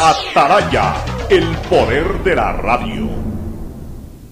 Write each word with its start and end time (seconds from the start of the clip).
Ataraya, 0.00 0.96
el 1.30 1.56
poder 1.70 2.18
de 2.24 2.34
la 2.34 2.52
radio. 2.52 3.08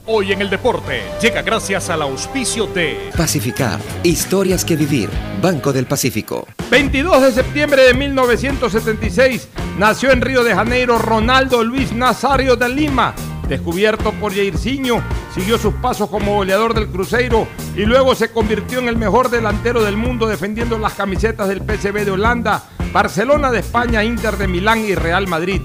Hoy 0.06 0.32
en 0.32 0.42
el 0.42 0.50
deporte 0.50 1.02
llega 1.20 1.40
gracias 1.42 1.88
al 1.88 2.02
auspicio 2.02 2.66
de 2.66 3.10
Pacificar, 3.16 3.78
historias 4.02 4.64
que 4.64 4.74
vivir, 4.74 5.08
Banco 5.40 5.72
del 5.72 5.86
Pacífico. 5.86 6.48
22 6.68 7.22
de 7.22 7.32
septiembre 7.32 7.82
de 7.84 7.94
1976 7.94 9.48
nació 9.78 10.10
en 10.10 10.20
Río 10.20 10.42
de 10.42 10.52
Janeiro 10.52 10.98
Ronaldo 10.98 11.62
Luis 11.62 11.92
Nazario 11.92 12.56
de 12.56 12.68
Lima. 12.68 13.14
Descubierto 13.48 14.10
por 14.14 14.34
Jairzinho, 14.34 15.00
siguió 15.32 15.58
sus 15.58 15.74
pasos 15.74 16.10
como 16.10 16.34
goleador 16.34 16.74
del 16.74 16.88
Cruzeiro 16.88 17.46
y 17.76 17.84
luego 17.84 18.16
se 18.16 18.32
convirtió 18.32 18.80
en 18.80 18.88
el 18.88 18.96
mejor 18.96 19.30
delantero 19.30 19.84
del 19.84 19.96
mundo 19.96 20.26
defendiendo 20.26 20.76
las 20.76 20.94
camisetas 20.94 21.48
del 21.48 21.60
PSV 21.60 22.04
de 22.04 22.10
Holanda, 22.10 22.64
Barcelona 22.92 23.50
de 23.50 23.60
España, 23.60 24.04
Inter 24.04 24.36
de 24.36 24.46
Milán 24.46 24.80
y 24.80 24.94
Real 24.94 25.26
Madrid. 25.26 25.62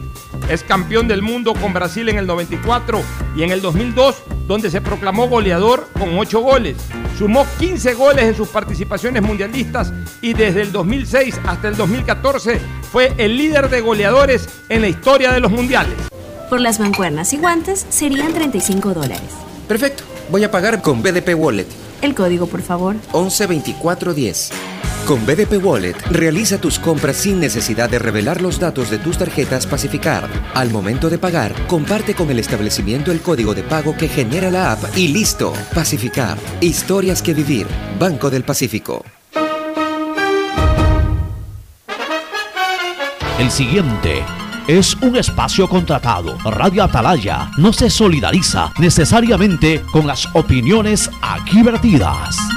Es 0.50 0.64
campeón 0.64 1.10
del 1.10 1.22
mundo 1.22 1.54
con 1.54 1.74
Brasil 1.74 2.08
en 2.08 2.18
el 2.18 2.26
94 2.26 3.02
y 3.36 3.44
en 3.44 3.52
el 3.52 3.62
2002, 3.62 4.16
donde 4.48 4.72
se 4.72 4.80
proclamó 4.80 5.28
goleador 5.28 5.90
con 6.00 6.18
8 6.18 6.40
goles. 6.40 6.78
Sumó 7.18 7.46
15 7.60 7.96
goles 7.96 8.24
en 8.24 8.36
sus 8.36 8.48
participaciones 8.48 9.22
mundialistas 9.22 9.92
y 10.22 10.34
desde 10.34 10.62
el 10.62 10.72
2006 10.72 11.42
hasta 11.46 11.68
el 11.68 11.76
2014 11.76 12.62
fue 12.92 13.14
el 13.18 13.36
líder 13.36 13.70
de 13.70 13.82
goleadores 13.82 14.48
en 14.70 14.82
la 14.82 14.88
historia 14.88 15.34
de 15.34 15.42
los 15.42 15.52
mundiales. 15.52 15.96
Por 16.50 16.62
las 16.62 16.80
mancuernas 16.80 17.34
y 17.34 17.38
guantes 17.38 17.86
serían 17.90 18.34
35 18.34 18.94
dólares. 18.94 19.34
Perfecto, 19.68 20.06
voy 20.32 20.46
a 20.46 20.52
pagar 20.52 20.82
con 20.82 21.04
BDP 21.04 21.36
Wallet. 21.36 21.68
El 22.02 22.16
código, 22.16 22.48
por 22.48 22.62
favor. 22.62 22.96
112410. 23.12 24.52
Con 25.08 25.26
BDP 25.26 25.64
Wallet, 25.64 25.96
realiza 26.12 26.60
tus 26.60 26.80
compras 26.80 27.16
sin 27.16 27.40
necesidad 27.40 27.90
de 27.90 27.98
revelar 27.98 28.42
los 28.42 28.60
datos 28.60 28.90
de 28.90 28.98
tus 28.98 29.18
tarjetas 29.18 29.66
Pacificar. 29.66 30.28
Al 30.54 30.70
momento 30.70 31.10
de 31.10 31.18
pagar, 31.18 31.56
comparte 31.66 32.14
con 32.14 32.30
el 32.30 32.40
establecimiento 32.40 33.14
el 33.14 33.22
código 33.22 33.56
de 33.56 33.64
pago 33.64 33.96
que 33.96 34.10
genera 34.10 34.52
la 34.52 34.74
app 34.74 34.84
y 34.98 35.08
listo. 35.08 35.54
Pacificar, 35.74 36.38
historias 36.60 37.22
que 37.22 37.34
vivir. 37.34 37.66
Banco 37.98 38.30
del 38.30 38.44
Pacífico. 38.44 39.06
El 43.40 43.50
siguiente 43.50 44.26
es 44.68 44.94
un 44.96 45.16
espacio 45.16 45.70
contratado. 45.70 46.38
Radio 46.44 46.84
Atalaya 46.84 47.50
no 47.58 47.72
se 47.72 47.90
solidariza 47.90 48.74
necesariamente 48.78 49.82
con 49.94 50.06
las 50.06 50.28
opiniones 50.34 51.10
aquí 51.22 51.64
vertidas. 51.64 52.57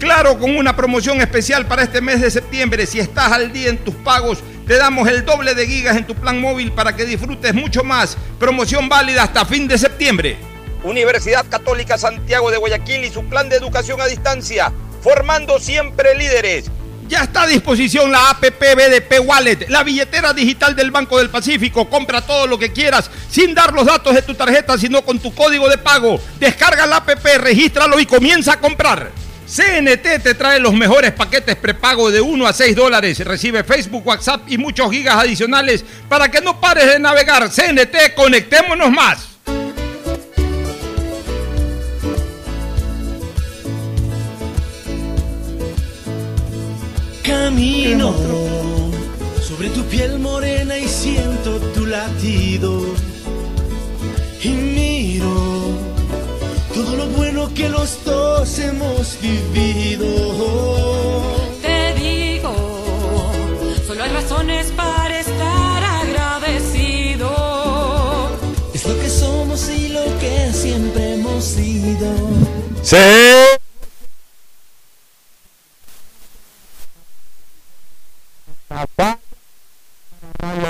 Claro, 0.00 0.38
con 0.38 0.56
una 0.56 0.74
promoción 0.74 1.20
especial 1.20 1.66
para 1.66 1.82
este 1.82 2.00
mes 2.00 2.22
de 2.22 2.30
septiembre, 2.30 2.86
si 2.86 2.98
estás 2.98 3.32
al 3.32 3.52
día 3.52 3.68
en 3.68 3.76
tus 3.76 3.94
pagos, 3.96 4.38
te 4.66 4.78
damos 4.78 5.06
el 5.06 5.26
doble 5.26 5.54
de 5.54 5.66
gigas 5.66 5.94
en 5.94 6.06
tu 6.06 6.14
plan 6.14 6.40
móvil 6.40 6.72
para 6.72 6.96
que 6.96 7.04
disfrutes 7.04 7.52
mucho 7.52 7.84
más. 7.84 8.16
Promoción 8.38 8.88
válida 8.88 9.24
hasta 9.24 9.44
fin 9.44 9.68
de 9.68 9.76
septiembre. 9.76 10.38
Universidad 10.84 11.44
Católica 11.50 11.98
Santiago 11.98 12.50
de 12.50 12.56
Guayaquil 12.56 13.04
y 13.04 13.10
su 13.10 13.26
plan 13.26 13.50
de 13.50 13.56
educación 13.56 14.00
a 14.00 14.06
distancia, 14.06 14.72
formando 15.02 15.60
siempre 15.60 16.14
líderes. 16.14 16.70
Ya 17.06 17.24
está 17.24 17.42
a 17.42 17.46
disposición 17.46 18.10
la 18.10 18.30
APP 18.30 18.58
BDP 18.58 19.20
Wallet, 19.22 19.68
la 19.68 19.82
billetera 19.82 20.32
digital 20.32 20.74
del 20.74 20.92
Banco 20.92 21.18
del 21.18 21.28
Pacífico. 21.28 21.90
Compra 21.90 22.22
todo 22.22 22.46
lo 22.46 22.58
que 22.58 22.72
quieras 22.72 23.10
sin 23.28 23.54
dar 23.54 23.74
los 23.74 23.84
datos 23.84 24.14
de 24.14 24.22
tu 24.22 24.34
tarjeta, 24.34 24.78
sino 24.78 25.02
con 25.02 25.18
tu 25.18 25.34
código 25.34 25.68
de 25.68 25.76
pago. 25.76 26.18
Descarga 26.38 26.86
la 26.86 26.96
APP, 26.96 27.36
regístralo 27.36 28.00
y 28.00 28.06
comienza 28.06 28.54
a 28.54 28.60
comprar. 28.60 29.19
CNT 29.50 30.22
te 30.22 30.34
trae 30.34 30.60
los 30.60 30.72
mejores 30.72 31.10
paquetes 31.10 31.56
prepago 31.56 32.12
de 32.12 32.20
1 32.20 32.46
a 32.46 32.52
6 32.52 32.76
dólares. 32.76 33.18
Recibe 33.18 33.64
Facebook, 33.64 34.06
WhatsApp 34.06 34.42
y 34.46 34.58
muchos 34.58 34.92
gigas 34.92 35.16
adicionales 35.16 35.84
para 36.08 36.30
que 36.30 36.40
no 36.40 36.60
pares 36.60 36.86
de 36.86 37.00
navegar. 37.00 37.50
CNT, 37.50 38.14
conectémonos 38.14 38.92
más. 38.92 39.26
Camino 47.24 48.14
sobre 49.42 49.70
tu 49.70 49.82
piel 49.86 50.20
morena 50.20 50.78
y 50.78 50.86
siento 50.86 51.58
tu 51.74 51.86
latido. 51.86 52.94
Y 54.42 54.48
miro 54.48 55.39
lo 57.40 57.54
que 57.54 57.68
los 57.70 58.04
dos 58.04 58.58
hemos 58.58 59.18
vivido. 59.22 60.06
Te 61.62 61.94
digo, 61.94 62.52
solo 63.86 64.02
hay 64.04 64.10
razones 64.10 64.70
para 64.76 65.20
estar 65.20 65.82
agradecido. 66.02 67.30
Es 68.74 68.84
lo 68.86 68.94
que 69.00 69.08
somos 69.08 69.70
y 69.70 69.88
lo 69.88 70.04
que 70.18 70.52
siempre 70.52 71.14
hemos 71.14 71.42
sido. 71.44 72.08
Sí. 72.82 72.96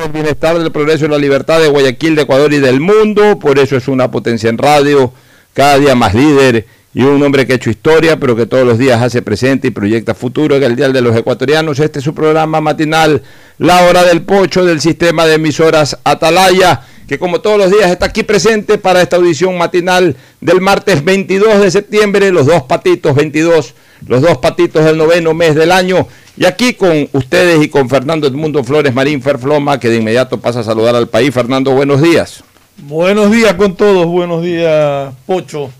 el 0.05 0.13
bienestar 0.13 0.59
del 0.59 0.73
progreso 0.73 1.05
y 1.05 1.09
la 1.09 1.19
libertad 1.19 1.61
de 1.61 1.69
Guayaquil, 1.69 2.15
de 2.15 2.23
Ecuador 2.23 2.53
y 2.53 2.59
del 2.59 2.81
mundo. 2.81 3.39
Por 3.41 3.59
eso 3.59 3.77
es 3.77 3.89
una 3.89 4.11
potencia 4.11 4.49
en 4.49 4.59
radio, 4.59 5.13
cada 5.53 5.79
día 5.79 5.95
más 5.95 6.15
líder 6.15 6.67
y 6.93 7.03
un 7.03 7.23
hombre 7.23 7.47
que 7.47 7.53
ha 7.53 7.57
hecho 7.57 7.71
historia, 7.71 8.19
pero 8.19 8.35
que 8.35 8.47
todos 8.47 8.67
los 8.67 8.79
días 8.79 9.01
hace 9.01 9.23
presente 9.23 9.69
y 9.69 9.71
proyecta 9.71 10.15
futuro 10.15 10.57
en 10.57 10.63
el 10.65 10.75
Día 10.75 10.89
de 10.89 11.01
los 11.01 11.17
Ecuatorianos. 11.17 11.79
Este 11.79 12.01
es 12.01 12.05
su 12.05 12.15
programa 12.15 12.61
matinal, 12.61 13.23
La 13.59 13.85
Hora 13.85 14.03
del 14.05 14.23
Pocho 14.23 14.65
del 14.65 14.81
sistema 14.81 15.27
de 15.27 15.35
emisoras 15.35 15.99
Atalaya, 16.03 16.83
que 17.07 17.19
como 17.19 17.41
todos 17.41 17.59
los 17.59 17.71
días 17.71 17.91
está 17.91 18.07
aquí 18.07 18.23
presente 18.25 18.79
para 18.79 19.03
esta 19.03 19.17
audición 19.17 19.57
matinal 19.57 20.17
del 20.41 20.61
martes 20.61 21.05
22 21.05 21.61
de 21.61 21.71
septiembre, 21.71 22.33
los 22.33 22.47
dos 22.47 22.65
patitos 22.65 23.15
22, 23.15 23.75
los 24.09 24.23
dos 24.23 24.39
patitos 24.39 24.85
del 24.85 24.97
noveno 24.97 25.33
mes 25.33 25.55
del 25.55 25.71
año. 25.71 26.09
Y 26.37 26.45
aquí 26.45 26.75
con 26.75 27.09
ustedes 27.13 27.63
y 27.63 27.69
con 27.69 27.89
Fernando 27.89 28.27
Edmundo 28.27 28.65
Flores 28.65 28.95
Marín 28.95 29.23
Ferfloma, 29.23 29.79
que 29.79 29.89
de 29.89 29.97
inmediato 29.97 30.41
pasa 30.41 30.61
a 30.61 30.65
saludar 30.65 30.97
al 30.97 31.09
país. 31.09 31.35
Fernando, 31.35 31.73
buenos 31.73 32.01
días. 32.01 32.43
Buenos 32.83 33.31
días 33.31 33.55
con 33.55 33.77
todos, 33.77 34.07
buenos 34.07 34.43
días, 34.43 35.13
Pocho. 35.27 35.71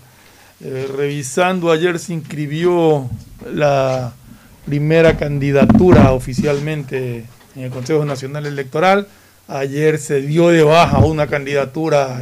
Eh, 0.63 0.87
revisando, 0.95 1.71
ayer 1.71 1.97
se 1.97 2.13
inscribió 2.13 3.09
la 3.51 4.13
primera 4.67 5.17
candidatura 5.17 6.11
oficialmente 6.11 7.25
en 7.55 7.63
el 7.63 7.71
Consejo 7.71 8.05
Nacional 8.05 8.45
Electoral. 8.45 9.07
Ayer 9.47 9.97
se 9.97 10.21
dio 10.21 10.49
de 10.49 10.61
baja 10.61 10.99
una 10.99 11.25
candidatura 11.25 12.21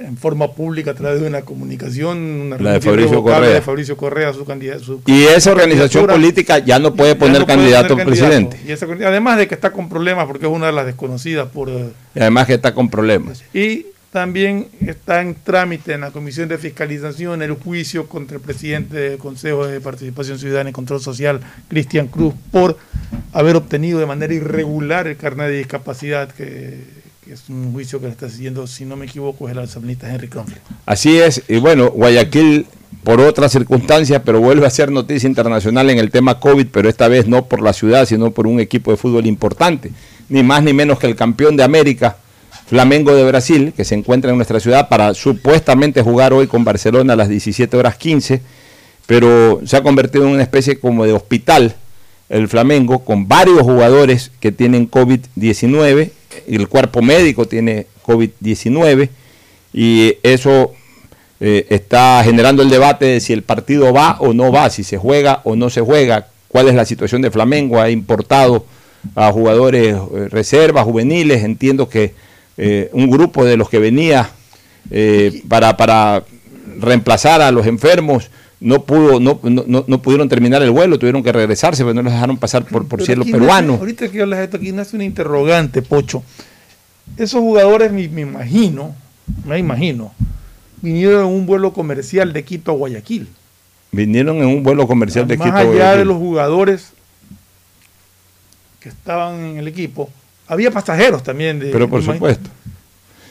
en 0.00 0.16
forma 0.16 0.50
pública 0.52 0.92
a 0.92 0.94
través 0.94 1.20
de 1.20 1.26
una 1.28 1.42
comunicación, 1.42 2.16
una 2.18 2.58
La 2.58 2.72
de 2.72 2.80
Fabricio 2.80 3.22
Correa. 3.22 3.50
de 3.50 3.60
Fabricio 3.60 3.96
Correa, 3.96 4.32
su 4.32 4.44
candidato. 4.46 5.00
Y 5.06 5.24
esa 5.24 5.52
organización 5.52 6.06
política 6.06 6.58
ya 6.58 6.78
no 6.78 6.94
puede 6.94 7.14
poner 7.16 7.40
no 7.40 7.46
puede 7.46 7.58
candidato 7.58 7.88
tener 7.88 8.02
a 8.02 8.06
presidente. 8.06 8.60
Y 8.66 8.72
esa- 8.72 8.86
además 8.86 9.36
de 9.38 9.46
que 9.46 9.54
está 9.54 9.72
con 9.72 9.88
problemas 9.88 10.26
porque 10.26 10.46
es 10.46 10.52
una 10.52 10.66
de 10.66 10.72
las 10.72 10.86
desconocidas 10.86 11.48
por... 11.48 11.68
eh, 11.68 11.90
Y 12.14 12.20
además 12.20 12.46
que 12.46 12.54
está 12.54 12.74
con 12.74 12.88
problemas. 12.88 13.42
y 13.52 13.86
también 14.10 14.66
está 14.84 15.20
en 15.20 15.36
trámite 15.36 15.92
en 15.92 16.00
la 16.00 16.10
Comisión 16.10 16.48
de 16.48 16.58
Fiscalización 16.58 17.42
el 17.42 17.52
juicio 17.52 18.08
contra 18.08 18.38
el 18.38 18.42
presidente 18.42 18.96
del 18.96 19.18
Consejo 19.18 19.68
de 19.68 19.80
Participación 19.80 20.36
Ciudadana 20.38 20.70
y 20.70 20.72
Control 20.72 21.00
Social, 21.00 21.38
Cristian 21.68 22.08
Cruz, 22.08 22.34
por 22.50 22.76
haber 23.32 23.54
obtenido 23.54 24.00
de 24.00 24.06
manera 24.06 24.34
irregular 24.34 25.06
el 25.06 25.16
carnet 25.16 25.46
de 25.48 25.58
discapacidad 25.58 26.28
que 26.32 26.98
es 27.32 27.48
un 27.48 27.72
juicio 27.72 28.00
que 28.00 28.06
le 28.06 28.12
está 28.12 28.28
siguiendo, 28.28 28.66
si 28.66 28.84
no 28.84 28.96
me 28.96 29.06
equivoco, 29.06 29.48
es 29.48 29.52
el 29.52 29.60
asambleísta 29.60 30.12
Henry 30.12 30.26
Kronfeld. 30.26 30.60
Así 30.84 31.18
es, 31.18 31.42
y 31.48 31.58
bueno, 31.58 31.90
Guayaquil 31.90 32.66
por 33.04 33.20
otras 33.20 33.52
circunstancias, 33.52 34.20
pero 34.24 34.40
vuelve 34.40 34.66
a 34.66 34.70
ser 34.70 34.90
noticia 34.90 35.28
internacional 35.28 35.90
en 35.90 35.98
el 35.98 36.10
tema 36.10 36.40
COVID, 36.40 36.66
pero 36.72 36.88
esta 36.88 37.06
vez 37.08 37.28
no 37.28 37.46
por 37.46 37.62
la 37.62 37.72
ciudad, 37.72 38.04
sino 38.04 38.32
por 38.32 38.46
un 38.46 38.58
equipo 38.58 38.90
de 38.90 38.96
fútbol 38.96 39.26
importante, 39.26 39.92
ni 40.28 40.42
más 40.42 40.62
ni 40.64 40.72
menos 40.72 40.98
que 40.98 41.06
el 41.06 41.14
campeón 41.14 41.56
de 41.56 41.62
América, 41.62 42.16
Flamengo 42.66 43.14
de 43.14 43.24
Brasil, 43.24 43.72
que 43.76 43.84
se 43.84 43.94
encuentra 43.94 44.30
en 44.30 44.36
nuestra 44.36 44.58
ciudad 44.58 44.88
para 44.88 45.14
supuestamente 45.14 46.02
jugar 46.02 46.32
hoy 46.32 46.48
con 46.48 46.64
Barcelona 46.64 47.12
a 47.12 47.16
las 47.16 47.28
17 47.28 47.76
horas 47.76 47.96
15, 47.96 48.42
pero 49.06 49.60
se 49.64 49.76
ha 49.76 49.82
convertido 49.82 50.24
en 50.24 50.32
una 50.32 50.42
especie 50.42 50.78
como 50.78 51.04
de 51.06 51.12
hospital 51.12 51.76
el 52.28 52.48
Flamengo 52.48 53.00
con 53.04 53.28
varios 53.28 53.62
jugadores 53.62 54.30
que 54.40 54.52
tienen 54.52 54.90
COVID-19, 54.90 56.10
el 56.48 56.68
cuerpo 56.68 57.02
médico 57.02 57.46
tiene 57.46 57.86
COVID-19 58.04 59.08
y 59.72 60.16
eso 60.22 60.72
eh, 61.40 61.66
está 61.70 62.22
generando 62.24 62.62
el 62.62 62.70
debate 62.70 63.06
de 63.06 63.20
si 63.20 63.32
el 63.32 63.42
partido 63.42 63.92
va 63.92 64.16
o 64.20 64.34
no 64.34 64.52
va, 64.52 64.68
si 64.70 64.84
se 64.84 64.98
juega 64.98 65.40
o 65.44 65.56
no 65.56 65.70
se 65.70 65.80
juega, 65.80 66.26
cuál 66.48 66.68
es 66.68 66.74
la 66.74 66.84
situación 66.84 67.22
de 67.22 67.30
Flamengo, 67.30 67.80
ha 67.80 67.90
importado 67.90 68.66
a 69.14 69.32
jugadores 69.32 69.94
eh, 69.94 70.28
reservas, 70.28 70.84
juveniles, 70.84 71.42
entiendo 71.42 71.88
que 71.88 72.14
eh, 72.58 72.90
un 72.92 73.08
grupo 73.08 73.44
de 73.44 73.56
los 73.56 73.70
que 73.70 73.78
venía 73.78 74.30
para, 75.48 75.76
para 75.76 76.24
reemplazar 76.80 77.42
a 77.42 77.50
los 77.52 77.66
enfermos 77.66 78.30
no 78.60 78.84
pudo, 78.84 79.20
no, 79.20 79.40
no, 79.42 79.84
no, 79.86 80.02
pudieron 80.02 80.28
terminar 80.28 80.62
el 80.62 80.70
vuelo, 80.70 80.98
tuvieron 80.98 81.22
que 81.22 81.32
regresarse, 81.32 81.82
pero 81.82 81.94
no 81.94 82.02
los 82.02 82.12
dejaron 82.12 82.36
pasar 82.36 82.64
por, 82.66 82.86
por 82.86 83.02
cielo 83.02 83.24
peruano. 83.24 83.74
ahorita 83.74 84.10
que 84.10 84.20
hablas 84.20 84.38
de 84.38 84.44
esto, 84.44 84.56
aquí 84.58 84.70
nace 84.72 84.96
una 84.96 85.04
interrogante, 85.04 85.80
Pocho. 85.80 86.22
Esos 87.16 87.40
jugadores, 87.40 87.90
me, 87.90 88.06
me 88.08 88.20
imagino, 88.20 88.94
me 89.46 89.58
imagino, 89.58 90.12
vinieron 90.82 91.26
en 91.26 91.34
un 91.34 91.46
vuelo 91.46 91.72
comercial 91.72 92.32
de 92.34 92.44
Quito 92.44 92.70
a 92.70 92.74
Guayaquil. 92.74 93.28
Vinieron 93.92 94.36
en 94.36 94.46
un 94.46 94.62
vuelo 94.62 94.86
comercial 94.86 95.26
de 95.26 95.36
Quito 95.36 95.48
a 95.48 95.50
Guayaquil. 95.50 95.78
Más 95.78 95.86
allá 95.86 95.96
de 95.98 96.04
los 96.04 96.18
jugadores 96.18 96.92
que 98.78 98.90
estaban 98.90 99.40
en 99.40 99.56
el 99.56 99.68
equipo, 99.68 100.10
había 100.46 100.70
pasajeros 100.70 101.22
también. 101.22 101.58
De, 101.58 101.70
pero 101.70 101.88
por 101.88 102.02
supuesto. 102.02 102.50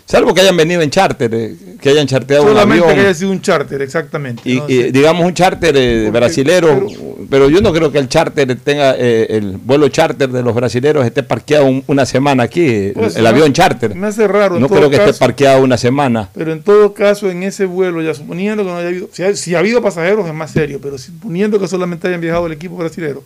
Salvo 0.10 0.34
que 0.34 0.42
hayan 0.42 0.58
venido 0.58 0.82
en 0.82 0.90
charter, 0.90 1.32
eh, 1.36 1.56
que 1.80 1.90
hayan 1.90 2.08
charteado 2.08 2.48
Solamente 2.48 2.82
un 2.82 2.90
avión. 2.90 2.96
que 2.96 3.06
haya 3.06 3.14
sido 3.14 3.30
un 3.30 3.42
charter, 3.42 3.80
exactamente. 3.84 4.42
Y, 4.44 4.60
digamos 4.92 5.24
un 5.24 5.36
charter 5.36 5.78
eh, 5.78 6.10
brasilero, 6.10 6.88
pero, 7.30 7.48
yo 7.48 7.62
no 7.62 7.72
creo 7.72 7.92
que 7.92 8.00
el 8.00 8.10
charter 8.10 8.56
tenga, 8.56 8.96
eh, 8.98 9.28
el 9.30 9.58
vuelo 9.58 9.88
charter 9.90 10.28
de 10.28 10.42
los 10.42 10.56
brasileros 10.56 11.06
esté 11.06 11.22
parqueado 11.22 11.84
una 11.86 12.08
semana 12.08 12.42
aquí, 12.42 12.92
pues, 12.96 13.18
el, 13.18 13.28
avión 13.28 13.54
charter. 13.54 13.94
Me 13.94 14.08
hace 14.08 14.28
raro. 14.28 14.60
No 14.60 14.68
creo 14.68 14.90
que 14.90 14.96
esté 14.96 15.14
parqueado 15.14 15.62
una 15.62 15.78
semana. 15.78 16.28
Pero 16.34 16.54
en 16.54 16.64
todo 16.64 16.96
caso, 16.96 17.30
en 17.30 17.44
ese 17.44 17.66
vuelo, 17.66 18.02
ya 18.02 18.16
suponiendo 18.16 18.64
que 18.64 18.70
no 18.72 18.78
haya 18.78 18.88
habido, 18.88 19.10
si, 19.12 19.54
ha, 19.54 19.60
habido 19.60 19.80
pasajeros 19.84 20.26
es 20.26 20.34
más 20.34 20.50
serio, 20.50 20.80
pero 20.82 20.98
suponiendo 20.98 21.60
que 21.60 21.68
solamente 21.68 22.08
hayan 22.08 22.20
viajado 22.20 22.48
el 22.48 22.54
equipo 22.54 22.78
brasilero, 22.78 23.24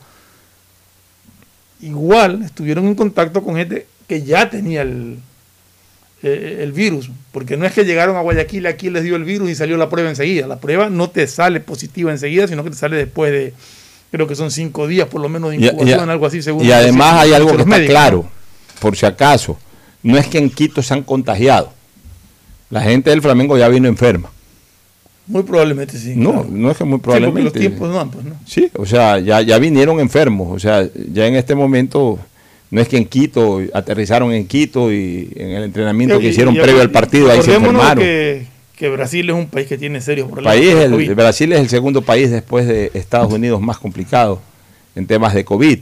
igual 1.79 2.43
estuvieron 2.43 2.87
en 2.87 2.95
contacto 2.95 3.41
con 3.41 3.55
gente 3.55 3.85
que 4.05 4.23
ya 4.23 4.49
tenía 4.49 4.81
el 4.81 5.19
eh, 6.23 6.59
el 6.61 6.71
virus, 6.71 7.11
porque 7.33 7.57
no 7.57 7.65
es 7.65 7.73
que 7.73 7.83
llegaron 7.83 8.15
a 8.15 8.21
Guayaquil, 8.21 8.65
aquí 8.65 8.89
les 8.89 9.03
dio 9.03 9.17
el 9.17 9.25
virus 9.25 9.49
y 9.49 9.55
salió 9.55 9.75
la 9.75 9.89
prueba 9.89 10.09
enseguida. 10.09 10.47
La 10.47 10.57
prueba 10.57 10.89
no 10.89 11.09
te 11.09 11.27
sale 11.27 11.59
positiva 11.59 12.11
enseguida, 12.11 12.47
sino 12.47 12.63
que 12.63 12.69
te 12.69 12.77
sale 12.77 12.95
después 12.95 13.31
de, 13.31 13.53
creo 14.09 14.25
que 14.25 14.35
son 14.35 14.49
cinco 14.49 14.87
días 14.87 15.07
por 15.09 15.19
lo 15.19 15.27
menos 15.27 15.49
de 15.49 15.57
incubación, 15.57 16.09
algo 16.09 16.25
así. 16.25 16.41
Según 16.41 16.63
y 16.63 16.71
además 16.71 17.15
hay 17.15 17.33
algo 17.33 17.55
que 17.55 17.63
está 17.63 17.85
claro, 17.85 18.25
por 18.79 18.95
si 18.95 19.05
acaso, 19.05 19.57
no 20.01 20.17
es 20.17 20.27
que 20.27 20.37
en 20.37 20.49
Quito 20.49 20.81
se 20.81 20.93
han 20.93 21.03
contagiado. 21.03 21.73
La 22.69 22.81
gente 22.81 23.09
del 23.09 23.21
Flamengo 23.21 23.57
ya 23.57 23.67
vino 23.67 23.89
enferma. 23.89 24.31
Muy 25.27 25.43
probablemente 25.43 25.97
sí. 25.97 26.13
No, 26.15 26.45
no 26.49 26.71
es 26.71 26.77
que 26.77 26.83
muy 26.85 26.99
probablemente. 26.99 27.41
Sí, 27.41 27.43
los 27.43 27.53
tiempos 27.53 27.89
no, 27.89 28.11
pues, 28.11 28.25
¿no? 28.25 28.35
Sí, 28.45 28.71
o 28.75 28.85
sea, 28.85 29.19
ya, 29.19 29.41
ya 29.41 29.57
vinieron 29.57 29.99
enfermos. 29.99 30.55
O 30.55 30.59
sea, 30.59 30.87
ya 31.11 31.27
en 31.27 31.35
este 31.35 31.53
momento 31.53 32.17
no 32.73 32.81
es 32.81 32.87
que 32.87 32.97
en 32.97 33.05
Quito, 33.05 33.61
aterrizaron 33.71 34.33
en 34.33 34.47
Quito 34.47 34.91
y 34.91 35.31
en 35.35 35.51
el 35.51 35.63
entrenamiento 35.65 36.17
que 36.17 36.29
hicieron 36.29 36.55
previo 36.55 36.81
al 36.81 36.89
partido 36.89 37.29
ahí 37.29 37.39
se 37.43 37.53
enfermaron. 37.53 38.03
Que, 38.03 38.47
que 38.75 38.89
Brasil 38.89 39.29
es 39.29 39.35
un 39.35 39.45
país 39.45 39.67
que 39.67 39.77
tiene 39.77 40.01
serios 40.01 40.27
problemas. 40.27 40.55
País 40.55 40.73
el, 40.73 41.13
Brasil 41.13 41.53
es 41.53 41.59
el 41.59 41.69
segundo 41.69 42.01
país 42.01 42.31
después 42.31 42.67
de 42.67 42.89
Estados 42.95 43.31
Unidos 43.31 43.61
más 43.61 43.77
complicado 43.77 44.41
en 44.95 45.05
temas 45.05 45.35
de 45.35 45.45
COVID. 45.45 45.81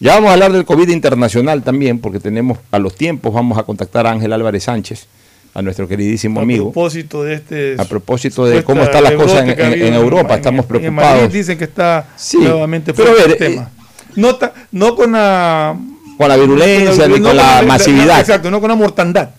Ya 0.00 0.14
vamos 0.16 0.30
a 0.30 0.32
hablar 0.32 0.50
del 0.50 0.64
COVID 0.64 0.88
internacional 0.88 1.62
también, 1.62 2.00
porque 2.00 2.18
tenemos 2.18 2.58
a 2.72 2.80
los 2.80 2.96
tiempos, 2.96 3.32
vamos 3.32 3.56
a 3.56 3.62
contactar 3.62 4.08
a 4.08 4.10
Ángel 4.10 4.32
Álvarez 4.32 4.64
Sánchez, 4.64 5.06
a 5.54 5.62
nuestro 5.62 5.86
queridísimo 5.86 6.40
amigo. 6.40 6.70
A 6.70 6.72
propósito 6.72 7.22
de 7.22 7.34
este. 7.34 7.76
A 7.78 7.84
propósito 7.84 8.46
de 8.46 8.64
cómo 8.64 8.82
están 8.82 9.04
las 9.04 9.12
cosas 9.12 9.48
en, 9.48 9.94
Europa, 9.94 10.34
estamos 10.34 10.66
preocupados. 10.66 11.22
En 11.22 11.30
dicen 11.30 11.56
que 11.56 11.64
está 11.64 12.08
nuevamente 12.32 12.92
fuera 12.92 13.14
del 13.14 13.30
eh, 13.30 13.36
tema. 13.36 13.70
No, 14.16 14.36
no 14.72 14.96
con 14.96 15.12
la 15.12 15.76
con 16.16 16.28
la 16.28 16.36
virulencia 16.36 17.08
ni 17.08 17.20
con 17.20 17.36
la, 17.36 17.62
masividad. 17.62 18.20
Exacto, 18.20 18.50
no 18.50 18.60
con 18.60 18.70
la 18.70 18.76
mortandad. 18.76 19.30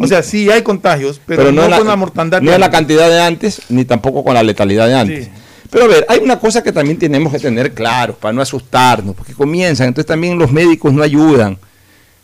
O 0.00 0.06
sea, 0.06 0.22
sí 0.22 0.50
hay 0.50 0.62
contagios, 0.62 1.20
pero, 1.26 1.50
no, 1.50 1.62
con 1.62 1.86
la 1.86 1.96
mortandad. 1.96 2.40
No 2.40 2.52
es 2.52 2.58
la 2.58 2.70
cantidad 2.70 3.08
de 3.08 3.20
antes, 3.20 3.62
ni 3.68 3.84
tampoco 3.84 4.22
con 4.22 4.34
la 4.34 4.42
letalidad 4.42 4.86
de 4.86 4.94
antes. 4.94 5.28
Pero 5.70 5.84
a 5.84 5.88
ver, 5.88 6.06
hay 6.08 6.18
una 6.18 6.38
cosa 6.38 6.62
que 6.62 6.72
también 6.72 6.98
tenemos 6.98 7.32
que 7.32 7.38
tener 7.38 7.72
claro 7.72 8.14
para 8.14 8.32
no 8.32 8.42
asustarnos, 8.42 9.14
porque 9.14 9.32
comienzan, 9.32 9.88
entonces 9.88 10.06
también 10.06 10.38
los 10.38 10.50
médicos 10.50 10.92
no 10.92 11.02
ayudan. 11.02 11.58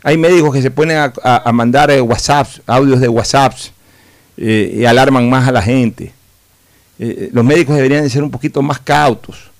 Hay 0.03 0.17
médicos 0.17 0.53
que 0.55 0.63
se 0.63 0.71
ponen 0.71 1.13
a, 1.23 1.53
mandar 1.53 1.91
eh, 1.91 2.01
WhatsApps, 2.01 2.61
audios 2.67 3.01
de 3.01 3.09
WhatsApps, 3.09 3.73
eh, 4.37 4.79
y 4.79 4.85
alarman 4.85 5.29
más 5.31 5.49
a 5.49 5.53
la 5.53 5.63
gente. 5.63 6.13
Eh, 6.99 7.31
los 7.33 7.45
médicos 7.45 7.77
deberían 7.77 8.03
de 8.03 8.11
ser 8.11 8.23
un 8.23 8.31
poquito 8.31 8.63
más 8.63 8.81
cautos. 8.81 9.51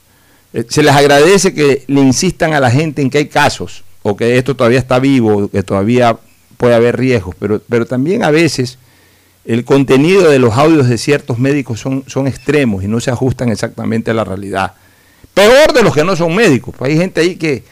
se 0.69 0.83
les 0.83 0.95
agradece 0.95 1.53
que 1.55 1.85
le 1.87 2.01
insistan 2.01 2.55
a 2.55 2.61
la 2.61 2.71
gente 2.71 3.03
en 3.03 3.11
que 3.11 3.19
hay 3.19 3.27
casos, 3.27 3.85
o 4.09 4.17
que 4.17 4.39
esto 4.39 4.55
todavía 4.55 4.79
está 4.79 5.01
vivo, 5.01 5.49
que 5.49 5.65
todavía 5.65 6.17
puede 6.57 6.77
haber 6.77 6.97
riesgos, 6.97 7.35
pero, 7.41 7.61
pero 7.69 7.87
también 7.87 8.23
a 8.23 8.31
veces 8.31 8.79
el 9.45 9.65
contenido 9.65 10.31
de 10.31 10.39
los 10.39 10.55
audios 10.55 10.89
de 10.89 10.97
ciertos 10.97 11.41
médicos 11.41 11.81
son, 11.81 12.05
son 12.07 12.29
extremos 12.29 12.85
y 12.85 12.89
no 12.89 13.01
se 13.01 13.11
ajustan 13.11 13.49
exactamente 13.49 14.13
a 14.13 14.15
la 14.15 14.23
realidad. 14.23 14.75
Peor 15.35 15.73
de 15.73 15.83
los 15.83 15.93
que 15.93 16.05
no 16.05 16.15
son 16.15 16.37
médicos. 16.37 16.73
Pues 16.79 16.93
hay 16.93 16.99
gente 16.99 17.21
ahí 17.21 17.35
que 17.35 17.65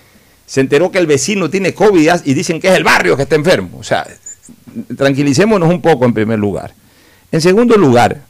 se 0.44 0.60
enteró 0.60 0.90
que 0.90 0.98
el 0.98 1.06
vecino 1.06 1.48
tiene 1.48 1.72
COVID 1.72 2.10
y 2.24 2.34
dicen 2.34 2.60
que 2.60 2.68
es 2.68 2.74
el 2.74 2.84
barrio 2.84 3.16
que 3.16 3.22
está 3.22 3.36
enfermo. 3.36 3.78
O 3.78 3.84
sea, 3.84 4.04
tranquilicémonos 4.96 5.68
un 5.70 5.80
poco 5.80 6.04
en 6.04 6.14
primer 6.14 6.40
lugar. 6.40 6.74
En 7.30 7.40
segundo 7.40 7.76
lugar, 7.76 8.22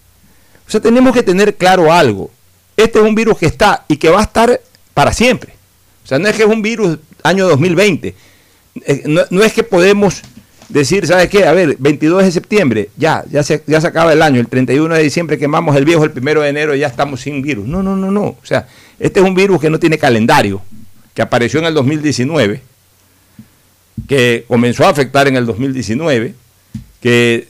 o 0.66 0.70
sea, 0.70 0.80
tenemos 0.80 1.14
que 1.14 1.22
tener 1.22 1.56
claro 1.56 1.90
algo. 1.90 2.30
Este 2.76 2.98
es 2.98 3.04
un 3.04 3.14
virus 3.14 3.38
que 3.38 3.46
está 3.46 3.84
y 3.88 3.96
que 3.96 4.10
va 4.10 4.20
a 4.20 4.24
estar 4.24 4.60
para 4.92 5.12
siempre. 5.12 5.54
O 6.04 6.06
sea, 6.06 6.18
no 6.18 6.28
es 6.28 6.36
que 6.36 6.42
es 6.42 6.48
un 6.48 6.60
virus 6.60 6.98
año 7.24 7.48
2020. 7.48 8.14
Eh, 8.86 9.02
no, 9.06 9.42
es 9.42 9.52
que 9.52 9.64
podemos 9.64 10.22
decir, 10.68 11.06
¿sabes 11.06 11.28
qué? 11.28 11.46
A 11.46 11.52
ver, 11.52 11.76
22 11.78 12.24
de 12.24 12.32
septiembre, 12.32 12.90
ya, 12.96 13.24
ya 13.30 13.42
se, 13.42 13.62
ya 13.66 13.80
se 13.80 13.86
acaba 13.86 14.12
el 14.12 14.22
año, 14.22 14.40
el 14.40 14.48
31 14.48 14.94
de 14.94 15.02
diciembre 15.02 15.38
quemamos 15.38 15.74
el 15.76 15.84
viejo, 15.84 16.04
el 16.04 16.12
1 16.14 16.40
de 16.40 16.48
enero 16.48 16.74
ya 16.74 16.86
estamos 16.86 17.22
sin 17.22 17.42
virus. 17.42 17.66
No, 17.66 17.82
no, 17.82 17.96
no, 17.96 18.10
no. 18.10 18.24
O 18.24 18.38
sea, 18.42 18.68
este 19.00 19.20
es 19.20 19.26
un 19.26 19.34
virus 19.34 19.60
que 19.60 19.70
no 19.70 19.78
tiene 19.78 19.98
calendario, 19.98 20.62
que 21.14 21.22
apareció 21.22 21.60
en 21.60 21.66
el 21.66 21.74
2019, 21.74 22.60
que 24.06 24.44
comenzó 24.46 24.84
a 24.84 24.90
afectar 24.90 25.26
en 25.26 25.36
el 25.36 25.46
2019, 25.46 26.34
que 27.00 27.48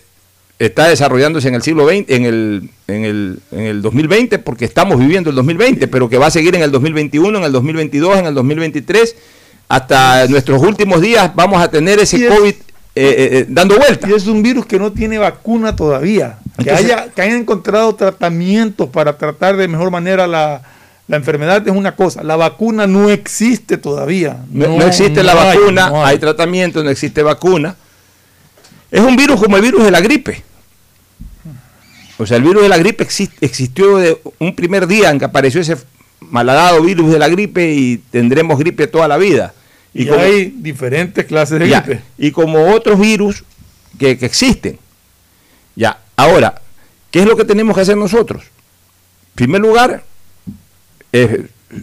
está 0.60 0.88
desarrollándose 0.88 1.48
en 1.48 1.54
el 1.54 1.62
siglo 1.62 1.88
XX, 1.88 2.04
en 2.10 2.24
el, 2.26 2.70
en 2.86 3.04
el, 3.04 3.40
en 3.50 3.60
el 3.60 3.82
2020, 3.82 4.38
porque 4.38 4.66
estamos 4.66 5.00
viviendo 5.00 5.30
el 5.30 5.36
2020, 5.36 5.88
pero 5.88 6.08
que 6.08 6.18
va 6.18 6.26
a 6.26 6.30
seguir 6.30 6.54
en 6.54 6.62
el 6.62 6.70
2021, 6.70 7.38
en 7.38 7.44
el 7.44 7.52
2022, 7.52 8.18
en 8.18 8.26
el 8.26 8.34
2023 8.34 9.16
hasta 9.68 10.26
nuestros 10.28 10.62
últimos 10.62 11.00
días 11.00 11.34
vamos 11.34 11.62
a 11.62 11.70
tener 11.70 11.98
ese 11.98 12.26
COVID 12.28 12.54
eh, 12.96 13.02
eh, 13.08 13.38
eh, 13.38 13.46
dando 13.48 13.76
vuelta. 13.76 14.08
Y 14.08 14.12
es 14.12 14.26
un 14.26 14.42
virus 14.42 14.66
que 14.66 14.78
no 14.78 14.92
tiene 14.92 15.18
vacuna 15.18 15.74
todavía. 15.74 16.38
que, 16.62 16.70
haya, 16.70 17.08
que 17.10 17.22
hayan 17.22 17.40
encontrado 17.40 17.94
tratamientos 17.94 18.88
para 18.88 19.18
tratar 19.18 19.56
de 19.56 19.66
mejor 19.66 19.90
manera 19.90 20.26
la, 20.26 20.62
enfermedad 21.08 21.66
es 21.66 21.74
una 21.74 21.96
cosa. 21.96 22.22
La 22.22 22.36
vacuna 22.36 22.86
no 22.86 23.10
existe 23.10 23.78
todavía. 23.78 24.38
No, 24.50 24.80
existe 24.82 25.22
la 25.24 25.34
vacuna, 25.34 26.06
hay. 26.06 26.18
tratamiento, 26.18 26.84
no 26.84 26.90
existe 26.90 27.22
vacuna. 27.22 27.74
Es 28.90 29.00
un 29.00 29.16
virus 29.16 29.40
como 29.40 29.56
el 29.56 29.62
virus 29.62 29.82
de 29.82 29.90
la 29.90 30.00
gripe. 30.00 30.44
O 32.16 32.26
sea, 32.26 32.36
el 32.36 32.44
virus 32.44 32.62
de 32.62 32.68
la 32.68 32.78
gripe 32.78 33.02
existió 33.40 33.96
de 33.96 34.20
un 34.38 34.54
primer 34.54 34.86
día 34.86 35.10
en 35.10 35.18
que 35.18 35.24
apareció 35.24 35.60
ese 35.60 35.76
malhadado 36.20 36.82
virus 36.82 37.12
de 37.12 37.18
la 37.18 37.28
gripe 37.28 37.72
y 37.74 37.98
tendremos 38.10 38.58
gripe 38.58 38.86
toda 38.86 39.08
la 39.08 39.16
vida. 39.16 39.54
Y, 39.92 40.08
hay 40.08 40.52
diferentes 40.56 41.24
clases 41.24 41.60
de 41.60 41.68
gripe. 41.68 42.02
Y 42.18 42.32
como 42.32 42.72
otros 42.72 42.98
virus 42.98 43.44
que, 43.98 44.10
existen. 44.10 44.78
Ya, 45.76 45.98
ahora, 46.16 46.60
¿qué 47.10 47.20
es 47.20 47.26
lo 47.26 47.36
que 47.36 47.44
tenemos 47.44 47.74
que 47.74 47.82
hacer 47.82 47.96
nosotros? 47.96 48.42
En 48.42 49.34
primer 49.34 49.60
lugar, 49.60 50.04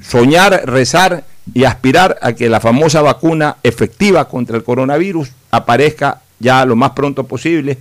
soñar, 0.01 0.63
rezar 0.65 1.23
y 1.53 1.63
aspirar 1.63 2.17
a 2.21 2.33
que 2.33 2.50
la 2.50 2.59
famosa 2.59 3.01
vacuna 3.01 3.57
efectiva 3.63 4.27
contra 4.27 4.57
el 4.57 4.63
coronavirus 4.63 5.29
aparezca 5.50 6.21
ya 6.39 6.65
lo 6.65 6.75
más 6.75 6.91
pronto 6.91 7.27
posible, 7.27 7.77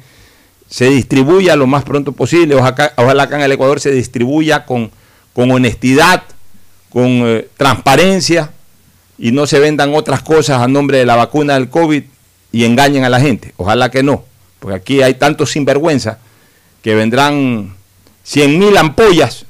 se 0.68 0.88
distribuya 0.88 1.56
lo 1.56 1.66
más 1.66 1.84
pronto 1.84 2.12
posible, 2.12 2.54
ojalá, 2.54 2.92
ojalá 2.96 3.24
acá 3.24 3.36
en 3.36 3.42
el 3.42 3.52
Ecuador 3.52 3.80
se 3.80 3.90
distribuya 3.90 4.66
con, 4.66 4.90
con 5.32 5.50
honestidad, 5.50 6.22
con 6.90 7.06
eh, 7.24 7.48
transparencia 7.56 8.50
y 9.18 9.32
no 9.32 9.46
se 9.46 9.58
vendan 9.58 9.94
otras 9.94 10.22
cosas 10.22 10.60
a 10.60 10.68
nombre 10.68 10.98
de 10.98 11.06
la 11.06 11.16
vacuna 11.16 11.54
del 11.54 11.70
COVID 11.70 12.02
y 12.52 12.64
engañen 12.64 13.04
a 13.04 13.08
la 13.08 13.20
gente. 13.20 13.54
Ojalá 13.56 13.90
que 13.90 14.02
no, 14.02 14.24
porque 14.58 14.76
aquí 14.76 15.02
hay 15.02 15.14
tantos 15.14 15.52
sinvergüenza 15.52 16.18
que 16.82 16.94
vendrán 16.94 17.74
100 18.24 18.58
mil 18.58 18.76
ampollas 18.76 19.46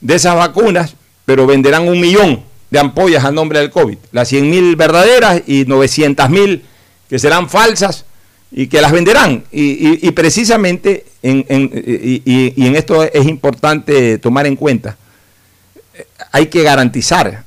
de 0.00 0.14
esas 0.14 0.34
vacunas, 0.34 0.96
pero 1.24 1.46
venderán 1.46 1.88
un 1.88 2.00
millón 2.00 2.42
de 2.70 2.78
ampollas 2.78 3.24
a 3.24 3.30
nombre 3.30 3.60
del 3.60 3.70
COVID. 3.70 3.98
Las 4.10 4.28
100 4.28 4.50
mil 4.50 4.76
verdaderas 4.76 5.42
y 5.46 5.64
900 5.66 6.30
mil 6.30 6.64
que 7.08 7.18
serán 7.18 7.48
falsas 7.48 8.06
y 8.50 8.66
que 8.66 8.80
las 8.80 8.92
venderán. 8.92 9.44
Y, 9.52 10.10
precisamente, 10.12 11.04
en, 11.22 11.44
y, 11.48 12.22
y 12.56 12.66
en 12.66 12.76
esto 12.76 13.02
es 13.02 13.26
importante 13.26 14.18
tomar 14.18 14.46
en 14.46 14.56
cuenta, 14.56 14.96
hay 16.30 16.46
que 16.46 16.62
garantizar 16.62 17.44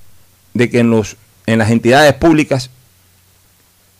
de 0.53 0.69
que 0.69 0.79
en, 0.79 0.89
los, 0.89 1.17
en 1.45 1.59
las 1.59 1.71
entidades 1.71 2.13
públicas 2.13 2.69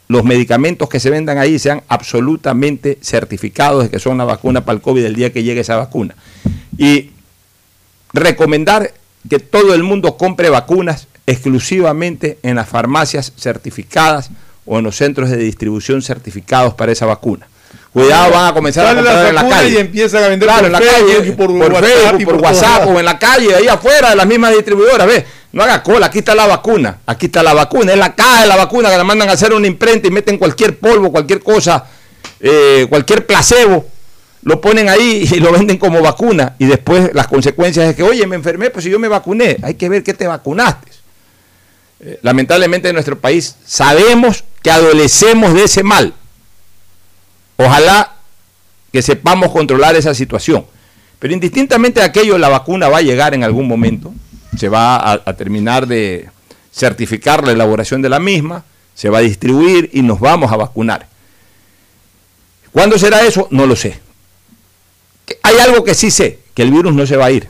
los 0.07 0.23
medicamentos 0.23 0.87
que 0.87 0.99
se 0.99 1.09
vendan 1.09 1.37
ahí 1.37 1.57
sean 1.57 1.81
absolutamente 1.87 2.99
certificados 3.01 3.83
de 3.83 3.89
que 3.89 3.99
son 3.99 4.17
la 4.17 4.23
vacuna 4.23 4.63
para 4.63 4.75
el 4.75 4.81
COVID 4.81 5.03
el 5.03 5.15
día 5.15 5.33
que 5.33 5.43
llegue 5.43 5.61
esa 5.61 5.77
vacuna. 5.77 6.15
Y 6.77 7.11
recomendar 8.13 8.93
que 9.27 9.39
todo 9.39 9.73
el 9.73 9.83
mundo 9.83 10.17
compre 10.17 10.49
vacunas 10.49 11.07
exclusivamente 11.25 12.37
en 12.43 12.55
las 12.55 12.69
farmacias 12.69 13.33
certificadas 13.35 14.29
o 14.65 14.77
en 14.77 14.83
los 14.83 14.95
centros 14.95 15.29
de 15.29 15.37
distribución 15.37 16.01
certificados 16.01 16.75
para 16.75 16.91
esa 16.91 17.07
vacuna. 17.07 17.47
Cuidado, 17.95 18.29
van 18.33 18.47
a 18.47 18.53
comenzar 18.53 18.87
a 18.87 18.93
comprar 18.93 19.27
en 19.27 19.35
la 19.35 19.47
calle. 19.47 19.69
Y 19.69 19.77
empiezan 19.77 20.21
a 20.25 20.27
vender 20.27 20.49
por 20.49 20.65
en 20.65 20.71
la 20.73 20.79
calle, 20.81 21.31
por, 21.31 21.49
WhatsApp, 21.49 22.23
por, 22.25 22.35
WhatsApp 22.35 22.87
o 22.87 22.99
en 22.99 23.05
la 23.05 23.17
calle, 23.17 23.55
ahí 23.55 23.69
afuera 23.69 24.09
de 24.09 24.17
las 24.17 24.27
mismas 24.27 24.53
distribuidoras. 24.53 25.07
Ve, 25.07 25.25
no 25.53 25.63
haga 25.63 25.81
cola, 25.81 26.07
aquí 26.07 26.19
está 26.19 26.35
la 26.35 26.45
vacuna, 26.45 26.97
aquí 27.05 27.27
está 27.27 27.41
la 27.41 27.53
vacuna, 27.53 27.93
es 27.93 27.97
la 27.97 28.13
caja 28.13 28.41
de 28.41 28.47
la 28.47 28.57
vacuna 28.57 28.89
que 28.89 28.97
la 28.97 29.05
mandan 29.05 29.29
a 29.29 29.31
hacer 29.31 29.53
una 29.53 29.65
imprenta 29.65 30.09
y 30.09 30.11
meten 30.11 30.37
cualquier 30.37 30.77
polvo, 30.77 31.09
cualquier 31.09 31.41
cosa, 31.41 31.85
eh, 32.41 32.85
cualquier 32.89 33.25
placebo, 33.25 33.85
lo 34.43 34.59
ponen 34.59 34.89
ahí 34.89 35.25
y 35.31 35.39
lo 35.39 35.53
venden 35.53 35.77
como 35.77 36.01
vacuna. 36.01 36.57
Y 36.59 36.65
después 36.65 37.11
las 37.13 37.27
consecuencias 37.27 37.87
es 37.87 37.95
que, 37.95 38.03
oye, 38.03 38.27
me 38.27 38.35
enfermé, 38.35 38.71
pues 38.71 38.83
si 38.83 38.91
yo 38.91 38.99
me 38.99 39.07
vacuné, 39.07 39.55
hay 39.63 39.75
que 39.75 39.87
ver 39.87 40.03
qué 40.03 40.13
te 40.13 40.27
vacunaste. 40.27 40.91
Eh, 42.01 42.19
lamentablemente 42.23 42.89
en 42.89 42.95
nuestro 42.95 43.17
país 43.17 43.55
sabemos 43.65 44.43
que 44.61 44.69
adolecemos 44.69 45.53
de 45.53 45.63
ese 45.63 45.81
mal 45.81 46.13
Ojalá 47.57 48.15
que 48.91 49.01
sepamos 49.01 49.51
controlar 49.51 49.95
esa 49.95 50.13
situación. 50.13 50.65
Pero 51.19 51.33
indistintamente 51.33 51.99
de 51.99 52.05
aquello, 52.05 52.37
la 52.37 52.49
vacuna 52.49 52.87
va 52.89 52.99
a 52.99 53.01
llegar 53.01 53.33
en 53.33 53.43
algún 53.43 53.67
momento, 53.67 54.13
se 54.57 54.69
va 54.69 55.11
a, 55.11 55.33
terminar 55.33 55.87
de 55.87 56.29
certificar 56.71 57.45
la 57.45 57.51
elaboración 57.51 58.01
de 58.01 58.09
la 58.09 58.19
misma, 58.19 58.63
se 58.93 59.09
va 59.09 59.19
a 59.19 59.21
distribuir 59.21 59.89
y 59.93 60.01
nos 60.01 60.19
vamos 60.19 60.51
a 60.51 60.55
vacunar. 60.57 61.07
¿Cuándo 62.71 62.97
será 62.97 63.25
eso? 63.25 63.47
No 63.51 63.65
lo 63.65 63.75
sé. 63.75 63.99
Hay 65.43 65.57
algo 65.57 65.83
que 65.83 65.93
sí 65.93 66.11
sé, 66.11 66.39
que 66.53 66.61
el 66.61 66.71
virus 66.71 66.93
no 66.93 67.05
se 67.05 67.17
va 67.17 67.25
a 67.25 67.31
ir. 67.31 67.47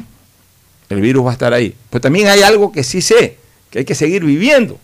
El 0.89 1.01
virus 1.01 1.25
va 1.25 1.31
a 1.31 1.33
estar 1.33 1.53
ahí. 1.53 1.75
Pero 1.89 2.01
también 2.01 2.27
hay 2.27 2.43
algo 2.43 2.71
que 2.71 2.83
sí 2.83 3.01
sé, 3.01 3.38
que 3.69 3.79
hay 3.79 3.85
que 3.85 3.95
seguir 3.95 4.24
viviendo, 4.24 4.79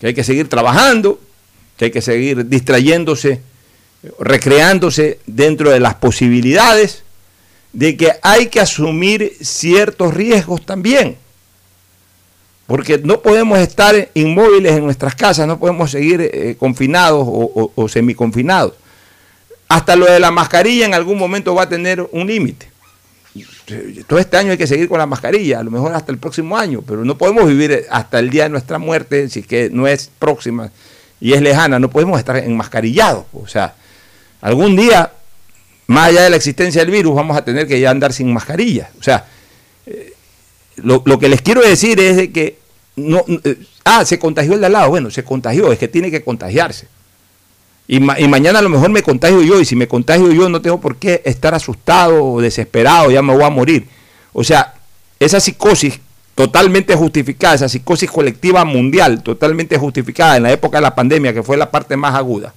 que 0.00 0.08
hay 0.08 0.14
que 0.14 0.24
seguir 0.24 0.48
trabajando, 0.48 1.20
que 1.76 1.86
hay 1.86 1.90
que 1.90 2.02
seguir 2.02 2.48
distrayéndose 2.48 3.40
recreándose 4.18 5.18
dentro 5.26 5.70
de 5.70 5.80
las 5.80 5.94
posibilidades 5.94 7.02
de 7.72 7.96
que 7.96 8.12
hay 8.22 8.46
que 8.46 8.60
asumir 8.60 9.32
ciertos 9.40 10.14
riesgos 10.14 10.64
también. 10.64 11.16
Porque 12.66 12.98
no 12.98 13.22
podemos 13.22 13.58
estar 13.58 14.10
inmóviles 14.14 14.72
en 14.72 14.84
nuestras 14.84 15.14
casas, 15.14 15.46
no 15.46 15.58
podemos 15.58 15.90
seguir 15.90 16.20
eh, 16.20 16.56
confinados 16.58 17.26
o, 17.26 17.88
semiconfinados. 17.88 18.74
Hasta 19.68 19.96
lo 19.96 20.06
de 20.06 20.20
la 20.20 20.30
mascarilla 20.30 20.86
en 20.86 20.94
algún 20.94 21.18
momento 21.18 21.54
va 21.54 21.62
a 21.62 21.68
tener 21.68 22.06
un 22.12 22.26
límite. 22.26 22.70
Todo 24.06 24.18
este 24.18 24.36
año 24.36 24.50
hay 24.50 24.58
que 24.58 24.66
seguir 24.66 24.88
con 24.88 24.98
la 24.98 25.06
mascarilla, 25.06 25.60
a 25.60 25.62
lo 25.62 25.70
mejor 25.70 25.94
hasta 25.94 26.10
el 26.10 26.18
próximo 26.18 26.56
año, 26.56 26.82
pero 26.86 27.04
no 27.04 27.16
podemos 27.16 27.46
vivir 27.46 27.86
hasta 27.90 28.18
el 28.18 28.30
día 28.30 28.44
de 28.44 28.48
nuestra 28.48 28.78
muerte, 28.78 29.28
si 29.28 29.42
que 29.42 29.70
no 29.70 29.86
es 29.86 30.10
próxima 30.18 30.70
y 31.20 31.34
es 31.34 31.42
lejana, 31.42 31.78
no 31.78 31.90
podemos 31.90 32.18
estar 32.18 32.36
enmascarillados. 32.38 33.24
O 33.32 33.46
sea, 33.46 33.74
Algún 34.40 34.76
día, 34.76 35.12
más 35.86 36.08
allá 36.08 36.22
de 36.22 36.30
la 36.30 36.36
existencia 36.36 36.82
del 36.82 36.90
virus, 36.90 37.14
vamos 37.14 37.36
a 37.36 37.44
tener 37.44 37.66
que 37.66 37.80
ya 37.80 37.90
andar 37.90 38.12
sin 38.12 38.32
mascarilla. 38.32 38.90
O 38.98 39.02
sea, 39.02 39.26
eh, 39.86 40.12
lo, 40.76 41.02
que 41.18 41.28
les 41.28 41.42
quiero 41.42 41.60
decir 41.60 41.98
es 42.00 42.16
de 42.16 42.30
que 42.30 42.58
no, 42.96 43.24
eh, 43.44 43.56
ah, 43.84 44.04
se 44.04 44.18
contagió 44.18 44.54
el 44.54 44.60
de 44.60 44.66
al 44.66 44.72
lado. 44.72 44.90
Bueno, 44.90 45.10
se 45.10 45.24
contagió, 45.24 45.72
es 45.72 45.78
que 45.78 45.88
tiene 45.88 46.10
que 46.10 46.22
contagiarse. 46.22 46.88
Y, 47.86 47.96
y, 47.96 48.28
mañana 48.28 48.58
a 48.58 48.62
lo 48.62 48.68
mejor 48.68 48.90
me 48.90 49.02
contagio 49.02 49.40
yo, 49.42 49.60
y 49.60 49.64
si 49.64 49.74
me 49.74 49.88
contagio 49.88 50.30
yo 50.30 50.48
no 50.48 50.60
tengo 50.60 50.78
por 50.78 50.96
qué 50.96 51.22
estar 51.24 51.54
asustado 51.54 52.22
o 52.22 52.40
desesperado, 52.40 53.10
ya 53.10 53.22
me 53.22 53.34
voy 53.34 53.44
a 53.44 53.50
morir. 53.50 53.88
O 54.34 54.44
sea, 54.44 54.74
esa 55.18 55.40
psicosis 55.40 55.98
totalmente 56.38 56.94
justificada, 56.94 57.54
esa 57.54 57.68
psicosis 57.68 58.08
colectiva 58.08 58.64
mundial, 58.64 59.24
totalmente 59.24 59.76
justificada 59.76 60.36
en 60.36 60.44
la 60.44 60.52
época 60.52 60.78
de 60.78 60.82
la 60.82 60.94
pandemia, 60.94 61.34
que 61.34 61.42
fue 61.42 61.56
la 61.56 61.68
parte 61.68 61.96
más 61.96 62.14
aguda, 62.14 62.54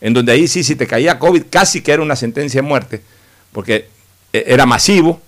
en 0.00 0.14
donde 0.14 0.32
ahí 0.32 0.48
sí, 0.48 0.64
si 0.64 0.76
te 0.76 0.86
caía 0.86 1.18
COVID, 1.18 1.44
casi 1.50 1.82
que 1.82 1.92
era 1.92 2.02
una 2.02 2.16
sentencia 2.16 2.62
de 2.62 2.66
muerte, 2.66 3.02
porque 3.52 3.88
e, 4.32 4.44
era 4.46 4.66
masivo, 4.66 5.20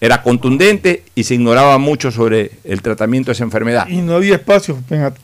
era 0.00 0.22
contundente 0.22 1.04
y 1.14 1.24
se 1.24 1.34
ignoraba 1.34 1.78
mucho 1.78 2.10
sobre 2.10 2.52
el 2.64 2.80
tratamiento 2.82 3.28
de 3.28 3.32
esa 3.34 3.44
enfermedad. 3.44 3.86
Y 3.88 3.98
no 3.98 4.16
había 4.16 4.36
espacios 4.36 4.78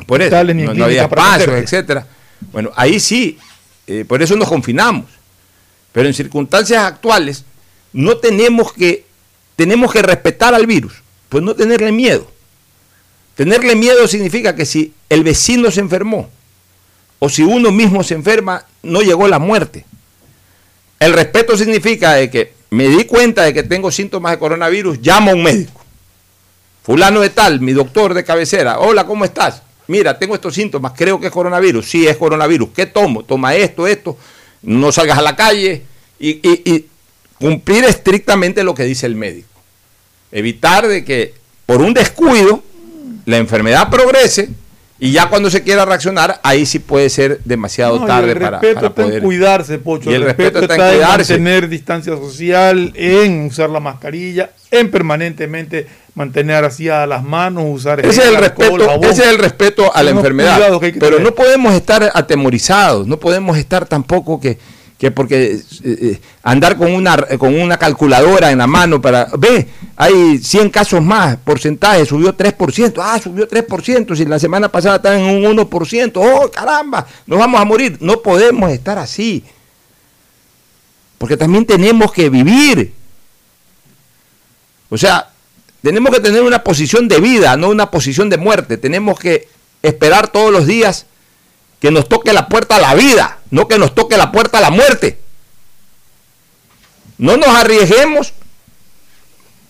por 0.07 0.21
eso, 0.21 0.45
ni 0.45 0.62
no, 0.64 0.85
había 0.85 1.05
espacios, 1.05 1.57
etcétera. 1.57 2.07
Bueno, 2.52 2.71
ahí 2.76 3.00
sí, 3.00 3.38
eh, 3.87 4.05
por 4.07 4.23
eso 4.23 4.37
nos 4.37 4.49
confinamos. 4.49 5.07
Pero 5.93 6.09
en 6.09 6.14
circunstancias 6.14 6.85
actuales 6.85 7.45
no 7.95 8.19
tenemos 8.19 8.73
que 8.75 9.07
tenemos 9.57 9.90
que 9.90 10.02
respetar 10.02 10.55
al 10.55 10.66
virus, 10.66 10.93
pues 11.31 11.43
no 11.43 11.55
tenerle 11.55 11.90
miedo. 11.90 12.31
Tenerle 13.35 13.75
miedo 13.75 14.07
significa 14.07 14.55
que 14.55 14.66
si 14.66 14.93
el 15.09 15.25
vecino 15.25 15.71
se 15.71 15.81
enfermó, 15.81 16.31
o 17.18 17.28
si 17.28 17.42
uno 17.42 17.70
mismo 17.73 18.02
se 18.02 18.14
enferma, 18.14 18.64
no 18.82 19.00
llegó 19.00 19.28
la 19.28 19.38
muerte. 19.38 19.85
El 20.99 21.12
respeto 21.12 21.56
significa 21.56 22.14
de 22.14 22.30
que 22.30 22.54
me 22.70 22.88
di 22.88 23.04
cuenta 23.04 23.42
de 23.44 23.54
que 23.54 23.62
tengo 23.62 23.90
síntomas 23.90 24.32
de 24.32 24.38
coronavirus, 24.38 24.99
llamo 25.00 25.30
a 25.30 25.35
un 25.35 25.42
médico. 25.42 25.80
Fulano 26.82 27.20
de 27.20 27.30
tal, 27.30 27.61
mi 27.61 27.73
doctor 27.73 28.14
de 28.14 28.25
cabecera. 28.25 28.78
Hola, 28.78 29.04
¿cómo 29.04 29.25
estás? 29.25 29.62
Mira, 29.88 30.18
tengo 30.18 30.35
estos 30.35 30.54
síntomas, 30.54 30.92
creo 30.96 31.20
que 31.20 31.26
es 31.26 31.32
coronavirus. 31.32 31.88
Sí, 31.88 32.06
es 32.06 32.16
coronavirus. 32.16 32.70
¿Qué 32.75 32.87
tomo? 32.87 33.25
Toma 33.25 33.54
esto, 33.54 33.87
esto. 33.87 34.16
No 34.62 34.92
salgas 34.92 35.18
a 35.18 35.23
la 35.23 35.37
calle 35.37 35.82
y, 36.18 36.40
y 36.42 36.87
cumplir 37.38 37.85
estrictamente 37.85 38.64
lo 38.64 38.75
que 38.75 38.85
dice 38.85 39.06
el 39.06 39.16
médico. 39.16 39.49
Evitar 40.32 40.87
de 40.87 41.04
que 41.04 41.35
por 41.66 41.80
un 41.80 41.94
descuido 41.94 42.62
la 43.25 43.37
enfermedad 43.38 43.90
progrese 43.90 44.49
y 44.98 45.12
ya 45.12 45.28
cuando 45.28 45.50
se 45.50 45.62
quiera 45.62 45.84
reaccionar, 45.84 46.40
ahí 46.42 46.64
sí 46.64 46.78
puede 46.78 47.10
ser 47.10 47.40
demasiado 47.44 48.06
tarde 48.06 48.32
el 48.32 48.38
para, 48.38 48.58
respeto 48.60 48.86
está 48.86 49.02
en 49.04 49.22
cuidarse, 49.22 49.78
Pocho. 49.78 50.10
el, 50.10 50.22
respeto, 50.22 50.60
está, 50.60 50.74
en 50.74 50.96
cuidarse. 50.96 51.34
mantener 51.34 51.68
distancia 51.68 52.16
social, 52.16 52.92
en 52.94 53.46
usar 53.46 53.68
la 53.68 53.80
mascarilla, 53.80 54.50
en 54.70 54.90
permanentemente 54.90 55.86
mantener 56.14 56.64
así 56.64 56.88
a 56.88 57.06
las 57.06 57.22
manos, 57.22 57.64
usar 57.68 58.00
ese 58.00 58.22
es 58.22 58.28
el 58.28 58.36
respeto, 58.36 59.02
ese 59.02 59.22
es 59.22 59.28
el 59.28 59.38
respeto 59.38 59.94
a 59.94 60.02
la 60.02 60.10
enfermedad. 60.10 60.80
Pero 60.98 61.18
no 61.18 61.34
podemos 61.34 61.74
estar 61.74 62.10
atemorizados, 62.14 63.06
no 63.06 63.18
podemos 63.18 63.58
estar 63.58 63.86
tampoco 63.86 64.40
que 64.40 64.58
que 64.98 65.10
porque 65.10 65.52
eh, 65.52 65.62
eh, 65.84 66.20
andar 66.42 66.76
con 66.76 66.92
una, 66.92 67.16
con 67.38 67.54
una 67.54 67.76
calculadora 67.76 68.50
en 68.50 68.58
la 68.58 68.66
mano 68.66 69.00
para, 69.00 69.28
ve, 69.38 69.68
hay 69.94 70.38
100 70.38 70.70
casos 70.70 71.02
más, 71.02 71.36
porcentaje, 71.36 72.06
subió 72.06 72.34
3%, 72.36 72.94
ah, 73.02 73.18
subió 73.22 73.46
3%, 73.46 74.16
si 74.16 74.24
la 74.24 74.38
semana 74.38 74.70
pasada 74.70 74.96
estaba 74.96 75.16
en 75.16 75.46
un 75.46 75.56
1%, 75.56 76.12
oh, 76.16 76.50
caramba, 76.50 77.06
nos 77.26 77.38
vamos 77.38 77.60
a 77.60 77.64
morir. 77.64 77.98
No 78.00 78.22
podemos 78.22 78.70
estar 78.70 78.98
así, 78.98 79.44
porque 81.18 81.36
también 81.36 81.66
tenemos 81.66 82.10
que 82.12 82.30
vivir. 82.30 82.94
O 84.88 84.96
sea, 84.96 85.30
tenemos 85.82 86.14
que 86.14 86.20
tener 86.20 86.42
una 86.42 86.64
posición 86.64 87.06
de 87.06 87.20
vida, 87.20 87.56
no 87.56 87.68
una 87.68 87.90
posición 87.90 88.30
de 88.30 88.38
muerte. 88.38 88.78
Tenemos 88.78 89.18
que 89.18 89.48
esperar 89.82 90.28
todos 90.28 90.50
los 90.52 90.66
días 90.66 91.06
que 91.80 91.90
nos 91.90 92.08
toque 92.08 92.32
la 92.32 92.48
puerta 92.48 92.76
a 92.76 92.80
la 92.80 92.94
vida, 92.94 93.36
no 93.50 93.68
que 93.68 93.78
nos 93.78 93.94
toque 93.94 94.16
la 94.16 94.32
puerta 94.32 94.58
a 94.58 94.62
la 94.62 94.70
muerte. 94.70 95.18
No 97.18 97.36
nos 97.36 97.48
arriesguemos 97.48 98.32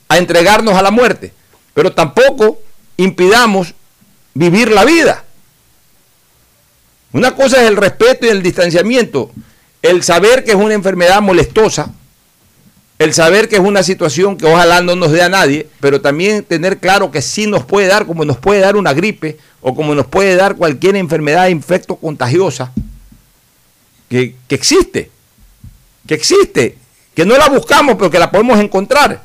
a 0.09 0.19
entregarnos 0.19 0.75
a 0.75 0.83
la 0.83 0.91
muerte, 0.91 1.33
pero 1.75 1.93
tampoco 1.93 2.61
impidamos 2.97 3.75
vivir 4.35 4.71
la 4.71 4.85
vida. 4.85 5.25
Una 7.13 7.35
cosa 7.35 7.63
es 7.63 7.69
el 7.69 7.77
respeto 7.77 8.27
y 8.27 8.31
el 8.31 8.43
distanciamiento, 8.43 9.31
el 9.83 10.03
saber 10.03 10.45
que 10.45 10.51
es 10.53 10.57
una 10.57 10.75
enfermedad 10.75 11.23
molestosa, 11.23 11.93
el 12.99 13.15
saber 13.15 13.49
que 13.49 13.57
es 13.57 13.63
una 13.63 13.83
situación 13.83 14.37
que 14.37 14.47
ojalá 14.47 14.81
no 14.81 14.97
nos 14.97 15.13
dé 15.13 15.23
a 15.23 15.29
nadie, 15.29 15.69
pero 15.81 16.01
también 16.01 16.43
tener 16.43 16.79
claro 16.79 17.11
que 17.11 17.23
sí 17.23 17.47
nos 17.47 17.65
puede 17.65 17.89
dar, 17.89 18.07
como 18.07 18.25
nos 18.25 18.39
puede 18.39 18.61
dar 18.61 18.77
una 18.77 18.95
gripe 18.95 19.39
o 19.61 19.75
como 19.75 19.95
nos 19.95 20.07
puede 20.07 20.35
dar 20.35 20.57
cualquier 20.57 20.97
enfermedad 20.97 21.49
infecto 21.49 21.97
contagiosa 21.97 22.73
que, 24.09 24.37
que 24.49 24.55
existe, 24.55 25.11
que 26.07 26.15
existe, 26.15 26.79
que 27.15 27.25
no 27.25 27.37
la 27.37 27.49
buscamos, 27.49 27.97
pero 27.97 28.11
que 28.11 28.19
la 28.19 28.31
podemos 28.31 28.59
encontrar. 28.59 29.23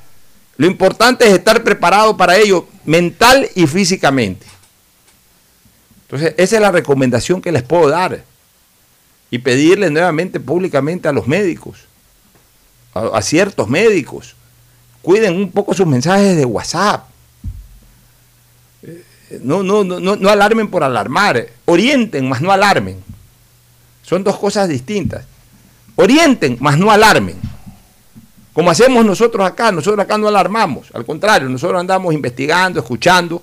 Lo 0.58 0.68
importante 0.68 1.26
es 1.26 1.34
estar 1.34 1.64
preparado 1.64 2.16
para 2.18 2.38
ello 2.38 2.68
mental 2.86 3.50
y 3.56 3.68
físicamente. 3.68 4.46
Entonces, 6.04 6.34
esa 6.38 6.56
es 6.56 6.62
la 6.62 6.72
recomendación 6.72 7.42
que 7.42 7.52
les 7.52 7.64
puedo 7.64 7.90
dar. 7.90 8.24
Y 9.30 9.38
pedirle 9.38 9.90
nuevamente 9.90 10.40
públicamente 10.42 11.08
a 11.08 11.14
los 11.14 11.26
médicos 11.26 11.88
a, 12.94 13.22
ciertos 13.22 13.68
médicos. 13.68 14.36
Cuiden 15.02 15.36
un 15.36 15.52
poco 15.52 15.74
sus 15.74 15.88
mensajes 15.88 16.38
de 16.38 16.46
WhatsApp. 16.46 17.06
Eh, 18.84 19.04
no, 19.42 19.64
no, 19.64 19.84
no, 19.84 20.00
no, 20.00 20.30
alarmen 20.30 20.70
por 20.70 20.84
alarmar. 20.84 21.48
Orienten, 21.66 22.28
más 22.28 22.42
no 22.42 22.52
alarmen. 22.52 23.04
Son 24.12 24.26
dos 24.26 24.38
cosas 24.38 24.68
distintas. 24.68 25.24
Orienten, 25.96 26.58
más 26.60 26.78
no 26.78 26.92
alarmen. 26.92 27.38
Como 28.52 28.70
hacemos 28.70 29.06
nosotros 29.06 29.48
acá, 29.48 29.72
nosotros 29.72 30.04
acá 30.04 30.18
no 30.18 30.28
alarmamos. 30.28 30.90
Al 30.94 31.06
contrario, 31.06 31.48
nosotros 31.48 31.80
andamos 31.80 32.14
investigando, 32.14 32.82
escuchando, 32.82 33.42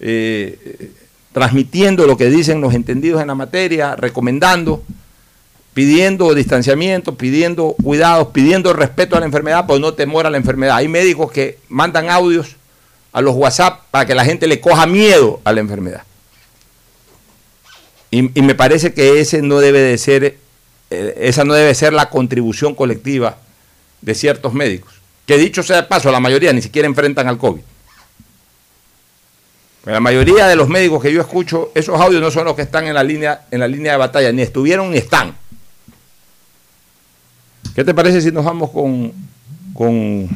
eh, 0.00 0.92
transmitiendo 1.32 2.06
lo 2.06 2.14
que 2.14 2.28
dicen 2.28 2.60
los 2.60 2.74
entendidos 2.74 3.22
en 3.22 3.28
la 3.28 3.34
materia, 3.34 3.96
recomendando 3.96 4.82
pidiendo 5.72 6.34
distanciamiento, 6.34 7.16
pidiendo 7.16 7.74
cuidados, 7.82 8.28
pidiendo 8.34 8.74
respeto 8.74 9.16
a 9.16 9.20
la 9.20 9.24
enfermedad, 9.24 9.64
pues 9.66 9.80
no 9.80 9.94
temor 9.94 10.26
a 10.26 10.30
la 10.30 10.36
enfermedad. 10.36 10.76
Hay 10.76 10.88
médicos 10.88 11.32
que 11.32 11.58
mandan 11.70 12.10
audios 12.10 12.56
a 13.14 13.22
los 13.22 13.34
WhatsApp 13.34 13.80
para 13.90 14.04
que 14.04 14.14
la 14.14 14.26
gente 14.26 14.46
le 14.46 14.60
coja 14.60 14.84
miedo 14.86 15.40
a 15.42 15.54
la 15.54 15.60
enfermedad. 15.60 16.02
Y, 18.14 18.42
me 18.42 18.54
parece 18.54 18.94
que 18.94 19.18
ese 19.18 19.42
no 19.42 19.58
debe 19.58 19.80
de 19.80 19.98
ser, 19.98 20.36
eh, 20.90 21.14
esa 21.18 21.44
no 21.44 21.52
debe 21.54 21.74
ser 21.74 21.92
la 21.92 22.10
contribución 22.10 22.76
colectiva 22.76 23.38
de 24.02 24.14
ciertos 24.14 24.54
médicos. 24.54 24.94
Que 25.26 25.36
dicho 25.36 25.64
sea 25.64 25.78
de 25.78 25.82
paso, 25.82 26.12
la 26.12 26.20
mayoría 26.20 26.52
ni 26.52 26.62
siquiera 26.62 26.86
enfrentan 26.86 27.26
al 27.26 27.38
COVID. 27.38 27.62
La 29.86 29.98
mayoría 29.98 30.46
de 30.46 30.54
los 30.54 30.68
médicos 30.68 31.02
que 31.02 31.12
yo 31.12 31.20
escucho, 31.20 31.72
esos 31.74 32.00
audios 32.00 32.22
no 32.22 32.30
son 32.30 32.44
los 32.44 32.54
que 32.54 32.62
están 32.62 32.86
en 32.86 32.94
la 32.94 33.02
línea, 33.02 33.46
en 33.50 33.58
la 33.58 33.66
línea 33.66 33.92
de 33.92 33.98
batalla, 33.98 34.30
ni 34.30 34.42
estuvieron 34.42 34.92
ni 34.92 34.98
están. 34.98 35.34
¿Qué 37.74 37.82
te 37.82 37.94
parece 37.94 38.20
si 38.20 38.30
nos 38.30 38.44
vamos 38.44 38.70
con, 38.70 39.12
con 39.74 40.28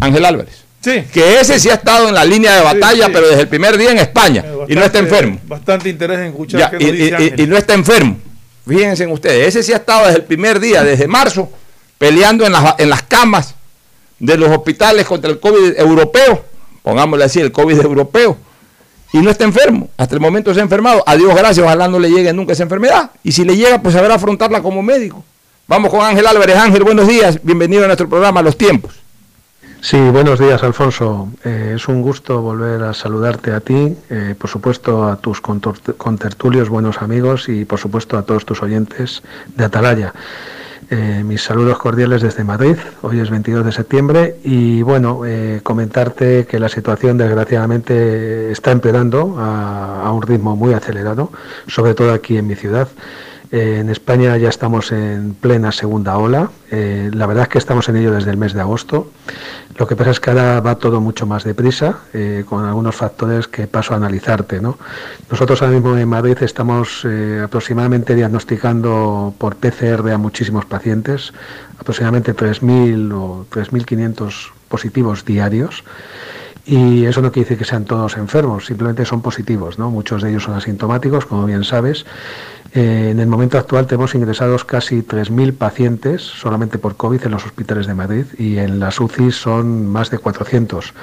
Ángel 0.00 0.24
Álvarez? 0.24 0.64
Sí. 0.80 1.04
Que 1.12 1.40
ese 1.40 1.58
sí 1.60 1.68
ha 1.68 1.74
estado 1.74 2.08
en 2.08 2.14
la 2.14 2.24
línea 2.24 2.56
de 2.56 2.62
batalla, 2.62 3.08
pero 3.12 3.28
desde 3.28 3.42
el 3.42 3.48
primer 3.48 3.76
día 3.76 3.90
en 3.90 3.98
España 3.98 4.44
y 4.66 4.74
no 4.74 4.82
está 4.82 4.98
enfermo. 4.98 5.38
Bastante 5.46 5.88
interés 5.90 6.18
en 6.20 6.26
escuchar 6.26 6.78
dice 6.78 7.34
y, 7.36 7.42
y, 7.42 7.46
no 7.46 7.56
está 7.56 7.74
enfermo. 7.74 8.16
Fíjense 8.66 9.04
en 9.04 9.10
ustedes, 9.10 9.48
ese 9.48 9.62
sí 9.62 9.72
ha 9.72 9.76
estado 9.76 10.06
desde 10.06 10.20
el 10.20 10.24
primer 10.24 10.60
día, 10.60 10.82
desde 10.82 11.06
marzo, 11.06 11.50
peleando 11.98 12.46
en 12.46 12.52
las, 12.52 12.76
en 12.78 12.88
las 12.88 13.02
camas 13.02 13.54
de 14.18 14.36
los 14.36 14.50
hospitales 14.50 15.06
contra 15.06 15.30
el 15.30 15.40
COVID 15.40 15.78
europeo, 15.78 16.44
pongámosle 16.82 17.24
así, 17.24 17.40
el 17.40 17.52
COVID 17.52 17.80
europeo, 17.80 18.36
y 19.12 19.18
no 19.18 19.30
está 19.30 19.44
enfermo. 19.44 19.88
Hasta 19.96 20.14
el 20.14 20.20
momento 20.20 20.54
se 20.54 20.60
ha 20.60 20.62
enfermado. 20.62 21.02
A 21.06 21.16
Dios 21.16 21.34
gracias, 21.34 21.64
ojalá 21.64 21.88
no 21.88 21.98
le 21.98 22.10
llegue 22.10 22.32
nunca 22.32 22.52
esa 22.52 22.62
enfermedad. 22.62 23.10
Y 23.24 23.32
si 23.32 23.44
le 23.44 23.56
llega, 23.56 23.82
pues 23.82 23.94
sabrá 23.94 24.14
afrontarla 24.14 24.62
como 24.62 24.82
médico. 24.82 25.24
Vamos 25.66 25.90
con 25.90 26.00
Ángel 26.00 26.26
Álvarez. 26.26 26.56
Ángel, 26.56 26.84
buenos 26.84 27.08
días. 27.08 27.40
Bienvenido 27.42 27.84
a 27.84 27.86
nuestro 27.86 28.08
programa 28.08 28.40
Los 28.40 28.56
Tiempos. 28.56 28.99
Sí, 29.82 29.96
buenos 30.10 30.38
días, 30.38 30.62
Alfonso. 30.62 31.30
Eh, 31.42 31.72
es 31.76 31.88
un 31.88 32.02
gusto 32.02 32.42
volver 32.42 32.82
a 32.82 32.92
saludarte 32.92 33.50
a 33.52 33.60
ti, 33.60 33.96
eh, 34.10 34.34
por 34.38 34.50
supuesto 34.50 35.04
a 35.04 35.16
tus 35.16 35.40
contertulios, 35.40 36.68
buenos 36.68 37.00
amigos 37.00 37.48
y 37.48 37.64
por 37.64 37.78
supuesto 37.78 38.18
a 38.18 38.22
todos 38.22 38.44
tus 38.44 38.62
oyentes 38.62 39.22
de 39.56 39.64
Atalaya. 39.64 40.12
Eh, 40.90 41.22
mis 41.24 41.42
saludos 41.42 41.78
cordiales 41.78 42.20
desde 42.20 42.44
Madrid. 42.44 42.76
Hoy 43.00 43.20
es 43.20 43.30
22 43.30 43.64
de 43.64 43.72
septiembre 43.72 44.36
y 44.44 44.82
bueno, 44.82 45.22
comentarte 45.62 46.46
que 46.46 46.58
la 46.58 46.68
situación 46.68 47.16
desgraciadamente 47.16 48.52
está 48.52 48.72
empeorando 48.72 49.36
a 49.38 50.12
un 50.12 50.20
ritmo 50.20 50.56
muy 50.56 50.74
acelerado, 50.74 51.32
sobre 51.66 51.94
todo 51.94 52.12
aquí 52.12 52.36
en 52.36 52.46
mi 52.46 52.54
ciudad. 52.54 52.88
Eh, 53.52 53.78
en 53.80 53.90
España 53.90 54.36
ya 54.36 54.48
estamos 54.48 54.92
en 54.92 55.34
plena 55.34 55.72
segunda 55.72 56.16
ola. 56.18 56.50
Eh, 56.70 57.10
la 57.12 57.26
verdad 57.26 57.44
es 57.44 57.48
que 57.48 57.58
estamos 57.58 57.88
en 57.88 57.96
ello 57.96 58.12
desde 58.12 58.30
el 58.30 58.36
mes 58.36 58.52
de 58.52 58.60
agosto. 58.60 59.10
Lo 59.76 59.88
que 59.88 59.96
pasa 59.96 60.12
es 60.12 60.20
que 60.20 60.30
ahora 60.30 60.60
va 60.60 60.76
todo 60.76 61.00
mucho 61.00 61.26
más 61.26 61.42
deprisa, 61.42 62.00
eh, 62.12 62.44
con 62.48 62.64
algunos 62.64 62.94
factores 62.94 63.48
que 63.48 63.66
paso 63.66 63.94
a 63.94 63.96
analizarte. 63.96 64.60
¿no? 64.60 64.78
Nosotros 65.30 65.62
ahora 65.62 65.74
mismo 65.74 65.96
en 65.96 66.08
Madrid 66.08 66.36
estamos 66.42 67.04
aproximadamente 67.42 68.14
diagnosticando 68.14 69.34
por 69.36 69.56
PCR 69.56 70.10
a 70.12 70.18
muchísimos 70.18 70.64
pacientes, 70.66 71.32
aproximadamente 71.78 72.36
3.000 72.36 73.12
o 73.14 73.46
3.500 73.50 74.50
positivos 74.68 75.24
diarios. 75.24 75.82
Y 76.66 77.06
eso 77.06 77.22
no 77.22 77.32
quiere 77.32 77.46
decir 77.46 77.58
que 77.58 77.64
sean 77.64 77.84
todos 77.84 78.16
enfermos, 78.16 78.66
simplemente 78.66 79.04
son 79.04 79.22
positivos, 79.22 79.78
¿no? 79.78 79.90
Muchos 79.90 80.22
de 80.22 80.30
ellos 80.30 80.44
son 80.44 80.54
asintomáticos, 80.54 81.26
como 81.26 81.46
bien 81.46 81.64
sabes. 81.64 82.04
Eh, 82.72 83.08
en 83.10 83.18
el 83.18 83.26
momento 83.26 83.58
actual 83.58 83.88
tenemos 83.88 84.14
ingresados 84.14 84.64
casi 84.64 85.02
3.000 85.02 85.56
pacientes 85.56 86.22
solamente 86.22 86.78
por 86.78 86.96
COVID 86.96 87.24
en 87.24 87.32
los 87.32 87.44
hospitales 87.44 87.88
de 87.88 87.94
Madrid 87.94 88.26
y 88.38 88.58
en 88.58 88.78
las 88.78 89.00
UCI 89.00 89.32
son 89.32 89.88
más 89.88 90.10
de 90.10 90.18
400, 90.18 90.94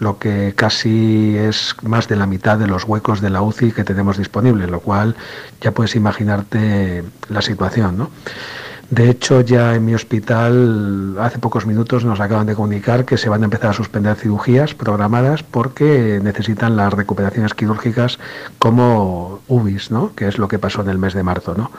lo 0.00 0.18
que 0.18 0.52
casi 0.54 1.34
es 1.36 1.76
más 1.82 2.08
de 2.08 2.16
la 2.16 2.26
mitad 2.26 2.58
de 2.58 2.66
los 2.66 2.84
huecos 2.84 3.22
de 3.22 3.30
la 3.30 3.40
UCI 3.40 3.72
que 3.72 3.84
tenemos 3.84 4.18
disponible, 4.18 4.66
lo 4.66 4.80
cual 4.80 5.16
ya 5.62 5.72
puedes 5.72 5.96
imaginarte 5.96 7.04
la 7.30 7.40
situación, 7.40 7.96
¿no? 7.96 8.10
De 8.90 9.08
hecho, 9.08 9.40
ya 9.40 9.74
en 9.74 9.84
mi 9.84 9.94
hospital 9.94 11.16
hace 11.18 11.38
pocos 11.38 11.66
minutos 11.66 12.04
nos 12.04 12.20
acaban 12.20 12.46
de 12.46 12.54
comunicar 12.54 13.04
que 13.04 13.16
se 13.16 13.28
van 13.28 13.42
a 13.42 13.44
empezar 13.44 13.70
a 13.70 13.72
suspender 13.72 14.16
cirugías 14.16 14.74
programadas 14.74 15.42
porque 15.42 16.20
necesitan 16.22 16.76
las 16.76 16.92
recuperaciones 16.92 17.54
quirúrgicas 17.54 18.18
como 18.58 19.40
UBIs, 19.48 19.90
¿no? 19.90 20.14
que 20.14 20.28
es 20.28 20.38
lo 20.38 20.48
que 20.48 20.58
pasó 20.58 20.82
en 20.82 20.90
el 20.90 20.98
mes 20.98 21.14
de 21.14 21.22
marzo. 21.22 21.54
¿no? 21.56 21.70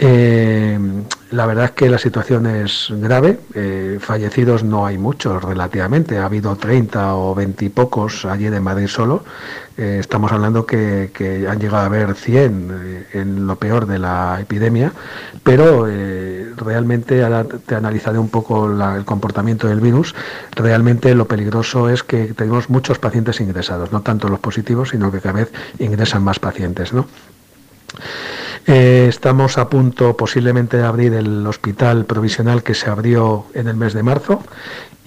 Eh, 0.00 0.78
la 1.32 1.44
verdad 1.44 1.64
es 1.66 1.70
que 1.72 1.90
la 1.90 1.98
situación 1.98 2.46
es 2.46 2.88
grave. 2.88 3.40
Eh, 3.54 3.98
fallecidos 4.00 4.62
no 4.62 4.86
hay 4.86 4.96
muchos 4.96 5.42
relativamente. 5.42 6.18
Ha 6.18 6.26
habido 6.26 6.54
30 6.54 7.16
o 7.16 7.34
20 7.34 7.64
y 7.64 7.68
pocos 7.68 8.24
ayer 8.24 8.54
en 8.54 8.62
Madrid 8.62 8.86
solo. 8.86 9.24
Eh, 9.76 9.96
estamos 9.98 10.30
hablando 10.30 10.64
que, 10.64 11.10
han 11.50 11.58
llegado 11.58 11.82
a 11.82 11.86
haber 11.86 12.14
100 12.14 13.06
en 13.12 13.46
lo 13.46 13.56
peor 13.56 13.86
de 13.86 13.98
la 13.98 14.38
epidemia. 14.40 14.92
Pero 15.42 15.86
realmente, 16.56 17.24
ahora 17.24 17.44
te 17.44 17.74
analizaré 17.74 18.18
un 18.18 18.28
poco 18.28 18.70
el 18.70 19.04
comportamiento 19.04 19.66
del 19.66 19.80
virus. 19.80 20.14
Realmente 20.52 21.12
lo 21.16 21.26
peligroso 21.26 21.88
es 21.88 22.04
que 22.04 22.34
tenemos 22.34 22.70
muchos 22.70 23.00
pacientes 23.00 23.40
ingresados. 23.40 23.90
No 23.90 24.02
tanto 24.02 24.28
los 24.28 24.38
positivos, 24.38 24.90
sino 24.90 25.10
que 25.10 25.20
cada 25.20 25.40
vez 25.40 25.52
ingresan 25.80 26.22
más 26.22 26.38
pacientes. 26.38 26.92
¿no? 26.92 27.06
Eh, 28.70 29.06
estamos 29.08 29.56
a 29.56 29.70
punto 29.70 30.14
posiblemente 30.14 30.76
de 30.76 30.84
abrir 30.84 31.14
el 31.14 31.46
hospital 31.46 32.04
provisional 32.04 32.62
que 32.62 32.74
se 32.74 32.90
abrió 32.90 33.46
en 33.54 33.66
el 33.66 33.76
mes 33.76 33.94
de 33.94 34.02
marzo 34.02 34.42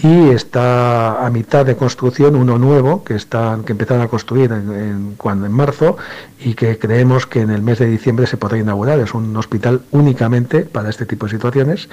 y 0.03 0.29
está 0.29 1.25
a 1.25 1.29
mitad 1.29 1.65
de 1.65 1.75
construcción 1.75 2.35
uno 2.35 2.57
nuevo 2.57 3.03
que 3.03 3.13
están 3.13 3.63
que 3.63 3.73
empezaron 3.73 4.01
a 4.01 4.07
construir 4.07 4.51
en, 4.51 5.13
cuando 5.15 5.45
en 5.45 5.51
marzo 5.51 5.97
y 6.39 6.55
que 6.55 6.79
creemos 6.79 7.27
que 7.27 7.41
en 7.41 7.51
el 7.51 7.61
mes 7.61 7.77
de 7.77 7.85
diciembre 7.85 8.25
se 8.25 8.35
podrá 8.35 8.57
inaugurar. 8.57 8.99
Es 8.99 9.13
un 9.13 9.35
hospital 9.37 9.81
únicamente 9.91 10.61
para 10.61 10.89
este 10.89 11.05
tipo 11.05 11.27
de 11.27 11.33
situaciones 11.33 11.87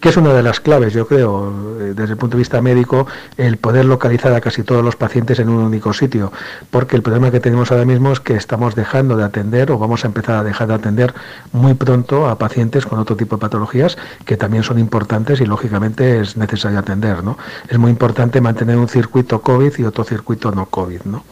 que 0.00 0.08
es 0.08 0.16
una 0.16 0.32
de 0.32 0.42
las 0.42 0.60
claves 0.60 0.94
yo 0.94 1.06
creo 1.06 1.78
eh, 1.80 1.92
desde 1.94 2.12
el 2.12 2.18
punto 2.18 2.36
de 2.36 2.40
vista 2.40 2.62
médico 2.62 3.06
el 3.36 3.58
poder 3.58 3.84
localizar 3.84 4.32
a 4.32 4.40
casi 4.40 4.62
todos 4.62 4.82
los 4.82 4.96
pacientes 4.96 5.38
en 5.38 5.50
un 5.50 5.62
único 5.62 5.92
sitio 5.92 6.32
porque 6.70 6.96
el 6.96 7.02
problema 7.02 7.30
que 7.30 7.40
tenemos 7.40 7.70
ahora 7.70 7.84
mismo 7.84 8.12
es 8.12 8.20
que 8.20 8.34
estamos 8.34 8.74
dejando 8.74 9.16
de 9.16 9.24
atender 9.24 9.70
o 9.70 9.78
vamos 9.78 10.04
a 10.04 10.08
empezar 10.08 10.36
a 10.36 10.44
dejar 10.44 10.68
de 10.68 10.74
atender 10.74 11.09
muy 11.52 11.74
pronto 11.74 12.28
a 12.28 12.38
pacientes 12.38 12.86
con 12.86 12.98
otro 12.98 13.16
tipo 13.16 13.36
de 13.36 13.40
patologías 13.40 13.96
que 14.24 14.36
también 14.36 14.62
son 14.62 14.78
importantes 14.78 15.40
y 15.40 15.46
lógicamente 15.46 16.20
es 16.20 16.36
necesario 16.36 16.78
atender 16.78 17.22
no 17.22 17.36
es 17.68 17.78
muy 17.78 17.90
importante 17.90 18.40
mantener 18.40 18.76
un 18.76 18.88
circuito 18.88 19.40
COVID 19.40 19.72
y 19.78 19.84
otro 19.84 20.04
circuito 20.04 20.50
no 20.52 20.66
COVID. 20.66 21.02
¿no? 21.04 21.24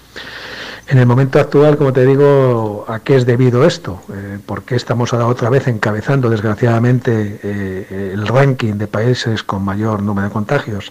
En 0.88 0.98
el 0.98 1.06
momento 1.06 1.38
actual, 1.38 1.76
como 1.76 1.92
te 1.92 2.06
digo, 2.06 2.86
¿a 2.88 3.00
qué 3.00 3.16
es 3.16 3.26
debido 3.26 3.64
esto? 3.64 4.00
Eh, 4.12 4.38
¿Por 4.44 4.62
qué 4.62 4.74
estamos 4.76 5.12
ahora 5.12 5.26
otra 5.26 5.50
vez 5.50 5.68
encabezando, 5.68 6.30
desgraciadamente, 6.30 7.40
eh, 7.42 8.10
el 8.14 8.26
ranking 8.26 8.74
de 8.74 8.86
países 8.86 9.42
con 9.42 9.62
mayor 9.62 10.02
número 10.02 10.28
de 10.28 10.32
contagios? 10.32 10.90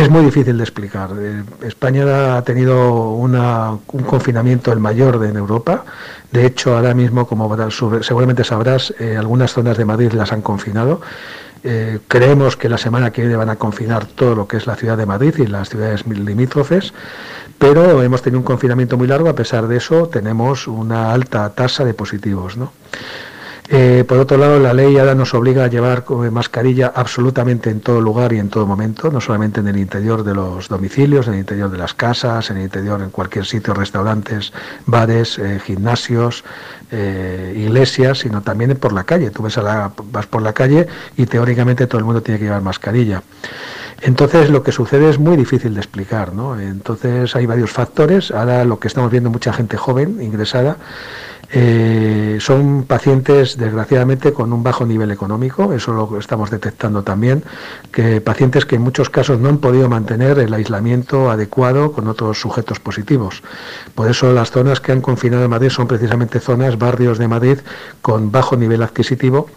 Es 0.00 0.10
muy 0.10 0.24
difícil 0.24 0.56
de 0.56 0.62
explicar. 0.62 1.10
Eh, 1.18 1.42
España 1.62 2.36
ha 2.36 2.42
tenido 2.42 3.10
un 3.10 3.78
confinamiento 4.06 4.72
el 4.72 4.80
mayor 4.80 5.18
de 5.18 5.28
en 5.28 5.36
Europa. 5.36 5.84
De 6.30 6.46
hecho, 6.46 6.76
ahora 6.76 6.94
mismo, 6.94 7.26
como 7.26 7.54
seguramente 8.02 8.44
sabrás, 8.44 8.94
eh, 8.98 9.16
algunas 9.16 9.52
zonas 9.52 9.76
de 9.76 9.84
Madrid 9.84 10.12
las 10.12 10.32
han 10.32 10.42
confinado. 10.42 11.00
Eh, 11.62 11.98
creemos 12.08 12.56
que 12.56 12.70
la 12.70 12.78
semana 12.78 13.10
que 13.10 13.20
viene 13.20 13.36
van 13.36 13.50
a 13.50 13.56
confinar 13.56 14.06
todo 14.06 14.34
lo 14.34 14.48
que 14.48 14.56
es 14.56 14.66
la 14.66 14.76
ciudad 14.76 14.96
de 14.96 15.04
Madrid 15.04 15.34
y 15.36 15.46
las 15.46 15.68
ciudades 15.68 16.06
limítrofes, 16.06 16.94
pero 17.58 18.02
hemos 18.02 18.22
tenido 18.22 18.38
un 18.38 18.44
confinamiento 18.44 18.96
muy 18.96 19.06
largo. 19.06 19.28
A 19.28 19.34
pesar 19.34 19.68
de 19.68 19.76
eso, 19.76 20.08
tenemos 20.08 20.66
una 20.66 21.12
alta 21.12 21.50
tasa 21.50 21.84
de 21.84 21.92
positivos. 21.92 22.56
¿no? 22.56 22.72
Eh, 23.72 24.02
por 24.02 24.18
otro 24.18 24.36
lado, 24.36 24.58
la 24.58 24.74
ley 24.74 24.98
ahora 24.98 25.14
nos 25.14 25.32
obliga 25.32 25.62
a 25.62 25.68
llevar 25.68 26.04
mascarilla 26.32 26.92
absolutamente 26.92 27.70
en 27.70 27.78
todo 27.78 28.00
lugar 28.00 28.32
y 28.32 28.40
en 28.40 28.48
todo 28.48 28.66
momento, 28.66 29.12
no 29.12 29.20
solamente 29.20 29.60
en 29.60 29.68
el 29.68 29.76
interior 29.76 30.24
de 30.24 30.34
los 30.34 30.68
domicilios, 30.68 31.28
en 31.28 31.34
el 31.34 31.38
interior 31.40 31.70
de 31.70 31.78
las 31.78 31.94
casas, 31.94 32.50
en 32.50 32.56
el 32.56 32.64
interior 32.64 33.00
en 33.00 33.10
cualquier 33.10 33.46
sitio, 33.46 33.72
restaurantes, 33.72 34.52
bares, 34.86 35.38
eh, 35.38 35.60
gimnasios, 35.64 36.42
eh, 36.90 37.54
iglesias, 37.56 38.18
sino 38.18 38.42
también 38.42 38.76
por 38.76 38.92
la 38.92 39.04
calle. 39.04 39.30
Tú 39.30 39.44
ves 39.44 39.56
a 39.56 39.62
la, 39.62 39.92
vas 40.10 40.26
por 40.26 40.42
la 40.42 40.52
calle 40.52 40.88
y 41.16 41.26
teóricamente 41.26 41.86
todo 41.86 42.00
el 42.00 42.04
mundo 42.04 42.22
tiene 42.22 42.40
que 42.40 42.46
llevar 42.46 42.62
mascarilla. 42.62 43.22
Entonces 44.02 44.50
lo 44.50 44.64
que 44.64 44.72
sucede 44.72 45.10
es 45.10 45.20
muy 45.20 45.36
difícil 45.36 45.74
de 45.74 45.80
explicar, 45.80 46.34
¿no? 46.34 46.58
Entonces 46.58 47.36
hay 47.36 47.46
varios 47.46 47.70
factores. 47.70 48.32
Ahora 48.32 48.64
lo 48.64 48.80
que 48.80 48.88
estamos 48.88 49.12
viendo 49.12 49.30
mucha 49.30 49.52
gente 49.52 49.76
joven 49.76 50.20
ingresada 50.20 50.76
eh, 51.52 52.38
son 52.40 52.84
pacientes, 52.84 53.56
desgraciadamente, 53.56 54.32
con 54.32 54.52
un 54.52 54.62
bajo 54.62 54.86
nivel 54.86 55.10
económico, 55.10 55.72
eso 55.72 55.92
lo 55.92 56.18
estamos 56.18 56.50
detectando 56.50 57.02
también, 57.02 57.42
que 57.90 58.20
pacientes 58.20 58.64
que 58.64 58.76
en 58.76 58.82
muchos 58.82 59.10
casos 59.10 59.40
no 59.40 59.48
han 59.48 59.58
podido 59.58 59.88
mantener 59.88 60.38
el 60.38 60.54
aislamiento 60.54 61.30
adecuado 61.30 61.92
con 61.92 62.06
otros 62.06 62.40
sujetos 62.40 62.78
positivos. 62.78 63.42
Por 63.94 64.08
eso 64.08 64.32
las 64.32 64.52
zonas 64.52 64.80
que 64.80 64.92
han 64.92 65.00
confinado 65.00 65.44
en 65.44 65.50
Madrid 65.50 65.70
son 65.70 65.88
precisamente 65.88 66.38
zonas, 66.38 66.78
barrios 66.78 67.18
de 67.18 67.26
Madrid 67.26 67.58
con 68.00 68.30
bajo 68.30 68.56
nivel 68.56 68.82
adquisitivo 68.82 69.48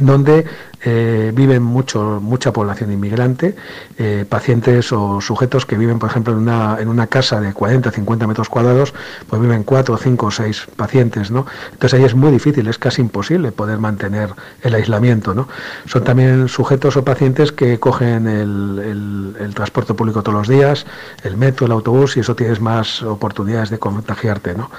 donde 0.00 0.46
eh, 0.84 1.30
viven 1.32 1.62
mucho, 1.62 2.18
mucha 2.20 2.52
población 2.52 2.90
inmigrante, 2.90 3.54
eh, 3.98 4.24
pacientes 4.28 4.92
o 4.92 5.20
sujetos 5.20 5.64
que 5.64 5.76
viven, 5.76 6.00
por 6.00 6.10
ejemplo, 6.10 6.32
en 6.32 6.40
una, 6.40 6.78
en 6.80 6.88
una 6.88 7.06
casa 7.06 7.40
de 7.40 7.52
40, 7.52 7.92
50 7.92 8.26
metros 8.26 8.48
cuadrados, 8.48 8.92
pues 9.28 9.40
viven 9.40 9.62
4, 9.62 9.96
5 9.96 10.26
o 10.26 10.30
6 10.30 10.66
pacientes, 10.74 11.30
¿no? 11.30 11.46
Entonces 11.72 11.98
ahí 11.98 12.04
es 12.04 12.14
muy 12.14 12.32
difícil, 12.32 12.66
es 12.66 12.78
casi 12.78 13.00
imposible 13.00 13.52
poder 13.52 13.78
mantener 13.78 14.30
el 14.62 14.74
aislamiento, 14.74 15.34
¿no? 15.34 15.48
Son 15.86 16.02
también 16.02 16.48
sujetos 16.48 16.96
o 16.96 17.04
pacientes 17.04 17.52
que 17.52 17.78
cogen 17.78 18.26
el, 18.26 19.34
el, 19.38 19.54
transporte 19.54 19.94
público 19.94 20.22
todos 20.22 20.38
los 20.38 20.48
días, 20.48 20.86
el 21.22 21.36
metro, 21.36 21.66
el 21.66 21.72
autobús, 21.72 22.16
y 22.16 22.20
eso 22.20 22.34
tienes 22.34 22.60
más 22.60 23.02
oportunidades 23.02 23.70
de 23.70 23.78
contagiarte, 23.78 24.54
¿no? 24.54 24.70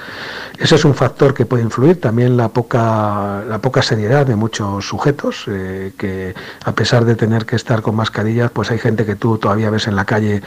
Ese 0.57 0.75
es 0.75 0.83
un 0.83 0.95
factor 0.95 1.33
que 1.33 1.45
puede 1.45 1.63
influir, 1.63 2.01
también 2.01 2.35
la 2.35 2.49
poca, 2.49 3.43
la 3.47 3.59
poca 3.59 3.81
seriedad 3.81 4.25
de 4.25 4.35
muchos 4.35 4.85
sujetos 4.85 5.45
eh, 5.47 5.92
que 5.97 6.33
a 6.63 6.73
pesar 6.73 7.05
de 7.05 7.15
tener 7.15 7.45
que 7.45 7.55
estar 7.55 7.81
con 7.81 7.95
mascarillas, 7.95 8.51
pues 8.51 8.71
hay 8.71 8.79
gente 8.79 9.05
que 9.05 9.15
tú 9.15 9.37
todavía 9.37 9.69
ves 9.69 9.87
en 9.87 9.95
la 9.95 10.05
calle 10.05 10.41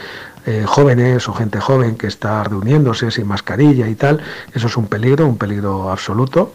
eh, 0.45 0.63
jóvenes 0.65 1.27
o 1.27 1.33
gente 1.33 1.59
joven 1.59 1.97
que 1.97 2.07
está 2.07 2.43
reuniéndose 2.43 3.11
sin 3.11 3.27
mascarilla 3.27 3.87
y 3.87 3.95
tal. 3.95 4.21
Eso 4.53 4.67
es 4.67 4.77
un 4.77 4.87
peligro, 4.87 5.27
un 5.27 5.37
peligro 5.37 5.91
absoluto. 5.91 6.53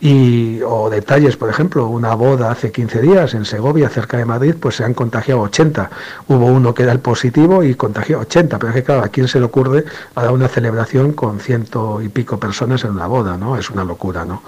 Y, 0.00 0.60
o 0.62 0.88
detalles, 0.90 1.36
por 1.36 1.50
ejemplo, 1.50 1.88
una 1.88 2.14
boda 2.14 2.52
hace 2.52 2.70
15 2.70 3.00
días 3.00 3.34
en 3.34 3.44
Segovia, 3.44 3.88
cerca 3.88 4.16
de 4.16 4.24
Madrid, 4.24 4.54
pues 4.58 4.76
se 4.76 4.84
han 4.84 4.94
contagiado 4.94 5.40
80. 5.40 5.90
Hubo 6.28 6.46
uno 6.46 6.72
que 6.72 6.84
era 6.84 6.92
el 6.92 7.00
positivo 7.00 7.64
y 7.64 7.74
contagió 7.74 8.20
80, 8.20 8.58
pero 8.58 8.70
es 8.70 8.76
que 8.76 8.84
claro, 8.84 9.02
¿a 9.02 9.08
quién 9.08 9.26
se 9.26 9.40
le 9.40 9.46
ocurre 9.46 9.84
a 10.14 10.22
dar 10.22 10.32
una 10.32 10.46
celebración 10.46 11.12
con 11.12 11.40
ciento 11.40 12.00
y 12.00 12.08
pico 12.08 12.38
personas 12.38 12.84
en 12.84 12.92
una 12.92 13.08
boda? 13.08 13.36
¿no? 13.36 13.56
Es 13.56 13.70
una 13.70 13.82
locura, 13.82 14.24
¿no? 14.24 14.42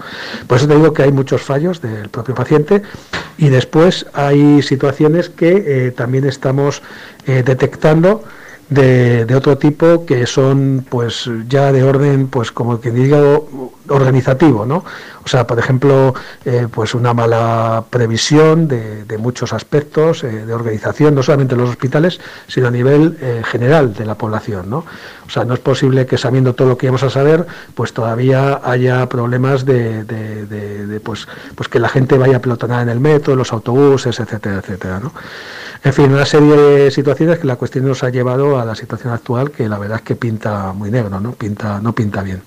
Por 0.47 0.57
eso 0.57 0.67
te 0.67 0.75
digo 0.75 0.93
que 0.93 1.03
hay 1.03 1.11
muchos 1.11 1.41
fallos 1.41 1.81
del 1.81 2.07
propio 2.07 2.33
paciente 2.33 2.81
y 3.37 3.49
después 3.49 4.05
hay 4.13 4.61
situaciones 4.61 5.29
que 5.29 5.87
eh, 5.87 5.91
también 5.91 6.25
estamos 6.25 6.81
eh, 7.27 7.43
detectando 7.45 8.23
de, 8.71 9.35
otro 9.35 9.57
tipo 9.57 10.05
que 10.05 10.25
son 10.25 10.85
pues 10.87 11.29
ya 11.49 11.73
de 11.73 11.83
orden 11.83 12.27
pues 12.27 12.53
como 12.53 12.79
que 12.79 12.89
diga 12.89 13.19
organizativo 13.89 14.65
no 14.65 14.85
o 15.25 15.27
sea 15.27 15.45
por 15.45 15.59
ejemplo 15.59 16.13
eh, 16.45 16.67
pues 16.71 16.95
una 16.95 17.13
mala 17.13 17.83
previsión 17.89 18.69
de, 18.69 19.05
muchos 19.19 19.51
aspectos 19.51 20.23
eh, 20.23 20.45
de 20.45 20.53
organización 20.53 21.13
no 21.13 21.21
solamente 21.21 21.53
en 21.53 21.61
los 21.61 21.69
hospitales 21.69 22.21
sino 22.47 22.67
a 22.67 22.71
nivel 22.71 23.17
eh, 23.21 23.41
general 23.45 23.93
de 23.93 24.05
la 24.05 24.15
población 24.15 24.69
no 24.69 24.85
o 25.27 25.29
sea 25.29 25.43
no 25.43 25.53
es 25.53 25.59
posible 25.59 26.05
que 26.05 26.17
sabiendo 26.17 26.55
todo 26.55 26.69
lo 26.69 26.77
que 26.77 26.85
íbamos 26.85 27.03
a 27.03 27.09
saber 27.09 27.45
pues 27.75 27.91
todavía 27.91 28.61
haya 28.63 29.07
problemas 29.09 29.65
de, 29.65 30.05
de, 30.05 30.99
pues 31.01 31.27
pues 31.55 31.67
que 31.67 31.79
la 31.79 31.89
gente 31.89 32.17
vaya 32.17 32.37
a 32.37 32.39
pelotonar 32.39 32.83
en 32.83 32.89
el 32.89 33.01
metro 33.01 33.33
en 33.33 33.39
los 33.39 33.51
autobuses 33.51 34.17
etcétera 34.17 34.59
etcétera 34.59 35.01
no 35.01 35.11
en 35.83 35.93
fin, 35.93 36.11
una 36.11 36.25
serie 36.25 36.55
de 36.55 36.91
situaciones 36.91 37.39
que 37.39 37.47
la 37.47 37.55
cuestión 37.55 37.87
nos 37.87 38.03
ha 38.03 38.09
llevado 38.09 38.59
a 38.59 38.65
la 38.65 38.75
situación 38.75 39.13
actual 39.13 39.49
que 39.49 39.67
la 39.67 39.79
verdad 39.79 39.97
es 39.97 40.03
que 40.03 40.15
pinta 40.15 40.73
muy 40.73 40.91
negro, 40.91 41.19
¿no? 41.19 41.31
Pinta, 41.31 41.81
no 41.81 41.93
pinta 41.93 42.21
bien. 42.21 42.41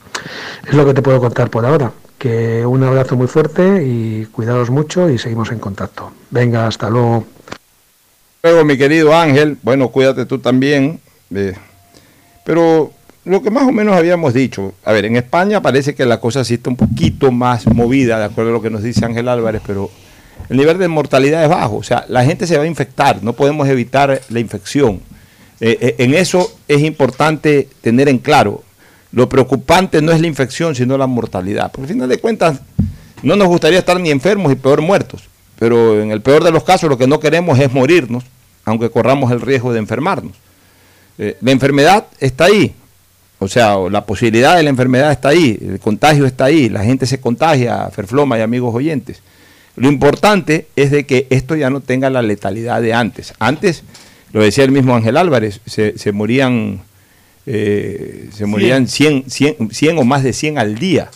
Es 0.67 0.75
lo 0.75 0.87
que 0.87 0.95
te 0.95 1.03
puedo 1.03 1.19
contar 1.21 1.51
por 1.51 1.67
ahora. 1.67 1.93
Que 2.17 2.65
un 2.65 2.85
abrazo 2.85 3.17
muy 3.17 3.27
fuerte 3.27 3.85
y 3.85 4.27
cuidados 4.27 4.71
mucho 4.71 5.11
y 5.11 5.19
seguimos 5.19 5.51
en 5.51 5.59
contacto. 5.59 6.13
Venga, 6.31 6.69
hasta 6.69 6.89
luego. 6.89 7.27
Luego, 8.43 8.65
mi 8.65 8.79
querido 8.79 9.15
Ángel, 9.15 9.59
bueno, 9.63 9.89
cuídate 9.89 10.27
tú 10.27 10.39
también. 10.39 11.01
Eh, 11.35 11.55
pero 12.45 12.93
lo 13.25 13.43
que 13.43 13.51
más 13.51 13.65
o 13.65 13.73
menos 13.73 13.97
habíamos 13.97 14.33
dicho, 14.33 14.75
a 14.85 14.93
ver, 14.93 15.07
en 15.07 15.17
España 15.17 15.61
parece 15.61 15.95
que 15.95 16.07
la 16.07 16.21
cosa 16.21 16.45
sí 16.45 16.55
está 16.55 16.71
un 16.71 16.77
poquito 16.77 17.33
más 17.33 17.67
movida, 17.67 18.19
de 18.19 18.27
acuerdo 18.27 18.51
a 18.51 18.55
lo 18.55 18.63
que 18.63 18.71
nos 18.71 18.83
dice 18.83 19.05
Ángel 19.05 19.29
Álvarez, 19.29 19.63
pero 19.67 19.91
el 20.49 20.57
nivel 20.57 20.79
de 20.79 20.89
mortalidad 20.89 21.43
es 21.43 21.49
bajo. 21.49 21.77
O 21.77 21.83
sea, 21.83 22.05
la 22.09 22.25
gente 22.25 22.47
se 22.47 22.57
va 22.57 22.65
a 22.65 22.67
infectar, 22.67 23.23
no 23.23 23.33
podemos 23.33 23.69
evitar 23.69 24.21
la 24.29 24.41
infección. 24.41 25.01
Eh, 25.61 25.79
eh, 25.81 25.95
en 25.99 26.15
eso 26.15 26.57
es 26.69 26.83
importante 26.83 27.69
tener 27.81 28.09
en 28.09 28.19
claro, 28.19 28.63
lo 29.13 29.29
preocupante 29.29 30.03
no 30.03 30.13
es 30.13 30.21
la 30.21 30.27
infección, 30.27 30.75
sino 30.75 30.99
la 30.99 31.07
mortalidad. 31.07 31.71
Porque 31.71 31.83
al 31.83 31.95
final 31.95 32.09
de 32.09 32.19
cuentas, 32.19 32.61
no 33.23 33.37
nos 33.37 33.49
gustaría 33.49 33.79
estar 33.79 33.99
ni 34.01 34.11
enfermos 34.11 34.53
y 34.53 34.57
peor 34.57 34.83
muertos. 34.83 35.23
Pero 35.59 36.01
en 36.01 36.11
el 36.11 36.21
peor 36.21 36.43
de 36.43 36.51
los 36.51 36.65
casos 36.65 36.91
lo 36.91 36.99
que 36.99 37.07
no 37.07 37.21
queremos 37.21 37.59
es 37.59 37.73
morirnos, 37.73 38.25
aunque 38.65 38.91
corramos 38.91 39.31
el 39.31 39.41
riesgo 39.41 39.73
de 39.73 39.79
enfermarnos. 39.79 40.33
Eh, 41.17 41.37
la 41.41 41.53
enfermedad 41.53 42.07
está 42.19 42.47
ahí, 42.47 42.75
o 43.39 43.49
sea, 43.49 43.77
la 43.91 44.05
posibilidad 44.05 44.57
de 44.57 44.63
la 44.63 44.71
enfermedad 44.71 45.13
está 45.13 45.29
ahí, 45.29 45.59
el 45.61 45.79
contagio 45.79 46.27
está 46.27 46.47
ahí, 46.47 46.69
la 46.69 46.83
gente 46.83 47.07
se 47.07 47.21
contagia, 47.21 47.89
Ferfloma 47.91 48.39
y 48.39 48.43
amigos 48.43 48.75
oyentes. 48.75 49.23
Lo 49.77 49.89
importante 49.89 50.67
es 50.77 50.91
de 50.91 51.05
que 51.05 51.27
esto 51.31 51.57
ya 51.57 51.71
no 51.71 51.81
tenga 51.81 52.11
la 52.11 52.23
letalidad 52.23 52.81
de 52.81 52.95
antes. 52.95 53.35
Antes, 53.39 53.83
lo 54.33 54.43
decía 54.43 54.65
el 54.65 54.71
mismo 54.71 54.95
Ángel 54.95 55.17
Álvarez, 55.17 55.61
se, 55.67 56.13
morían, 56.13 56.83
eh, 57.47 58.29
se 58.33 58.47
morían 58.47 58.87
100, 58.87 59.25
100, 59.29 59.99
o 59.99 60.05
más 60.05 60.23
de 60.23 60.33
100 60.33 60.59
al 60.59 60.77
día. 60.77 61.11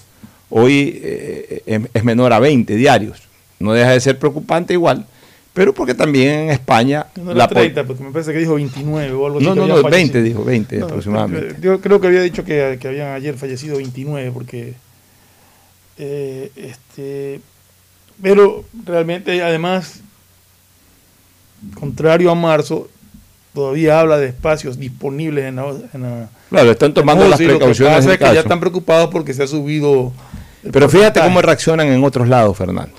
Hoy 0.51 1.01
eh, 1.03 1.89
es 1.93 2.05
menor 2.05 2.33
a 2.33 2.41
20 2.41 2.75
diarios. 2.75 3.23
No 3.61 3.73
deja 3.73 3.91
de 3.91 4.01
ser 4.01 4.19
preocupante 4.19 4.73
igual, 4.73 5.07
pero 5.53 5.73
porque 5.73 5.95
también 5.95 6.41
en 6.41 6.51
España... 6.51 7.07
No 7.17 7.33
era 7.33 7.47
30, 7.47 7.85
porque 7.85 8.03
me 8.03 8.11
parece 8.11 8.33
que 8.33 8.39
dijo 8.39 8.55
29 8.55 9.13
o 9.13 9.27
algo 9.27 9.39
así. 9.39 9.47
No, 9.47 9.55
no, 9.55 9.67
no, 9.67 9.83
20 9.83 10.23
dijo, 10.23 10.45
20 10.45 10.83
aproximadamente. 10.83 11.57
Yo 11.61 11.81
creo 11.81 12.01
que 12.01 12.07
había 12.09 12.23
dicho 12.23 12.45
que, 12.45 12.79
que 12.81 12.89
habían 12.89 13.13
ayer 13.13 13.37
fallecido 13.37 13.77
29 13.77 14.33
porque... 14.33 14.75
Eh, 16.01 16.53
este 16.55 17.41
pero 18.23 18.65
realmente, 18.85 19.43
además, 19.43 20.01
contrario 21.75 22.31
a 22.31 22.35
marzo, 22.35 22.89
todavía 23.55 24.01
habla 24.01 24.19
de 24.19 24.29
espacios 24.29 24.79
disponibles 24.79 25.47
en 25.47 25.57
la. 25.57 26.29
claro, 26.51 26.71
están 26.71 26.95
tomando 26.95 27.29
las 27.29 27.39
precauciones. 27.39 28.05
Lo 28.05 28.13
que 28.13 28.19
que 28.19 28.35
ya 28.35 28.41
están 28.41 28.61
preocupados 28.61 29.11
porque 29.11 29.35
se 29.35 29.43
ha 29.43 29.47
subido. 29.47 30.13
Pero 30.73 30.89
fíjate 30.89 31.21
cómo 31.21 31.41
reaccionan 31.41 31.89
en 31.89 32.03
otros 32.05 32.29
lados, 32.29 32.57
Fernando. 32.57 32.95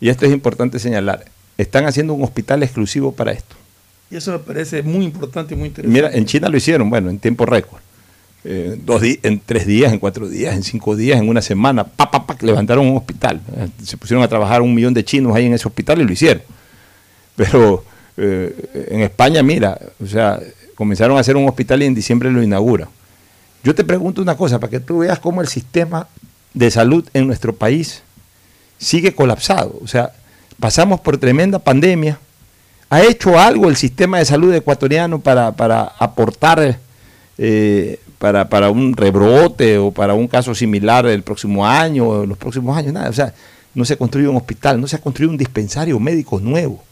Y 0.00 0.08
esto 0.08 0.26
es 0.26 0.32
importante 0.32 0.78
señalar. 0.78 1.24
Están 1.58 1.86
haciendo 1.86 2.14
un 2.14 2.22
hospital 2.22 2.62
exclusivo 2.62 3.12
para 3.12 3.32
esto. 3.32 3.56
Y 4.10 4.16
eso 4.16 4.32
me 4.32 4.38
parece 4.38 4.82
muy 4.82 5.04
importante 5.04 5.54
y 5.54 5.56
muy 5.56 5.68
interesante. 5.68 5.94
Mira, 5.94 6.10
en 6.16 6.24
China 6.24 6.48
lo 6.48 6.56
hicieron, 6.56 6.88
bueno, 6.90 7.10
en 7.10 7.18
tiempo 7.18 7.46
récord. 7.46 7.80
Eh, 8.42 8.78
dos 8.84 9.02
en 9.02 9.40
tres 9.44 9.66
días, 9.66 9.92
en 9.92 9.98
cuatro 9.98 10.28
días, 10.28 10.54
en 10.54 10.62
cinco 10.62 10.96
días, 10.96 11.20
en 11.20 11.28
una 11.28 11.42
semana, 11.42 11.84
pa, 11.84 12.10
pa, 12.10 12.26
pa, 12.26 12.36
levantaron 12.40 12.86
un 12.86 12.96
hospital. 12.96 13.40
Eh, 13.56 13.68
se 13.84 13.96
pusieron 13.96 14.24
a 14.24 14.28
trabajar 14.28 14.62
un 14.62 14.74
millón 14.74 14.94
de 14.94 15.04
chinos 15.04 15.34
ahí 15.34 15.46
en 15.46 15.54
ese 15.54 15.68
hospital 15.68 16.00
y 16.00 16.04
lo 16.04 16.12
hicieron. 16.12 16.42
Pero 17.36 17.84
eh, 18.16 18.86
en 18.90 19.00
España, 19.02 19.42
mira, 19.42 19.78
o 20.02 20.06
sea, 20.06 20.40
comenzaron 20.74 21.16
a 21.16 21.20
hacer 21.20 21.36
un 21.36 21.48
hospital 21.48 21.82
y 21.82 21.86
en 21.86 21.94
diciembre 21.94 22.30
lo 22.30 22.42
inaugura. 22.42 22.88
Yo 23.62 23.74
te 23.74 23.84
pregunto 23.84 24.22
una 24.22 24.36
cosa, 24.36 24.58
para 24.58 24.70
que 24.70 24.80
tú 24.80 24.98
veas 24.98 25.18
cómo 25.18 25.42
el 25.42 25.48
sistema 25.48 26.08
de 26.54 26.70
salud 26.70 27.06
en 27.12 27.26
nuestro 27.26 27.54
país 27.54 28.02
sigue 28.78 29.14
colapsado. 29.14 29.78
O 29.82 29.86
sea, 29.86 30.12
pasamos 30.58 31.00
por 31.00 31.18
tremenda 31.18 31.58
pandemia, 31.58 32.18
¿Ha 32.92 33.04
hecho 33.04 33.38
algo 33.38 33.68
el 33.68 33.76
sistema 33.76 34.18
de 34.18 34.24
salud 34.24 34.52
ecuatoriano 34.52 35.20
para, 35.20 35.52
para 35.52 35.82
aportar 35.96 36.80
para, 38.20 38.50
para 38.50 38.70
un 38.70 38.92
rebrote 38.94 39.78
o 39.78 39.92
para 39.92 40.12
un 40.12 40.28
caso 40.28 40.54
similar 40.54 41.06
el 41.06 41.22
próximo 41.22 41.66
año 41.66 42.06
o 42.06 42.26
los 42.26 42.36
próximos 42.36 42.76
años? 42.76 42.92
Nada. 42.92 43.08
O 43.08 43.14
sea, 43.14 43.32
no 43.74 43.82
se 43.86 43.94
ha 43.94 43.96
construido 43.96 44.30
un 44.30 44.36
hospital, 44.36 44.78
no 44.78 44.86
se 44.86 44.96
ha 44.96 44.98
construido 45.00 45.30
un 45.30 45.38
dispensario 45.38 45.98
médico 45.98 46.38
nuevo. 46.38 46.84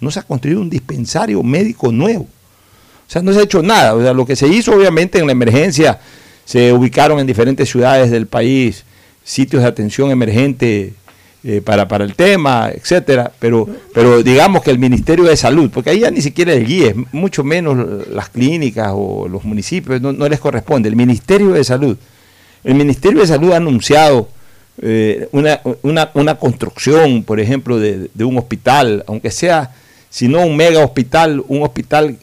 No 0.00 0.10
se 0.10 0.20
ha 0.20 0.22
construido 0.22 0.60
un 0.60 0.68
dispensario 0.68 1.42
médico 1.42 1.90
nuevo. 1.90 2.24
O 2.24 3.10
sea, 3.10 3.22
no 3.22 3.32
se 3.32 3.40
ha 3.40 3.44
hecho 3.44 3.62
nada. 3.62 3.94
O 3.94 4.02
sea, 4.02 4.12
lo 4.12 4.26
que 4.26 4.36
se 4.36 4.46
hizo 4.46 4.74
obviamente 4.74 5.18
en 5.18 5.24
la 5.24 5.32
emergencia, 5.32 5.98
se 6.44 6.74
ubicaron 6.74 7.18
en 7.18 7.26
diferentes 7.26 7.70
ciudades 7.70 8.10
del 8.10 8.26
país 8.26 8.84
sitios 9.24 9.62
de 9.62 9.68
atención 9.68 10.10
emergente 10.10 10.92
eh, 11.46 11.60
para, 11.60 11.86
para 11.86 12.06
el 12.06 12.14
tema, 12.14 12.70
etcétera, 12.72 13.30
pero, 13.38 13.68
pero 13.92 14.22
digamos 14.22 14.62
que 14.62 14.70
el 14.70 14.78
Ministerio 14.78 15.24
de 15.26 15.36
Salud, 15.36 15.68
porque 15.70 15.90
ahí 15.90 16.00
ya 16.00 16.10
ni 16.10 16.22
siquiera 16.22 16.54
el 16.54 16.66
GIE, 16.66 16.94
mucho 17.12 17.44
menos 17.44 18.08
las 18.08 18.30
clínicas 18.30 18.92
o 18.94 19.28
los 19.28 19.44
municipios, 19.44 20.00
no, 20.00 20.26
les 20.26 20.40
corresponde, 20.40 20.88
el 20.88 20.96
Ministerio 20.96 21.50
de 21.50 21.62
Salud. 21.62 21.98
El 22.64 22.74
Ministerio 22.76 23.20
de 23.20 23.26
Salud 23.26 23.52
ha 23.52 23.58
anunciado 23.58 24.30
eh, 24.80 25.28
una, 25.32 25.60
una, 25.82 26.10
una, 26.14 26.34
construcción, 26.36 27.22
por 27.24 27.38
ejemplo, 27.38 27.78
de, 27.78 28.08
un 28.24 28.38
hospital, 28.38 29.04
aunque 29.06 29.30
sea, 29.30 29.74
si 30.08 30.28
no 30.28 30.46
un 30.46 30.56
mega 30.56 30.82
hospital, 30.82 31.44
un 31.46 31.62
hospital 31.62 32.16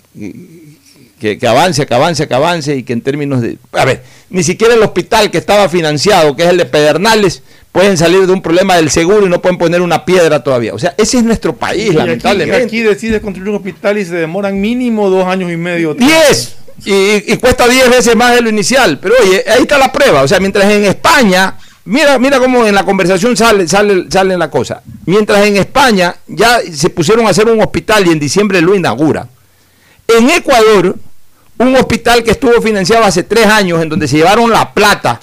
que, 1.21 1.47
avance, 1.47 1.85
que 1.85 1.93
avance, 1.93 2.27
que 2.27 2.33
avance 2.33 2.75
y 2.75 2.83
que 2.83 2.93
en 2.93 3.01
términos 3.01 3.41
de... 3.41 3.57
A 3.73 3.85
ver, 3.85 4.01
ni 4.31 4.41
siquiera 4.41 4.73
el 4.73 4.81
hospital 4.81 5.29
que 5.29 5.37
estaba 5.37 5.69
financiado, 5.69 6.35
que 6.35 6.43
es 6.43 6.49
el 6.49 6.57
de 6.57 6.65
Pedernales, 6.65 7.43
pueden 7.71 7.95
salir 7.95 8.25
de 8.25 8.33
un 8.33 8.41
problema 8.41 8.75
del 8.75 8.89
seguro 8.89 9.27
y 9.27 9.29
no 9.29 9.39
pueden 9.39 9.59
poner 9.59 9.81
una 9.81 10.03
piedra 10.03 10.43
todavía. 10.43 10.73
O 10.73 10.79
sea, 10.79 10.95
ese 10.97 11.19
es 11.19 11.23
nuestro 11.23 11.55
país, 11.55 11.93
lamentablemente. 11.93 12.65
Aquí, 12.65 12.79
aquí 12.79 12.81
decides 12.81 13.21
construir 13.21 13.49
un 13.49 13.57
hospital 13.57 13.99
y 13.99 14.05
se 14.05 14.15
demoran 14.15 14.59
mínimo 14.59 15.11
dos 15.11 15.25
años 15.27 15.51
y 15.51 15.57
medio. 15.57 15.93
¡Diez! 15.93 16.55
Y, 16.83 17.37
cuesta 17.37 17.67
diez 17.67 17.87
veces 17.87 18.15
más 18.15 18.33
de 18.33 18.41
lo 18.41 18.49
inicial. 18.49 18.97
Pero 18.99 19.13
oye, 19.21 19.43
ahí 19.47 19.61
está 19.61 19.77
la 19.77 19.91
prueba. 19.91 20.23
O 20.23 20.27
sea, 20.27 20.39
mientras 20.39 20.65
en 20.65 20.85
España, 20.85 21.55
mira, 21.85 22.17
mira 22.17 22.39
cómo 22.39 22.65
en 22.65 22.73
la 22.73 22.83
conversación 22.83 23.37
sale, 23.37 23.67
sale, 23.67 24.05
sale 24.09 24.35
la 24.35 24.49
cosa. 24.49 24.81
Mientras 25.05 25.45
en 25.45 25.57
España 25.57 26.15
ya 26.27 26.59
se 26.73 26.89
pusieron 26.89 27.27
a 27.27 27.29
hacer 27.29 27.47
un 27.47 27.61
hospital 27.61 28.07
y 28.07 28.09
en 28.09 28.19
diciembre 28.19 28.59
lo 28.59 28.73
inaugura. 28.73 29.27
En 30.07 30.29
Ecuador 30.29 30.95
un 31.61 31.75
hospital 31.75 32.23
que 32.23 32.31
estuvo 32.31 32.61
financiado 32.61 33.03
hace 33.03 33.23
tres 33.23 33.45
años, 33.45 33.81
en 33.81 33.89
donde 33.89 34.07
se 34.07 34.17
llevaron 34.17 34.49
la 34.49 34.73
plata. 34.73 35.19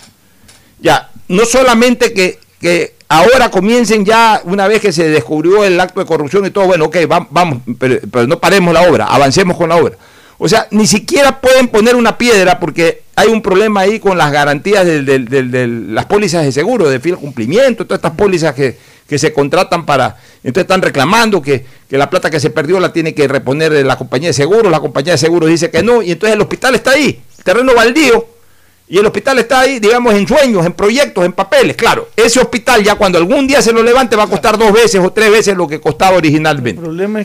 Ya, 0.81 1.11
no 1.29 1.45
solamente 1.45 2.13
que, 2.13 2.39
que 2.61 2.95
ahora 3.09 3.51
comiencen 3.51 4.05
ya, 4.05 4.41
una 4.45 4.69
vez 4.69 4.81
que 4.81 4.93
se 4.93 5.09
descubrió 5.09 5.65
el 5.65 5.81
acto 5.81 6.01
de 6.01 6.07
corrupción 6.07 6.47
y 6.47 6.51
todo, 6.51 6.67
bueno, 6.67 6.87
ok, 6.87 6.97
vamos, 7.31 7.63
pero, 7.79 8.27
no 8.27 8.39
paremos 8.39 8.73
la 8.73 8.83
obra, 8.83 9.07
avancemos 9.07 9.57
con 9.57 9.69
la 9.71 9.77
obra. 9.77 9.97
O 10.41 10.49
sea, 10.49 10.69
ni 10.71 10.87
siquiera 10.87 11.41
pueden 11.41 11.67
poner 11.67 11.97
una 11.97 12.17
piedra 12.17 12.61
porque 12.61 13.03
hay 13.17 13.29
un 13.29 13.43
problema 13.43 13.81
ahí 13.81 13.99
con 13.99 14.17
las 14.17 14.31
garantías 14.31 14.87
de, 14.87 15.87
las 15.89 16.07
pólizas 16.07 16.45
de 16.45 16.53
seguro, 16.53 16.89
de 16.89 17.01
fiel 17.01 17.17
cumplimiento, 17.17 17.85
todas 17.85 17.99
estas 17.99 18.13
pólizas 18.13 18.55
que, 18.55 18.79
que 19.09 19.19
se 19.19 19.33
contratan 19.33 19.87
para... 19.87 20.19
Entonces 20.45 20.65
están 20.65 20.83
reclamando 20.83 21.43
que, 21.43 21.65
la 21.89 22.11
plata 22.11 22.31
que 22.31 22.39
se 22.39 22.51
perdió 22.51 22.79
la 22.79 22.93
tiene 22.93 23.15
que 23.15 23.27
reponer 23.27 23.73
la 23.85 23.97
compañía 23.97 24.29
de 24.29 24.35
seguros, 24.35 24.71
la 24.71 24.81
compañía 24.81 25.13
de 25.13 25.19
seguros 25.19 25.49
dice 25.49 25.71
que 25.71 25.83
no, 25.83 26.03
y 26.03 26.13
entonces 26.13 26.37
el 26.37 26.43
hospital 26.43 26.75
está 26.75 26.93
ahí, 26.93 27.21
terreno 27.43 27.75
baldío, 27.75 28.27
y 28.87 28.99
el 28.99 29.07
hospital 29.07 29.39
está 29.39 29.61
ahí, 29.61 29.81
digamos, 29.81 30.15
en 30.15 30.29
sueños, 30.29 30.65
en 30.65 30.73
proyectos, 30.73 31.25
en 31.25 31.33
papeles. 31.33 31.77
Claro, 31.77 32.09
ese 32.17 32.41
hospital 32.41 32.83
ya 32.83 32.95
cuando 32.95 33.19
algún 33.19 33.47
día 33.47 33.61
se 33.61 33.73
lo 33.73 33.83
levante 33.83 34.17
va 34.17 34.25
a 34.25 34.29
costar 34.29 34.57
dos 34.57 34.73
veces 34.73 35.01
o 35.03 35.11
tres 35.11 35.31
veces 35.31 35.57
lo 35.57 35.67
que 35.67 35.81
costaba 35.81 36.17
originalmente. 36.17 36.81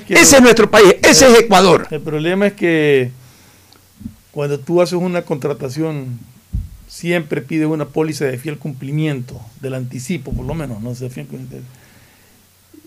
ese 0.10 0.38
es 0.38 0.42
nuestro 0.42 0.70
país, 0.70 0.96
ese 1.02 1.32
es 1.32 1.40
Ecuador. 1.40 1.88
El 1.92 2.02
problema 2.02 2.48
es 2.48 2.54
que 2.54 3.12
cuando 4.32 4.60
tú 4.60 4.82
haces 4.82 4.96
una 4.96 5.22
contratación 5.22 6.20
siempre 6.94 7.42
pide 7.42 7.66
una 7.66 7.86
póliza 7.86 8.26
de 8.26 8.38
fiel 8.38 8.60
cumplimiento, 8.60 9.42
del 9.62 9.74
anticipo 9.74 10.32
por 10.32 10.46
lo 10.46 10.54
menos, 10.54 10.80
no 10.80 10.94
sé, 10.94 11.10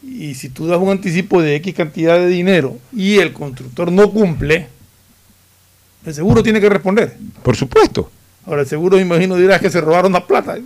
y 0.05 0.35
si 0.35 0.49
tú 0.49 0.69
das 0.69 0.79
un 0.79 0.90
anticipo 0.90 1.42
de 1.42 1.57
X 1.57 1.75
cantidad 1.75 2.16
de 2.16 2.29
dinero 2.29 2.79
y 2.92 3.16
el 3.16 3.33
constructor 3.33 3.90
no 3.90 4.09
cumple, 4.12 4.69
el 6.05 6.14
seguro 6.14 6.45
tiene 6.45 6.61
que 6.61 6.69
responder. 6.69 7.16
Por 7.42 7.57
supuesto. 7.57 8.09
Ahora 8.47 8.62
el 8.62 8.69
seguro, 8.69 9.01
imagino, 9.01 9.35
dirás 9.35 9.61
que 9.61 9.71
se 9.71 9.81
robaron 9.81 10.12
la 10.12 10.25
plata. 10.25 10.57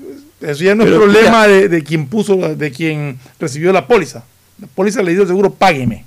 Eso 0.42 0.62
ya 0.62 0.74
no 0.74 0.84
es 0.84 0.90
problema 0.90 1.46
de, 1.48 1.68
de, 1.68 1.82
quien 1.82 2.08
puso, 2.08 2.36
de 2.36 2.70
quien 2.70 3.18
recibió 3.38 3.72
la 3.72 3.86
póliza. 3.86 4.22
La 4.60 4.66
póliza 4.66 5.02
le 5.02 5.12
dio 5.12 5.22
el 5.22 5.28
seguro, 5.28 5.50
págueme. 5.50 6.04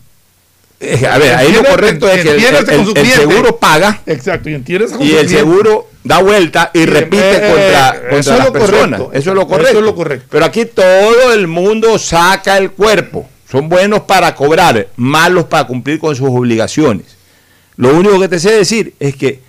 Eh, 0.84 1.08
a 1.08 1.17
ver, 1.17 1.36
ahí 1.36 1.52
lo 1.54 1.63
correcto 1.63 2.10
es 2.10 2.24
que 2.24 2.32
el, 2.32 3.08
seguro 3.12 3.58
paga. 3.58 4.02
Exacto, 4.06 4.50
y, 4.50 4.63
y 5.00 5.13
el 5.13 5.30
seguro 5.30 5.88
da 6.04 6.22
vuelta 6.22 6.72
y 6.74 6.86
repite 6.86 7.38
eh, 7.38 7.50
contra, 7.50 7.89
eh, 7.96 8.10
contra 8.10 8.38
las 8.38 8.52
personas. 8.52 9.02
Eso 9.13 9.30
es 9.30 9.36
lo 9.36 9.48
correcto. 9.48 9.69
Eso 9.69 9.80
es 9.80 9.86
lo 9.86 9.96
correcto. 9.96 10.28
Pero 10.30 10.46
aquí 10.46 10.65
todo 10.65 11.34
el 11.34 11.48
mundo 11.48 11.98
saca 11.98 12.58
el 12.58 12.72
cuerpo. 12.72 13.28
Son 13.50 13.69
buenos 13.69 14.02
para 14.02 14.36
cobrar, 14.36 14.88
malos 14.98 15.46
para 15.46 15.65
cumplir 15.65 16.00
con 16.00 16.15
sus 16.15 16.30
obligaciones. 16.30 17.06
Lo 17.78 17.96
único 17.96 18.19
que 18.19 18.28
te 18.28 18.39
sé 18.39 18.52
decir 18.52 18.93
es 19.00 19.15
que 19.15 19.39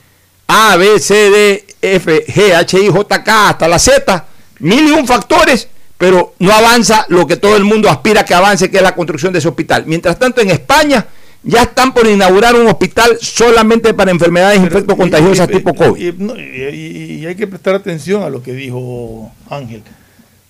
A, 0.47 0.77
B, 0.77 0.99
C, 0.99 1.31
D, 1.31 1.65
F, 1.81 2.27
G, 2.27 2.55
H, 2.55 2.79
I, 2.79 2.89
J, 2.89 3.25
K, 3.25 3.49
hasta 3.49 3.67
la 3.67 3.79
Z, 3.79 4.25
mil 4.61 4.89
y 4.89 4.91
un 4.93 5.07
factores, 5.07 5.69
pero 5.97 6.35
no 6.39 6.53
avanza 6.53 7.07
lo 7.09 7.27
que 7.27 7.37
todo 7.37 7.57
el 7.57 7.65
mundo 7.65 7.89
aspira 7.89 8.25
que 8.25 8.35
avance, 8.35 8.71
que 8.71 8.77
es 8.77 8.83
la 8.83 8.95
construcción 8.95 9.33
de 9.33 9.39
ese 9.39 9.49
hospital. 9.49 9.85
Mientras 9.87 10.19
tanto, 10.19 10.41
en 10.41 10.51
España 10.51 11.07
ya 11.45 11.63
están 11.63 11.93
por 11.93 12.07
inaugurar 12.07 12.55
un 12.57 12.67
hospital 12.67 13.19
solamente 13.21 13.93
para 13.93 14.11
enfermedades 14.11 14.61
infectocontagiosas 14.61 15.49
tipo 15.49 15.75
COVID. 15.75 16.15
Y, 16.41 17.27
hay 17.27 17.35
que 17.35 17.47
prestar 17.47 17.75
atención 17.75 18.23
a 18.23 18.31
lo 18.31 18.43
que 18.43 18.53
dijo 18.55 19.31
Ángel, 19.49 19.83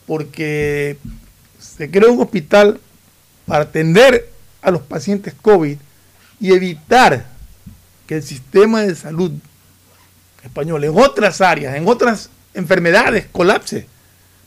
porque 0.06 0.96
se 1.58 1.90
creó 1.90 2.12
un 2.12 2.20
hospital 2.20 2.80
para 3.46 3.64
atender 3.64 4.28
a 4.62 4.70
los 4.70 4.82
pacientes 4.82 5.34
COVID 5.40 5.76
y 6.40 6.52
evitar 6.52 7.26
que 8.06 8.16
el 8.16 8.22
sistema 8.22 8.82
de 8.82 8.94
salud 8.94 9.32
español 10.44 10.84
en 10.84 10.96
otras 10.96 11.40
áreas, 11.40 11.74
en 11.74 11.88
otras 11.88 12.30
enfermedades 12.54 13.26
colapse, 13.32 13.86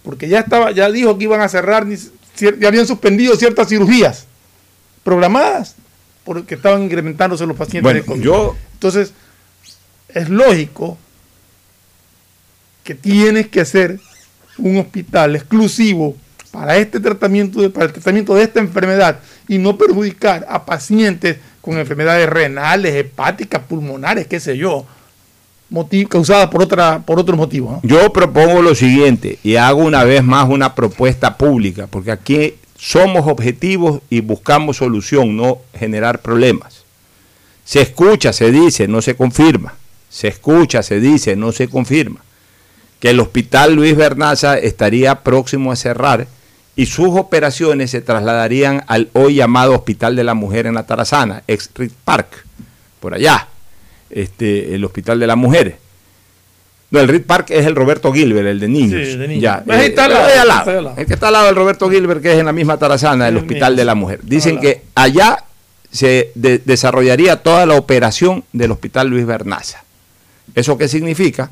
porque 0.04 0.30
ya 0.30 0.40
estaba, 0.40 0.72
ya 0.72 0.90
dijo 0.90 1.18
que 1.18 1.26
iban 1.26 1.42
a 1.42 1.50
cerrar, 1.50 1.86
ya 2.38 2.68
habían 2.68 2.88
suspendido 2.88 3.36
ciertas 3.36 3.68
cirugías 3.68 4.28
programadas 5.04 5.76
porque 6.28 6.56
estaban 6.56 6.84
incrementándose 6.84 7.46
los 7.46 7.56
pacientes 7.56 7.94
de 7.94 8.04
COVID. 8.04 8.30
Entonces, 8.74 9.14
es 10.10 10.28
lógico 10.28 10.98
que 12.84 12.96
tienes 12.96 13.48
que 13.48 13.62
hacer 13.62 14.02
un 14.58 14.78
hospital 14.78 15.38
exclusivo 15.38 16.18
para 16.52 16.76
este 16.76 17.00
tratamiento, 17.00 17.72
para 17.72 17.86
el 17.86 17.94
tratamiento 17.94 18.36
de 18.36 18.44
esta 18.44 18.60
enfermedad 18.60 19.22
y 19.48 19.58
no 19.58 19.78
perjudicar 19.78 20.46
a 20.50 20.66
pacientes 20.66 21.38
con 21.62 21.78
enfermedades 21.78 22.28
renales, 22.28 22.94
hepáticas, 22.94 23.62
pulmonares, 23.64 24.28
qué 24.28 24.42
sé 24.42 24.58
yo, 24.58 24.86
causadas 26.10 26.50
por 26.50 26.62
otra 26.62 27.00
por 27.06 27.20
otros 27.20 27.38
motivos. 27.38 27.80
Yo 27.84 28.12
propongo 28.12 28.62
lo 28.62 28.76
siguiente 28.76 29.40
y 29.44 29.56
hago 29.56 29.80
una 29.80 30.04
vez 30.04 30.26
más 30.26 30.50
una 30.50 30.76
propuesta 30.76 31.38
pública, 31.38 31.88
porque 31.88 32.12
aquí 32.12 32.56
somos 32.78 33.28
objetivos 33.28 34.02
y 34.10 34.22
buscamos 34.22 34.78
solución, 34.78 35.36
no 35.36 35.60
generar 35.78 36.22
problemas. 36.22 36.84
Se 37.66 37.82
escucha, 37.82 38.32
se 38.32 38.52
dice, 38.52 38.88
no 38.88 39.02
se 39.02 39.16
confirma. 39.16 39.74
Se 40.10 40.28
escucha, 40.28 40.84
se 40.84 41.00
dice, 41.00 41.36
no 41.36 41.52
se 41.52 41.68
confirma. 41.68 42.22
Que 43.00 43.10
el 43.10 43.20
hospital 43.20 43.76
Luis 43.76 43.96
Bernaza 43.96 44.58
estaría 44.58 45.24
próximo 45.24 45.72
a 45.72 45.76
cerrar 45.76 46.28
y 46.76 46.86
sus 46.86 47.10
operaciones 47.10 47.92
se 47.92 48.02
trasladarían 48.02 48.84
al 48.88 49.10
hoy 49.14 49.36
llamado 49.36 49.74
Hospital 49.74 50.16
de 50.16 50.24
la 50.24 50.36
Mujer 50.36 50.68
en 50.68 50.76
la 50.76 50.86
Tarazana, 50.86 51.44
ex 51.48 51.70
Park, 52.06 52.46
por 53.00 53.16
allá, 53.16 53.48
este, 54.12 54.76
el 54.76 54.86
Hospital 54.86 55.20
de 55.20 55.28
la 55.28 55.36
Mujer. 55.36 55.80
No, 56.90 57.00
el 57.02 57.08
Reed 57.08 57.24
Park 57.24 57.48
es 57.50 57.66
el 57.66 57.76
Roberto 57.76 58.14
Gilbert, 58.14 58.48
el 58.48 58.60
de 58.60 58.68
niños. 58.68 59.06
Sí, 59.06 59.18
de 59.18 59.28
niños. 59.28 59.42
Ya, 59.44 59.64
eh, 59.68 59.88
está, 59.88 60.06
al 60.06 60.48
lado, 60.48 60.94
El 60.96 61.06
que 61.06 61.14
está 61.14 61.28
al 61.28 61.34
lado 61.34 61.46
del 61.48 61.56
Roberto 61.56 61.90
Gilbert, 61.90 62.22
que 62.22 62.32
es 62.32 62.40
en 62.40 62.46
la 62.46 62.54
misma 62.54 62.78
Tarazana, 62.78 63.26
del 63.26 63.38
Hospital 63.38 63.76
de 63.76 63.84
la 63.84 63.94
Mujer. 63.94 64.22
Dicen 64.24 64.60
que 64.60 64.84
allá 64.96 65.44
se 65.92 66.32
desarrollaría 66.36 67.44
toda 67.44 67.66
la 67.66 67.76
operación 67.76 68.44
del 68.54 68.72
Hospital 68.72 69.08
Luis 69.10 69.26
Bernaza. 69.26 69.84
¿Eso 70.56 70.78
qué 70.78 70.88
significa? 70.88 71.52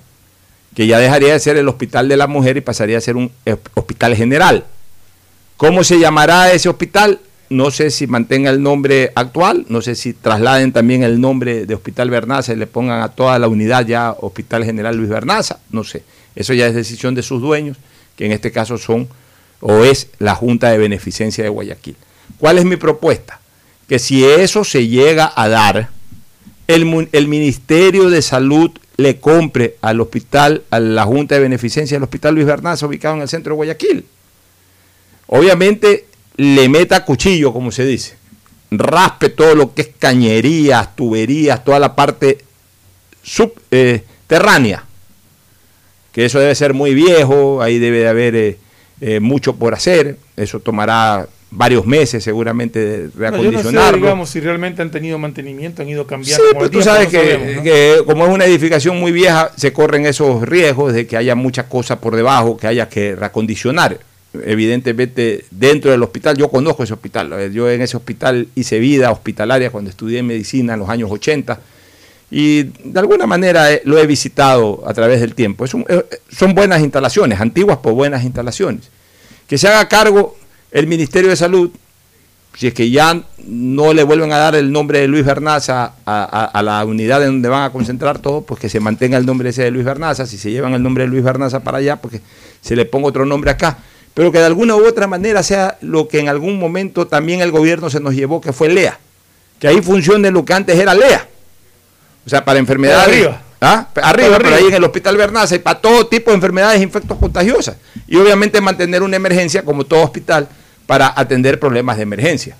Que 0.74 0.88
ya 0.88 1.00
dejaría 1.00 1.34
de 1.34 1.40
ser 1.40 1.58
el 1.58 1.68
Hospital 1.68 2.08
de 2.08 2.18
la 2.18 2.28
Mujer 2.28 2.56
y 2.58 2.62
pasaría 2.62 2.98
a 2.98 3.02
ser 3.02 3.18
un 3.18 3.32
eh, 3.46 3.58
hospital 3.74 4.16
general. 4.16 4.66
¿Cómo 5.58 5.84
se 5.84 6.00
llamará 6.00 6.52
ese 6.52 6.70
hospital? 6.70 7.20
No 7.50 7.72
sé 7.72 7.92
si 7.92 8.08
mantenga 8.08 8.50
el 8.50 8.62
nombre 8.62 9.12
actual, 9.16 9.66
no 9.70 9.82
sé 9.82 9.96
si 9.96 10.14
trasladen 10.14 10.72
también 10.72 11.04
el 11.04 11.22
nombre 11.22 11.66
de 11.66 11.76
Hospital 11.76 12.10
Bernaza 12.10 12.54
y 12.54 12.56
le 12.56 12.68
pongan 12.68 13.02
a 13.02 13.10
toda 13.10 13.38
la 13.40 13.48
unidad 13.48 13.86
ya 13.86 14.16
Hospital 14.20 14.66
General 14.66 14.96
Luis 14.96 15.10
Bernaza, 15.10 15.60
no 15.72 15.84
sé. 15.84 16.04
Eso 16.36 16.54
ya 16.54 16.68
es 16.68 16.76
decisión 16.76 17.16
de 17.16 17.24
sus 17.24 17.42
dueños, 17.42 17.78
que 18.16 18.26
en 18.26 18.32
este 18.32 18.52
caso 18.52 18.78
son 18.78 19.08
o 19.62 19.84
es 19.84 20.10
la 20.20 20.36
Junta 20.36 20.70
de 20.70 20.78
Beneficencia 20.78 21.44
de 21.44 21.50
Guayaquil. 21.50 21.96
¿Cuál 22.38 22.58
es 22.58 22.66
mi 22.66 22.76
propuesta? 22.76 23.40
que 23.88 24.00
si 24.00 24.26
eso 24.26 24.64
se 24.64 24.88
llega 24.88 25.32
a 25.36 25.48
dar, 25.48 25.90
el, 26.68 27.28
Ministerio 27.28 28.10
de 28.10 28.22
Salud 28.22 28.72
le 28.98 29.20
compre 29.20 29.76
al 29.82 30.02
hospital, 30.02 30.64
a 30.72 30.80
la 30.80 31.04
Junta 31.04 31.36
de 31.36 31.42
Beneficencia 31.42 31.96
del 31.96 32.04
Hospital 32.04 32.36
Luis 32.36 32.48
Bernaza, 32.48 32.88
ubicado 32.88 33.16
en 33.16 33.22
el 33.22 33.30
centro 33.30 33.54
de 33.54 33.58
Guayaquil. 33.58 34.06
Obviamente 35.28 36.06
le 36.38 36.70
meta 36.70 37.06
cuchillo, 37.06 37.54
como 37.54 37.72
se 37.72 37.86
dice. 37.86 38.16
Raspe 38.72 39.30
todo 39.30 39.56
lo 39.56 39.74
que 39.74 39.84
es 39.84 39.90
cañerías, 39.98 40.96
tuberías, 40.96 41.64
toda 41.64 41.80
la 41.80 41.96
parte 41.96 42.40
subterránea. 43.24 44.84
que 46.12 46.26
eso 46.26 46.40
debe 46.40 46.56
ser 46.56 46.74
muy 46.74 46.94
viejo, 46.94 47.62
ahí 47.62 47.78
debe 47.78 48.00
de 48.00 48.08
haber 48.08 48.36
eh, 48.36 48.58
eh, 49.02 49.20
mucho 49.20 49.56
por 49.56 49.74
hacer. 49.74 50.18
Eso 50.38 50.60
tomará 50.60 51.28
varios 51.52 51.86
meses 51.86 52.24
seguramente 52.24 52.80
de 52.80 53.10
reacondicionarlo. 53.16 53.82
No, 53.82 53.92
sé, 53.92 53.98
digamos, 53.98 54.30
si 54.30 54.40
realmente 54.40 54.82
han 54.82 54.92
tenido 54.92 55.18
mantenimiento, 55.18 55.82
han 55.82 55.90
ido 55.90 56.06
cambiando. 56.08 56.44
Sí, 56.44 56.52
pero 56.54 56.70
tú 56.70 56.82
sabes 56.82 57.08
que, 57.10 58.02
como 58.06 58.26
es 58.26 58.32
una 58.32 58.46
edificación 58.46 59.00
muy 59.00 59.12
vieja, 59.12 59.52
se 59.56 59.74
corren 59.74 60.06
esos 60.06 60.42
riesgos 60.42 60.94
de 60.94 61.08
que 61.08 61.18
haya 61.18 61.36
muchas 61.36 61.66
cosas 61.66 62.00
por 62.00 62.16
debajo 62.16 62.58
que 62.58 62.68
haya 62.68 62.90
que 62.90 63.16
reacondicionar. 63.16 64.00
Evidentemente, 64.44 65.46
dentro 65.52 65.92
del 65.92 66.04
hospital, 66.04 66.38
yo 66.38 66.50
conozco 66.50 66.84
ese 66.84 66.94
hospital. 66.94 67.52
Yo 67.52 67.70
en 67.70 67.82
ese 67.82 67.98
hospital 67.98 68.48
hice 68.56 68.80
vida 68.80 69.12
hospitalaria 69.12 69.70
cuando 69.70 69.90
estudié 69.90 70.24
medicina 70.24 70.74
en 70.74 70.80
los 70.80 70.90
años 70.90 71.12
80 71.12 71.60
y 72.32 72.64
de 72.64 73.00
alguna 73.00 73.28
manera 73.28 73.72
eh, 73.72 73.82
lo 73.86 73.98
he 73.98 74.08
visitado 74.08 74.84
a 74.86 74.94
través 74.94 75.22
del 75.22 75.36
tiempo. 75.36 75.66
Eh, 75.66 76.06
son 76.30 76.56
buenas 76.56 76.82
instalaciones, 76.82 77.40
antiguas 77.40 77.78
por 77.78 77.94
buenas 77.94 78.24
instalaciones. 78.24 78.90
Que 79.48 79.58
se 79.58 79.68
haga 79.68 79.88
cargo 79.88 80.36
el 80.72 80.88
Ministerio 80.88 81.30
de 81.30 81.36
Salud, 81.36 81.72
si 82.56 82.68
es 82.68 82.74
que 82.74 82.90
ya 82.90 83.22
no 83.46 83.94
le 83.94 84.04
vuelven 84.04 84.32
a 84.34 84.38
dar 84.38 84.56
el 84.56 84.72
nombre 84.72 85.00
de 85.00 85.08
Luis 85.08 85.26
Bernaza 85.26 85.94
a, 86.06 86.62
la 86.64 86.84
unidad 86.86 87.22
en 87.22 87.28
donde 87.28 87.50
van 87.50 87.64
a 87.64 87.72
concentrar 87.72 88.20
todo, 88.20 88.42
pues 88.42 88.60
que 88.60 88.70
se 88.70 88.80
mantenga 88.80 89.18
el 89.18 89.26
nombre 89.26 89.50
ese 89.50 89.64
de 89.64 89.72
Luis 89.72 89.86
Bernaza, 89.86 90.26
si 90.26 90.38
se 90.38 90.52
llevan 90.52 90.74
el 90.74 90.82
nombre 90.82 91.04
de 91.04 91.10
Luis 91.10 91.24
Bernaza 91.24 91.62
para 91.62 91.78
allá, 91.78 91.98
porque 91.98 92.20
pues 92.20 92.32
se 92.62 92.76
le 92.76 92.86
ponga 92.86 93.08
otro 93.08 93.26
nombre 93.26 93.52
acá, 93.52 93.78
pero 94.16 94.32
que 94.32 94.40
de 94.40 94.46
alguna 94.46 94.76
u 94.76 94.88
otra 94.88 95.06
manera 95.06 95.44
sea 95.44 95.78
lo 95.82 96.08
que 96.08 96.20
en 96.20 96.30
algún 96.30 96.58
momento 96.58 97.06
también 97.06 97.42
el 97.42 97.52
gobierno 97.52 97.92
se 97.92 98.00
nos 98.00 98.16
llevó, 98.16 98.42
que 98.42 98.54
fue 98.54 98.70
LEA, 98.70 98.98
que 99.60 99.68
ahí 99.68 99.82
funcione 99.82 100.32
lo 100.32 100.44
que 100.44 100.54
antes 100.54 100.80
era 100.80 100.96
LEA, 100.96 101.28
o 102.26 102.30
sea, 102.30 102.44
para 102.44 102.58
enfermedades... 102.58 103.08
Arriba. 103.08 103.42
¿Ah? 103.62 103.88
Arriba, 103.96 104.38
pero 104.38 104.56
ahí 104.56 104.66
en 104.68 104.74
el 104.76 104.84
Hospital 104.84 105.18
Bernaza 105.18 105.56
y 105.56 105.60
para 105.60 105.80
todo 105.80 106.08
tipo 106.08 106.30
de 106.30 106.36
enfermedades 106.36 106.80
e 106.80 106.84
infectos 106.84 107.18
contagiosas. 107.18 107.78
Y 108.08 108.16
obviamente 108.18 108.62
mantener 108.62 109.02
una 109.02 109.16
emergencia 109.16 109.64
como 109.64 109.86
todo 109.86 110.04
hospital 110.04 110.48
para 110.86 111.14
atender 111.16 111.60
problemas 111.60 111.98
de 111.98 112.04
emergencia. 112.04 112.58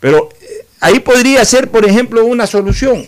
Pero 0.00 0.30
eh, 0.40 0.66
ahí 0.80 0.98
podría 0.98 1.44
ser, 1.44 1.70
por 1.70 1.84
ejemplo, 1.84 2.24
una 2.24 2.46
solución 2.46 3.06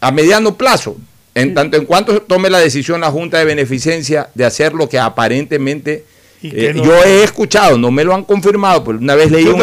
a 0.00 0.12
mediano 0.12 0.56
plazo, 0.56 0.96
en 1.34 1.54
tanto 1.54 1.76
en 1.76 1.84
cuanto 1.84 2.22
tome 2.22 2.50
la 2.50 2.58
decisión 2.58 3.00
la 3.00 3.10
Junta 3.10 3.38
de 3.38 3.44
Beneficencia 3.44 4.30
de 4.34 4.44
hacer 4.44 4.74
lo 4.74 4.88
que 4.88 4.98
aparentemente 4.98 6.04
eh, 6.42 6.72
yo 6.76 7.04
he 7.04 7.24
escuchado, 7.24 7.78
no 7.78 7.90
me 7.90 8.04
lo 8.04 8.14
han 8.14 8.24
confirmado, 8.24 8.84
pero 8.84 8.98
una 8.98 9.14
vez 9.14 9.30
leí 9.30 9.46
un 9.46 9.60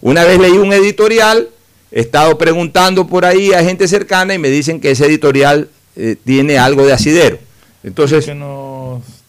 una 0.00 0.24
vez 0.24 0.38
leí 0.38 0.52
un 0.52 0.72
editorial, 0.72 1.48
he 1.90 2.00
estado 2.00 2.36
preguntando 2.38 3.06
por 3.06 3.24
ahí 3.24 3.52
a 3.52 3.62
gente 3.62 3.88
cercana 3.88 4.34
y 4.34 4.38
me 4.38 4.48
dicen 4.48 4.80
que 4.80 4.90
ese 4.90 5.06
editorial 5.06 5.68
eh, 5.96 6.16
tiene 6.24 6.58
algo 6.58 6.84
de 6.86 6.92
asidero. 6.92 7.38
Entonces, 7.82 8.28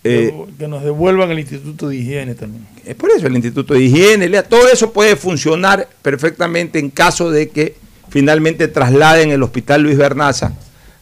eh, 0.04 0.34
que 0.58 0.68
nos 0.68 0.84
devuelvan 0.84 1.32
el 1.32 1.40
Instituto 1.40 1.90
de 1.90 1.98
Higiene 1.98 2.36
también. 2.36 2.66
Es 2.86 2.96
por 2.96 3.12
eso, 3.12 3.28
el 3.28 3.36
Instituto 3.36 3.74
de 3.74 3.82
Higiene, 3.82 4.30
todo 4.44 4.68
eso 4.68 4.92
puede 4.94 5.16
funcionar 5.16 5.88
perfectamente 6.02 6.80
en 6.80 6.90
caso 6.90 7.30
de 7.30 7.50
que 7.50 7.76
finalmente 8.10 8.68
trasladen 8.68 9.32
el 9.32 9.44
Hospital 9.44 9.84
Luis 9.84 9.98
Bernaza 9.98 10.54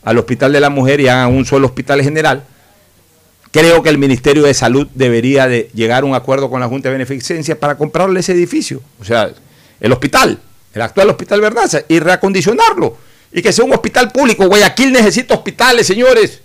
al 0.04 0.18
Hospital 0.20 0.54
de 0.54 0.60
la 0.60 0.70
Mujer 0.70 1.02
y 1.02 1.08
hagan 1.08 1.34
un 1.34 1.46
solo 1.46 1.68
hospital 1.68 2.02
general. 2.02 2.44
Creo 3.56 3.82
que 3.82 3.88
el 3.88 3.98
Ministerio 3.98 4.44
de 4.44 4.54
Salud 4.54 4.86
debería 4.96 5.48
de 5.48 5.70
llegar 5.74 6.04
a 6.04 6.06
un 6.06 6.14
acuerdo 6.14 6.50
con 6.50 6.60
la 6.60 6.68
Junta 6.68 6.90
de 6.90 6.94
Beneficencia 6.96 7.58
para 7.58 7.78
comprarle 7.78 8.20
ese 8.20 8.34
edificio, 8.34 8.82
o 9.00 9.06
sea, 9.06 9.32
el 9.80 9.94
hospital, 9.94 10.38
el 10.74 10.82
actual 10.82 11.12
Hospital 11.12 11.40
Bernaza, 11.40 11.80
y 11.88 12.00
reacondicionarlo. 12.00 12.98
Y 13.32 13.42
que 13.42 13.54
sea 13.54 13.64
un 13.64 13.72
hospital 13.72 14.12
público. 14.12 14.46
Guayaquil 14.46 14.92
necesita 14.92 15.36
hospitales, 15.36 15.88
señores. 15.88 16.42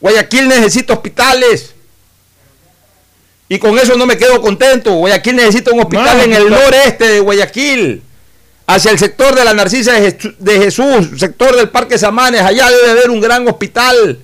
Guayaquil 0.00 0.48
necesita 0.48 0.94
hospitales. 0.94 1.76
Y 3.48 3.60
con 3.60 3.78
eso 3.78 3.96
no 3.96 4.04
me 4.04 4.18
quedo 4.18 4.42
contento. 4.42 4.92
Guayaquil 4.94 5.36
necesita 5.36 5.70
un 5.70 5.78
hospital 5.78 6.22
en 6.22 6.32
el 6.32 6.50
noreste 6.50 7.06
de 7.06 7.20
Guayaquil, 7.20 8.02
hacia 8.66 8.90
el 8.90 8.98
sector 8.98 9.32
de 9.36 9.44
la 9.44 9.54
Narcisa 9.54 9.92
de 9.92 10.58
Jesús, 10.58 11.20
sector 11.20 11.54
del 11.54 11.68
Parque 11.68 11.98
Samanes. 11.98 12.40
Allá 12.40 12.68
debe 12.68 12.90
haber 12.90 13.10
un 13.10 13.20
gran 13.20 13.46
hospital, 13.46 14.18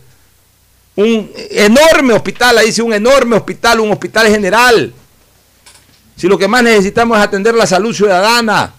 un 0.99 1.31
enorme 1.51 2.13
hospital. 2.13 2.59
Ahí 2.59 2.67
dice 2.67 2.83
un 2.83 2.93
enorme 2.93 3.37
hospital, 3.37 3.79
un 3.79 3.93
hospital 3.93 4.27
general. 4.27 4.93
Si 6.17 6.27
lo 6.27 6.37
que 6.37 6.49
más 6.49 6.65
necesitamos 6.65 7.17
es 7.17 7.25
atender 7.25 7.55
la 7.55 7.67
salud 7.69 7.95
ciudadana. 7.95 8.73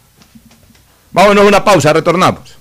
Vámonos 1.12 1.46
a 1.46 1.48
una 1.48 1.64
pausa, 1.64 1.94
retornamos. 1.94 2.58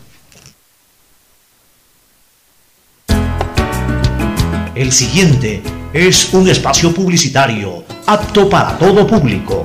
El 4.76 4.92
siguiente 4.92 5.60
es 5.92 6.32
un 6.32 6.48
espacio 6.48 6.94
publicitario 6.94 7.82
apto 8.06 8.48
para 8.48 8.78
todo 8.78 9.08
público. 9.08 9.64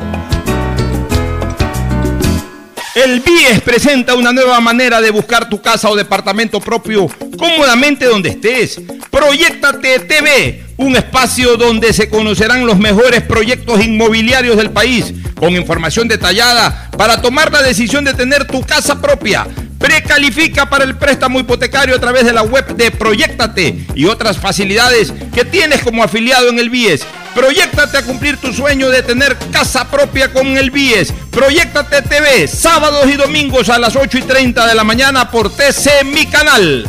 El 2.96 3.22
BIES 3.22 3.62
presenta 3.62 4.14
una 4.14 4.32
nueva 4.32 4.60
manera 4.60 5.02
de 5.02 5.10
buscar 5.10 5.50
tu 5.50 5.60
casa 5.60 5.90
o 5.90 5.96
departamento 5.96 6.60
propio 6.60 7.08
cómodamente 7.40 8.06
donde 8.06 8.30
estés. 8.30 8.80
Proyectate 9.10 9.98
TV, 10.02 10.64
un 10.78 10.96
espacio 10.96 11.58
donde 11.58 11.92
se 11.92 12.08
conocerán 12.08 12.68
los 12.68 12.78
mejores 12.78 13.24
proyectos 13.24 13.84
inmobiliarios 13.84 14.58
del 14.58 14.70
país, 14.70 15.12
con 15.40 15.56
información 15.56 16.08
detallada 16.08 16.92
para 16.96 17.20
tomar 17.20 17.52
la 17.52 17.64
decisión 17.64 18.06
de 18.06 18.14
tener 18.14 18.46
tu 18.46 18.62
casa 18.62 19.02
propia. 19.02 19.48
Precalifica 19.84 20.70
para 20.70 20.86
el 20.86 20.96
préstamo 20.96 21.42
hipotecario 21.42 21.94
a 21.94 22.00
través 22.00 22.24
de 22.24 22.32
la 22.32 22.44
web 22.44 22.66
de 22.74 22.90
Proyectate 22.90 23.86
y 23.94 24.06
otras 24.06 24.38
facilidades 24.38 25.12
que 25.36 25.44
tienes 25.44 25.84
como 25.84 26.02
afiliado 26.02 26.48
en 26.48 26.58
el 26.58 26.70
BIES. 26.70 27.02
Proyectate 27.36 27.98
a 27.98 28.06
cumplir 28.06 28.38
tu 28.38 28.54
sueño 28.54 28.90
de 28.90 29.04
tener 29.04 29.36
casa 29.52 29.92
propia 29.92 30.32
con 30.32 30.48
el 30.56 30.72
BIES. 30.72 31.12
Proyectate 31.32 32.02
TV, 32.02 32.48
sábados 32.48 33.10
y 33.12 33.18
domingos 33.18 33.68
a 33.68 33.78
las 33.78 33.98
8 33.98 34.20
y 34.20 34.22
30 34.22 34.68
de 34.68 34.74
la 34.74 34.86
mañana 34.86 35.30
por 35.30 35.50
TC 35.50 36.06
Mi 36.06 36.28
Canal. 36.28 36.88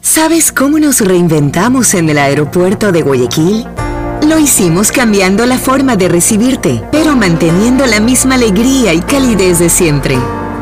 ¿Sabes 0.00 0.52
cómo 0.52 0.78
nos 0.78 1.02
reinventamos 1.02 1.92
en 1.92 2.08
el 2.08 2.16
aeropuerto 2.16 2.92
de 2.92 3.02
Guayaquil? 3.02 3.66
Lo 4.26 4.38
hicimos 4.38 4.90
cambiando 4.90 5.44
la 5.44 5.58
forma 5.58 5.96
de 5.96 6.08
recibirte, 6.08 6.82
pero 6.90 7.14
manteniendo 7.14 7.84
la 7.84 8.00
misma 8.00 8.36
alegría 8.36 8.94
y 8.94 9.02
calidez 9.02 9.58
de 9.58 9.68
siempre. 9.68 10.16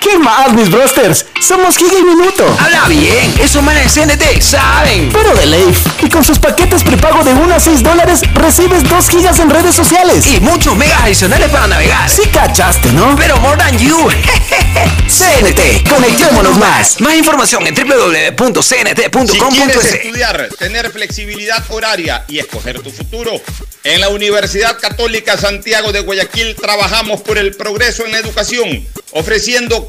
¿Qué 0.00 0.18
más, 0.18 0.52
mis 0.54 0.70
brosters? 0.70 1.26
Somos 1.46 1.76
Giga 1.76 1.98
y 1.98 2.02
Minuto. 2.02 2.46
Habla 2.58 2.86
bien, 2.88 3.34
esos 3.38 3.62
manes 3.62 3.94
de 3.94 4.06
CNT 4.06 4.40
saben. 4.40 5.10
Pero 5.12 5.34
de 5.34 5.44
ley. 5.44 5.74
Y 6.02 6.08
con 6.08 6.24
sus 6.24 6.38
paquetes 6.38 6.82
prepago 6.82 7.22
de 7.22 7.34
1 7.34 7.54
a 7.54 7.60
6 7.60 7.82
dólares, 7.82 8.22
recibes 8.32 8.88
2 8.88 9.08
gigas 9.10 9.38
en 9.40 9.50
redes 9.50 9.74
sociales. 9.74 10.26
Y 10.26 10.40
muchos 10.40 10.74
megas 10.74 11.02
adicionales 11.02 11.50
para 11.50 11.66
navegar. 11.66 12.08
Sí 12.08 12.22
cachaste, 12.32 12.90
¿no? 12.92 13.14
Pero 13.16 13.36
more 13.38 13.58
than 13.58 13.78
you. 13.78 13.96
CNT, 15.06 15.86
conectémonos 15.88 16.56
más. 16.56 16.98
Más 17.00 17.14
información 17.16 17.66
en 17.66 17.74
www.cnt.com.es. 17.74 19.30
Si 19.30 19.38
quieres 19.38 19.84
estudiar, 19.84 20.48
tener 20.58 20.90
flexibilidad 20.90 21.62
horaria 21.68 22.24
y 22.26 22.38
escoger 22.38 22.80
tu 22.80 22.90
futuro, 22.90 23.32
en 23.82 24.00
la 24.00 24.10
Universidad 24.10 24.78
Católica 24.78 25.38
Santiago 25.38 25.90
de 25.92 26.00
Guayaquil 26.00 26.54
trabajamos 26.54 27.22
por 27.22 27.38
el 27.38 27.54
progreso 27.54 28.04
en 28.04 28.12
la 28.12 28.18
educación, 28.18 28.86
ofreciendo 29.12 29.86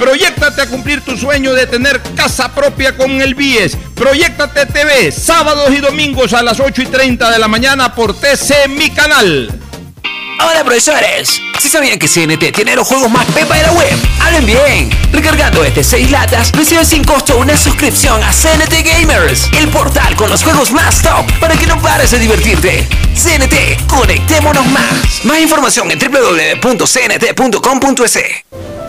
Proyectate 0.00 0.62
a 0.62 0.66
cumplir 0.66 1.02
tu 1.02 1.14
sueño 1.14 1.52
de 1.52 1.66
tener 1.66 2.00
casa 2.16 2.54
propia 2.54 2.96
con 2.96 3.20
el 3.20 3.34
BIES. 3.34 3.76
Proyectate 3.94 4.64
TV, 4.64 5.12
sábados 5.12 5.70
y 5.70 5.76
domingos 5.76 6.32
a 6.32 6.42
las 6.42 6.58
8 6.58 6.80
y 6.80 6.86
30 6.86 7.30
de 7.30 7.38
la 7.38 7.48
mañana 7.48 7.94
por 7.94 8.14
TC 8.18 8.66
Mi 8.68 8.88
Canal. 8.88 9.50
Hola 10.42 10.64
profesores, 10.64 11.38
si 11.58 11.68
sabían 11.68 11.98
que 11.98 12.08
CNT 12.08 12.50
tiene 12.50 12.74
los 12.74 12.88
juegos 12.88 13.10
más 13.10 13.26
pepa 13.26 13.56
de 13.56 13.62
la 13.62 13.72
web, 13.72 13.92
hablen 14.22 14.46
bien. 14.46 14.88
Recargando 15.12 15.62
este 15.64 15.84
6 15.84 16.10
latas, 16.10 16.50
recibes 16.52 16.88
sin 16.88 17.04
costo 17.04 17.36
una 17.36 17.54
suscripción 17.54 18.24
a 18.24 18.32
CNT 18.32 18.82
Gamers, 18.82 19.50
el 19.52 19.68
portal 19.68 20.16
con 20.16 20.30
los 20.30 20.42
juegos 20.42 20.72
más 20.72 21.02
top 21.02 21.30
para 21.40 21.58
que 21.58 21.66
no 21.66 21.78
pares 21.82 22.10
de 22.10 22.20
divertirte. 22.20 22.88
CNT, 23.14 23.86
conectémonos 23.86 24.64
más. 24.68 25.24
Más 25.24 25.40
información 25.40 25.90
en 25.90 25.98
www.cnt.com.es. 25.98 26.70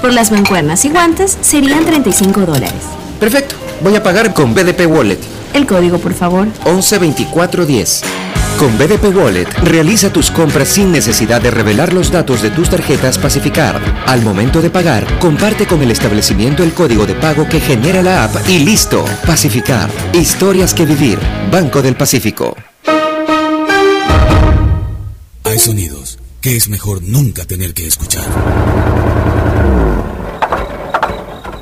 Por 0.02 0.14
las 0.14 0.32
mancuernas 0.32 0.84
y 0.86 0.89
guantes 0.89 1.38
serían 1.41 1.86
35 1.86 2.41
dólares. 2.41 2.74
Perfecto, 3.20 3.56
voy 3.82 3.95
a 3.95 4.02
pagar 4.02 4.34
con 4.34 4.56
BDP 4.56 4.88
Wallet. 4.88 5.20
El 5.54 5.68
código, 5.68 5.99
por 5.99 6.14
favor. 6.14 6.47
112410. 6.66 8.02
Con 8.58 8.78
BDP 8.78 9.16
Wallet, 9.16 9.47
realiza 9.64 10.12
tus 10.12 10.32
compras 10.32 10.70
sin 10.70 10.91
necesidad 10.91 11.41
de 11.41 11.52
revelar 11.52 11.93
los 11.93 12.12
datos 12.12 12.41
de 12.41 12.49
tus 12.49 12.70
tarjetas 12.70 13.18
Pacificar. 13.18 13.80
Al 14.08 14.22
momento 14.24 14.62
de 14.62 14.70
pagar, 14.70 15.06
comparte 15.20 15.68
con 15.68 15.82
el 15.82 15.91
establecimiento 15.91 16.64
el 16.64 16.74
código 16.74 17.06
de 17.06 17.16
pago 17.16 17.47
que 17.47 17.60
genera 17.60 18.02
la 18.02 18.24
app 18.24 18.36
y 18.47 18.60
listo. 18.60 19.06
Pacificar. 19.26 19.89
Historias 20.14 20.74
que 20.74 20.86
vivir. 20.86 21.20
Banco 21.52 21.82
del 21.82 21.95
Pacífico. 21.95 22.56
Hay 25.43 25.60
sonidos 25.60 26.18
que 26.39 26.58
es 26.58 26.70
mejor 26.70 27.04
nunca 27.04 27.45
tener 27.45 27.74
que 27.74 27.86
escuchar. 27.86 28.26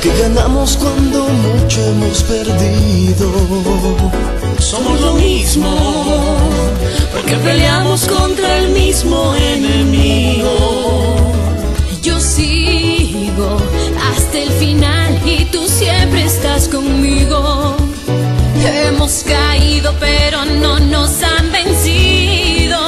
porque 0.00 0.16
ganamos 0.16 0.76
cuando 0.76 1.24
mucho 1.24 1.84
hemos 1.84 2.22
perdido. 2.22 3.32
Somos 4.58 5.00
lo 5.00 5.14
mismo, 5.14 5.76
porque 7.12 7.34
peleamos 7.36 8.06
contra 8.06 8.58
el 8.58 8.70
mismo 8.70 9.34
enemigo. 9.34 11.16
Yo 12.00 12.20
sigo 12.20 13.56
hasta 14.12 14.38
el 14.38 14.50
final 14.50 15.20
y 15.26 15.46
tú 15.46 15.66
siempre 15.66 16.24
estás 16.24 16.68
conmigo. 16.68 17.76
Hemos 18.64 19.24
caído, 19.26 19.92
pero 19.98 20.44
no 20.44 20.78
nos 20.78 21.22
han 21.24 21.50
vencido. 21.50 22.78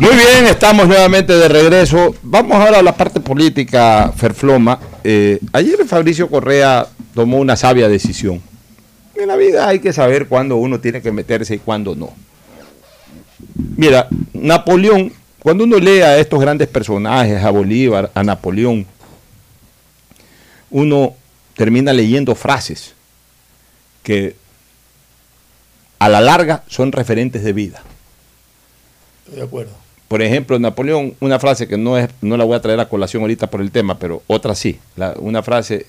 Muy 0.00 0.16
bien, 0.16 0.46
estamos 0.48 0.86
nuevamente 0.86 1.32
de 1.32 1.48
regreso. 1.48 2.14
Vamos 2.22 2.58
ahora 2.58 2.80
a 2.80 2.82
la 2.82 2.94
parte 2.94 3.20
política, 3.20 4.12
Ferfloma. 4.14 4.78
Eh, 5.06 5.38
ayer 5.52 5.86
Fabricio 5.86 6.30
Correa 6.30 6.88
tomó 7.14 7.36
una 7.36 7.56
sabia 7.56 7.88
decisión. 7.88 8.42
En 9.14 9.28
la 9.28 9.36
vida 9.36 9.68
hay 9.68 9.78
que 9.78 9.92
saber 9.92 10.26
cuándo 10.26 10.56
uno 10.56 10.80
tiene 10.80 11.02
que 11.02 11.12
meterse 11.12 11.56
y 11.56 11.58
cuándo 11.58 11.94
no. 11.94 12.14
Mira, 13.76 14.08
Napoleón, 14.32 15.12
cuando 15.40 15.64
uno 15.64 15.78
lee 15.78 16.00
a 16.00 16.18
estos 16.18 16.40
grandes 16.40 16.68
personajes, 16.68 17.44
a 17.44 17.50
Bolívar, 17.50 18.10
a 18.14 18.24
Napoleón, 18.24 18.86
uno 20.70 21.14
termina 21.54 21.92
leyendo 21.92 22.34
frases 22.34 22.94
que 24.02 24.36
a 25.98 26.08
la 26.08 26.20
larga 26.20 26.64
son 26.66 26.92
referentes 26.92 27.44
de 27.44 27.52
vida. 27.52 27.82
Estoy 29.24 29.36
de 29.36 29.46
acuerdo. 29.46 29.83
Por 30.14 30.22
ejemplo, 30.22 30.56
Napoleón, 30.60 31.16
una 31.18 31.40
frase 31.40 31.66
que 31.66 31.76
no, 31.76 31.98
es, 31.98 32.08
no 32.20 32.36
la 32.36 32.44
voy 32.44 32.54
a 32.54 32.60
traer 32.62 32.78
a 32.78 32.88
colación 32.88 33.22
ahorita 33.22 33.50
por 33.50 33.60
el 33.60 33.72
tema, 33.72 33.98
pero 33.98 34.22
otra 34.28 34.54
sí. 34.54 34.78
Una 35.16 35.42
frase, 35.42 35.86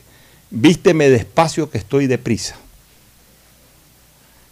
vísteme 0.49 1.11
despacio 1.11 1.69
que 1.69 1.77
estoy 1.77 2.07
deprisa. 2.07 2.55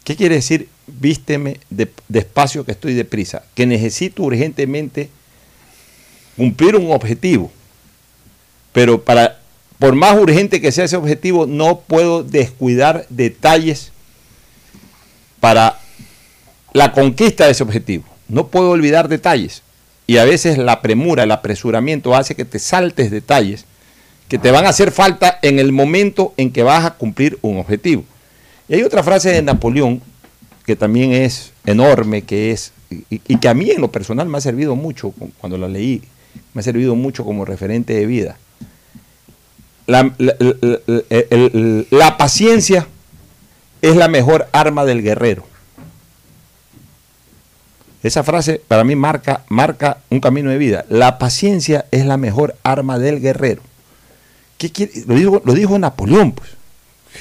¿Qué 0.03 0.15
quiere 0.15 0.35
decir 0.35 0.69
vísteme 0.85 1.59
de- 1.71 1.91
despacio 2.07 2.63
que 2.63 2.71
estoy 2.71 2.93
deprisa? 2.93 3.45
Que 3.55 3.65
necesito 3.65 4.21
urgentemente 4.21 5.09
cumplir 6.37 6.75
un 6.75 6.91
objetivo. 6.91 7.51
Pero 8.73 9.03
para, 9.03 9.39
por 9.79 9.95
más 9.95 10.15
urgente 10.19 10.61
que 10.61 10.71
sea 10.71 10.85
ese 10.85 10.97
objetivo, 10.97 11.47
no 11.47 11.79
puedo 11.79 12.23
descuidar 12.23 13.07
detalles 13.09 13.91
para 15.39 15.79
la 16.73 16.91
conquista 16.91 17.45
de 17.45 17.53
ese 17.53 17.63
objetivo. 17.63 18.12
No 18.33 18.47
puedo 18.47 18.71
olvidar 18.71 19.07
detalles. 19.07 19.61
Y 20.07 20.17
a 20.17 20.25
veces 20.25 20.57
la 20.57 20.81
premura, 20.81 21.23
el 21.23 21.31
apresuramiento 21.31 22.15
hace 22.15 22.35
que 22.35 22.45
te 22.45 22.59
saltes 22.59 23.11
detalles 23.11 23.65
que 24.27 24.37
te 24.39 24.51
van 24.51 24.65
a 24.65 24.69
hacer 24.69 24.91
falta 24.91 25.37
en 25.41 25.59
el 25.59 25.71
momento 25.71 26.33
en 26.37 26.51
que 26.51 26.63
vas 26.63 26.85
a 26.85 26.95
cumplir 26.95 27.37
un 27.41 27.57
objetivo. 27.59 28.03
Y 28.67 28.75
hay 28.75 28.83
otra 28.83 29.03
frase 29.03 29.29
de 29.29 29.41
Napoleón 29.41 30.01
que 30.65 30.75
también 30.75 31.13
es 31.13 31.51
enorme, 31.65 32.23
que 32.23 32.51
es, 32.51 32.71
y, 33.09 33.19
que 33.37 33.49
a 33.49 33.53
mí 33.53 33.69
en 33.69 33.81
lo 33.81 33.91
personal 33.91 34.27
me 34.27 34.37
ha 34.37 34.41
servido 34.41 34.75
mucho 34.75 35.11
cu- 35.11 35.31
cuando 35.39 35.57
la 35.57 35.67
leí, 35.67 36.01
me 36.53 36.61
ha 36.61 36.63
servido 36.63 36.95
mucho 36.95 37.25
como 37.25 37.45
referente 37.45 37.93
de 37.93 38.05
vida. 38.05 38.37
La 39.87 40.15
paciencia 42.17 42.87
es 43.81 43.95
la 43.95 44.07
mejor 44.07 44.47
arma 44.53 44.85
del 44.85 45.03
guerrero. 45.03 45.45
Esa 48.03 48.23
frase 48.23 48.61
para 48.67 48.83
mí 48.83 48.95
marca, 48.95 49.43
marca 49.47 49.99
un 50.09 50.19
camino 50.19 50.49
de 50.49 50.57
vida. 50.57 50.85
La 50.89 51.17
paciencia 51.17 51.85
es 51.91 52.05
la 52.05 52.17
mejor 52.17 52.55
arma 52.61 52.99
del 52.99 53.21
guerrero. 53.21 53.61
¿Qué 54.57 54.71
quiere? 54.71 54.91
Lo, 55.07 55.15
dijo, 55.15 55.41
lo 55.45 55.53
dijo 55.53 55.79
Napoleón, 55.79 56.33
pues. 56.33 56.49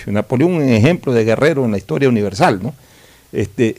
Napoleón 0.07 0.55
un 0.55 0.69
ejemplo 0.69 1.13
de 1.13 1.25
guerrero 1.25 1.65
en 1.65 1.71
la 1.71 1.79
historia 1.79 2.09
universal, 2.09 2.61
¿no? 2.61 2.75
Este, 3.31 3.77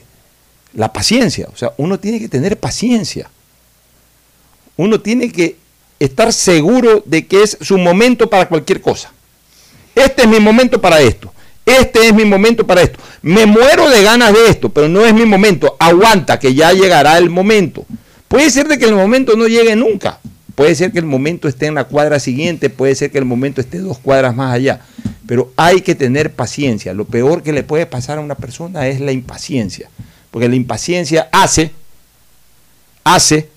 la 0.74 0.93
paciencia, 0.93 1.49
o 1.51 1.58
sea, 1.58 1.74
uno 1.78 1.99
tiene 1.99 2.20
que 2.20 2.30
tener 2.30 2.58
paciencia. 2.58 3.30
Uno 4.78 5.01
tiene 5.01 5.32
que 5.32 5.58
estar 5.99 6.32
seguro 6.32 7.04
de 7.06 7.28
que 7.28 7.43
es 7.43 7.58
su 7.62 7.78
momento 7.78 8.30
para 8.30 8.47
cualquier 8.47 8.82
cosa. 8.82 9.12
Este 9.93 10.24
es 10.24 10.28
mi 10.28 10.39
momento 10.39 10.80
para 10.80 11.01
esto. 11.01 11.33
Este 11.66 12.07
es 12.07 12.14
mi 12.14 12.26
momento 12.26 12.68
para 12.68 12.82
esto. 12.82 12.99
Me 13.22 13.45
muero 13.45 13.89
de 13.89 14.03
ganas 14.03 14.34
de 14.34 14.49
esto, 14.49 14.70
pero 14.70 14.89
no 14.89 15.05
es 15.05 15.14
mi 15.14 15.26
momento. 15.26 15.76
Aguanta 15.80 16.39
que 16.39 16.53
ya 16.53 16.74
llegará 16.74 17.18
el 17.18 17.30
momento. 17.30 17.86
Puede 18.28 18.49
ser 18.49 18.68
de 18.68 18.78
que 18.78 18.86
el 18.86 18.95
momento 18.95 19.36
no 19.36 19.47
llegue 19.47 19.76
nunca. 19.76 20.20
Puede 20.55 20.76
ser 20.76 20.91
que 20.91 20.99
el 20.99 21.05
momento 21.05 21.47
esté 21.47 21.66
en 21.68 21.76
la 21.76 21.86
cuadra 21.86 22.20
siguiente, 22.20 22.70
puede 22.70 22.93
ser 22.95 23.11
que 23.11 23.18
el 23.18 23.26
momento 23.26 23.59
esté 23.61 23.80
dos 23.80 23.97
cuadras 23.97 24.36
más 24.36 24.53
allá. 24.53 24.82
Pero 25.26 25.51
hay 25.55 25.82
que 25.82 25.95
tener 25.95 26.34
paciencia. 26.34 26.93
Lo 26.93 27.05
peor 27.05 27.43
que 27.43 27.53
le 27.53 27.64
puede 27.64 27.86
pasar 27.86 28.18
a 28.18 28.22
una 28.22 28.36
persona 28.36 28.88
es 28.88 28.99
la 28.99 29.11
impaciencia. 29.11 29.89
Porque 30.32 30.49
la 30.49 30.55
impaciencia 30.55 31.30
hace, 31.32 31.72
hace 33.03 33.49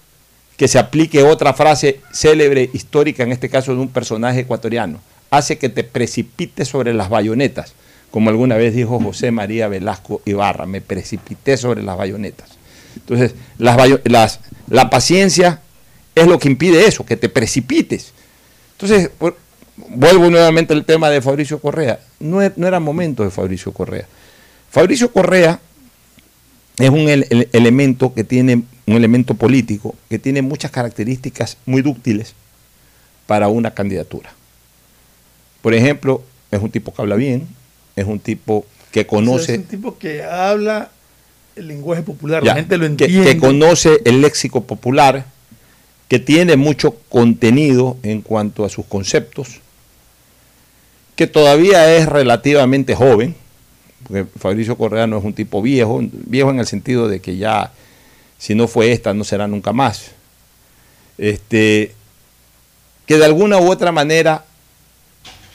que 0.57 0.69
se 0.69 0.79
aplique 0.79 1.23
otra 1.23 1.53
frase 1.55 2.01
célebre, 2.13 2.71
histórica, 2.73 3.23
en 3.23 3.33
este 3.33 3.49
caso 3.49 3.75
de 3.75 3.81
un 3.81 3.89
personaje 3.89 4.41
ecuatoriano. 4.41 5.01
Hace 5.31 5.59
que 5.59 5.69
te 5.69 5.85
precipites 5.85 6.69
sobre 6.69 6.95
las 6.95 7.09
bayonetas, 7.09 7.75
como 8.11 8.31
alguna 8.31 8.57
vez 8.57 8.75
dijo 8.75 8.99
José 9.01 9.31
María 9.31 9.69
Velasco 9.69 10.23
Ibarra, 10.25 10.67
me 10.67 10.81
precipité 10.81 11.57
sobre 11.57 11.83
las 11.83 11.97
bayonetas. 11.97 12.51
Entonces, 12.97 13.35
la 13.59 14.91
paciencia 14.91 15.61
es 16.15 16.27
lo 16.27 16.39
que 16.39 16.49
impide 16.49 16.87
eso, 16.87 17.05
que 17.05 17.17
te 17.17 17.29
precipites. 17.29 18.13
Entonces, 18.73 19.11
vuelvo 19.89 20.31
nuevamente 20.31 20.73
al 20.73 20.85
tema 20.87 21.11
de 21.11 21.21
Fabricio 21.21 21.59
Correa. 21.61 22.01
No, 22.21 22.43
e- 22.43 22.53
no 22.57 22.67
era 22.67 22.81
momento 22.81 23.23
de 23.23 23.31
Fabricio 23.31 23.73
Correa. 23.73 24.07
Fabricio 24.71 25.13
Correa 25.13 25.61
es 26.79 26.89
un 26.91 27.09
el- 27.09 27.27
el- 27.31 27.49
elemento 27.53 28.15
que 28.15 28.25
tiene, 28.25 28.63
un 28.87 28.95
elemento 28.95 29.35
político 29.35 29.95
que 30.09 30.19
tiene 30.19 30.41
muchas 30.43 30.71
características 30.71 31.59
muy 31.67 31.83
dúctiles 31.83 32.35
para 33.27 33.49
una 33.49 33.73
candidatura. 33.73 34.33
Por 35.61 35.75
ejemplo, 35.75 36.23
es 36.51 36.61
un 36.63 36.71
tipo 36.71 36.95
que 36.95 37.03
habla 37.03 37.17
bien, 37.17 37.47
es 37.97 38.07
un 38.07 38.21
tipo 38.21 38.67
que 38.93 39.01
O 39.01 39.03
sea, 39.03 39.07
conoce, 39.09 39.53
es 39.55 39.59
un 39.59 39.65
tipo 39.65 39.99
que 39.99 40.23
habla 40.23 40.91
el 41.57 41.69
lenguaje 41.69 42.03
popular, 42.03 42.43
ya, 42.45 42.51
la 42.53 42.57
gente 42.57 42.77
lo 42.77 42.83
que- 42.83 43.05
entiende. 43.05 43.25
que 43.35 43.39
conoce 43.39 44.01
el 44.05 44.21
léxico 44.21 44.65
popular, 44.65 45.25
que 46.09 46.19
tiene 46.19 46.57
mucho 46.57 46.97
contenido 47.09 47.97
en 48.03 48.21
cuanto 48.23 48.65
a 48.65 48.69
sus 48.69 48.85
conceptos, 48.87 49.61
que 51.17 51.27
todavía 51.27 51.97
es 51.97 52.07
relativamente 52.07 52.95
joven, 52.95 53.35
porque 54.07 54.27
Fabricio 54.39 54.77
Correa 54.77 55.07
no 55.07 55.19
es 55.19 55.25
un 55.25 55.33
tipo 55.33 55.63
viejo, 55.63 56.01
viejo 56.13 56.51
en 56.51 56.61
el 56.61 56.67
sentido 56.67 57.09
de 57.09 57.21
que 57.21 57.37
ya, 57.39 57.73
si 58.39 58.55
no 58.55 58.69
fue 58.69 58.93
esta, 58.93 59.15
no 59.15 59.25
será 59.25 59.49
nunca 59.49 59.73
más. 59.73 60.11
Este, 61.19 61.93
que 63.07 63.17
de 63.17 63.25
alguna 63.25 63.59
u 63.59 63.71
otra 63.71 63.91
manera 63.93 64.45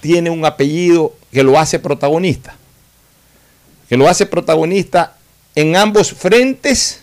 tiene 0.01 0.29
un 0.29 0.43
apellido 0.43 1.13
que 1.31 1.43
lo 1.43 1.57
hace 1.57 1.79
protagonista, 1.79 2.55
que 3.87 3.95
lo 3.95 4.09
hace 4.09 4.25
protagonista 4.25 5.15
en 5.55 5.75
ambos 5.75 6.11
frentes 6.11 6.99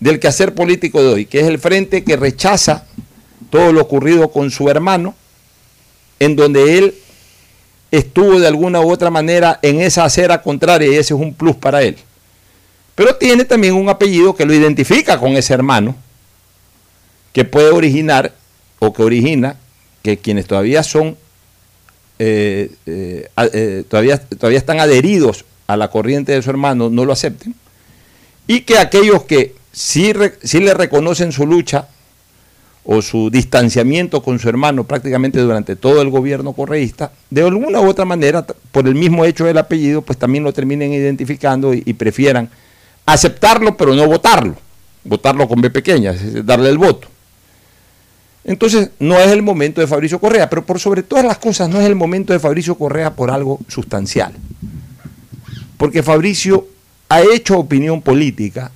del 0.00 0.18
quehacer 0.18 0.54
político 0.54 1.02
de 1.02 1.08
hoy, 1.08 1.26
que 1.26 1.40
es 1.40 1.46
el 1.46 1.58
frente 1.58 2.02
que 2.02 2.16
rechaza 2.16 2.86
todo 3.50 3.72
lo 3.72 3.82
ocurrido 3.82 4.30
con 4.30 4.50
su 4.50 4.68
hermano, 4.68 5.14
en 6.18 6.36
donde 6.36 6.78
él 6.78 6.94
estuvo 7.90 8.40
de 8.40 8.48
alguna 8.48 8.80
u 8.80 8.90
otra 8.90 9.10
manera 9.10 9.58
en 9.62 9.80
esa 9.80 10.04
acera 10.04 10.42
contraria 10.42 10.88
y 10.88 10.94
ese 10.94 11.14
es 11.14 11.20
un 11.20 11.34
plus 11.34 11.56
para 11.56 11.82
él. 11.82 11.96
Pero 12.94 13.16
tiene 13.16 13.44
también 13.44 13.74
un 13.74 13.88
apellido 13.88 14.34
que 14.34 14.44
lo 14.44 14.54
identifica 14.54 15.18
con 15.18 15.32
ese 15.36 15.54
hermano, 15.54 15.96
que 17.32 17.44
puede 17.44 17.70
originar 17.70 18.34
o 18.78 18.92
que 18.92 19.02
origina 19.02 19.56
que 20.04 20.18
quienes 20.18 20.46
todavía 20.46 20.82
son, 20.82 21.16
eh, 22.18 22.70
eh, 22.84 23.26
eh, 23.54 23.84
todavía, 23.88 24.18
todavía 24.18 24.58
están 24.58 24.78
adheridos 24.78 25.46
a 25.66 25.78
la 25.78 25.88
corriente 25.88 26.32
de 26.32 26.42
su 26.42 26.50
hermano 26.50 26.90
no 26.90 27.06
lo 27.06 27.12
acepten, 27.14 27.54
y 28.46 28.60
que 28.60 28.76
aquellos 28.76 29.22
que 29.24 29.54
sí, 29.72 30.12
sí 30.42 30.60
le 30.60 30.74
reconocen 30.74 31.32
su 31.32 31.46
lucha 31.46 31.88
o 32.84 33.00
su 33.00 33.30
distanciamiento 33.30 34.22
con 34.22 34.38
su 34.38 34.46
hermano 34.50 34.84
prácticamente 34.84 35.40
durante 35.40 35.74
todo 35.74 36.02
el 36.02 36.10
gobierno 36.10 36.52
correísta, 36.52 37.12
de 37.30 37.40
alguna 37.40 37.80
u 37.80 37.88
otra 37.88 38.04
manera, 38.04 38.46
por 38.72 38.86
el 38.86 38.94
mismo 38.94 39.24
hecho 39.24 39.46
del 39.46 39.56
apellido, 39.56 40.02
pues 40.02 40.18
también 40.18 40.44
lo 40.44 40.52
terminen 40.52 40.92
identificando 40.92 41.72
y, 41.72 41.82
y 41.86 41.94
prefieran 41.94 42.50
aceptarlo, 43.06 43.74
pero 43.74 43.94
no 43.94 44.06
votarlo, 44.06 44.56
votarlo 45.02 45.48
con 45.48 45.62
B 45.62 45.70
pequeña, 45.70 46.14
darle 46.44 46.68
el 46.68 46.76
voto. 46.76 47.13
Entonces, 48.44 48.90
no 48.98 49.18
es 49.18 49.32
el 49.32 49.42
momento 49.42 49.80
de 49.80 49.86
Fabricio 49.86 50.20
Correa, 50.20 50.50
pero 50.50 50.66
por 50.66 50.78
sobre 50.78 51.02
todas 51.02 51.24
las 51.24 51.38
cosas, 51.38 51.68
no 51.68 51.80
es 51.80 51.86
el 51.86 51.94
momento 51.94 52.32
de 52.32 52.38
Fabricio 52.38 52.74
Correa 52.74 53.14
por 53.14 53.30
algo 53.30 53.58
sustancial. 53.68 54.34
Porque 55.78 56.02
Fabricio 56.02 56.66
ha 57.08 57.22
hecho 57.22 57.58
opinión 57.58 58.02
política, 58.02 58.70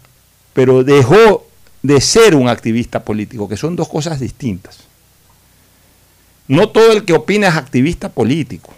pero 0.55 0.85
dejó 0.85 1.47
de 1.83 2.01
ser 2.01 2.35
un 2.35 2.49
activista 2.49 3.05
político, 3.05 3.49
que 3.49 3.57
son 3.57 3.77
dos 3.77 3.89
cosas 3.89 4.21
distintas. 4.21 4.79
No 6.49 6.71
todo 6.71 6.93
el 6.93 7.05
que 7.05 7.13
opina 7.13 7.49
es 7.49 7.57
activista 7.57 8.09
político. 8.09 8.73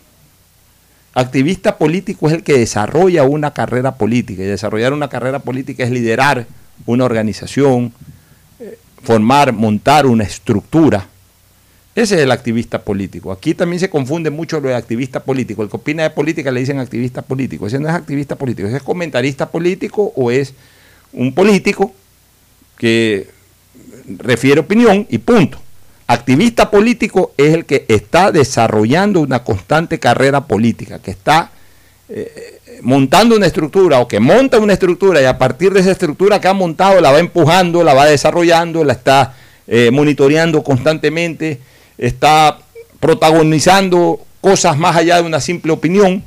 Activista 1.15 1.79
político 1.79 2.29
es 2.29 2.35
el 2.35 2.43
que 2.43 2.59
desarrolla 2.59 3.23
una 3.23 3.53
carrera 3.53 3.95
política, 3.95 4.43
y 4.43 4.47
desarrollar 4.47 4.93
una 4.93 5.09
carrera 5.09 5.39
política 5.39 5.85
es 5.85 5.91
liderar 5.91 6.47
una 6.87 7.05
organización, 7.05 7.93
formar, 9.03 9.53
montar 9.53 10.07
una 10.07 10.25
estructura. 10.25 11.07
Ese 11.95 12.15
es 12.15 12.21
el 12.23 12.31
activista 12.31 12.83
político. 12.83 13.33
Aquí 13.33 13.55
también 13.55 13.81
se 13.81 13.91
confunde 13.91 14.31
mucho 14.31 14.61
lo 14.61 14.69
de 14.69 14.75
activista 14.75 15.21
político. 15.21 15.63
El 15.63 15.69
que 15.69 15.77
opina 15.77 16.03
de 16.05 16.11
política 16.11 16.51
le 16.51 16.61
dicen 16.61 16.79
activista 16.79 17.23
político. 17.23 17.67
Ese 17.67 17.81
no 17.81 17.89
es 17.89 17.95
activista 17.95 18.37
político, 18.37 18.69
ese 18.69 18.77
es 18.77 18.83
comentarista 18.83 19.51
político 19.51 20.13
o 20.15 20.31
es 20.31 20.55
un 21.13 21.35
político 21.35 21.93
que 22.79 23.29
refiere 24.19 24.61
opinión 24.61 25.07
y 25.11 25.19
punto. 25.19 25.61
Activista 26.07 26.71
político 26.71 27.33
es 27.37 27.55
el 27.55 27.65
que 27.65 27.85
está 27.89 28.33
desarrollando 28.33 29.21
una 29.21 29.45
constante 29.45 29.99
carrera 29.99 30.47
política, 30.47 30.99
que 30.99 31.11
está 31.11 31.51
eh, 32.13 32.59
montando 32.83 33.37
una 33.37 33.47
estructura 33.47 34.01
o 34.01 34.09
que 34.09 34.19
monta 34.19 34.59
una 34.59 34.73
estructura 34.73 35.23
y 35.23 35.27
a 35.27 35.39
partir 35.39 35.73
de 35.73 35.79
esa 35.79 35.93
estructura 35.93 36.41
que 36.41 36.49
ha 36.49 36.53
montado 36.53 37.01
la 37.01 37.13
va 37.13 37.21
empujando, 37.21 37.85
la 37.85 37.95
va 37.95 38.07
desarrollando, 38.07 38.83
la 38.83 38.95
está 38.95 39.35
eh, 39.69 39.91
monitoreando 39.93 40.65
constantemente, 40.65 41.61
está 41.97 42.59
protagonizando 42.99 44.21
cosas 44.41 44.77
más 44.77 44.97
allá 44.97 45.17
de 45.17 45.23
una 45.23 45.41
simple 45.41 45.71
opinión. 45.71 46.25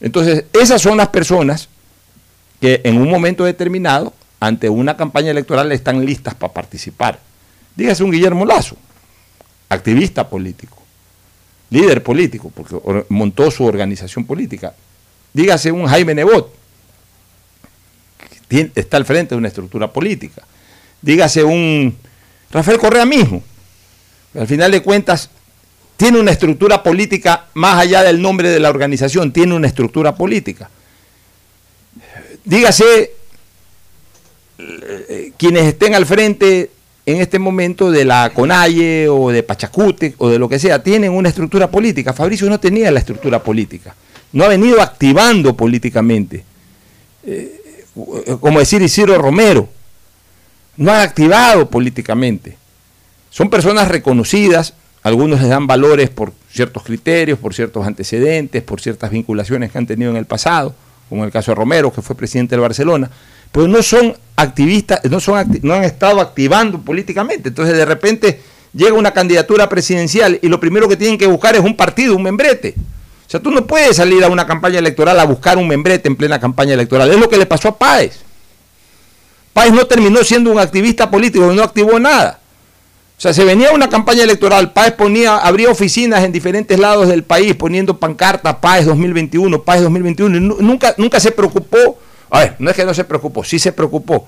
Entonces, 0.00 0.44
esas 0.54 0.80
son 0.80 0.96
las 0.96 1.08
personas 1.08 1.68
que 2.60 2.80
en 2.84 2.96
un 2.96 3.10
momento 3.10 3.44
determinado, 3.44 4.14
ante 4.40 4.70
una 4.70 4.96
campaña 4.96 5.32
electoral, 5.32 5.70
están 5.72 6.04
listas 6.06 6.34
para 6.34 6.52
participar. 6.52 7.18
Dígase 7.76 8.04
un 8.04 8.10
Guillermo 8.10 8.46
Lazo, 8.46 8.76
activista 9.68 10.28
político, 10.28 10.77
líder 11.70 12.02
político, 12.02 12.50
porque 12.54 13.04
montó 13.08 13.50
su 13.50 13.64
organización 13.64 14.24
política. 14.24 14.74
Dígase 15.32 15.70
un 15.70 15.86
Jaime 15.86 16.14
Nebot, 16.14 16.52
que 18.48 18.70
está 18.74 18.96
al 18.96 19.04
frente 19.04 19.34
de 19.34 19.38
una 19.38 19.48
estructura 19.48 19.92
política. 19.92 20.42
Dígase 21.02 21.44
un 21.44 21.96
Rafael 22.50 22.78
Correa 22.78 23.04
mismo. 23.04 23.42
Al 24.34 24.46
final 24.46 24.70
de 24.70 24.82
cuentas, 24.82 25.30
tiene 25.96 26.20
una 26.20 26.30
estructura 26.30 26.82
política 26.82 27.46
más 27.54 27.78
allá 27.78 28.02
del 28.02 28.22
nombre 28.22 28.50
de 28.50 28.60
la 28.60 28.70
organización, 28.70 29.32
tiene 29.32 29.54
una 29.54 29.66
estructura 29.66 30.14
política. 30.14 30.70
Dígase 32.44 33.12
eh, 34.58 35.32
quienes 35.36 35.64
estén 35.66 35.94
al 35.94 36.06
frente 36.06 36.70
en 37.08 37.22
este 37.22 37.38
momento 37.38 37.90
de 37.90 38.04
la 38.04 38.30
CONAIE 38.34 39.08
o 39.08 39.30
de 39.30 39.42
Pachacute 39.42 40.14
o 40.18 40.28
de 40.28 40.38
lo 40.38 40.46
que 40.46 40.58
sea, 40.58 40.82
tienen 40.82 41.10
una 41.10 41.30
estructura 41.30 41.70
política. 41.70 42.12
Fabricio 42.12 42.50
no 42.50 42.60
tenía 42.60 42.90
la 42.90 42.98
estructura 42.98 43.42
política, 43.42 43.94
no 44.30 44.44
ha 44.44 44.48
venido 44.48 44.82
activando 44.82 45.56
políticamente. 45.56 46.44
Eh, 47.24 47.86
como 48.42 48.58
decir 48.58 48.82
Isidro 48.82 49.16
Romero, 49.16 49.70
no 50.76 50.92
ha 50.92 51.00
activado 51.00 51.70
políticamente. 51.70 52.58
Son 53.30 53.48
personas 53.48 53.88
reconocidas, 53.88 54.74
algunos 55.02 55.40
les 55.40 55.48
dan 55.48 55.66
valores 55.66 56.10
por 56.10 56.34
ciertos 56.52 56.82
criterios, 56.82 57.38
por 57.38 57.54
ciertos 57.54 57.86
antecedentes, 57.86 58.62
por 58.62 58.82
ciertas 58.82 59.10
vinculaciones 59.10 59.72
que 59.72 59.78
han 59.78 59.86
tenido 59.86 60.10
en 60.10 60.18
el 60.18 60.26
pasado, 60.26 60.74
como 61.08 61.24
el 61.24 61.32
caso 61.32 61.52
de 61.52 61.54
Romero, 61.54 61.90
que 61.90 62.02
fue 62.02 62.14
presidente 62.14 62.54
del 62.54 62.60
Barcelona, 62.60 63.10
pero 63.52 63.68
no 63.68 63.82
son 63.82 64.16
activistas, 64.36 65.00
no, 65.04 65.20
son 65.20 65.60
no 65.62 65.74
han 65.74 65.84
estado 65.84 66.20
activando 66.20 66.80
políticamente. 66.80 67.48
Entonces 67.48 67.76
de 67.76 67.84
repente 67.84 68.40
llega 68.72 68.94
una 68.94 69.12
candidatura 69.12 69.68
presidencial 69.68 70.38
y 70.42 70.48
lo 70.48 70.60
primero 70.60 70.88
que 70.88 70.96
tienen 70.96 71.18
que 71.18 71.26
buscar 71.26 71.56
es 71.56 71.62
un 71.62 71.76
partido, 71.76 72.14
un 72.14 72.22
membrete. 72.22 72.74
O 73.26 73.30
sea, 73.30 73.40
tú 73.40 73.50
no 73.50 73.66
puedes 73.66 73.96
salir 73.96 74.24
a 74.24 74.28
una 74.28 74.46
campaña 74.46 74.78
electoral 74.78 75.20
a 75.20 75.24
buscar 75.24 75.58
un 75.58 75.68
membrete 75.68 76.08
en 76.08 76.16
plena 76.16 76.40
campaña 76.40 76.74
electoral. 76.74 77.10
Es 77.10 77.18
lo 77.18 77.28
que 77.28 77.36
le 77.36 77.44
pasó 77.46 77.68
a 77.68 77.76
Páez. 77.76 78.20
Páez 79.52 79.72
no 79.72 79.84
terminó 79.86 80.22
siendo 80.24 80.50
un 80.50 80.58
activista 80.58 81.10
político, 81.10 81.52
no 81.52 81.62
activó 81.62 81.98
nada. 81.98 82.40
O 83.18 83.20
sea, 83.20 83.34
se 83.34 83.44
venía 83.44 83.72
una 83.72 83.88
campaña 83.88 84.22
electoral, 84.22 84.72
Páez 84.72 84.92
ponía, 84.92 85.38
abría 85.38 85.68
oficinas 85.68 86.22
en 86.22 86.30
diferentes 86.30 86.78
lados 86.78 87.08
del 87.08 87.24
país 87.24 87.56
poniendo 87.56 87.98
pancartas, 87.98 88.54
Páez 88.62 88.86
2021, 88.86 89.60
Páez 89.62 89.82
2021, 89.82 90.38
nunca, 90.38 90.94
nunca 90.96 91.18
se 91.18 91.32
preocupó, 91.32 91.98
a 92.30 92.40
ver, 92.40 92.56
no 92.58 92.70
es 92.70 92.76
que 92.76 92.84
no 92.84 92.94
se 92.94 93.04
preocupó, 93.04 93.44
sí 93.44 93.58
se 93.58 93.72
preocupó, 93.72 94.26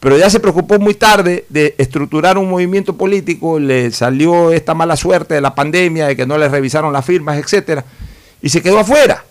pero 0.00 0.16
ya 0.16 0.30
se 0.30 0.40
preocupó 0.40 0.78
muy 0.78 0.94
tarde 0.94 1.44
de 1.48 1.74
estructurar 1.78 2.38
un 2.38 2.48
movimiento 2.48 2.96
político, 2.96 3.58
le 3.58 3.90
salió 3.90 4.52
esta 4.52 4.74
mala 4.74 4.96
suerte 4.96 5.34
de 5.34 5.40
la 5.40 5.54
pandemia, 5.54 6.06
de 6.06 6.16
que 6.16 6.26
no 6.26 6.38
le 6.38 6.48
revisaron 6.48 6.92
las 6.92 7.04
firmas, 7.04 7.38
etcétera, 7.38 7.84
y 8.40 8.48
se 8.48 8.62
quedó 8.62 8.78
afuera. 8.78 9.24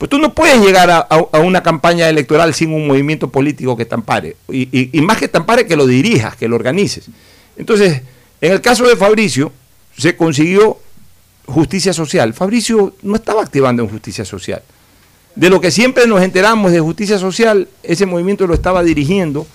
Pues 0.00 0.08
tú 0.08 0.18
no 0.18 0.32
puedes 0.32 0.58
llegar 0.64 0.90
a, 0.90 1.38
una 1.40 1.62
campaña 1.62 2.08
electoral 2.08 2.54
sin 2.54 2.72
un 2.72 2.86
movimiento 2.86 3.28
político 3.28 3.76
que 3.76 3.84
te 3.84 3.94
ampare. 3.94 4.34
Y, 4.50 4.98
más 5.02 5.18
que 5.18 5.28
te 5.28 5.36
ampare, 5.36 5.66
que 5.66 5.76
lo 5.76 5.86
dirijas, 5.86 6.36
que 6.36 6.48
lo 6.48 6.56
organices. 6.56 7.10
Entonces, 7.58 8.00
en 8.40 8.52
el 8.52 8.62
caso 8.62 8.88
de 8.88 8.96
Fabricio, 8.96 9.52
se 9.98 10.16
consiguió 10.16 10.78
justicia 11.44 11.92
social. 11.92 12.32
Fabricio 12.32 12.94
no 13.02 13.16
estaba 13.16 13.42
activando 13.42 13.82
en 13.82 13.90
justicia 13.90 14.24
social. 14.24 14.62
De 15.34 15.48
lo 15.48 15.60
que 15.60 15.70
siempre 15.70 16.06
nos 16.06 16.22
enteramos 16.22 16.72
de 16.72 16.80
justicia 16.80 17.18
social, 17.18 17.68
ese 17.82 18.06
movimiento 18.06 18.46
lo 18.46 18.54
estaba 18.54 18.82
dirigiendo, 18.82 19.46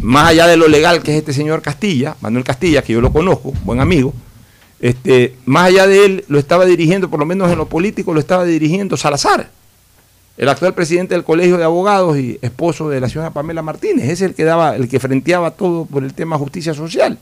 más 0.00 0.28
allá 0.28 0.46
de 0.46 0.56
lo 0.56 0.68
legal 0.68 1.02
que 1.02 1.12
es 1.12 1.18
este 1.18 1.32
señor 1.32 1.62
Castilla, 1.62 2.16
Manuel 2.20 2.44
Castilla, 2.44 2.82
que 2.82 2.92
yo 2.92 3.00
lo 3.00 3.12
conozco, 3.12 3.52
buen 3.64 3.80
amigo, 3.80 4.12
este, 4.80 5.36
más 5.46 5.68
allá 5.68 5.86
de 5.86 6.04
él, 6.04 6.24
lo 6.28 6.38
estaba 6.38 6.66
dirigiendo, 6.66 7.08
por 7.08 7.20
lo 7.20 7.26
menos 7.26 7.50
en 7.50 7.58
lo 7.58 7.68
político, 7.68 8.12
lo 8.12 8.20
estaba 8.20 8.44
dirigiendo 8.44 8.96
Salazar, 8.96 9.48
el 10.36 10.48
actual 10.48 10.74
presidente 10.74 11.14
del 11.14 11.24
Colegio 11.24 11.56
de 11.56 11.64
Abogados 11.64 12.18
y 12.18 12.38
esposo 12.42 12.88
de 12.88 13.00
la 13.00 13.08
señora 13.08 13.30
Pamela 13.30 13.62
Martínez. 13.62 14.08
Es 14.08 14.22
el 14.22 14.34
que 14.34 14.44
daba, 14.44 14.74
el 14.76 14.88
que 14.88 14.98
frenteaba 14.98 15.52
todo 15.52 15.84
por 15.84 16.02
el 16.02 16.14
tema 16.14 16.38
justicia 16.38 16.74
social. 16.74 17.18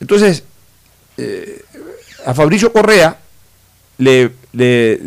Entonces, 0.00 0.44
eh, 1.16 1.62
a 2.26 2.34
Fabricio 2.34 2.72
Correa 2.72 3.18
le, 3.98 4.30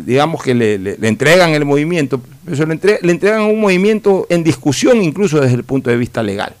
digamos 0.04 0.42
que 0.42 0.54
le, 0.54 0.96
entregan 1.02 1.50
el 1.50 1.64
movimiento, 1.64 2.20
pero 2.44 2.66
le, 2.66 2.98
le 3.02 3.12
entregan 3.12 3.42
un 3.42 3.60
movimiento 3.60 4.26
en 4.28 4.44
discusión 4.44 5.02
incluso 5.02 5.40
desde 5.40 5.56
el 5.56 5.64
punto 5.64 5.90
de 5.90 5.96
vista 5.96 6.22
legal. 6.22 6.54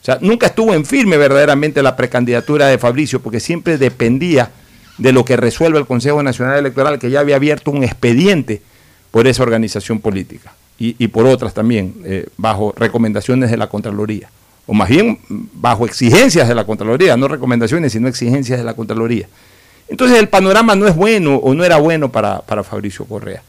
O 0.00 0.04
sea, 0.04 0.18
nunca 0.20 0.46
estuvo 0.46 0.72
en 0.72 0.86
firme 0.86 1.18
verdaderamente 1.18 1.82
la 1.82 1.94
precandidatura 1.94 2.68
de 2.68 2.78
Fabricio, 2.78 3.20
porque 3.20 3.38
siempre 3.38 3.76
dependía 3.76 4.50
de 4.96 5.12
lo 5.12 5.24
que 5.24 5.36
resuelva 5.36 5.78
el 5.78 5.86
Consejo 5.86 6.22
Nacional 6.22 6.58
Electoral, 6.58 6.98
que 6.98 7.10
ya 7.10 7.20
había 7.20 7.36
abierto 7.36 7.70
un 7.70 7.84
expediente 7.84 8.62
por 9.10 9.26
esa 9.26 9.42
organización 9.42 10.00
política 10.00 10.52
y, 10.82 11.08
por 11.08 11.26
otras 11.26 11.52
también, 11.52 11.94
eh, 12.04 12.26
bajo 12.38 12.72
recomendaciones 12.74 13.50
de 13.50 13.58
la 13.58 13.68
Contraloría, 13.68 14.30
o 14.66 14.72
más 14.72 14.88
bien 14.88 15.18
bajo 15.28 15.84
exigencias 15.84 16.48
de 16.48 16.54
la 16.54 16.64
Contraloría, 16.64 17.18
no 17.18 17.28
recomendaciones, 17.28 17.92
sino 17.92 18.08
exigencias 18.08 18.58
de 18.58 18.64
la 18.64 18.72
Contraloría. 18.72 19.28
Entonces 19.90 20.18
el 20.18 20.28
panorama 20.28 20.76
no 20.76 20.86
es 20.86 20.94
bueno 20.94 21.34
o 21.36 21.52
no 21.52 21.64
era 21.64 21.76
bueno 21.78 22.10
para, 22.12 22.42
Fabricio 22.62 23.04
Correa. 23.04 23.42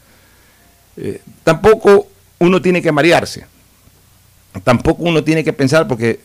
Eh, 0.96 1.22
tampoco 1.44 2.08
uno 2.40 2.60
tiene 2.60 2.82
que 2.82 2.90
marearse, 2.90 3.46
tampoco 4.64 5.04
uno 5.04 5.22
tiene 5.22 5.44
que 5.44 5.52
pensar, 5.52 5.86
porque 5.86 6.18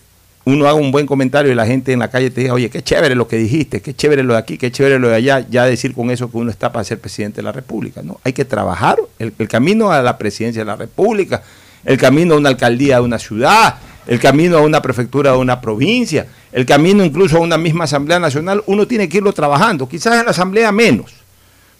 uno 0.43 0.65
haga 0.65 0.73
un 0.73 0.91
buen 0.91 1.05
comentario 1.05 1.51
y 1.51 1.55
la 1.55 1.67
gente 1.67 1.93
en 1.93 1.99
la 1.99 2.09
calle 2.09 2.31
te 2.31 2.41
diga, 2.41 2.53
oye, 2.53 2.69
qué 2.69 2.81
chévere 2.81 3.13
lo 3.13 3.27
que 3.27 3.37
dijiste, 3.37 3.81
qué 3.81 3.93
chévere 3.93 4.23
lo 4.23 4.33
de 4.33 4.39
aquí, 4.39 4.57
qué 4.57 4.71
chévere 4.71 4.97
lo 4.97 5.09
de 5.09 5.15
allá, 5.15 5.45
ya 5.49 5.65
decir 5.65 5.93
con 5.93 6.09
eso 6.09 6.31
que 6.31 6.37
uno 6.37 6.49
está 6.49 6.71
para 6.71 6.83
ser 6.83 6.99
presidente 6.99 7.37
de 7.37 7.43
la 7.43 7.51
República. 7.51 8.01
No, 8.01 8.19
hay 8.23 8.33
que 8.33 8.43
trabajar 8.43 8.97
el, 9.19 9.33
camino 9.47 9.91
a 9.91 10.01
la 10.01 10.17
presidencia 10.17 10.61
de 10.61 10.65
la 10.65 10.75
República, 10.75 11.43
el 11.85 11.97
camino 11.97 12.33
a 12.33 12.37
una 12.37 12.49
alcaldía 12.49 12.95
de 12.95 13.01
una 13.01 13.19
ciudad, 13.19 13.75
el 14.07 14.19
camino 14.19 14.57
a 14.57 14.61
una 14.61 14.81
prefectura 14.81 15.31
de 15.31 15.37
una 15.37 15.61
provincia, 15.61 16.27
el 16.51 16.65
camino 16.65 17.03
incluso 17.03 17.37
a 17.37 17.41
una 17.41 17.57
misma 17.57 17.83
Asamblea 17.83 18.19
Nacional, 18.19 18.63
uno 18.65 18.87
tiene 18.87 19.07
que 19.07 19.17
irlo 19.17 19.33
trabajando. 19.33 19.87
Quizás 19.87 20.19
en 20.19 20.25
la 20.25 20.31
Asamblea 20.31 20.71
menos, 20.71 21.11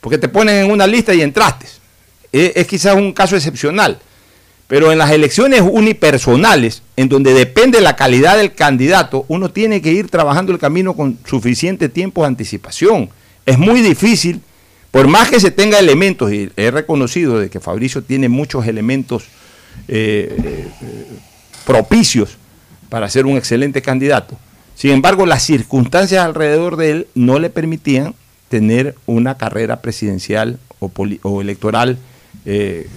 porque 0.02 0.18
te 0.18 0.28
ponen 0.28 0.66
en 0.66 0.72
una 0.72 0.86
lista 0.86 1.14
y 1.14 1.22
entraste. 1.22 1.66
es 2.32 2.68
quizás 2.68 2.96
un 2.96 3.14
caso 3.14 3.36
excepcional 3.36 4.00
pero 4.68 4.92
en 4.92 4.98
las 4.98 5.12
elecciones 5.12 5.62
unipersonales, 5.62 6.84
en 6.98 7.08
donde 7.08 7.34
depende 7.34 7.80
la 7.80 7.96
calidad 7.96 8.38
del 8.38 8.54
candidato, 8.54 9.26
uno 9.30 9.50
tiene 9.50 9.82
que 9.82 9.94
ir 9.94 10.10
trabajando 10.10 10.52
el 10.52 10.60
camino 10.60 10.94
con 10.94 11.18
suficiente 11.26 11.88
tiempo 11.88 12.22
de 12.22 12.28
anticipación. 12.28 13.10
Es 13.46 13.58
muy 13.58 13.80
difícil, 13.80 14.42
por 14.92 15.08
más 15.08 15.30
que 15.30 15.40
se 15.40 15.52
tenga 15.52 15.80
elementos, 15.80 16.34
y 16.34 16.52
he 16.58 16.70
reconocido 16.70 17.40
de 17.40 17.50
que 17.50 17.62
Fabricio 17.62 18.04
tiene 18.04 18.28
muchos 18.28 18.68
elementos 18.68 19.24
eh, 19.88 20.36
eh, 20.44 20.68
propicios 21.68 22.38
para 22.88 23.10
ser 23.10 23.26
un 23.26 23.36
excelente 23.36 23.82
candidato. 23.82 24.38
Sin 24.74 24.92
embargo, 24.92 25.26
las 25.26 25.44
circunstancias 25.44 26.24
alrededor 26.24 26.78
de 26.78 26.92
él 26.92 27.08
no 27.14 27.40
le 27.40 27.50
permitían 27.50 28.16
tener 28.48 28.96
una 29.06 29.36
carrera 29.36 29.82
presidencial 29.82 30.60
o, 30.80 31.42
electoral 31.42 31.98
eh, 32.46 32.88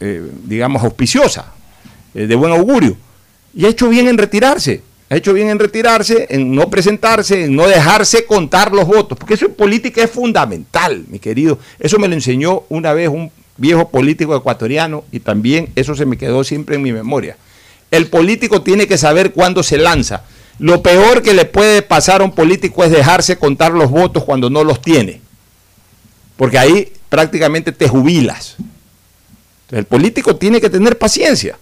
eh, 0.00 0.30
digamos, 0.44 0.82
auspiciosa, 0.82 1.52
eh, 2.14 2.26
de 2.26 2.34
buen 2.34 2.52
augurio. 2.52 2.96
Y 3.54 3.64
ha 3.64 3.68
hecho 3.68 3.88
bien 3.88 4.06
en 4.06 4.18
retirarse. 4.18 4.82
Ha 5.08 5.16
hecho 5.16 5.32
bien 5.32 5.48
en 5.48 5.58
retirarse, 5.58 6.26
en 6.28 6.54
no 6.54 6.68
presentarse, 6.68 7.44
en 7.44 7.56
no 7.56 7.66
dejarse 7.66 8.26
contar 8.26 8.72
los 8.72 8.86
votos, 8.86 9.18
porque 9.18 9.34
eso 9.34 9.46
en 9.46 9.54
política 9.54 10.04
es 10.04 10.10
fundamental, 10.10 11.04
mi 11.08 11.18
querido. 11.18 11.58
Eso 11.80 11.98
me 11.98 12.06
lo 12.06 12.14
enseñó 12.14 12.62
una 12.68 12.92
vez 12.92 13.08
un 13.08 13.30
viejo 13.56 13.88
político 13.88 14.36
ecuatoriano 14.36 15.04
y 15.10 15.20
también 15.20 15.70
eso 15.74 15.96
se 15.96 16.06
me 16.06 16.16
quedó 16.16 16.44
siempre 16.44 16.76
en 16.76 16.82
mi 16.82 16.92
memoria. 16.92 17.36
El 17.90 18.06
político 18.06 18.62
tiene 18.62 18.86
que 18.86 18.98
saber 18.98 19.32
cuándo 19.32 19.62
se 19.62 19.78
lanza. 19.78 20.22
Lo 20.58 20.82
peor 20.82 21.22
que 21.22 21.34
le 21.34 21.44
puede 21.44 21.82
pasar 21.82 22.20
a 22.20 22.24
un 22.24 22.32
político 22.32 22.84
es 22.84 22.90
dejarse 22.90 23.38
contar 23.38 23.72
los 23.72 23.90
votos 23.90 24.24
cuando 24.24 24.50
no 24.50 24.62
los 24.62 24.82
tiene, 24.82 25.20
porque 26.36 26.58
ahí 26.58 26.92
prácticamente 27.08 27.72
te 27.72 27.88
jubilas. 27.88 28.56
El 29.70 29.84
político 29.84 30.36
tiene 30.36 30.60
que 30.60 30.68
tener 30.68 30.98
paciencia. 30.98 31.58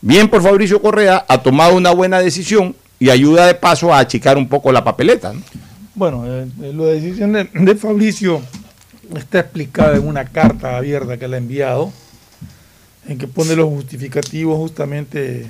Bien 0.00 0.28
por 0.28 0.42
Fabricio 0.42 0.80
Correa, 0.80 1.24
ha 1.28 1.42
tomado 1.42 1.76
una 1.76 1.90
buena 1.90 2.20
decisión 2.20 2.74
y 2.98 3.10
ayuda 3.10 3.46
de 3.46 3.54
paso 3.54 3.92
a 3.92 3.98
achicar 3.98 4.36
un 4.36 4.48
poco 4.48 4.72
la 4.72 4.82
papeleta. 4.82 5.32
¿no? 5.32 5.42
Bueno, 5.94 6.24
eh, 6.26 6.46
eh, 6.62 6.72
la 6.74 6.84
decisión 6.84 7.32
de, 7.32 7.44
de 7.52 7.74
Fabricio 7.74 8.40
está 9.16 9.40
explicada 9.40 9.96
en 9.96 10.06
una 10.06 10.24
carta 10.24 10.76
abierta 10.76 11.18
que 11.18 11.28
le 11.28 11.36
ha 11.36 11.38
enviado, 11.38 11.92
en 13.06 13.18
que 13.18 13.26
pone 13.26 13.54
los 13.56 13.68
justificativos 13.68 14.56
justamente, 14.56 15.46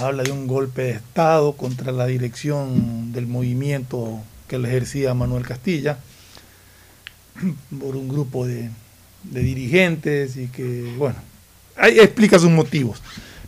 habla 0.00 0.22
de 0.22 0.32
un 0.32 0.46
golpe 0.46 0.82
de 0.82 0.90
Estado 0.92 1.52
contra 1.52 1.92
la 1.92 2.06
dirección 2.06 3.12
del 3.12 3.26
movimiento 3.26 4.20
que 4.48 4.58
le 4.58 4.68
ejercía 4.68 5.14
Manuel 5.14 5.46
Castilla, 5.46 5.98
por 7.78 7.96
un 7.96 8.08
grupo 8.08 8.46
de, 8.46 8.70
dirigentes 9.22 10.36
y 10.36 10.48
que, 10.48 10.94
bueno, 10.96 11.16
ahí 11.76 11.98
explica 11.98 12.38
sus 12.38 12.50
motivos. 12.50 13.02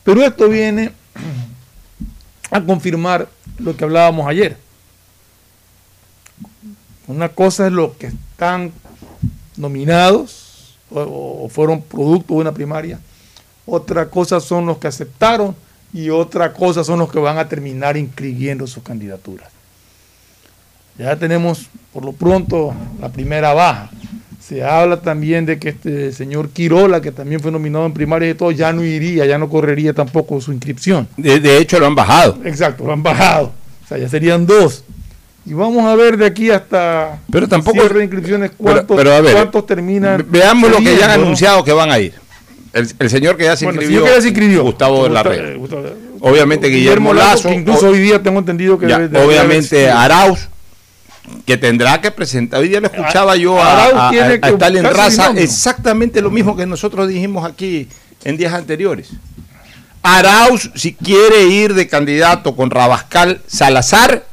Pero 0.04 0.22
esto 0.22 0.48
viene 0.48 0.92
a 2.50 2.60
confirmar 2.60 3.28
lo 3.58 3.76
que 3.76 3.84
hablábamos 3.84 4.28
ayer. 4.28 4.56
Una 7.06 7.30
cosa 7.30 7.66
es 7.66 7.72
lo 7.72 7.96
que 7.96 8.08
están 8.08 8.72
nominados 9.56 10.76
o, 10.90 11.44
o 11.44 11.48
fueron 11.48 11.82
producto 11.82 12.34
de 12.34 12.40
una 12.40 12.52
primaria. 12.52 13.00
Otra 13.64 14.08
cosa 14.10 14.40
son 14.40 14.66
los 14.66 14.78
que 14.78 14.88
aceptaron 14.88 15.56
y 15.92 16.10
otra 16.10 16.52
cosa 16.52 16.84
son 16.84 16.98
los 17.00 17.10
que 17.12 17.18
van 17.18 17.38
a 17.38 17.48
terminar 17.48 17.96
inscribiendo 17.96 18.66
sus 18.66 18.82
candidaturas. 18.82 19.48
Ya 20.98 21.16
tenemos 21.16 21.66
por 21.92 22.04
lo 22.04 22.12
pronto 22.12 22.74
la 23.00 23.08
primera 23.10 23.52
baja. 23.54 23.90
Se 24.40 24.64
habla 24.64 25.00
también 25.00 25.46
de 25.46 25.58
que 25.58 25.70
este 25.70 26.12
señor 26.12 26.50
Quirola, 26.50 27.00
que 27.00 27.12
también 27.12 27.40
fue 27.40 27.50
nominado 27.52 27.86
en 27.86 27.92
primaria 27.92 28.28
y 28.30 28.34
todo, 28.34 28.50
ya 28.50 28.72
no 28.72 28.82
iría, 28.84 29.24
ya 29.24 29.38
no 29.38 29.48
correría 29.48 29.94
tampoco 29.94 30.40
su 30.40 30.52
inscripción. 30.52 31.08
De, 31.16 31.38
de 31.40 31.58
hecho, 31.58 31.78
lo 31.78 31.86
han 31.86 31.94
bajado. 31.94 32.38
Exacto, 32.44 32.84
lo 32.84 32.92
han 32.92 33.02
bajado. 33.02 33.52
O 33.84 33.88
sea, 33.88 33.98
ya 33.98 34.08
serían 34.08 34.44
dos. 34.46 34.84
Y 35.46 35.54
vamos 35.54 35.84
a 35.84 35.94
ver 35.96 36.16
de 36.16 36.26
aquí 36.26 36.50
hasta 36.50 37.20
Pero 37.30 37.48
tampoco- 37.48 37.78
cierre 37.80 37.98
de 37.98 38.04
inscripciones 38.04 38.50
cuántos, 38.56 38.96
pero 38.96 39.12
a 39.14 39.20
ver, 39.20 39.32
cuántos 39.34 39.64
terminan. 39.66 40.24
Veamos 40.28 40.70
lo 40.70 40.78
que 40.78 40.96
ya 40.96 41.06
han 41.06 41.20
anunciado 41.20 41.64
que 41.64 41.72
van 41.72 41.90
a 41.90 41.98
ir. 41.98 42.14
El, 42.72 42.90
el 42.98 43.10
señor 43.10 43.36
que 43.36 43.44
ya 43.44 43.56
se 43.56 43.64
Bueno, 43.66 43.80
inscribió, 43.80 44.00
señor 44.00 44.08
que 44.10 44.16
ya 44.18 44.22
se 44.22 44.28
inscribió. 44.28 44.62
Gustavo 44.62 45.08
Larrea. 45.08 45.48
eh, 45.50 45.56
Gustavo- 45.56 45.84
Obviamente 46.20 46.68
Guillermo 46.68 47.12
Lazo. 47.12 47.48
que 47.48 47.54
incluso 47.56 47.86
o- 47.86 47.90
hoy 47.90 47.98
día 47.98 48.22
tengo 48.22 48.38
entendido 48.38 48.78
que 48.78 48.88
ya, 48.88 48.98
debe- 48.98 49.08
debe 49.08 49.24
obviamente 49.26 49.90
Arauz, 49.90 50.48
que 51.44 51.56
tendrá 51.56 52.00
que 52.00 52.10
presentar. 52.10 52.60
Hoy 52.60 52.68
día 52.68 52.80
lo 52.80 52.86
escuchaba 52.86 53.36
yo 53.36 53.60
a, 53.60 53.84
a- 53.86 54.08
a- 54.10 54.48
Stalin 54.48 54.84
Raza, 54.84 55.32
exactamente 55.36 56.20
lo 56.22 56.30
mismo 56.30 56.56
que 56.56 56.64
nosotros 56.66 57.08
dijimos 57.08 57.44
aquí 57.44 57.88
en 58.24 58.36
días 58.36 58.54
anteriores. 58.54 59.10
Arauz, 60.02 60.70
si 60.74 60.94
quiere 60.94 61.44
ir 61.44 61.74
de 61.74 61.86
candidato 61.88 62.56
con 62.56 62.70
Rabascal 62.70 63.40
Salazar, 63.46 64.24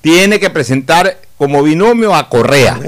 tiene 0.00 0.38
que 0.40 0.48
presentar 0.50 1.18
como 1.36 1.62
binomio 1.62 2.14
a 2.14 2.28
Correa. 2.28 2.78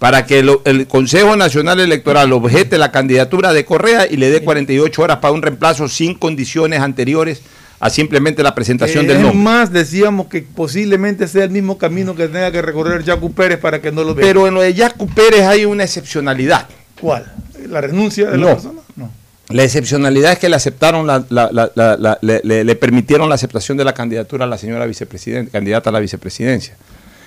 Para 0.00 0.24
que 0.26 0.38
el 0.64 0.86
Consejo 0.88 1.36
Nacional 1.36 1.78
Electoral 1.78 2.32
objete 2.32 2.78
la 2.78 2.90
candidatura 2.90 3.52
de 3.52 3.64
Correa 3.64 4.06
y 4.10 4.16
le 4.16 4.30
dé 4.30 4.42
48 4.42 5.02
horas 5.02 5.18
para 5.18 5.32
un 5.32 5.42
reemplazo 5.42 5.88
sin 5.88 6.14
condiciones 6.14 6.80
anteriores 6.80 7.42
a 7.80 7.90
simplemente 7.90 8.42
la 8.42 8.54
presentación 8.54 9.04
Eh, 9.04 9.08
del 9.08 9.16
es 9.18 9.22
nombre. 9.22 9.38
más, 9.42 9.70
decíamos 9.72 10.26
que 10.28 10.40
posiblemente 10.42 11.28
sea 11.28 11.44
el 11.44 11.50
mismo 11.50 11.76
camino 11.78 12.14
que 12.16 12.28
tenga 12.28 12.50
que 12.50 12.60
recorrer 12.62 13.04
Jacu 13.04 13.32
Pérez 13.34 13.58
para 13.58 13.80
que 13.82 13.92
no 13.92 14.02
lo 14.02 14.14
vea. 14.14 14.26
Pero 14.26 14.46
en 14.48 14.54
lo 14.54 14.62
de 14.62 14.74
Jacu 14.74 15.06
Pérez 15.06 15.42
hay 15.42 15.66
una 15.66 15.84
excepcionalidad. 15.84 16.66
¿Cuál? 17.00 17.30
¿La 17.68 17.80
renuncia 17.82 18.30
de 18.30 18.38
la 18.38 18.42
No. 18.46 18.52
persona? 18.54 18.80
No. 18.96 19.10
La 19.50 19.64
excepcionalidad 19.64 20.32
es 20.32 20.38
que 20.38 20.48
le 20.48 20.56
aceptaron 20.56 21.06
la, 21.06 21.24
la- 21.28 21.50
la- 21.52 21.70
la- 21.74 21.96
la- 21.98 22.18
le 22.42 22.74
permitieron 22.76 23.28
la 23.28 23.34
aceptación 23.34 23.76
de 23.76 23.84
la 23.84 23.92
candidatura 23.92 24.44
a 24.46 24.48
la 24.48 24.56
señora 24.56 24.86
vicepresidenta, 24.86 25.52
candidata 25.52 25.90
a 25.90 25.92
la 25.92 26.00
vicepresidencia. 26.00 26.74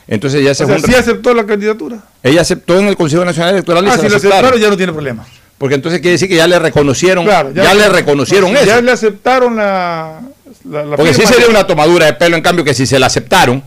Entonces 0.07 0.43
ya 0.43 0.53
se 0.53 0.65
sea, 0.65 0.79
sí 0.79 0.93
aceptó 0.93 1.33
la 1.33 1.45
candidatura. 1.45 1.97
ella 2.21 2.41
aceptó 2.41 2.77
en 2.79 2.87
el 2.87 2.95
Consejo 2.97 3.23
Nacional 3.23 3.53
Electoral 3.53 3.85
y 3.85 3.87
Ah, 3.89 3.91
se 3.93 4.01
si 4.01 4.09
la 4.09 4.17
aceptaron. 4.17 4.33
aceptaron 4.37 4.61
ya 4.61 4.69
no 4.69 4.77
tiene 4.77 4.91
problema. 4.93 5.25
Porque 5.57 5.75
entonces 5.75 6.01
quiere 6.01 6.13
decir 6.13 6.27
que 6.27 6.35
ya 6.35 6.45
le 6.47 6.59
reconocieron, 6.59 7.23
Claro, 7.23 7.51
ya, 7.53 7.73
le 7.73 7.87
reconocieron 7.87 8.51
no, 8.51 8.57
eso. 8.59 8.65
Ya 8.67 8.81
le 8.81 8.91
aceptaron 8.91 9.55
la. 9.55 10.21
la- 10.69 10.83
la 10.83 10.95
Porque 10.97 11.13
sí 11.13 11.25
sería 11.25 11.45
ya- 11.45 11.49
una 11.51 11.65
tomadura 11.65 12.05
de 12.07 12.13
pelo, 12.13 12.35
en 12.35 12.41
cambio, 12.41 12.65
que 12.65 12.73
si 12.73 12.85
se 12.85 12.99
la 12.99 13.05
aceptaron, 13.05 13.63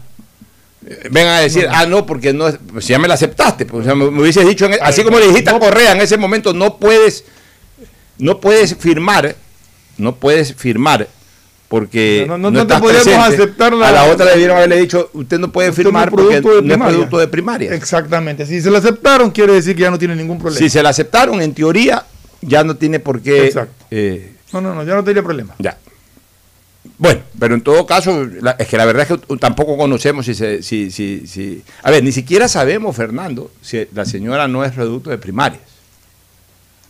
eh, 0.86 1.08
vengan 1.10 1.34
a 1.36 1.40
decir, 1.40 1.66
ah, 1.70 1.86
no, 1.86 2.04
porque 2.04 2.34
no, 2.34 2.48
es- 2.48 2.58
pues 2.70 2.86
ya 2.86 2.98
me 2.98 3.08
la 3.08 3.14
aceptaste. 3.14 3.64
Pues, 3.64 3.86
sea, 3.86 3.94
me, 3.94 4.10
me 4.10 4.20
hubieses 4.20 4.46
dicho, 4.46 4.66
en- 4.66 4.74
e, 4.74 4.78
así 4.82 5.02
como 5.04 5.18
le 5.18 5.28
dijiste 5.28 5.48
a 5.50 5.58
Correa 5.58 5.92
en 5.92 6.00
ese 6.02 6.18
momento, 6.18 6.52
no 6.52 6.76
puedes, 6.76 7.24
no 8.18 8.40
puedes 8.40 8.76
firmar, 8.76 9.34
no 9.96 10.16
puedes 10.16 10.54
firmar, 10.54 11.08
porque 11.68 12.24
No, 12.28 12.38
no, 12.38 12.50
no 12.50 12.66
te 12.66 12.74
podíamos 12.78 13.02
presente. 13.04 13.34
aceptar 13.42 13.72
la- 13.72 13.88
A 13.88 13.92
la 13.92 14.04
otra 14.04 14.24
le 14.26 14.32
debieron 14.32 14.56
haberle 14.56 14.76
dicho, 14.80 15.10
usted 15.14 15.38
no 15.38 15.50
puede 15.50 15.70
Usted 15.70 15.82
firmar 15.82 16.10
porque 16.10 16.40
producto 16.40 16.62
de 16.62 16.62
no 16.62 16.74
es 16.74 16.80
producto 16.92 17.18
de 17.18 17.28
primaria. 17.28 17.74
Exactamente. 17.74 18.46
Si 18.46 18.60
se 18.60 18.70
lo 18.70 18.78
aceptaron, 18.78 19.30
quiere 19.30 19.52
decir 19.54 19.74
que 19.74 19.82
ya 19.82 19.90
no 19.90 19.98
tiene 19.98 20.14
ningún 20.14 20.38
problema. 20.38 20.58
Si 20.58 20.68
se 20.70 20.82
la 20.82 20.90
aceptaron, 20.90 21.42
en 21.42 21.52
teoría, 21.54 22.04
ya 22.42 22.62
no 22.62 22.76
tiene 22.76 23.00
por 23.00 23.20
qué... 23.20 23.46
Exacto. 23.46 23.84
eh, 23.90 24.32
No, 24.52 24.60
no, 24.60 24.74
no, 24.74 24.84
ya 24.84 24.94
no 24.94 25.02
tendría 25.02 25.22
problema. 25.24 25.54
Ya. 25.58 25.76
Bueno, 26.98 27.20
pero 27.38 27.54
en 27.56 27.60
todo 27.62 27.84
caso, 27.84 28.26
la- 28.40 28.52
es 28.52 28.68
que 28.68 28.76
la 28.76 28.84
verdad 28.86 29.06
es 29.10 29.18
que 29.18 29.36
tampoco 29.38 29.76
conocemos 29.76 30.24
si 30.24 30.34
se... 30.34 30.62
Si, 30.62 30.90
si, 30.92 31.26
si, 31.26 31.62
a 31.82 31.90
ver, 31.90 32.02
ni 32.04 32.12
siquiera 32.12 32.46
sabemos, 32.48 32.94
Fernando, 32.94 33.50
si 33.60 33.86
la 33.92 34.04
señora 34.06 34.46
no 34.46 34.64
es 34.64 34.70
producto 34.72 35.10
de 35.10 35.18
primarias. 35.18 35.60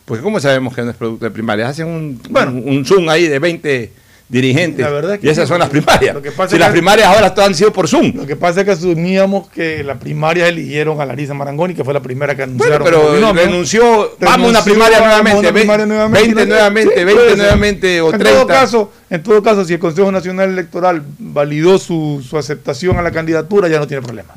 Porque 0.05 0.23
¿cómo 0.23 0.39
sabemos 0.39 0.75
que 0.75 0.83
no 0.83 0.91
es 0.91 0.97
producto 0.97 1.25
de 1.25 1.31
primarias? 1.33 1.71
Hacen 1.71 1.87
un, 1.89 2.21
un, 2.31 2.69
un 2.69 2.85
zoom 2.85 3.09
ahí 3.09 3.27
de 3.27 3.39
20 3.41 3.91
dirigentes 4.29 4.85
La 4.85 4.91
verdad 4.91 5.15
es 5.15 5.21
que 5.21 5.27
y 5.29 5.31
esas 5.31 5.45
sí, 5.45 5.49
son 5.51 5.61
las 5.61 5.69
primarias. 5.69 6.13
lo 6.15 6.21
que 6.21 6.33
pasa 6.33 6.49
Si 6.51 6.55
es 6.57 6.61
las 6.61 6.69
que- 6.71 6.73
primarias 6.73 7.07
ahora 7.07 7.33
todas 7.33 7.49
han 7.51 7.55
sido 7.55 7.73
por 7.73 7.87
Zoom. 7.87 8.13
Lo 8.17 8.27
que 8.27 8.35
pasa 8.35 8.61
es 8.61 8.65
que 8.67 8.73
asumíamos 8.73 9.49
que 9.49 9.85
la 9.85 9.99
primaria 10.01 10.49
eligieron 10.49 11.01
a 11.01 11.07
Larisa 11.07 11.33
Marangoni, 11.33 11.75
que 11.75 11.85
fue 11.85 11.95
la 11.95 12.01
primera 12.03 12.35
que 12.35 12.43
anunciaron. 12.43 12.83
pero 12.85 13.13
binomio. 13.13 13.43
renunció, 13.45 14.17
vamos 14.21 14.49
a 14.49 14.51
una 14.51 14.65
primaria 14.65 14.99
nuevamente, 14.99 15.39
una 15.39 15.51
ve- 15.53 15.61
primaria 15.61 15.87
nuevamente, 15.87 16.23
20 16.27 16.43
y 16.43 16.45
la- 16.47 16.55
nuevamente, 16.55 16.95
sí, 16.99 17.05
20 17.05 17.15
puede 17.15 17.29
ser. 17.29 17.39
nuevamente 17.39 18.01
o 18.01 18.07
en 18.13 18.19
30. 18.19 18.33
Todo 18.41 18.47
caso, 18.49 18.93
en 19.11 19.23
todo 19.23 19.43
caso, 19.45 19.65
si 19.65 19.75
el 19.75 19.79
Consejo 19.79 20.11
Nacional 20.11 20.51
Electoral 20.51 21.03
validó 21.21 21.79
su, 21.79 22.25
su 22.29 22.37
aceptación 22.37 22.99
a 22.99 23.03
la 23.03 23.13
candidatura, 23.13 23.69
ya 23.69 23.79
no 23.79 23.87
tiene 23.87 24.03
problema. 24.03 24.35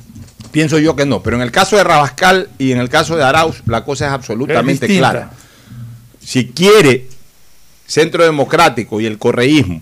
Pienso 0.52 0.78
yo 0.80 0.96
que 0.96 1.06
no, 1.08 1.22
pero 1.24 1.36
en 1.36 1.42
el 1.42 1.52
caso 1.52 1.78
de 1.78 1.84
Rabascal 1.84 2.50
y 2.60 2.72
en 2.72 2.80
el 2.80 2.90
caso 2.90 3.16
de 3.18 3.24
Arauz, 3.24 3.62
la 3.66 3.84
cosa 3.86 4.06
es 4.08 4.12
absolutamente 4.12 4.86
Es 4.86 4.98
clara. 5.00 5.32
Si 6.24 6.48
quiere 6.48 7.08
Centro 7.90 8.24
Democrático 8.24 9.02
y 9.02 9.08
el 9.08 9.18
correísmo 9.18 9.82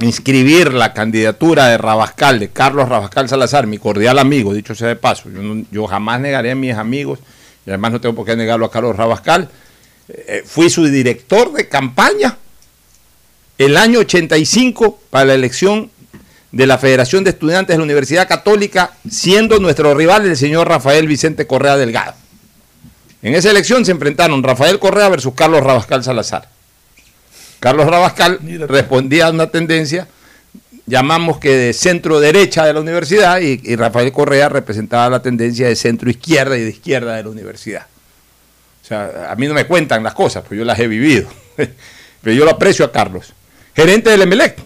inscribir 0.00 0.72
la 0.72 0.92
candidatura 0.92 1.68
de 1.68 1.78
Rabascal, 1.78 2.40
de 2.40 2.48
Carlos 2.48 2.88
Rabascal 2.88 3.28
Salazar, 3.28 3.66
mi 3.66 3.78
cordial 3.78 4.18
amigo, 4.18 4.52
dicho 4.52 4.74
sea 4.74 4.88
de 4.88 4.96
paso, 4.96 5.28
yo, 5.70 5.86
jamás 5.86 6.20
negaré 6.20 6.50
a 6.50 6.54
mis 6.54 6.74
amigos, 6.74 7.20
y 7.66 7.70
además 7.70 7.92
no 7.92 8.00
tengo 8.00 8.14
por 8.14 8.26
qué 8.26 8.34
negarlo 8.34 8.66
a 8.66 8.70
Carlos 8.70 8.96
Rabascal, 8.96 9.48
eh, 10.08 10.42
fui 10.44 10.70
su 10.70 10.84
director 10.86 11.52
de 11.52 11.68
campaña 11.68 12.36
el 13.58 13.76
año 13.76 14.00
85 14.00 15.00
para 15.10 15.26
la 15.26 15.34
elección 15.34 15.90
de 16.50 16.66
la 16.66 16.78
Federación 16.78 17.22
de 17.22 17.30
Estudiantes 17.30 17.74
de 17.74 17.78
la 17.78 17.84
Universidad 17.84 18.26
Católica, 18.26 18.94
siendo 19.08 19.60
nuestro 19.60 19.94
rival 19.94 20.26
el 20.26 20.36
señor 20.36 20.66
Rafael 20.66 21.06
Vicente 21.06 21.46
Correa 21.46 21.76
Delgado. 21.76 22.14
En 23.22 23.34
esa 23.34 23.50
elección 23.50 23.84
se 23.84 23.92
enfrentaron 23.92 24.42
Rafael 24.42 24.78
Correa 24.78 25.10
versus 25.10 25.34
Carlos 25.34 25.62
Rabascal 25.62 26.02
Salazar. 26.02 26.48
Carlos 27.60 27.86
Rabascal 27.86 28.40
respondía 28.66 29.26
a 29.26 29.30
una 29.30 29.48
tendencia, 29.48 30.08
llamamos 30.86 31.38
que 31.38 31.54
de 31.54 31.72
centro 31.72 32.18
derecha 32.18 32.64
de 32.64 32.72
la 32.72 32.80
universidad, 32.80 33.40
y, 33.40 33.60
y 33.62 33.76
Rafael 33.76 34.10
Correa 34.12 34.48
representaba 34.48 35.08
la 35.08 35.22
tendencia 35.22 35.68
de 35.68 35.76
centro 35.76 36.10
izquierda 36.10 36.56
y 36.56 36.62
de 36.62 36.70
izquierda 36.70 37.14
de 37.16 37.22
la 37.22 37.28
universidad. 37.28 37.86
O 38.82 38.86
sea, 38.86 39.28
a 39.30 39.36
mí 39.36 39.46
no 39.46 39.54
me 39.54 39.66
cuentan 39.66 40.02
las 40.02 40.14
cosas, 40.14 40.42
pues 40.46 40.58
yo 40.58 40.64
las 40.64 40.78
he 40.80 40.88
vivido. 40.88 41.28
Pero 42.22 42.36
yo 42.36 42.44
lo 42.44 42.50
aprecio 42.50 42.84
a 42.84 42.92
Carlos. 42.92 43.32
Gerente 43.74 44.10
del 44.10 44.22
Emelec. 44.22 44.56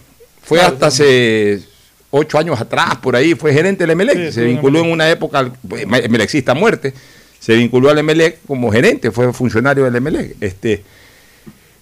Fue 0.41 0.61
hasta 0.61 0.87
hace 0.87 1.61
ocho 2.11 2.37
años 2.37 2.59
atrás, 2.59 2.97
por 2.97 3.15
ahí, 3.15 3.33
fue 3.35 3.51
gerente 3.51 3.83
del 3.83 3.91
Emelec. 3.91 4.27
Sí, 4.27 4.31
se 4.31 4.43
vinculó 4.43 4.79
en 4.79 4.91
una 4.91 5.09
época, 5.09 5.51
pues, 5.67 5.83
Emelecista 5.83 6.53
a 6.53 6.55
muerte, 6.55 6.93
se 7.39 7.55
vinculó 7.55 7.89
al 7.89 7.97
Emelec 7.97 8.39
como 8.45 8.71
gerente, 8.71 9.11
fue 9.11 9.33
funcionario 9.33 9.83
del 9.85 9.95
Emelec. 9.95 10.35
Este, 10.39 10.83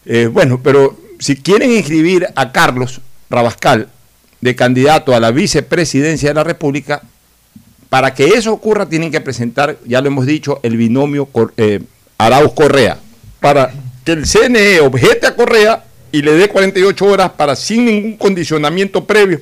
eh, 0.06 0.28
bueno, 0.28 0.62
pero 0.64 0.98
si 1.24 1.38
quieren 1.38 1.72
inscribir 1.72 2.28
a 2.36 2.52
Carlos 2.52 3.00
Rabascal 3.30 3.88
de 4.42 4.56
candidato 4.58 5.16
a 5.16 5.22
la 5.22 5.32
vicepresidencia 5.32 6.28
de 6.28 6.36
la 6.36 6.44
República, 6.44 7.02
para 7.88 8.14
que 8.14 8.26
eso 8.26 8.52
ocurra 8.52 8.90
tienen 8.90 9.10
que 9.10 9.22
presentar, 9.22 9.78
ya 9.86 10.02
lo 10.02 10.08
hemos 10.08 10.26
dicho, 10.26 10.60
el 10.64 10.76
binomio 10.76 11.30
eh, 11.56 11.80
Arauz 12.18 12.52
Correa, 12.52 12.98
para 13.40 13.72
que 14.04 14.12
el 14.12 14.26
CNE 14.28 14.82
objete 14.82 15.26
a 15.26 15.34
Correa 15.34 15.86
y 16.12 16.22
le 16.22 16.34
dé 16.34 16.50
48 16.50 17.06
horas 17.06 17.32
para, 17.32 17.56
sin 17.56 17.86
ningún 17.86 18.18
condicionamiento 18.18 19.06
previo, 19.06 19.40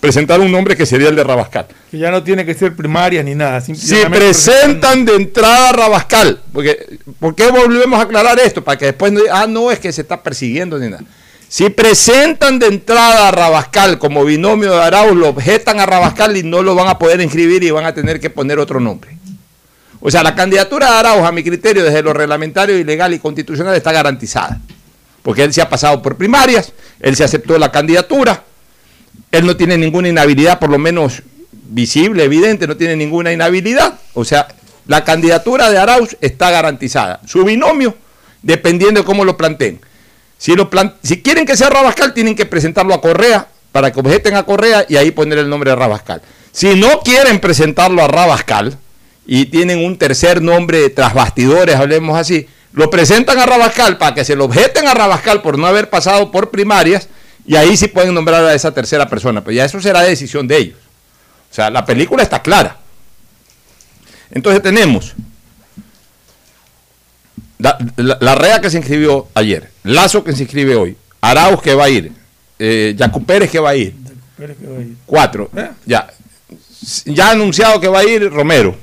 presentar 0.00 0.38
un 0.38 0.52
nombre 0.52 0.76
que 0.76 0.84
sería 0.84 1.08
el 1.08 1.16
de 1.16 1.24
Rabascal. 1.24 1.68
Que 1.90 1.96
ya 1.96 2.10
no 2.10 2.22
tiene 2.22 2.44
que 2.44 2.52
ser 2.52 2.76
primaria 2.76 3.22
ni 3.22 3.34
nada. 3.34 3.62
Si 3.62 3.72
presentan 4.10 5.06
de 5.06 5.14
entrada 5.14 5.70
a 5.70 5.72
Rabascal, 5.72 6.42
porque, 6.52 6.98
¿por 7.18 7.34
qué 7.34 7.50
volvemos 7.50 7.98
a 7.98 8.02
aclarar 8.02 8.38
esto? 8.38 8.62
Para 8.62 8.76
que 8.76 8.84
después 8.84 9.12
no 9.12 9.20
digan, 9.20 9.34
ah, 9.34 9.46
no, 9.46 9.70
es 9.70 9.78
que 9.78 9.90
se 9.92 10.02
está 10.02 10.22
persiguiendo 10.22 10.78
ni 10.78 10.90
nada. 10.90 11.04
Si 11.52 11.68
presentan 11.68 12.58
de 12.58 12.66
entrada 12.66 13.28
a 13.28 13.30
Rabascal 13.30 13.98
como 13.98 14.24
binomio 14.24 14.70
de 14.72 14.84
Arauz, 14.84 15.14
lo 15.14 15.28
objetan 15.28 15.80
a 15.80 15.84
Rabascal 15.84 16.34
y 16.38 16.42
no 16.42 16.62
lo 16.62 16.74
van 16.74 16.88
a 16.88 16.98
poder 16.98 17.20
inscribir 17.20 17.62
y 17.62 17.70
van 17.70 17.84
a 17.84 17.92
tener 17.92 18.20
que 18.20 18.30
poner 18.30 18.58
otro 18.58 18.80
nombre. 18.80 19.18
O 20.00 20.10
sea, 20.10 20.22
la 20.22 20.34
candidatura 20.34 20.90
de 20.90 20.96
Arauz, 20.96 21.26
a 21.26 21.30
mi 21.30 21.44
criterio, 21.44 21.84
desde 21.84 22.02
lo 22.02 22.14
reglamentario, 22.14 22.78
ilegal 22.78 23.12
y 23.12 23.18
constitucional, 23.18 23.76
está 23.76 23.92
garantizada. 23.92 24.62
Porque 25.20 25.44
él 25.44 25.52
se 25.52 25.60
ha 25.60 25.68
pasado 25.68 26.00
por 26.00 26.16
primarias, 26.16 26.72
él 27.00 27.16
se 27.16 27.22
aceptó 27.22 27.58
la 27.58 27.70
candidatura, 27.70 28.44
él 29.30 29.44
no 29.44 29.54
tiene 29.54 29.76
ninguna 29.76 30.08
inhabilidad, 30.08 30.58
por 30.58 30.70
lo 30.70 30.78
menos 30.78 31.22
visible, 31.52 32.24
evidente, 32.24 32.66
no 32.66 32.78
tiene 32.78 32.96
ninguna 32.96 33.30
inhabilidad. 33.30 34.00
O 34.14 34.24
sea, 34.24 34.48
la 34.86 35.04
candidatura 35.04 35.70
de 35.70 35.76
Arauz 35.76 36.16
está 36.22 36.50
garantizada. 36.50 37.20
Su 37.26 37.44
binomio, 37.44 37.94
dependiendo 38.40 39.00
de 39.00 39.04
cómo 39.04 39.26
lo 39.26 39.36
planteen. 39.36 39.82
Si, 40.42 40.56
lo 40.56 40.68
si 41.04 41.22
quieren 41.22 41.46
que 41.46 41.56
sea 41.56 41.70
Rabascal, 41.70 42.14
tienen 42.14 42.34
que 42.34 42.46
presentarlo 42.46 42.94
a 42.94 43.00
Correa 43.00 43.46
para 43.70 43.92
que 43.92 44.00
objeten 44.00 44.34
a 44.34 44.42
Correa 44.42 44.84
y 44.88 44.96
ahí 44.96 45.12
poner 45.12 45.38
el 45.38 45.48
nombre 45.48 45.70
de 45.70 45.76
Rabascal. 45.76 46.20
Si 46.50 46.74
no 46.74 46.98
quieren 47.02 47.38
presentarlo 47.38 48.02
a 48.02 48.08
Rabascal 48.08 48.76
y 49.24 49.46
tienen 49.46 49.84
un 49.84 49.96
tercer 49.98 50.42
nombre 50.42 50.90
tras 50.90 51.14
bastidores, 51.14 51.76
hablemos 51.76 52.18
así, 52.18 52.48
lo 52.72 52.90
presentan 52.90 53.38
a 53.38 53.46
Rabascal 53.46 53.98
para 53.98 54.16
que 54.16 54.24
se 54.24 54.34
lo 54.34 54.46
objeten 54.46 54.88
a 54.88 54.94
Rabascal 54.94 55.42
por 55.42 55.60
no 55.60 55.68
haber 55.68 55.88
pasado 55.88 56.32
por 56.32 56.50
primarias 56.50 57.08
y 57.46 57.54
ahí 57.54 57.76
sí 57.76 57.86
pueden 57.86 58.12
nombrar 58.12 58.44
a 58.44 58.52
esa 58.52 58.74
tercera 58.74 59.08
persona. 59.08 59.44
Pero 59.44 59.54
ya 59.54 59.64
eso 59.64 59.80
será 59.80 60.02
decisión 60.02 60.48
de 60.48 60.56
ellos. 60.56 60.78
O 61.52 61.54
sea, 61.54 61.70
la 61.70 61.86
película 61.86 62.20
está 62.20 62.42
clara. 62.42 62.78
Entonces 64.32 64.60
tenemos 64.60 65.14
la, 67.62 67.78
la- 67.96 68.18
la 68.20 68.34
REA 68.34 68.60
que 68.60 68.70
se 68.70 68.78
inscribió 68.78 69.28
ayer, 69.34 69.70
Lazo 69.84 70.22
que 70.24 70.32
se 70.32 70.42
inscribe 70.42 70.74
hoy, 70.76 70.96
Arauz 71.20 71.62
que 71.62 71.74
va 71.74 71.84
a 71.84 71.88
ir, 71.88 72.12
eh, 72.58 72.94
Yacu 72.96 73.24
Pérez 73.24 73.50
que 73.50 73.58
va 73.60 73.70
a 73.70 73.76
ir, 73.76 73.94
que 74.36 74.88
cuatro. 75.06 75.50
Ya. 75.86 76.08
Ya 77.04 77.28
ha 77.28 77.30
anunciado 77.32 77.78
que 77.80 77.88
va 77.88 78.00
a 78.00 78.04
ir 78.04 78.28
Romero. 78.32 78.74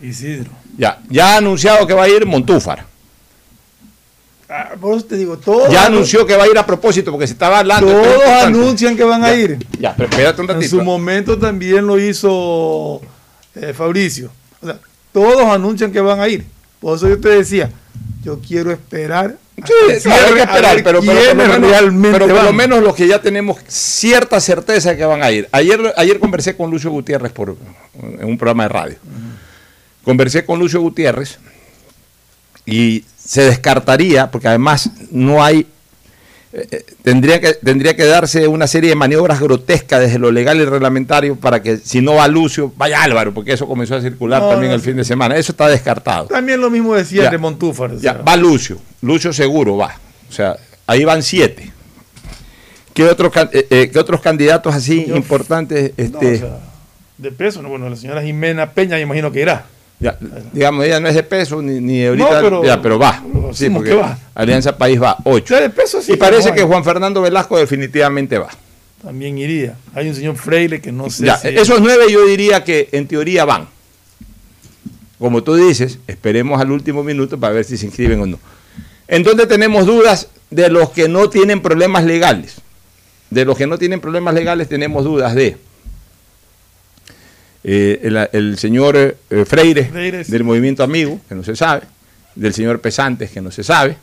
Isidro. 0.00 0.50
Ya. 0.76 1.00
Ya 1.08 1.34
ha 1.34 1.36
anunciado 1.38 1.86
que 1.86 1.94
va 1.94 2.02
a 2.04 2.08
ir 2.08 2.26
Montúfar. 2.26 2.84
Ah, 4.48 4.70
te 5.08 5.16
digo, 5.16 5.38
todos. 5.38 5.72
Ya 5.72 5.86
anunció 5.86 6.24
que 6.26 6.36
va 6.36 6.44
a 6.44 6.48
ir 6.48 6.56
a 6.56 6.64
propósito 6.64 7.10
porque 7.10 7.26
se 7.26 7.32
estaba 7.32 7.58
hablando. 7.60 7.86
Todos 7.90 8.22
anuncian 8.44 8.96
que 8.96 9.02
van 9.02 9.24
a 9.24 9.34
ir. 9.34 9.58
Ya, 9.80 9.94
pero 9.96 10.08
espérate 10.08 10.40
un 10.42 10.48
En 10.50 10.54
ratito. 10.56 10.70
su 10.76 10.82
momento 10.82 11.36
también 11.38 11.84
lo 11.86 11.98
hizo 11.98 13.00
eh, 13.56 13.72
Fabricio. 13.72 14.30
O 14.60 14.66
sea, 14.66 14.78
todos 15.12 15.42
anuncian 15.46 15.90
que 15.90 16.00
van 16.00 16.20
a 16.20 16.28
ir. 16.28 16.44
Por 16.80 16.96
eso 16.96 17.08
yo 17.08 17.20
te 17.20 17.28
decía, 17.28 17.70
yo 18.22 18.40
quiero 18.40 18.72
esperar. 18.72 19.36
Sí, 19.56 19.62
claro, 20.02 20.26
hay 20.26 20.34
que 20.34 20.40
esperar, 20.40 20.74
ver 20.74 20.84
pero, 20.84 21.00
pero 21.00 21.14
por 21.14 21.14
lo 21.14 21.34
menos, 21.34 21.70
realmente 21.70 22.18
pero 22.18 22.34
por 22.34 22.44
lo 22.44 22.52
menos 22.52 22.82
los 22.82 22.94
que 22.94 23.06
ya 23.06 23.22
tenemos 23.22 23.58
cierta 23.68 24.38
certeza 24.40 24.96
que 24.96 25.04
van 25.04 25.22
a 25.22 25.30
ir. 25.30 25.48
Ayer, 25.52 25.94
ayer 25.96 26.18
conversé 26.18 26.56
con 26.56 26.70
Lucio 26.70 26.90
Gutiérrez 26.90 27.32
por, 27.32 27.56
en 28.18 28.24
un 28.24 28.36
programa 28.36 28.64
de 28.64 28.68
radio. 28.68 28.96
Conversé 30.04 30.44
con 30.44 30.58
Lucio 30.58 30.80
Gutiérrez 30.80 31.38
y 32.66 33.04
se 33.16 33.42
descartaría, 33.42 34.30
porque 34.30 34.48
además 34.48 34.90
no 35.10 35.42
hay, 35.42 35.66
eh, 36.58 36.84
tendría, 37.02 37.40
que, 37.40 37.54
tendría 37.54 37.94
que 37.94 38.04
darse 38.06 38.48
una 38.48 38.66
serie 38.66 38.90
de 38.90 38.96
maniobras 38.96 39.40
grotescas 39.40 40.00
desde 40.00 40.18
lo 40.18 40.30
legal 40.30 40.58
y 40.58 40.64
reglamentario 40.64 41.36
para 41.36 41.62
que 41.62 41.76
si 41.76 42.00
no 42.00 42.14
va 42.14 42.26
Lucio, 42.28 42.72
vaya 42.76 43.02
Álvaro, 43.02 43.34
porque 43.34 43.52
eso 43.52 43.66
comenzó 43.66 43.96
a 43.96 44.00
circular 44.00 44.40
No, 44.40 44.48
también 44.50 44.70
no, 44.70 44.76
el 44.76 44.80
fin 44.80 44.96
de 44.96 45.04
semana. 45.04 45.36
Eso 45.36 45.52
está 45.52 45.68
descartado. 45.68 46.26
También 46.28 46.60
lo 46.60 46.70
mismo 46.70 46.94
decía 46.94 47.24
Ya. 47.24 47.30
de 47.30 47.38
Montúfar. 47.38 47.92
o 47.92 47.98
Ya, 47.98 48.14
va 48.14 48.36
Lucio. 48.36 48.78
Lucio 49.02 49.32
seguro 49.32 49.76
va. 49.76 49.98
O 50.28 50.32
sea, 50.32 50.56
ahí 50.86 51.04
van 51.04 51.22
siete. 51.22 51.72
¿Qué, 52.94 53.04
eh, 53.04 53.66
eh, 53.70 53.90
¿qué 53.92 53.98
otros 53.98 54.22
candidatos 54.22 54.74
así 54.74 55.04
importantes? 55.14 55.92
no, 55.96 56.04
Este, 56.04 56.34
o 56.36 56.38
sea, 56.38 56.58
de 57.18 57.32
peso, 57.32 57.60
no, 57.60 57.68
bueno, 57.68 57.88
la 57.90 57.96
señora 57.96 58.22
Jimena 58.22 58.70
Peña, 58.72 58.98
imagino 58.98 59.30
que 59.30 59.42
irá. 59.42 59.66
Ya, 59.98 60.16
digamos, 60.52 60.84
ella 60.84 61.00
no 61.00 61.08
es 61.08 61.14
de 61.14 61.22
peso 61.22 61.62
ni, 61.62 61.80
ni 61.80 61.98
de 62.00 62.08
ahorita, 62.08 62.34
No, 62.34 62.40
pero- 62.42 62.64
ya, 62.64 62.82
pero 62.82 62.98
va. 62.98 63.22
pero 63.32 63.54
Sí, 63.54 63.70
porque 63.70 63.90
que 63.90 63.96
va. 63.96 64.18
Alianza 64.34 64.76
País 64.76 65.00
va, 65.02 65.16
ocho. 65.24 65.54
Ya 65.54 65.60
de 65.62 65.70
peso 65.70 66.02
sí, 66.02 66.12
y 66.12 66.16
parece 66.16 66.52
que. 66.52 66.62
Juan 66.62 66.84
Fernando 66.84 67.22
Velasco 67.22 67.56
definitivamente 67.58 68.38
va. 68.38 68.48
También 69.02 69.38
iría. 69.38 69.76
Hay 69.94 70.08
un 70.08 70.14
señor 70.14 70.36
Freire 70.36 70.80
que 70.80 70.90
no 70.92 71.08
sé 71.10 71.26
Ya, 71.26 71.36
si- 71.36 71.48
esos 71.48 71.80
nueve 71.80 72.04
yo 72.10 72.26
diría 72.26 72.64
que 72.64 72.88
en 72.92 73.06
teoría 73.06 73.44
van. 73.44 73.68
Como 75.18 75.42
tú 75.42 75.54
dices, 75.54 75.98
esperemos 76.06 76.60
al 76.60 76.70
último 76.70 77.02
minuto 77.02 77.38
para 77.40 77.54
ver 77.54 77.64
si 77.64 77.76
se 77.78 77.86
inscriben 77.86 78.20
o 78.20 78.26
no. 78.26 78.38
En 79.08 79.22
donde 79.22 79.46
tenemos 79.46 79.86
dudas 79.86 80.28
de 80.50 80.68
los 80.68 80.90
que 80.90 81.08
no 81.08 81.30
tienen 81.30 81.62
problemas 81.62 82.04
legales. 82.04 82.56
De 83.30 83.44
los 83.44 83.56
que 83.56 83.66
no 83.66 83.78
tienen 83.78 84.00
problemas 84.00 84.34
legales 84.34 84.68
tenemos 84.68 85.04
dudas 85.04 85.34
de 85.34 85.56
eh, 87.68 88.00
el, 88.04 88.28
el 88.32 88.58
señor 88.58 88.96
eh, 88.96 89.44
Freire, 89.44 89.86
Freire, 89.86 90.22
sí. 90.24 90.30
del 90.30 90.44
movimiento 90.44 90.84
amigo, 90.84 91.20
que 91.28 91.34
no 91.34 91.42
se 91.42 91.56
sabe, 91.56 91.82
del 92.36 92.54
señor 92.54 92.80
Pesantes, 92.80 93.30
que 93.32 93.40
no 93.40 93.50
se 93.50 93.64
sabe, 93.64 93.96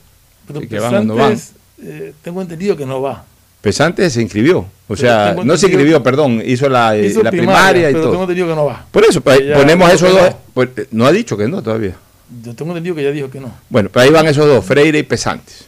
Pero 0.45 0.59
que 0.67 0.79
van 0.79 0.95
o 0.95 1.03
no 1.05 1.15
van. 1.15 1.39
Eh, 1.81 2.13
tengo 2.21 2.41
entendido 2.41 2.75
que 2.75 2.85
no 2.85 3.01
va. 3.01 3.23
Pesantes 3.61 4.11
se 4.11 4.21
inscribió, 4.21 4.65
o 4.89 4.95
sea, 4.97 5.37
no 5.41 5.55
se 5.55 5.67
inscribió, 5.67 6.03
perdón, 6.03 6.41
hizo 6.45 6.67
la, 6.67 6.97
eh, 6.97 7.05
Hizo 7.05 7.23
la 7.23 7.31
primaria, 7.31 7.53
primaria 7.61 7.89
y 7.89 7.93
pero 7.93 8.01
todo. 8.01 8.11
tengo 8.11 8.23
entendido 8.23 8.47
que 8.49 8.55
no 8.55 8.65
va. 8.65 8.85
Por 8.91 9.05
eso, 9.05 9.21
pues, 9.21 9.47
Ya 9.47 9.55
ponemos 9.55 9.89
esos 9.93 10.11
dos. 10.11 10.21
no. 10.31 10.37
pues, 10.53 10.69
eh, 10.75 10.87
no 10.91 11.05
ha 11.05 11.13
dicho 11.13 11.37
que 11.37 11.47
no 11.47 11.63
todavía. 11.63 11.95
Yo 12.43 12.53
tengo 12.55 12.71
entendido 12.71 12.95
que 12.97 13.03
ya 13.03 13.11
dijo 13.11 13.29
que 13.29 13.39
no. 13.39 13.53
Bueno, 13.69 13.89
pero 13.89 14.03
ahí 14.03 14.09
van 14.11 14.27
esos 14.27 14.45
dos, 14.45 14.65
Freire 14.65 14.99
y 14.99 15.03
Pesantes. 15.03 15.65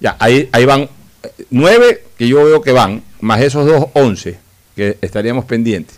Ya, 0.00 0.16
ahí, 0.18 0.50
ahí 0.52 0.66
van 0.66 0.82
eh, 0.82 0.88
nueve 1.48 2.04
que 2.18 2.28
yo 2.28 2.44
veo 2.44 2.60
que 2.60 2.72
van, 2.72 3.02
más 3.22 3.40
esos 3.40 3.64
dos, 3.66 3.86
once 3.94 4.38
que 4.76 4.98
estaríamos 5.00 5.46
pendientes. 5.46 5.96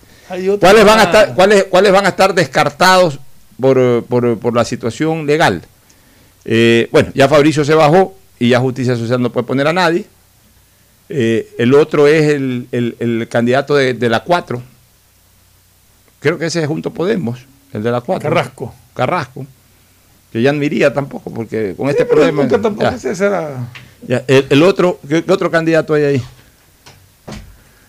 ¿Cuáles 0.60 0.84
van 0.84 0.98
a 1.00 1.02
estar, 1.04 1.34
cuáles, 1.34 1.64
cuáles 1.64 1.92
van 1.92 2.06
a 2.06 2.08
estar 2.10 2.34
descartados 2.34 3.18
por, 3.60 4.04
por- 4.04 4.38
por 4.38 4.54
la 4.54 4.64
situación 4.64 5.26
legal? 5.26 5.62
Eh, 6.44 6.88
bueno, 6.92 7.10
ya 7.14 7.28
Fabricio 7.28 7.64
se 7.64 7.74
bajó 7.74 8.14
y 8.38 8.48
ya 8.50 8.60
Justicia 8.60 8.96
Social 8.96 9.20
no 9.22 9.30
puede 9.30 9.46
poner 9.46 9.66
a 9.68 9.72
nadie. 9.72 10.04
Eh, 11.08 11.54
el 11.58 11.74
otro 11.74 12.06
es 12.06 12.24
el, 12.32 12.66
el- 12.72 12.96
el 12.98 13.28
candidato 13.28 13.74
de, 13.76 13.94
de 13.94 14.08
la 14.08 14.20
4. 14.20 14.62
Creo 16.20 16.38
que 16.38 16.46
ese 16.46 16.62
es 16.62 16.66
Junto 16.68 16.90
Podemos, 16.90 17.40
el 17.72 17.82
de 17.82 17.90
la 17.90 18.00
4. 18.00 18.28
Carrasco. 18.28 18.74
Carrasco. 18.94 19.46
Que 20.32 20.42
ya 20.42 20.52
no 20.52 20.62
iría 20.64 20.92
tampoco, 20.92 21.30
porque 21.32 21.74
con 21.76 21.88
este 21.90 22.04
problema. 22.06 22.42
nunca 22.42 22.60
tampoco 22.60 22.90
ya. 22.90 22.96
ese 22.96 23.14
será- 23.14 23.68
Ya, 24.06 24.24
el, 24.26 24.46
el 24.50 24.62
otro, 24.62 24.98
¿qué, 25.08 25.22
qué 25.22 25.32
otro 25.32 25.50
candidato 25.50 25.94
hay 25.94 26.02
ahí? 26.04 26.22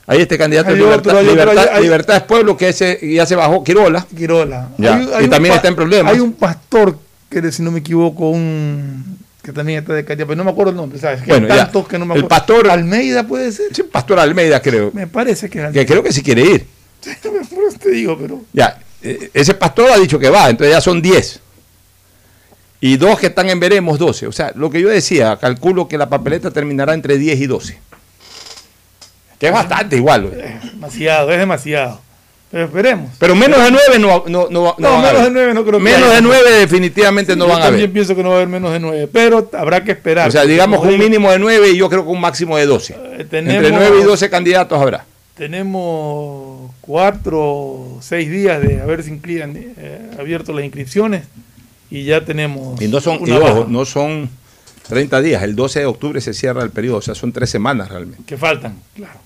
Hay 0.08 0.22
este 0.22 0.38
candidato 0.38 0.70
Hay 0.70 0.76
de 0.76 0.82
Libertad, 0.82 1.08
otro, 1.08 1.18
hay 1.20 1.26
Libertad- 1.26 1.58
hay- 1.58 1.68
hay- 1.78 1.84
Libertad 1.84 2.16
es 2.18 2.24
Pueblo 2.24 2.56
que 2.56 2.70
ese 2.70 3.00
ya 3.14 3.26
se 3.26 3.36
bajó, 3.36 3.64
Quirola. 3.64 4.06
Quirola. 4.16 4.70
Ya, 4.78 5.02
y 5.22 5.28
también 5.28 5.56
está 5.56 5.68
en 5.68 5.76
problemas. 5.76 6.14
Hay 6.14 6.20
un 6.20 6.34
pastor 6.34 6.98
que, 7.30 7.52
si 7.52 7.64
no 7.64 7.72
me 7.72 7.80
equivoco, 7.80 8.30
un 8.30 9.18
que 9.42 9.52
también 9.52 9.80
está 9.80 9.94
de 9.94 10.04
Catia, 10.04 10.26
pero 10.26 10.36
no 10.38 10.44
me 10.44 10.50
acuerdo 10.52 10.72
el 10.72 10.78
nombre, 10.78 10.98
¿sabes? 11.00 11.22
Que 11.22 11.28
Bueno, 11.30 11.46
hay 11.46 11.54
ya. 11.58 11.64
tantos 11.66 11.88
que 11.88 12.00
no 12.00 12.06
me 12.08 12.16
El 12.16 12.22
acuerdo. 12.22 12.30
pastor- 12.30 12.70
Almeida 12.72 13.28
puede 13.28 13.52
ser. 13.52 13.68
Sí, 13.76 13.84
Pastor 13.84 14.18
Almeida, 14.20 14.60
creo. 14.60 14.90
Me 14.94 15.06
parece 15.06 15.50
que 15.52 15.70
Que 15.72 15.86
creo 15.86 16.02
que 16.02 16.12
sí 16.12 16.24
quiere 16.24 16.42
ir. 16.42 16.66
Eso 17.06 17.78
te 17.80 17.92
digo, 17.92 18.18
pero. 18.20 18.42
Ya, 18.54 18.80
eh, 19.04 19.30
ese 19.36 19.54
pastor 19.54 19.92
ha 19.92 19.98
dicho 19.98 20.18
que 20.18 20.30
va, 20.32 20.50
entonces 20.50 20.74
ya 20.76 20.82
son 20.82 21.00
10. 21.02 21.40
Y 22.82 22.98
dos 22.98 23.20
que 23.20 23.28
están 23.28 23.50
en 23.50 23.60
veremos, 23.60 23.98
12. 23.98 24.28
O 24.28 24.32
sea, 24.32 24.52
lo 24.56 24.70
que 24.70 24.82
yo 24.82 24.90
decía, 24.90 25.38
calculo 25.38 25.88
que 25.88 25.98
la 25.98 26.10
papeleta 26.10 26.52
terminará 26.52 26.94
entre 26.94 27.18
10 27.18 27.40
y 27.40 27.46
12. 27.48 27.78
Que 29.40 29.48
es 29.48 29.54
bastante 29.54 29.96
igual. 29.98 30.32
Es 30.34 30.72
demasiado, 30.74 31.32
es 31.32 31.40
demasiado. 31.40 32.02
Pero 32.52 32.66
esperemos. 32.66 33.12
Pero 33.20 33.36
menos 33.36 33.62
de 33.62 33.72
9 33.72 34.00
no, 34.00 34.24
no, 34.28 34.48
no, 34.50 34.76
No, 34.78 34.92
van 34.92 34.96
a 34.96 34.98
menos 35.02 35.10
haber. 35.10 35.24
de 35.24 35.32
nueve 35.32 35.54
no 35.54 35.66
creo 35.66 35.78
que 35.80 35.84
Menos 35.84 36.04
haya. 36.04 36.16
de 36.16 36.22
9 36.22 36.52
definitivamente 36.60 37.36
no 37.36 37.46
Yo 37.46 37.52
van 37.52 37.62
a 37.62 37.66
también 37.66 37.82
haber. 37.84 37.94
pienso 37.94 38.16
que 38.16 38.24
no 38.24 38.30
va 38.30 38.36
a 38.36 38.38
haber 38.38 38.48
menos 38.48 38.72
de 38.72 38.80
nueve, 38.80 39.10
pero 39.12 39.50
habrá 39.54 39.84
que 39.84 39.92
esperar. 39.92 40.30
O 40.30 40.32
sea, 40.32 40.46
digamos 40.46 40.80
un 40.86 40.98
mínimo 40.98 41.32
de 41.32 41.40
9 41.40 41.72
y 41.72 41.78
yo 41.78 41.90
creo 41.90 42.04
que 42.06 42.10
un 42.12 42.22
máximo 42.22 42.56
de 42.56 42.66
12. 42.66 42.94
Eh, 42.94 43.18
Entre 43.20 43.42
9 43.72 43.98
y 44.00 44.04
12 44.04 44.30
candidatos 44.30 44.80
habrá. 44.82 45.06
Tenemos 45.36 46.72
cuatro 46.82 47.40
o 47.42 47.98
seis 48.02 48.30
días 48.30 48.62
de 48.62 48.80
haberse 48.80 49.10
inscriban, 49.10 49.54
eh, 49.58 50.12
abierto 50.18 50.54
las 50.54 50.64
inscripciones 50.64 51.24
y 51.90 52.04
ya 52.06 52.24
tenemos. 52.24 52.80
Y 52.82 52.88
no 52.88 53.02
son, 53.02 53.20
y 53.28 53.32
ojo, 53.32 53.66
no 53.68 53.84
son 53.84 54.30
30 54.88 55.22
días. 55.22 55.44
El 55.44 55.56
12 55.56 55.80
de 55.82 55.86
octubre 55.88 56.22
se 56.22 56.34
cierra 56.34 56.64
el 56.64 56.70
periodo. 56.70 56.98
O 56.98 57.02
sea, 57.02 57.16
son 57.16 57.34
3 57.34 57.50
semanas 57.50 57.90
realmente 57.90 58.24
que 58.26 58.38
faltan, 58.38 58.76
claro. 58.96 59.20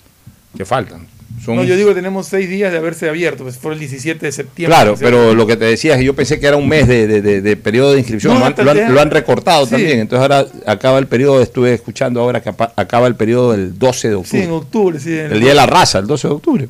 Que 0.57 0.65
faltan. 0.65 1.07
Son, 1.45 1.55
No, 1.55 1.63
yo 1.63 1.75
digo 1.77 1.89
que 1.89 1.95
tenemos 1.95 2.27
seis 2.27 2.49
días 2.49 2.71
de 2.71 2.79
haberse 2.79 3.07
abierto, 3.07 3.43
pues 3.43 3.57
fue 3.57 3.71
el 3.73 3.79
17 3.79 4.25
de 4.25 4.31
septiembre. 4.31 4.75
Claro, 4.75 4.97
se 4.97 5.03
pero 5.05 5.33
lo 5.33 5.47
que 5.47 5.55
te 5.55 5.63
decía 5.65 5.93
es 5.93 5.99
que 5.99 6.03
yo 6.05 6.13
pensé 6.13 6.37
que 6.39 6.47
era 6.47 6.57
un 6.57 6.67
mes 6.67 6.85
de, 6.87 7.07
de- 7.07 7.21
de- 7.21 7.41
de 7.41 7.55
periodo 7.55 7.93
de 7.93 7.99
inscripción. 7.99 8.33
No, 8.33 8.39
lo, 8.39 8.45
han, 8.45 8.51
hasta 8.51 8.63
lo 8.63 8.71
han- 8.71 8.77
el 8.77 8.83
día- 8.85 8.93
lo 8.93 8.99
han 9.01 9.11
recortado 9.11 9.63
Sí. 9.65 9.71
también. 9.71 9.99
Entonces 9.99 10.21
ahora 10.21 10.45
acaba 10.65 10.97
el 10.99 11.07
periodo, 11.07 11.41
estuve 11.41 11.73
escuchando 11.73 12.19
ahora 12.19 12.41
que 12.41 12.49
acaba 12.75 13.07
el 13.07 13.15
periodo 13.15 13.51
del 13.53 13.77
12 13.79 14.09
de 14.09 14.15
Sí, 14.15 14.19
octubre. 14.19 14.43
en 14.43 14.51
octubre, 14.51 14.99
sí. 14.99 15.17
en 15.17 15.31
el 15.31 15.39
Día 15.39 15.49
de 15.49 15.55
la 15.55 15.65
Raza, 15.65 15.99
el 15.99 16.07
12 16.07 16.27
de 16.27 16.33
octubre. 16.33 16.67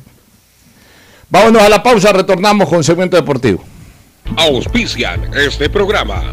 Vámonos 1.30 1.62
a 1.62 1.68
la 1.68 1.82
pausa, 1.82 2.12
retornamos 2.12 2.68
con 2.68 2.84
segmento 2.84 3.16
deportivo. 3.16 3.64
Auspician 4.36 5.30
este 5.34 5.68
programa. 5.70 6.32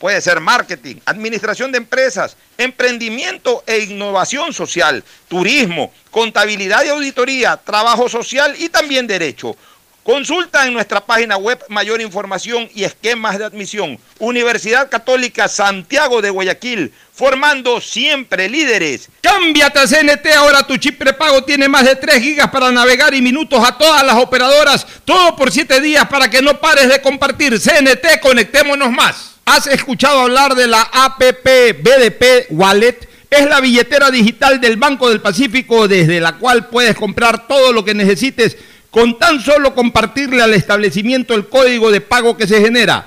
Puede 0.00 0.22
ser 0.22 0.40
marketing, 0.40 0.96
administración 1.04 1.70
de 1.70 1.76
empresas, 1.76 2.34
emprendimiento 2.56 3.62
e 3.66 3.80
innovación 3.80 4.54
social, 4.54 5.04
turismo, 5.28 5.92
contabilidad 6.10 6.82
y 6.86 6.88
auditoría, 6.88 7.58
trabajo 7.58 8.08
social 8.08 8.54
y 8.58 8.70
también 8.70 9.06
derecho. 9.06 9.54
Consulta 10.02 10.66
en 10.66 10.72
nuestra 10.72 11.04
página 11.04 11.36
web 11.36 11.62
mayor 11.68 12.00
información 12.00 12.66
y 12.74 12.84
esquemas 12.84 13.38
de 13.38 13.44
admisión. 13.44 13.98
Universidad 14.18 14.88
Católica 14.88 15.48
Santiago 15.48 16.22
de 16.22 16.30
Guayaquil, 16.30 16.94
formando 17.12 17.78
siempre 17.82 18.48
líderes. 18.48 19.10
Cámbiate 19.20 19.80
a 19.80 19.86
CNT, 19.86 20.26
ahora 20.34 20.66
tu 20.66 20.78
chip 20.78 20.96
prepago 20.96 21.44
tiene 21.44 21.68
más 21.68 21.84
de 21.84 21.94
3 21.94 22.22
gigas 22.22 22.50
para 22.50 22.72
navegar 22.72 23.12
y 23.12 23.20
minutos 23.20 23.62
a 23.62 23.76
todas 23.76 24.02
las 24.02 24.16
operadoras, 24.16 24.86
todo 25.04 25.36
por 25.36 25.52
7 25.52 25.78
días 25.82 26.06
para 26.08 26.30
que 26.30 26.40
no 26.40 26.58
pares 26.58 26.88
de 26.88 27.02
compartir. 27.02 27.60
CNT, 27.60 28.18
conectémonos 28.22 28.90
más. 28.90 29.29
¿Has 29.44 29.66
escuchado 29.66 30.20
hablar 30.20 30.54
de 30.54 30.66
la 30.66 30.82
APP 30.82 31.82
BDP 31.82 32.50
Wallet? 32.50 33.08
Es 33.28 33.48
la 33.48 33.60
billetera 33.60 34.10
digital 34.10 34.60
del 34.60 34.76
Banco 34.76 35.08
del 35.08 35.20
Pacífico 35.20 35.88
desde 35.88 36.20
la 36.20 36.36
cual 36.36 36.68
puedes 36.68 36.96
comprar 36.96 37.46
todo 37.46 37.72
lo 37.72 37.84
que 37.84 37.94
necesites 37.94 38.56
con 38.90 39.18
tan 39.18 39.40
solo 39.40 39.74
compartirle 39.74 40.42
al 40.42 40.54
establecimiento 40.54 41.34
el 41.34 41.48
código 41.48 41.90
de 41.90 42.00
pago 42.00 42.36
que 42.36 42.46
se 42.46 42.60
genera. 42.60 43.06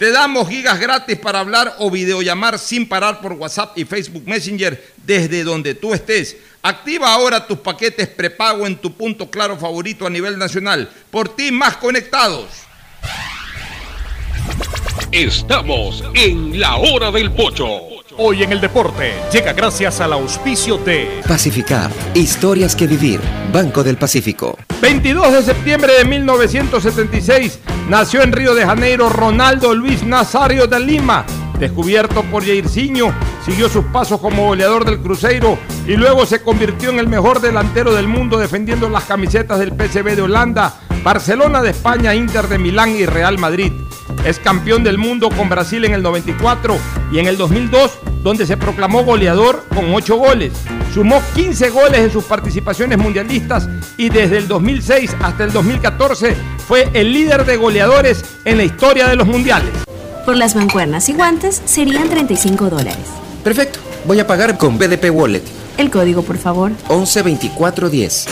te 0.00 0.10
damos 0.12 0.48
gigas 0.48 0.80
gratis 0.80 1.18
para 1.18 1.40
hablar 1.40 1.74
o 1.78 1.90
videollamar 1.90 2.58
sin 2.58 2.88
parar 2.88 3.20
por 3.20 3.34
WhatsApp 3.34 3.76
y 3.76 3.84
Facebook 3.84 4.22
Messenger 4.24 4.82
desde 4.96 5.44
donde 5.44 5.74
tú 5.74 5.92
estés. 5.92 6.38
Activa 6.62 7.12
ahora 7.12 7.46
tus 7.46 7.58
paquetes 7.58 8.08
prepago 8.08 8.66
en 8.66 8.78
tu 8.78 8.94
punto 8.94 9.30
claro 9.30 9.58
favorito 9.58 10.06
a 10.06 10.10
nivel 10.10 10.38
nacional. 10.38 10.90
Por 11.10 11.36
ti 11.36 11.52
más 11.52 11.76
conectados. 11.76 12.46
Estamos 15.12 16.04
en 16.14 16.60
la 16.60 16.76
hora 16.76 17.10
del 17.10 17.30
pocho. 17.32 17.66
Hoy 18.16 18.42
en 18.42 18.52
el 18.52 18.60
deporte 18.60 19.12
llega 19.32 19.52
gracias 19.52 20.00
al 20.00 20.12
auspicio 20.12 20.78
de 20.78 21.22
Pacificar, 21.26 21.90
historias 22.14 22.76
que 22.76 22.86
vivir, 22.86 23.20
Banco 23.52 23.82
del 23.82 23.96
Pacífico. 23.96 24.58
22 24.82 25.32
de 25.32 25.42
septiembre 25.42 25.92
de 25.94 26.04
1976 26.04 27.60
nació 27.88 28.22
en 28.22 28.32
Río 28.32 28.54
de 28.54 28.64
Janeiro 28.64 29.08
Ronaldo 29.08 29.74
Luis 29.74 30.02
Nazario 30.02 30.66
de 30.66 30.80
Lima. 30.80 31.24
Descubierto 31.58 32.22
por 32.24 32.44
Jairzinho, 32.44 33.14
siguió 33.44 33.68
sus 33.68 33.84
pasos 33.86 34.20
como 34.20 34.46
goleador 34.46 34.84
del 34.84 35.00
Cruzeiro 35.00 35.58
y 35.86 35.96
luego 35.96 36.24
se 36.24 36.42
convirtió 36.42 36.90
en 36.90 36.98
el 36.98 37.06
mejor 37.06 37.40
delantero 37.40 37.94
del 37.94 38.08
mundo 38.08 38.38
defendiendo 38.38 38.88
las 38.88 39.04
camisetas 39.04 39.58
del 39.58 39.72
PSV 39.72 40.16
de 40.16 40.22
Holanda, 40.22 40.80
Barcelona 41.02 41.62
de 41.62 41.70
España, 41.70 42.14
Inter 42.14 42.48
de 42.48 42.58
Milán 42.58 42.96
y 42.96 43.06
Real 43.06 43.38
Madrid. 43.38 43.72
Es 44.24 44.38
campeón 44.38 44.84
del 44.84 44.98
mundo 44.98 45.28
con 45.30 45.48
Brasil 45.48 45.84
en 45.84 45.94
el 45.94 46.02
94 46.02 46.76
y 47.12 47.18
en 47.18 47.26
el 47.26 47.36
2002, 47.36 47.98
donde 48.22 48.46
se 48.46 48.56
proclamó 48.56 49.02
goleador 49.04 49.64
con 49.74 49.92
8 49.92 50.16
goles. 50.16 50.52
Sumó 50.92 51.22
15 51.34 51.70
goles 51.70 52.00
en 52.00 52.10
sus 52.10 52.24
participaciones 52.24 52.98
mundialistas 52.98 53.68
y 53.96 54.08
desde 54.08 54.38
el 54.38 54.48
2006 54.48 55.16
hasta 55.22 55.44
el 55.44 55.52
2014 55.52 56.36
fue 56.66 56.90
el 56.92 57.12
líder 57.12 57.44
de 57.46 57.56
goleadores 57.56 58.24
en 58.44 58.58
la 58.58 58.64
historia 58.64 59.08
de 59.08 59.16
los 59.16 59.26
mundiales. 59.26 59.70
Por 60.24 60.36
las 60.36 60.54
mancuernas 60.54 61.08
y 61.08 61.14
guantes 61.14 61.62
serían 61.64 62.08
35 62.08 62.70
dólares. 62.70 63.06
Perfecto. 63.42 63.78
Voy 64.04 64.20
a 64.20 64.26
pagar 64.26 64.58
con 64.58 64.78
BDP 64.78 65.10
Wallet. 65.12 65.42
El 65.78 65.90
código, 65.90 66.22
por 66.22 66.36
favor. 66.36 66.72
112410. 66.88 68.26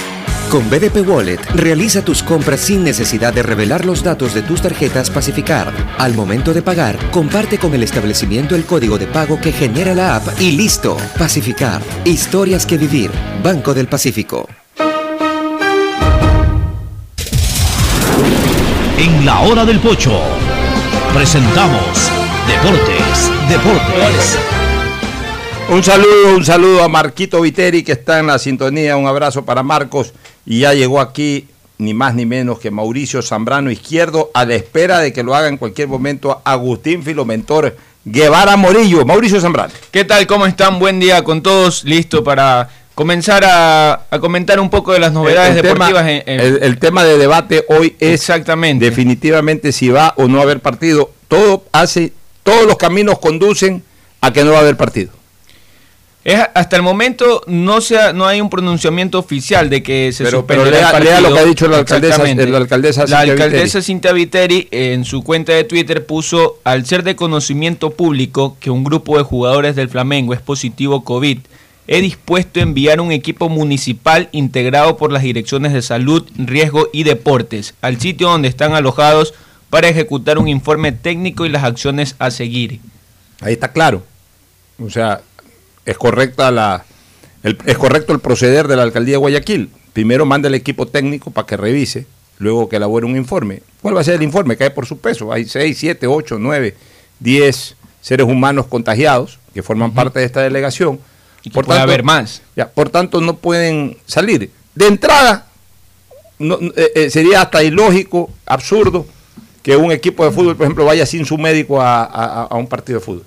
Con 0.51 0.71
BDP 0.71 1.07
Wallet, 1.07 1.45
realiza 1.55 2.03
tus 2.03 2.23
compras 2.23 2.61
sin 2.61 2.83
necesidad 2.83 3.35
de 3.35 3.43
revelar 3.43 3.85
los 3.85 4.03
datos 4.03 4.33
de 4.33 4.41
tus 4.41 4.63
tarjetas 4.63 5.11
Pacificar. 5.11 5.71
Al 5.99 6.15
momento 6.15 6.55
de 6.55 6.63
pagar, 6.63 6.99
comparte 7.11 7.59
con 7.59 7.75
el 7.75 7.83
establecimiento 7.83 8.57
el 8.57 8.65
código 8.65 8.97
de 8.97 9.07
pago 9.07 9.39
que 9.39 9.53
genera 9.53 9.95
la 9.95 10.17
app 10.17 10.41
y 10.41 10.53
listo. 10.53 10.97
Pacificar. 11.19 11.83
Historias 12.07 12.65
que 12.65 12.79
vivir. 12.79 13.11
Banco 13.43 13.75
del 13.75 13.89
Pacífico. 13.89 14.49
En 18.97 19.27
la 19.27 19.41
hora 19.41 19.67
del 19.67 19.81
pocho 19.81 20.19
presentamos 21.13 22.11
Deportes, 22.49 23.31
Deportes. 23.51 24.39
Un 25.71 25.85
saludo, 25.85 26.35
un 26.35 26.45
saludo 26.47 26.83
a 26.83 26.89
Marquito 26.89 27.43
Viteri 27.43 27.83
que 27.83 27.93
está 27.93 28.21
en 28.21 28.29
la 28.29 28.39
sintonía, 28.39 28.97
un 28.97 29.07
abrazo 29.07 29.45
para 29.45 29.63
Marcos 29.63 30.15
y 30.51 30.61
ya 30.61 30.73
llegó 30.73 31.01
aquí 31.01 31.47
ni 31.77 31.93
más 31.93 32.15
ni 32.15 32.25
menos 32.25 32.59
que 32.59 32.71
Mauricio 32.71 33.21
Zambrano 33.21 33.71
Izquierdo 33.71 34.31
a 34.33 34.45
la 34.47 34.55
espera 34.55 34.99
de 35.01 35.13
que 35.13 35.23
lo 35.23 35.35
haga 35.35 35.49
en 35.49 35.59
cualquier 35.59 35.89
momento 35.89 36.41
Agustín 36.45 37.03
Filomentor 37.03 37.77
Guevara 38.05 38.57
Morillo. 38.57 39.05
Mauricio 39.05 39.41
Zambrano. 39.41 39.73
¿Qué 39.91 40.05
tal? 40.05 40.27
¿Cómo 40.27 40.47
están? 40.47 40.79
Buen 40.79 40.99
día 40.99 41.23
con 41.23 41.43
todos. 41.43 41.85
Listo 41.85 42.25
para 42.25 42.71
comenzar 42.95 43.45
a, 43.45 44.07
a 44.11 44.19
comentar 44.19 44.59
un 44.59 44.71
poco 44.71 44.93
de 44.95 44.99
las 45.01 45.13
novedades 45.13 45.51
el, 45.53 45.57
el 45.59 45.63
deportivas. 45.63 46.05
Tema, 46.07 46.11
en- 46.13 46.23
en- 46.27 46.41
el, 46.41 46.63
el 46.63 46.79
tema 46.79 47.05
de 47.05 47.19
debate 47.19 47.65
hoy 47.69 47.95
es 48.01 48.15
Exactamente. 48.15 48.85
definitivamente 48.87 49.71
si 49.73 49.91
va 49.91 50.15
o 50.17 50.27
no 50.27 50.39
a 50.41 50.43
haber 50.45 50.61
partido. 50.61 51.11
Todo 51.29 51.65
hace, 51.73 52.13
todos 52.43 52.67
los 52.67 52.77
caminos 52.79 53.19
conducen 53.19 53.83
a 54.23 54.33
que 54.33 54.43
no 54.43 54.53
va 54.53 54.59
a 54.59 54.61
haber 54.63 54.77
partido. 54.79 55.11
Es, 56.29 56.41
hasta 56.55 56.77
el 56.77 56.83
momento 56.83 57.43
no 57.47 57.81
se 57.81 57.99
ha- 57.99 58.13
no 58.13 58.27
hay 58.27 58.41
un 58.41 58.51
pronunciamiento 58.51 59.19
oficial 59.19 59.71
de 59.71 59.83
que 59.83 60.13
se 60.13 60.25
Pero- 60.25 60.45
pero 60.47 60.65
el 60.65 60.71
lea- 60.73 60.81
lea 60.81 60.91
partido. 60.93 61.21
lo 61.23 61.33
que 61.35 61.41
ha 61.41 61.45
dicho 61.45 61.69
la 61.69 61.79
alcaldesa- 61.79 62.19
la 62.49 62.59
alcaldesa 62.59 63.07
La 63.07 63.21
alcaldesa 63.21 63.81
Cintia 63.81 64.13
Viteri 64.13 64.69
en 64.71 65.05
su 65.07 65.23
cuenta 65.25 65.53
de 65.53 65.65
Twitter 65.65 66.05
puso 66.05 66.59
al 66.65 66.85
ser 66.85 67.03
de 67.03 67.17
conocimiento 67.17 67.91
público 67.91 68.57
que 68.61 68.71
un 68.71 68.85
grupo 68.85 69.17
de 69.17 69.25
jugadores 69.25 69.75
del 69.75 69.89
Flamengo 69.89 70.35
es 70.35 70.41
positivo 70.43 71.03
COVID. 71.03 71.39
He 71.87 72.03
dispuesto 72.03 72.61
a 72.61 72.63
enviar 72.65 73.01
un 73.01 73.11
equipo 73.13 73.49
municipal 73.49 74.29
integrado 74.33 74.99
por 74.99 75.11
las 75.11 75.23
direcciones 75.23 75.73
de 75.73 75.81
salud, 75.81 76.29
riesgo 76.37 76.91
y 76.93 77.05
deportes 77.05 77.73
al 77.81 77.99
sitio 77.99 78.29
donde 78.29 78.49
están 78.49 78.75
alojados 78.75 79.33
para 79.71 79.89
ejecutar 79.89 80.37
un 80.37 80.49
informe 80.49 80.93
técnico 80.93 81.47
y 81.47 81.49
las 81.49 81.65
acciones 81.65 82.17
a 82.19 82.31
seguir. 82.31 82.81
Ahí 83.41 83.55
está 83.55 83.69
claro. 83.73 84.03
O 84.85 84.91
sea, 84.91 85.23
es 85.91 85.97
correcta 85.99 86.51
la 86.51 86.85
el- 87.43 87.59
es 87.67 87.79
correcto 87.79 88.13
el 88.13 88.21
proceder 88.21 88.67
de 88.69 88.77
la 88.77 88.83
alcaldía 88.83 89.15
de 89.15 89.19
Guayaquil. 89.19 89.71
Primero 89.93 90.27
manda 90.27 90.49
el 90.49 90.55
equipo 90.55 90.87
técnico 90.87 91.31
para 91.31 91.47
que 91.47 91.57
revise, 91.57 92.07
luego 92.39 92.69
que 92.69 92.77
elabore 92.77 93.07
un 93.07 93.17
informe. 93.17 93.63
¿Cuál 93.81 93.97
va 93.97 94.01
a 94.01 94.05
ser 94.05 94.15
el 94.15 94.23
informe? 94.23 94.57
Cae 94.57 94.71
por 94.71 94.87
su 94.87 94.99
peso. 94.99 95.33
Hay 95.33 95.45
6, 95.47 95.77
7, 95.79 96.07
8, 96.07 96.37
9, 96.39 96.75
10 97.21 97.77
seres 98.01 98.27
humanos 98.27 98.67
contagiados 98.67 99.39
que 99.55 99.63
forman 99.63 99.93
parte 99.95 100.19
de 100.21 100.25
esta 100.27 100.41
delegación. 100.43 101.01
Y 101.43 101.51
que 101.51 101.55
puede 101.67 101.79
haber 101.81 102.03
más. 102.05 102.43
Ya, 102.57 102.69
por 102.69 102.91
tanto, 102.91 103.21
no 103.21 103.37
pueden 103.37 103.97
salir. 104.07 104.51
De 104.75 104.87
entrada, 104.87 105.47
no- 106.39 106.59
eh, 106.77 106.93
eh, 106.95 107.11
sería 107.11 107.43
hasta 107.43 107.63
ilógico, 107.63 108.31
absurdo, 108.47 109.07
que 109.63 109.77
un 109.77 109.91
equipo 109.93 110.25
de 110.25 110.31
fútbol, 110.33 110.57
por 110.57 110.65
ejemplo, 110.67 110.85
vaya 110.85 111.07
sin 111.07 111.25
su 111.25 111.39
médico 111.39 111.81
a, 111.81 112.05
a- 112.05 112.43
a 112.45 112.57
un 112.57 112.67
partido 112.67 112.99
de 112.99 113.05
fútbol. 113.05 113.25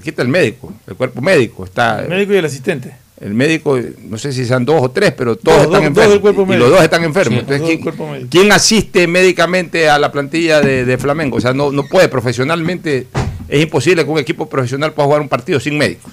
Aquí 0.00 0.10
está 0.10 0.22
el 0.22 0.28
médico, 0.28 0.72
el 0.86 0.96
cuerpo 0.96 1.20
médico. 1.20 1.64
Está 1.64 2.00
El 2.02 2.08
médico 2.08 2.32
y 2.32 2.36
el 2.36 2.44
asistente. 2.46 2.94
el 3.20 3.34
médico, 3.34 3.78
no 4.08 4.16
sé 4.16 4.32
si 4.32 4.46
sean 4.46 4.64
dos 4.64 4.82
o 4.82 4.90
tres, 4.90 5.12
pero 5.12 5.36
todos 5.36 5.66
Dos, 5.66 5.66
están 5.66 5.92
dos, 5.92 6.04
enfermos. 6.06 6.56
y 6.56 6.58
los 6.58 6.70
dos 6.70 6.82
están 6.82 7.04
enfermos. 7.04 7.44
Sí, 7.46 7.54
Entonces, 7.54 8.26
¿quién, 8.30 8.50
asiste 8.50 9.06
médicamente 9.06 9.90
a 9.90 9.98
la 9.98 10.10
plantilla 10.10 10.62
de, 10.62 10.86
de 10.86 10.96
Flamengo? 10.98 11.36
O 11.36 11.40
sea, 11.40 11.52
no, 11.52 11.70
no 11.70 11.84
puede 11.86 12.08
profesionalmente, 12.08 13.08
es 13.46 13.62
imposible 13.62 14.04
que 14.04 14.10
un 14.10 14.18
equipo 14.18 14.48
profesional 14.48 14.94
pueda 14.94 15.04
jugar 15.06 15.20
un 15.20 15.28
partido 15.28 15.60
sin 15.60 15.76
médicos. 15.76 16.10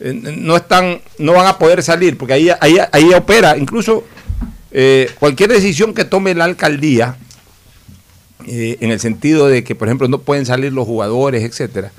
No 0.00 0.56
están, 0.56 1.00
no 1.18 1.32
van 1.32 1.46
a 1.46 1.56
poder 1.58 1.82
salir, 1.82 2.18
porque 2.18 2.34
ahí, 2.34 2.50
ahí, 2.60 2.76
ahí 2.90 3.14
opera, 3.14 3.56
incluso 3.56 4.04
eh, 4.72 5.08
cualquier 5.18 5.48
decisión 5.50 5.94
que 5.94 6.04
tome 6.04 6.34
la 6.34 6.44
alcaldía, 6.44 7.16
eh, 8.46 8.76
en 8.80 8.90
el 8.90 8.98
sentido 8.98 9.46
de 9.46 9.62
que, 9.62 9.76
por 9.76 9.86
ejemplo, 9.86 10.08
no 10.08 10.18
pueden 10.18 10.44
salir 10.44 10.72
los 10.72 10.84
jugadores, 10.86 11.44
etcétera, 11.44 11.92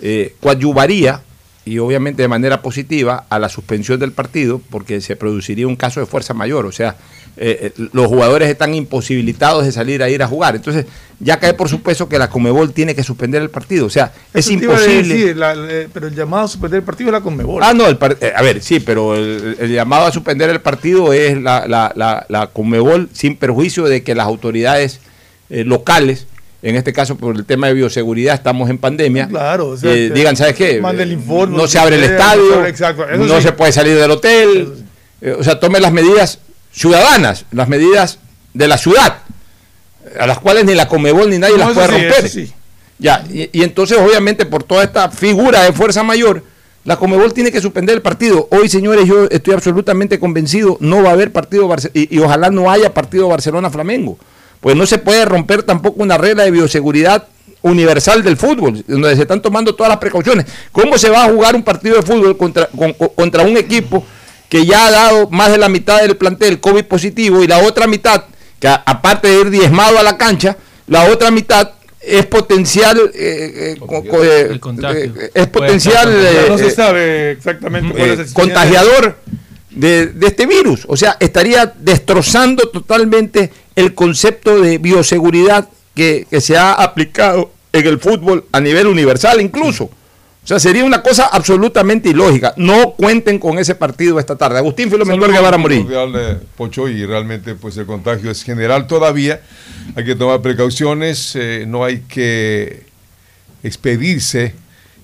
eh, 0.00 0.34
coadyuvaría 0.40 1.22
y 1.64 1.78
obviamente 1.78 2.22
de 2.22 2.28
manera 2.28 2.62
positiva 2.62 3.24
a 3.28 3.38
la 3.38 3.48
suspensión 3.48 3.98
del 3.98 4.12
partido 4.12 4.60
porque 4.70 5.00
se 5.00 5.16
produciría 5.16 5.66
un 5.66 5.74
caso 5.76 5.98
de 6.00 6.06
fuerza 6.06 6.32
mayor, 6.32 6.64
o 6.66 6.70
sea, 6.72 6.96
eh, 7.38 7.72
eh, 7.76 7.86
los 7.92 8.06
jugadores 8.06 8.48
están 8.48 8.72
imposibilitados 8.74 9.64
de 9.66 9.72
salir 9.72 10.02
a 10.02 10.08
ir 10.08 10.22
a 10.22 10.26
jugar. 10.26 10.56
Entonces, 10.56 10.86
ya 11.20 11.38
cae 11.38 11.52
por 11.52 11.68
supuesto 11.68 12.08
que 12.08 12.18
la 12.18 12.30
Comebol 12.30 12.72
tiene 12.72 12.94
que 12.94 13.02
suspender 13.02 13.42
el 13.42 13.50
partido, 13.50 13.84
o 13.86 13.90
sea, 13.90 14.12
es 14.32 14.46
Eso 14.46 14.52
imposible. 14.54 15.14
decir, 15.14 15.36
la- 15.36 15.54
la- 15.54 15.86
pero 15.92 16.06
el 16.06 16.14
llamado 16.14 16.44
a 16.44 16.48
suspender 16.48 16.78
el 16.78 16.84
partido 16.84 17.08
es 17.10 17.12
la 17.12 17.20
Conmebol. 17.20 17.62
Ah, 17.62 17.74
no, 17.74 17.88
el 17.88 17.98
a 18.34 18.42
ver, 18.42 18.62
sí, 18.62 18.80
pero 18.80 19.14
el, 19.16 19.56
el 19.58 19.70
llamado 19.72 20.06
a 20.06 20.12
suspender 20.12 20.48
el 20.48 20.60
partido 20.60 21.12
es 21.12 21.36
la, 21.42 21.66
la, 21.66 21.92
la, 21.96 22.24
la 22.30 22.46
Conmebol 22.46 23.10
sin 23.12 23.36
perjuicio 23.36 23.84
de 23.84 24.02
que 24.02 24.14
las 24.14 24.26
autoridades 24.26 25.00
eh, 25.50 25.64
locales, 25.64 26.26
en 26.68 26.76
este 26.76 26.92
caso 26.92 27.16
por 27.16 27.36
el 27.36 27.44
tema 27.44 27.68
de 27.68 27.74
bioseguridad, 27.74 28.34
estamos 28.34 28.68
en 28.70 28.78
pandemia, 28.78 29.28
Claro, 29.28 29.68
o 29.68 29.76
sea, 29.76 29.92
eh, 29.92 30.10
digan, 30.10 30.36
¿sabes 30.36 30.54
qué? 30.54 30.80
mande 30.80 31.04
el 31.04 31.12
informe, 31.12 31.56
no 31.56 31.66
se 31.68 31.78
abre 31.78 31.96
el 31.96 32.04
estadio, 32.04 32.42
no 32.42 32.50
se 32.50 32.56
abre- 32.58 32.68
exacto, 32.70 33.08
eso 33.08 33.24
no 33.24 33.36
sí. 33.36 33.42
se 33.42 33.52
puede 33.52 33.72
salir 33.72 33.96
del 33.96 34.10
hotel, 34.10 34.74
eh, 35.20 35.36
o 35.38 35.44
sea, 35.44 35.60
tome 35.60 35.78
las 35.80 35.92
medidas 35.92 36.38
ciudadanas, 36.72 37.44
las 37.52 37.68
medidas 37.68 38.18
de 38.54 38.68
la 38.68 38.78
ciudad, 38.78 39.18
a 40.18 40.26
las 40.26 40.38
cuales 40.38 40.64
ni 40.64 40.74
la 40.74 40.88
Comebol 40.88 41.30
ni 41.30 41.38
nadie 41.38 41.56
No, 41.56 41.66
las 41.66 41.72
puede 41.74 41.86
sí, 41.88 41.92
romper. 42.40 42.54
Ya, 42.98 43.24
y, 43.30 43.50
y 43.52 43.62
entonces 43.62 43.98
obviamente 43.98 44.46
por 44.46 44.62
toda 44.62 44.82
esta 44.82 45.10
figura 45.10 45.62
de 45.64 45.72
fuerza 45.72 46.02
mayor, 46.02 46.42
la 46.84 46.96
Comebol 46.96 47.32
tiene 47.32 47.52
que 47.52 47.60
suspender 47.60 47.94
el 47.96 48.02
partido. 48.02 48.48
Hoy, 48.50 48.68
señores, 48.68 49.06
yo 49.06 49.24
estoy 49.30 49.54
absolutamente 49.54 50.18
convencido, 50.18 50.78
no 50.80 51.02
va 51.02 51.10
a 51.10 51.12
haber 51.12 51.32
partido 51.32 51.68
Barce- 51.68 51.90
y, 51.92 52.14
y 52.16 52.18
ojalá 52.20 52.48
no 52.50 52.70
haya 52.70 52.94
partido 52.94 53.28
Barcelona-Flamengo. 53.28 54.16
Pues 54.66 54.74
no 54.74 54.84
se 54.84 54.98
puede 54.98 55.24
romper 55.24 55.62
tampoco 55.62 56.02
una 56.02 56.18
regla 56.18 56.42
de 56.42 56.50
bioseguridad 56.50 57.28
universal 57.62 58.24
del 58.24 58.36
fútbol, 58.36 58.82
donde 58.88 59.14
se 59.14 59.22
están 59.22 59.40
tomando 59.40 59.76
todas 59.76 59.90
las 59.90 59.98
precauciones. 59.98 60.44
¿Cómo 60.72 60.98
se 60.98 61.08
va 61.08 61.24
a 61.24 61.28
jugar 61.28 61.54
un 61.54 61.62
partido 61.62 61.94
de 61.94 62.02
fútbol 62.02 62.36
contra, 62.36 62.66
con- 62.76 62.92
con- 62.94 63.10
contra 63.10 63.44
un 63.44 63.56
equipo 63.56 64.04
que 64.48 64.66
ya 64.66 64.88
ha 64.88 64.90
dado 64.90 65.30
más 65.30 65.52
de 65.52 65.58
la 65.58 65.68
mitad 65.68 66.00
del 66.02 66.16
plantel 66.16 66.58
COVID 66.58 66.82
positivo 66.86 67.44
y 67.44 67.46
la 67.46 67.58
otra 67.60 67.86
mitad, 67.86 68.24
que 68.58 68.66
a- 68.66 68.82
aparte 68.84 69.28
de 69.28 69.40
ir 69.42 69.50
diezmado 69.50 70.00
a 70.00 70.02
la 70.02 70.18
cancha, 70.18 70.56
la 70.88 71.04
otra 71.12 71.30
mitad 71.30 71.70
es 72.00 72.26
potencial 72.26 72.98
eh, 73.14 73.76
eh, 73.76 73.76
eh, 75.06 75.30
es 75.32 75.46
potencial 75.46 76.08
no 76.48 76.58
se 76.58 76.70
sabe 76.72 77.30
exactamente 77.30 77.94
cuál 77.94 78.10
es 78.10 78.18
el 78.18 78.32
contagiador. 78.34 79.04
de, 79.04 79.36
de 79.76 80.12
este 80.26 80.46
virus. 80.46 80.84
O 80.88 80.96
sea, 80.96 81.16
estaría 81.20 81.72
destrozando 81.78 82.68
totalmente 82.70 83.52
el 83.74 83.94
concepto 83.94 84.60
de 84.60 84.78
bioseguridad 84.78 85.68
que, 85.94 86.26
que 86.28 86.40
se 86.40 86.56
ha 86.56 86.72
aplicado 86.72 87.52
en 87.72 87.86
el 87.86 87.98
fútbol 87.98 88.44
a 88.52 88.60
nivel 88.60 88.86
universal 88.86 89.40
incluso. 89.40 89.84
O 90.46 90.48
sea, 90.48 90.60
sería 90.60 90.84
una 90.84 91.02
cosa 91.02 91.26
absolutamente 91.26 92.08
ilógica. 92.08 92.54
No 92.56 92.92
cuenten 92.92 93.40
con 93.40 93.58
ese 93.58 93.74
partido 93.74 94.20
esta 94.20 94.36
tarde. 94.36 94.58
Agustín 94.58 94.88
Filomentor 94.88 95.32
Guevara 95.32 95.58
Morín. 95.58 95.88
Pocho, 96.56 96.88
y 96.88 97.04
realmente 97.04 97.56
pues 97.56 97.76
el 97.78 97.86
contagio 97.86 98.30
es 98.30 98.44
general 98.44 98.86
todavía. 98.86 99.40
Hay 99.96 100.04
que 100.04 100.14
tomar 100.14 100.42
precauciones, 100.42 101.34
eh, 101.34 101.64
no 101.66 101.82
hay 101.84 102.02
que 102.02 102.84
expedirse 103.64 104.54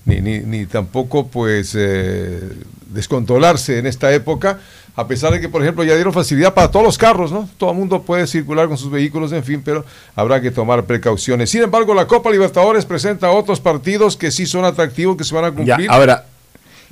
ni, 0.05 0.21
ni, 0.21 0.39
ni 0.39 0.65
tampoco 0.65 1.27
pues 1.27 1.73
eh, 1.77 2.41
descontrolarse 2.87 3.77
en 3.79 3.87
esta 3.87 4.13
época, 4.13 4.59
a 4.95 5.07
pesar 5.07 5.33
de 5.33 5.41
que, 5.41 5.49
por 5.49 5.61
ejemplo, 5.63 5.83
ya 5.83 5.95
dieron 5.95 6.13
facilidad 6.13 6.53
para 6.53 6.69
todos 6.69 6.85
los 6.85 6.97
carros, 6.97 7.31
¿no? 7.31 7.49
Todo 7.57 7.71
el 7.71 7.77
mundo 7.77 8.03
puede 8.03 8.27
circular 8.27 8.67
con 8.67 8.77
sus 8.77 8.91
vehículos, 8.91 9.31
en 9.31 9.43
fin, 9.43 9.61
pero 9.65 9.83
habrá 10.15 10.39
que 10.41 10.51
tomar 10.51 10.85
precauciones. 10.85 11.49
Sin 11.49 11.63
embargo, 11.63 11.93
la 11.95 12.05
Copa 12.05 12.29
Libertadores 12.29 12.85
presenta 12.85 13.31
otros 13.31 13.59
partidos 13.59 14.15
que 14.17 14.29
sí 14.29 14.45
son 14.45 14.65
atractivos, 14.65 15.17
que 15.17 15.23
se 15.23 15.33
van 15.33 15.45
a 15.45 15.49
Ya, 15.49 15.55
cumplir. 15.77 15.89
ahora, 15.89 16.25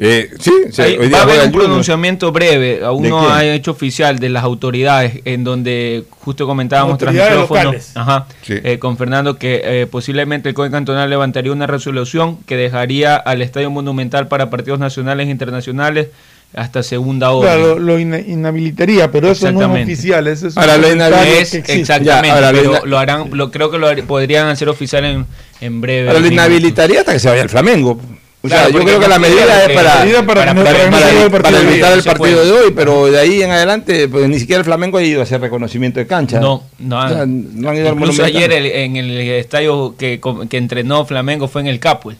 eh, 0.03 0.31
sí, 0.39 0.51
sí, 0.71 0.81
Ahí 0.81 0.93
hoy 0.93 1.03
va 1.03 1.07
día 1.09 1.19
a 1.19 1.21
haber 1.21 1.45
un 1.45 1.51
pronunciamiento 1.51 2.31
breve, 2.31 2.83
aún 2.83 3.03
¿De 3.03 3.09
no 3.09 3.19
quién? 3.19 3.31
ha 3.33 3.45
hecho 3.45 3.69
oficial 3.69 4.17
de 4.17 4.29
las 4.29 4.43
autoridades, 4.43 5.21
en 5.25 5.43
donde 5.43 6.05
justo 6.09 6.47
comentábamos 6.47 6.97
tras 6.97 7.13
micrófono, 7.13 7.73
ajá, 7.93 8.25
eh, 8.47 8.79
con 8.79 8.97
Fernando 8.97 9.37
que 9.37 9.61
eh, 9.63 9.85
posiblemente 9.85 10.49
el 10.49 10.55
COE 10.55 10.71
cantonal 10.71 11.07
levantaría 11.07 11.51
una 11.51 11.67
resolución 11.67 12.37
que 12.47 12.57
dejaría 12.57 13.15
al 13.15 13.43
Estadio 13.43 13.69
Monumental 13.69 14.27
para 14.27 14.49
partidos 14.49 14.79
nacionales 14.79 15.27
e 15.27 15.29
internacionales 15.29 16.07
hasta 16.55 16.81
segunda 16.81 17.29
hora. 17.29 17.53
Claro, 17.53 17.77
lo, 17.77 17.99
inhabilitaría, 17.99 19.11
pero 19.11 19.29
eso 19.29 19.51
no 19.51 19.75
es 19.75 19.83
oficial. 19.83 20.25
Eso 20.25 20.47
es 20.47 20.57
Ahora, 20.57 20.77
lo 20.77 20.87
Es 20.87 21.53
exactamente, 21.53 22.27
Ya, 22.27 22.33
ahora, 22.33 22.51
lo 22.51 22.57
pero 22.57 22.85
lo 22.87 22.97
harán, 22.97 23.29
lo, 23.33 23.51
creo 23.51 23.69
que 23.69 23.77
lo 23.77 23.95
podrían 24.07 24.47
hacer 24.47 24.67
oficial 24.67 25.05
en, 25.05 25.27
en 25.61 25.79
breve. 25.79 26.07
Ahora 26.07 26.21
lo 26.21 26.27
inhabilitaría 26.27 27.01
hasta 27.01 27.13
que 27.13 27.19
se 27.19 27.29
vaya 27.29 27.43
el 27.43 27.49
Flamengo. 27.49 28.01
O 28.43 28.49
sea, 28.49 28.57
Claro, 28.65 28.79
yo 28.79 28.83
creo 28.85 28.99
que 28.99 29.07
la 29.07 29.19
medida 29.19 29.65
es 29.65 29.71
para, 29.75 29.99
medida 30.03 30.25
para 30.25 30.41
el 30.51 30.55
para 30.55 30.89
partido 30.89 31.29
de 31.29 31.57
hoy. 31.59 31.73
evitar 31.73 31.93
el 31.93 32.03
partido 32.03 32.17
puede. 32.17 32.45
de 32.45 32.51
hoy, 32.51 32.71
pero 32.75 33.05
de 33.05 33.19
ahí 33.19 33.43
en 33.43 33.51
adelante, 33.51 34.07
pues 34.07 34.27
ni 34.27 34.39
siquiera 34.39 34.59
el 34.59 34.65
Flamengo 34.65 34.97
ha 34.97 35.03
ido 35.03 35.19
a 35.19 35.23
hacer 35.23 35.39
reconocimiento 35.41 35.99
de 35.99 36.07
cancha. 36.07 36.39
No, 36.39 36.63
no, 36.79 36.97
O 37.05 37.07
sea, 37.07 37.25
no 37.27 37.69
han 37.69 37.77
ido 37.77 37.89
al 37.89 37.93
Incluso 37.93 38.23
Monumental. 38.23 38.25
ayer 38.25 38.51
el- 38.51 38.65
en 38.65 38.95
el 38.95 39.11
estadio 39.19 39.95
que, 39.95 40.19
que 40.49 40.57
entrenó 40.57 41.05
Flamengo 41.05 41.47
fue 41.47 41.61
en 41.61 41.67
el 41.67 41.79
Capo. 41.79 42.13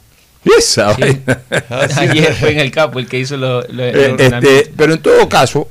Esa 0.46 0.94
Sí. 0.96 1.02
Ayer 1.98 2.34
fue 2.36 2.52
en 2.52 2.60
el 2.60 2.70
Capo 2.72 3.00
el 3.00 3.08
que 3.08 3.18
hizo 3.20 3.36
lo, 3.38 3.62
lo- 3.64 3.84
Eh, 3.84 4.16
este, 4.20 4.72
pero 4.78 4.94
en 4.94 5.02
todo 5.02 5.28
caso, 5.28 5.68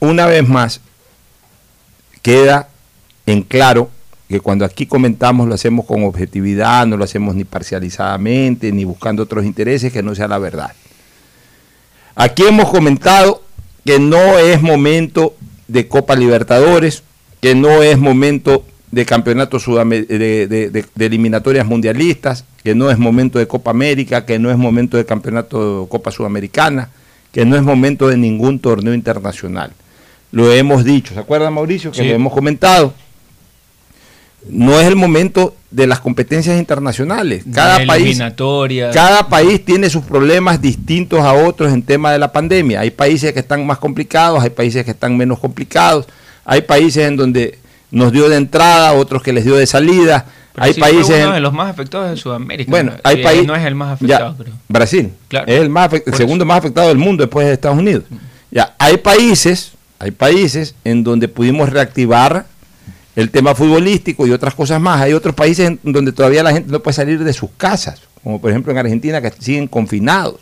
una 0.00 0.26
vez 0.26 0.46
más, 0.48 0.80
queda 2.22 2.68
en 3.26 3.42
claro 3.42 3.90
que 4.30 4.40
cuando 4.40 4.64
aquí 4.64 4.86
comentamos 4.86 5.48
lo 5.48 5.54
hacemos 5.54 5.84
con 5.84 6.04
objetividad, 6.04 6.86
no 6.86 6.96
lo 6.96 7.02
hacemos 7.02 7.34
ni 7.34 7.42
parcializadamente, 7.42 8.70
ni 8.70 8.84
buscando 8.84 9.24
otros 9.24 9.44
intereses 9.44 9.92
que 9.92 10.04
no 10.04 10.14
sea 10.14 10.28
la 10.28 10.38
verdad. 10.38 10.70
Aquí 12.14 12.44
hemos 12.44 12.70
comentado 12.70 13.42
que 13.84 13.98
no 13.98 14.38
es 14.38 14.62
momento 14.62 15.34
de 15.66 15.88
Copa 15.88 16.14
Libertadores, 16.14 17.02
que 17.40 17.54
no 17.56 17.82
es 17.82 17.98
momento 17.98 18.64
de 18.92 19.04
campeonato 19.04 19.58
sudame- 19.58 20.06
de, 20.06 20.46
de- 20.46 20.70
de- 20.70 20.84
de 20.94 21.06
eliminatorias 21.06 21.66
mundialistas, 21.66 22.44
que 22.62 22.74
no 22.76 22.88
es 22.90 22.98
momento 22.98 23.38
de 23.40 23.48
Copa 23.48 23.70
América, 23.72 24.26
que 24.26 24.38
no 24.38 24.50
es 24.50 24.56
momento 24.56 24.96
de 24.96 25.04
campeonato 25.06 25.86
Copa 25.90 26.10
Sudamericana, 26.12 26.90
que 27.32 27.44
no 27.44 27.56
es 27.56 27.62
momento 27.62 28.08
de 28.08 28.16
ningún 28.16 28.58
torneo 28.60 28.94
internacional. 28.94 29.72
Lo 30.32 30.52
hemos 30.52 30.84
dicho, 30.84 31.14
¿se 31.14 31.20
acuerda 31.20 31.50
Mauricio? 31.50 31.90
Que 31.90 32.02
Sí. 32.02 32.08
lo 32.08 32.14
hemos 32.14 32.32
comentado. 32.32 32.92
No 34.48 34.80
es 34.80 34.86
el 34.86 34.96
momento 34.96 35.54
de 35.70 35.86
las 35.86 36.00
competencias 36.00 36.58
internacionales. 36.58 37.44
Cada 37.52 37.84
país, 37.86 38.18
cada 38.92 39.28
país 39.28 39.64
tiene 39.64 39.88
sus 39.90 40.04
problemas 40.04 40.60
distintos 40.60 41.20
a 41.20 41.32
otros 41.34 41.72
en 41.72 41.82
tema 41.82 42.10
de 42.12 42.18
la 42.18 42.32
pandemia. 42.32 42.80
Hay 42.80 42.90
países 42.90 43.32
que 43.32 43.40
están 43.40 43.66
más 43.66 43.78
complicados, 43.78 44.42
hay 44.42 44.50
países 44.50 44.84
que 44.84 44.90
están 44.92 45.16
menos 45.16 45.38
complicados, 45.38 46.06
hay 46.44 46.62
países 46.62 47.06
en 47.06 47.16
donde 47.16 47.58
nos 47.90 48.12
dio 48.12 48.28
de 48.28 48.36
entrada, 48.36 48.94
otros 48.94 49.22
que 49.22 49.32
les 49.32 49.44
dio 49.44 49.56
de 49.56 49.66
salida, 49.66 50.24
Pero 50.54 50.64
hay 50.64 50.74
países 50.74 51.16
uno 51.18 51.28
en- 51.28 51.32
de 51.34 51.40
los 51.40 51.52
más 51.52 51.70
afectados 51.70 52.10
de 52.10 52.16
Sudamérica. 52.16 52.70
bueno, 52.70 52.92
¿no? 52.92 52.98
hay 53.04 53.20
Eh, 53.20 53.22
países 53.22 53.46
No 53.46 53.54
es 53.54 53.64
el 53.66 53.74
más 53.74 53.98
ya, 54.00 54.16
afectado, 54.16 54.36
creo. 54.38 54.54
Brasil 54.68 55.10
Claro. 55.28 55.46
es 55.52 55.60
el 55.60 55.68
más 55.68 55.92
el 55.92 56.14
segundo 56.14 56.44
más 56.44 56.58
afectado 56.58 56.88
del 56.88 56.98
mundo 56.98 57.22
después 57.24 57.46
de 57.46 57.52
Estados 57.52 57.78
Unidos. 57.78 58.04
Ya, 58.50 58.74
hay 58.78 58.96
países, 58.96 59.72
hay 59.98 60.10
países 60.12 60.74
en 60.84 61.04
donde 61.04 61.28
pudimos 61.28 61.68
reactivar 61.70 62.46
el 63.20 63.30
tema 63.30 63.54
futbolístico 63.54 64.26
y 64.26 64.32
otras 64.32 64.54
cosas 64.54 64.80
más. 64.80 65.00
Hay 65.00 65.12
otros 65.12 65.34
países 65.34 65.72
donde 65.82 66.12
todavía 66.12 66.42
la 66.42 66.52
gente 66.52 66.70
no 66.70 66.80
puede 66.80 66.94
salir 66.94 67.22
de 67.22 67.32
sus 67.32 67.50
casas, 67.56 68.00
como 68.22 68.40
por 68.40 68.50
ejemplo 68.50 68.72
en 68.72 68.78
Argentina 68.78 69.20
que 69.20 69.30
siguen 69.38 69.66
confinados. 69.66 70.40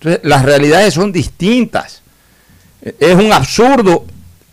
Entonces, 0.00 0.20
las 0.24 0.44
realidades 0.44 0.94
son 0.94 1.12
distintas. 1.12 2.02
Eh, 2.82 2.94
Es 2.98 3.14
un 3.14 3.32
absurdo 3.32 4.04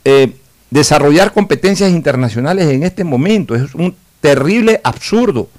eh, 0.05 0.35
desarrollar 0.69 1.33
competencias 1.33 1.89
internacionales 1.91 2.67
en 2.67 2.83
este 2.83 3.03
momento. 3.03 3.55
Es 3.55 3.73
un 3.73 3.95
terrible 4.21 4.79
absurdo. 4.83 5.49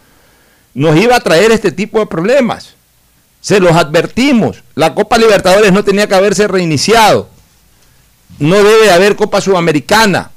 Nos 0.74 0.96
iba 0.96 1.16
a 1.16 1.20
traer 1.20 1.50
este 1.50 1.72
tipo 1.72 1.98
de 1.98 2.06
problemas. 2.06 2.74
Se 3.40 3.58
los 3.58 3.72
advertimos. 3.72 4.62
La 4.74 4.94
Copa 4.94 5.18
Libertadores 5.18 5.72
no 5.72 5.82
tenía 5.82 6.06
que 6.06 6.14
haberse 6.14 6.46
reiniciado. 6.46 7.28
No 8.38 8.56
debe 8.56 8.84
de 8.84 8.90
haber 8.92 9.16
Copa 9.16 9.40
Sudamericana. 9.40 10.30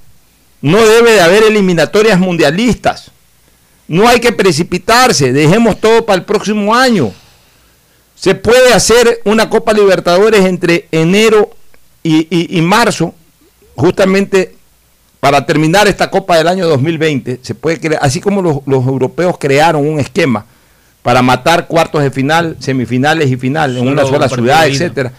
No 0.63 0.83
debe 0.83 1.11
de 1.11 1.21
haber 1.21 1.43
eliminatorias 1.43 2.17
mundialistas. 2.17 3.11
No 3.87 4.07
hay 4.07 4.19
que 4.19 4.31
precipitarse. 4.31 5.31
Dejemos 5.33 5.79
todo 5.79 6.05
para 6.05 6.17
el 6.17 6.23
próximo 6.25 6.73
año. 6.73 7.11
Se 8.15 8.33
puede 8.33 8.73
hacer 8.73 9.19
una 9.25 9.49
Copa 9.49 9.73
Libertadores 9.73 10.45
entre 10.45 10.87
enero 10.91 11.49
y, 12.01 12.27
y- 12.35 12.57
y 12.57 12.61
marzo, 12.61 13.13
justamente 13.75 14.55
para 15.19 15.45
terminar 15.45 15.87
esta 15.87 16.09
Copa 16.09 16.37
del 16.37 16.47
año 16.47 16.67
2020. 16.67 17.39
Se 17.41 17.55
puede 17.55 17.79
crear, 17.79 17.99
así 18.03 18.21
como 18.21 18.41
los, 18.41 18.57
los 18.65 18.85
europeos 18.87 19.35
crearon 19.37 19.85
un 19.87 19.99
esquema 19.99 20.45
para 21.01 21.21
matar 21.21 21.67
cuartos 21.67 22.01
de 22.01 22.11
final, 22.11 22.55
semifinales 22.59 23.29
y 23.29 23.35
final 23.35 23.75
en 23.77 23.87
una 23.87 24.03
sola 24.13 24.29
ciudad, 24.29 24.59
etcétera. 24.75 25.11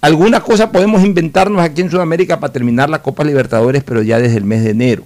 Alguna 0.00 0.40
cosa 0.40 0.70
podemos 0.70 1.04
inventarnos 1.04 1.62
aquí 1.62 1.80
en 1.82 1.90
Sudamérica 1.90 2.40
para 2.40 2.52
terminar 2.52 2.90
la 2.90 3.02
Copa 3.02 3.24
Libertadores, 3.24 3.84
pero 3.84 4.02
ya 4.02 4.18
desde 4.18 4.36
el 4.36 4.44
mes 4.44 4.64
de 4.64 4.70
enero. 4.70 5.04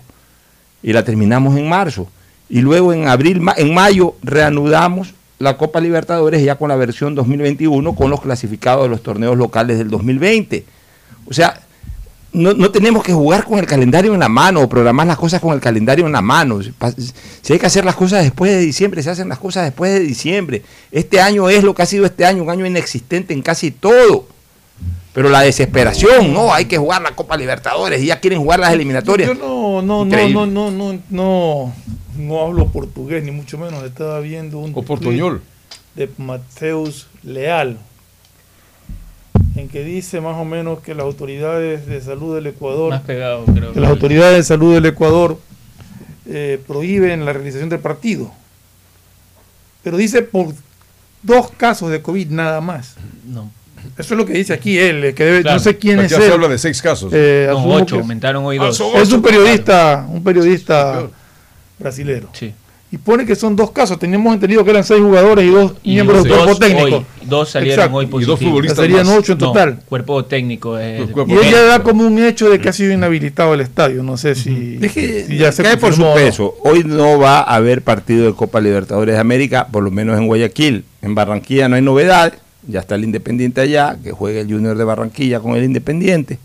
Y 0.82 0.92
la 0.92 1.04
terminamos 1.04 1.56
en 1.56 1.68
marzo. 1.68 2.08
Y 2.48 2.60
luego 2.60 2.92
en 2.92 3.08
abril, 3.08 3.42
en 3.56 3.74
mayo, 3.74 4.14
reanudamos 4.22 5.14
la 5.38 5.56
Copa 5.56 5.80
Libertadores 5.80 6.42
ya 6.42 6.56
con 6.56 6.68
la 6.68 6.76
versión 6.76 7.14
2021 7.14 7.94
con 7.94 8.10
los 8.10 8.20
clasificados 8.20 8.84
de 8.84 8.88
los 8.90 9.02
torneos 9.02 9.36
locales 9.36 9.78
del 9.78 9.90
2020. 9.90 10.64
O 11.26 11.32
sea, 11.32 11.60
no, 12.32 12.52
no 12.52 12.70
tenemos 12.70 13.02
que 13.02 13.12
jugar 13.12 13.44
con 13.44 13.58
el 13.58 13.66
calendario 13.66 14.12
en 14.12 14.20
la 14.20 14.28
mano 14.28 14.60
o 14.60 14.68
programar 14.68 15.06
las 15.06 15.16
cosas 15.16 15.40
con 15.40 15.54
el 15.54 15.60
calendario 15.60 16.06
en 16.06 16.12
la 16.12 16.20
mano. 16.20 16.60
Si 17.42 17.52
hay 17.52 17.58
que 17.58 17.66
hacer 17.66 17.84
las 17.84 17.94
cosas 17.94 18.24
después 18.24 18.52
de 18.52 18.58
diciembre, 18.58 19.02
se 19.02 19.10
hacen 19.10 19.28
las 19.28 19.38
cosas 19.38 19.64
después 19.64 19.92
de 19.92 20.00
diciembre. 20.00 20.62
Este 20.90 21.20
año 21.20 21.48
es 21.48 21.62
lo 21.62 21.74
que 21.74 21.82
ha 21.82 21.86
sido 21.86 22.04
este 22.04 22.26
año, 22.26 22.42
un 22.42 22.50
año 22.50 22.66
inexistente 22.66 23.32
en 23.32 23.42
casi 23.42 23.70
todo. 23.70 24.26
Pero 25.15 25.28
la 25.31 25.41
desesperación, 25.43 26.32
no, 26.35 26.53
hay 26.53 26.65
que 26.66 26.77
jugar 26.77 27.01
la 27.01 27.15
Copa 27.15 27.36
Libertadores 27.36 28.03
y 28.03 28.07
ya 28.07 28.19
quieren 28.20 28.41
jugar 28.41 28.59
las 28.61 28.73
eliminatorias. 28.73 29.28
Yo 29.28 29.35
no, 29.35 29.81
no, 29.81 30.05
no, 30.05 30.05
Increíble. 30.05 30.35
no, 30.35 30.47
no, 30.47 30.70
no, 30.70 30.99
no, 31.09 31.73
no 32.19 32.41
hablo 32.43 32.66
portugués, 32.66 33.23
ni 33.24 33.31
mucho 33.31 33.57
menos. 33.57 33.82
Estaba 33.85 34.19
viendo 34.20 34.59
un 34.59 34.73
O 34.74 34.82
portuñol. 34.82 35.41
de 35.95 36.11
Mateus 36.19 37.07
Leal, 37.23 37.78
en 39.55 39.69
que 39.69 39.85
dice 39.85 40.20
más 40.20 40.36
o 40.36 40.45
menos 40.45 40.81
que 40.81 40.95
las 40.97 41.05
autoridades 41.05 41.86
de 41.86 42.01
salud 42.01 42.35
del 42.35 42.49
Ecuador, 42.49 42.91
Más 42.91 43.03
pegado, 43.03 43.45
creo. 43.45 43.73
que 43.73 43.78
las 43.81 43.91
autoridades 43.91 44.36
de 44.36 44.43
salud 44.43 44.74
del 44.74 44.86
Ecuador 44.86 45.39
eh, 46.27 46.61
prohíben 46.66 47.24
la 47.24 47.32
realización 47.32 47.69
del 47.69 47.78
partido. 47.78 48.32
Pero 49.85 49.97
dice 49.97 50.23
por 50.23 50.49
dos 51.23 51.51
casos 51.53 51.91
de 51.91 52.03
COVID 52.03 52.31
nada 52.31 52.61
más. 52.61 52.97
No. 53.24 53.49
Eso 53.98 54.15
es 54.15 54.19
lo 54.19 54.27
que 54.27 54.32
dice 54.35 54.52
aquí 54.52 54.78
él, 54.78 55.05
eh, 55.05 55.15
que 55.15 55.24
debe- 55.24 55.43
Claro. 55.43 55.56
no 55.59 55.62
sé 55.62 55.77
quién 55.78 56.01
es 56.01 56.11
se 56.12 56.27
él. 56.27 56.32
habla 56.32 56.48
de 56.48 56.59
seis 56.59 56.81
casos. 56.82 57.12
Eh, 57.15 57.47
No, 57.51 57.65
ocho, 57.66 57.97
aumentaron 57.97 58.44
hoy 58.44 58.59
Ah, 58.61 58.65
dos. 58.66 58.81
es 58.97 59.12
un 59.12 59.23
periodista, 59.23 60.06
un 60.11 60.23
periodista 60.23 61.02
brasilero. 61.78 62.28
Sí. 62.32 62.52
Y 62.93 62.98
pone 62.98 63.27
que 63.27 63.35
son 63.35 63.56
dos 63.56 63.73
casos. 63.73 63.98
Teníamos 63.98 64.32
entendido 64.35 64.62
que 64.65 64.70
eran 64.70 64.85
seis 64.85 65.01
jugadores 65.01 65.44
y 65.44 65.48
dos 65.48 65.73
Y 65.82 65.94
miembros 65.94 66.23
del 66.23 66.32
cuerpo 66.32 66.56
técnico. 66.56 66.97
hoy, 66.98 67.06
dos 67.24 67.51
salieron 67.51 67.78
Exacto. 67.81 67.97
hoy 67.97 68.05
Y 68.05 68.09
dos 68.09 68.15
positivos. 68.20 68.39
futbolistas 68.40 68.78
Serían 68.78 69.09
ocho 69.09 69.32
en 69.32 69.39
No, 69.39 69.47
total. 69.48 69.81
cuerpo 69.89 70.24
técnico. 70.27 70.78
eh, 70.78 71.05
Y 71.27 71.32
ella 71.32 71.62
da 71.62 71.82
como 71.82 72.06
un 72.06 72.23
hecho 72.23 72.48
de 72.48 72.61
que 72.61 72.69
ha 72.69 72.73
sido 72.73 72.93
inhabilitado 72.93 73.52
el 73.55 73.62
estadio. 73.62 74.05
No 74.05 74.16
sé 74.16 74.36
si, 74.36 74.78
si 74.78 75.36
ya 75.36 75.51
se 75.51 75.65
Cae 75.65 75.77
por 75.77 75.93
su 75.93 76.05
peso. 76.15 76.55
Hoy 76.62 76.85
no 76.85 77.19
va 77.19 77.39
a 77.40 77.56
haber 77.56 77.82
partido 77.82 78.27
de 78.27 78.35
Copa 78.35 78.61
Libertadores 78.61 79.16
de 79.16 79.20
América, 79.20 79.66
por 79.73 79.82
lo 79.82 79.90
menos 79.90 80.16
en 80.16 80.28
Guayaquil. 80.28 80.85
En 81.02 81.16
Barranquilla 81.16 81.69
no 81.69 81.74
hay 81.74 81.82
novedades. 81.82 82.35
Ya 82.66 82.81
está 82.81 82.95
el 82.95 83.05
Independiente 83.05 83.61
allá, 83.61 83.97
que 84.03 84.12
juegue 84.12 84.41
el 84.41 84.51
Junior 84.51 84.77
de 84.77 84.85
Barranquilla 84.85 85.41
con 85.41 85.57
el 85.57 85.65
Independiente. 85.65 86.39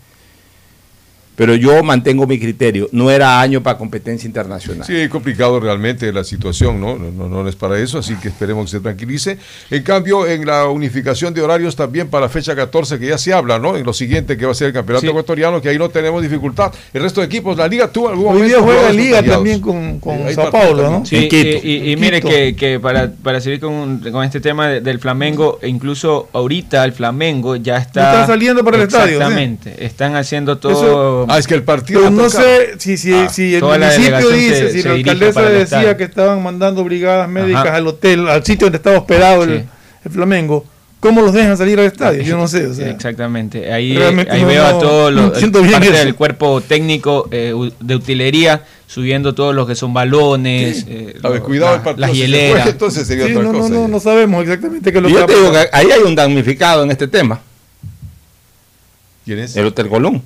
Pero 1.40 1.54
yo 1.54 1.82
mantengo 1.82 2.26
mi 2.26 2.38
criterio. 2.38 2.86
No 2.92 3.10
era 3.10 3.40
año 3.40 3.62
para 3.62 3.78
competencia 3.78 4.26
internacional. 4.26 4.86
Sí, 4.86 5.08
complicado 5.08 5.58
realmente 5.58 6.12
la 6.12 6.22
situación, 6.22 6.78
¿no? 6.78 6.96
No, 6.98 7.10
no, 7.10 7.28
no 7.42 7.48
es 7.48 7.56
para 7.56 7.78
eso, 7.78 7.96
así 7.98 8.14
que 8.16 8.28
esperemos 8.28 8.66
que 8.66 8.72
se 8.72 8.80
tranquilice. 8.80 9.38
En 9.70 9.82
cambio, 9.82 10.26
en 10.26 10.44
la 10.44 10.66
unificación 10.68 11.32
de 11.32 11.40
horarios 11.40 11.76
también 11.76 12.08
para 12.08 12.26
la 12.26 12.28
fecha 12.28 12.54
14, 12.54 12.98
que 12.98 13.06
ya 13.06 13.16
se 13.16 13.32
habla, 13.32 13.58
¿no? 13.58 13.74
En 13.74 13.86
lo 13.86 13.94
siguiente 13.94 14.36
que 14.36 14.44
va 14.44 14.52
a 14.52 14.54
ser 14.54 14.66
el 14.66 14.72
campeonato 14.74 15.06
ecuatoriano, 15.06 15.62
que 15.62 15.70
ahí 15.70 15.78
no 15.78 15.88
tenemos 15.88 16.20
dificultad. 16.22 16.74
El 16.92 17.00
resto 17.04 17.22
de 17.22 17.26
equipos, 17.28 17.56
la 17.56 17.66
liga 17.68 17.88
tuvo 17.90 18.10
algún 18.10 18.34
Hoy 18.36 18.42
día 18.42 18.58
juega 18.58 18.72
jugadores 18.90 18.96
Liga 18.96 19.22
también 19.22 19.60
con, 19.62 19.98
con 19.98 20.26
hay 20.26 20.34
Sao 20.34 20.50
Paulo. 20.50 20.90
¿no? 20.90 21.06
Sí, 21.06 21.26
y, 21.32 21.36
y- 21.66 21.92
y 21.92 21.96
mire 21.96 22.20
que, 22.20 22.54
que 22.54 22.78
para, 22.78 23.10
para 23.22 23.40
seguir 23.40 23.60
con, 23.60 24.00
con 24.12 24.22
este 24.24 24.42
tema 24.42 24.68
de- 24.68 24.82
del 24.82 24.98
Flamengo, 24.98 25.58
e 25.62 25.68
incluso 25.68 26.28
ahorita 26.34 26.84
el 26.84 26.92
Flamengo 26.92 27.56
ya 27.56 27.78
está... 27.78 28.10
están 28.12 28.26
saliendo 28.26 28.62
para 28.62 28.76
el 28.76 28.82
estadio, 28.82 29.06
¿sí? 29.06 29.12
Exactamente, 29.14 29.86
están 29.86 30.16
haciendo 30.16 30.58
todo... 30.58 30.72
Eso- 30.72 31.26
Ah, 31.30 31.38
es 31.38 31.46
que 31.46 31.54
el 31.54 31.62
partido 31.62 32.10
no 32.10 32.28
sé 32.30 32.74
si, 32.78 32.96
si, 32.96 33.12
Ah, 33.12 33.28
si 33.28 33.54
el 33.54 33.62
municipio 33.62 34.28
dice, 34.30 34.56
se- 34.56 34.72
si 34.72 34.82
se 34.82 34.88
la 34.88 34.94
alcaldesa 34.94 35.42
decía 35.42 35.96
que 35.96 36.04
estaban 36.04 36.42
mandando 36.42 36.82
brigadas 36.84 37.28
médicas 37.28 37.66
Ajá. 37.66 37.76
al 37.76 37.86
hotel, 37.86 38.28
al 38.28 38.44
sitio 38.44 38.66
donde 38.66 38.76
estaba 38.78 38.98
hospedado 38.98 39.44
el, 39.44 39.60
Sí. 39.60 39.64
el 40.04 40.10
Flamengo, 40.10 40.64
¿cómo 41.00 41.22
los 41.22 41.32
dejan 41.32 41.56
salir 41.56 41.78
al 41.78 41.86
estadio? 41.86 42.22
Yo 42.22 42.36
no 42.36 42.46
sé. 42.48 42.66
O 42.66 42.74
sea, 42.74 42.90
Exactamente. 42.90 43.72
Ahí, 43.72 43.92
no- 43.94 44.46
veo 44.46 44.66
a 44.66 44.72
no- 44.72 44.78
todos 44.78 45.12
no 45.14 45.22
los 45.28 45.38
siento 45.38 45.60
bien 45.60 45.72
parte 45.74 45.88
eso. 45.88 45.98
del 45.98 46.14
cuerpo 46.14 46.60
técnico 46.60 47.28
eh, 47.30 47.54
de 47.80 47.94
utilería 47.94 48.64
subiendo 48.86 49.34
todos 49.34 49.54
los 49.54 49.68
que 49.68 49.76
son 49.76 49.94
balones, 49.94 50.84
eh, 50.88 51.14
A 51.22 51.28
ver, 51.28 51.38
lo- 51.40 51.44
cuidado 51.46 51.70
la- 51.72 51.76
el 51.78 51.82
partido. 51.82 52.06
las 52.08 52.16
hieleras. 52.16 52.52
juega, 52.62 52.70
entonces 52.70 53.06
sería 53.06 53.26
sí, 53.26 53.32
otra 53.32 53.44
no, 53.44 53.52
no, 53.52 53.58
cosa. 53.60 53.72
no, 53.74 53.86
no 53.88 54.00
sabemos 54.00 54.42
exactamente 54.42 54.90
qué 54.90 54.98
es 54.98 55.02
lo 55.02 55.08
Y 55.08 55.12
que 55.12 55.18
yo 55.20 55.26
te 55.26 55.34
digo 55.36 55.52
que 55.52 55.68
ahí 55.72 55.90
hay 55.92 56.00
un 56.04 56.14
damnificado 56.16 56.82
en 56.82 56.90
este 56.90 57.06
tema. 57.06 57.40
¿Quién 59.24 59.38
es? 59.38 59.54
El 59.56 59.66
Hotel 59.66 59.88
Colón. 59.88 60.22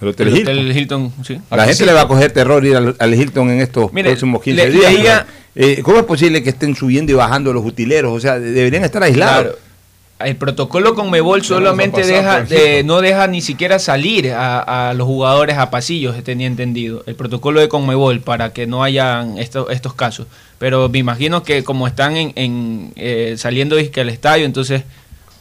El 0.00 0.08
Hotel 0.08 0.28
El 0.28 0.36
Hilton. 0.36 0.54
Hotel 0.58 0.76
Hilton, 0.76 1.12
sí. 1.24 1.40
La 1.50 1.64
gente 1.66 1.86
le 1.86 1.92
va 1.92 2.02
a 2.02 2.08
coger 2.08 2.30
terror 2.32 2.64
ir 2.64 2.76
al, 2.76 2.96
al 2.98 3.14
Hilton 3.14 3.50
en 3.50 3.60
estos 3.60 3.92
Mire, 3.92 4.10
próximos 4.10 4.42
15 4.42 4.64
le- 4.66 4.70
días. 4.70 4.92
leía- 4.92 5.26
Eh, 5.58 5.80
¿Cómo 5.82 5.96
es 5.96 6.04
posible 6.04 6.42
que 6.42 6.50
estén 6.50 6.74
subiendo 6.76 7.10
y 7.12 7.14
bajando 7.14 7.50
los 7.52 7.64
utileros? 7.64 8.12
O 8.12 8.20
sea, 8.20 8.38
de- 8.38 8.52
deberían 8.52 8.84
estar 8.84 9.02
aislados. 9.02 9.42
Claro. 9.44 9.58
El 10.18 10.36
protocolo 10.36 10.94
con 10.94 11.10
Mebol 11.10 11.42
solamente 11.44 12.02
deja, 12.06 12.46
no 12.84 13.00
deja 13.02 13.26
ni 13.26 13.42
siquiera 13.42 13.78
salir 13.78 14.32
a, 14.32 14.88
a 14.90 14.94
los 14.94 15.06
jugadores 15.06 15.58
a 15.58 15.70
pasillos, 15.70 16.22
tenía 16.24 16.46
entendido. 16.46 17.02
El 17.06 17.16
protocolo 17.16 17.60
de 17.60 17.68
Conmebol 17.68 18.20
para 18.20 18.54
que 18.54 18.66
no 18.66 18.82
hayan 18.82 19.36
estos 19.36 19.70
estos 19.70 19.92
casos. 19.92 20.26
Pero 20.58 20.88
me 20.88 20.98
imagino 20.98 21.42
que 21.42 21.64
como 21.64 21.86
están 21.86 22.16
en, 22.16 22.32
en, 22.34 22.92
eh, 22.96 23.34
saliendo 23.36 23.76
al 23.76 24.08
estadio, 24.08 24.46
entonces 24.46 24.84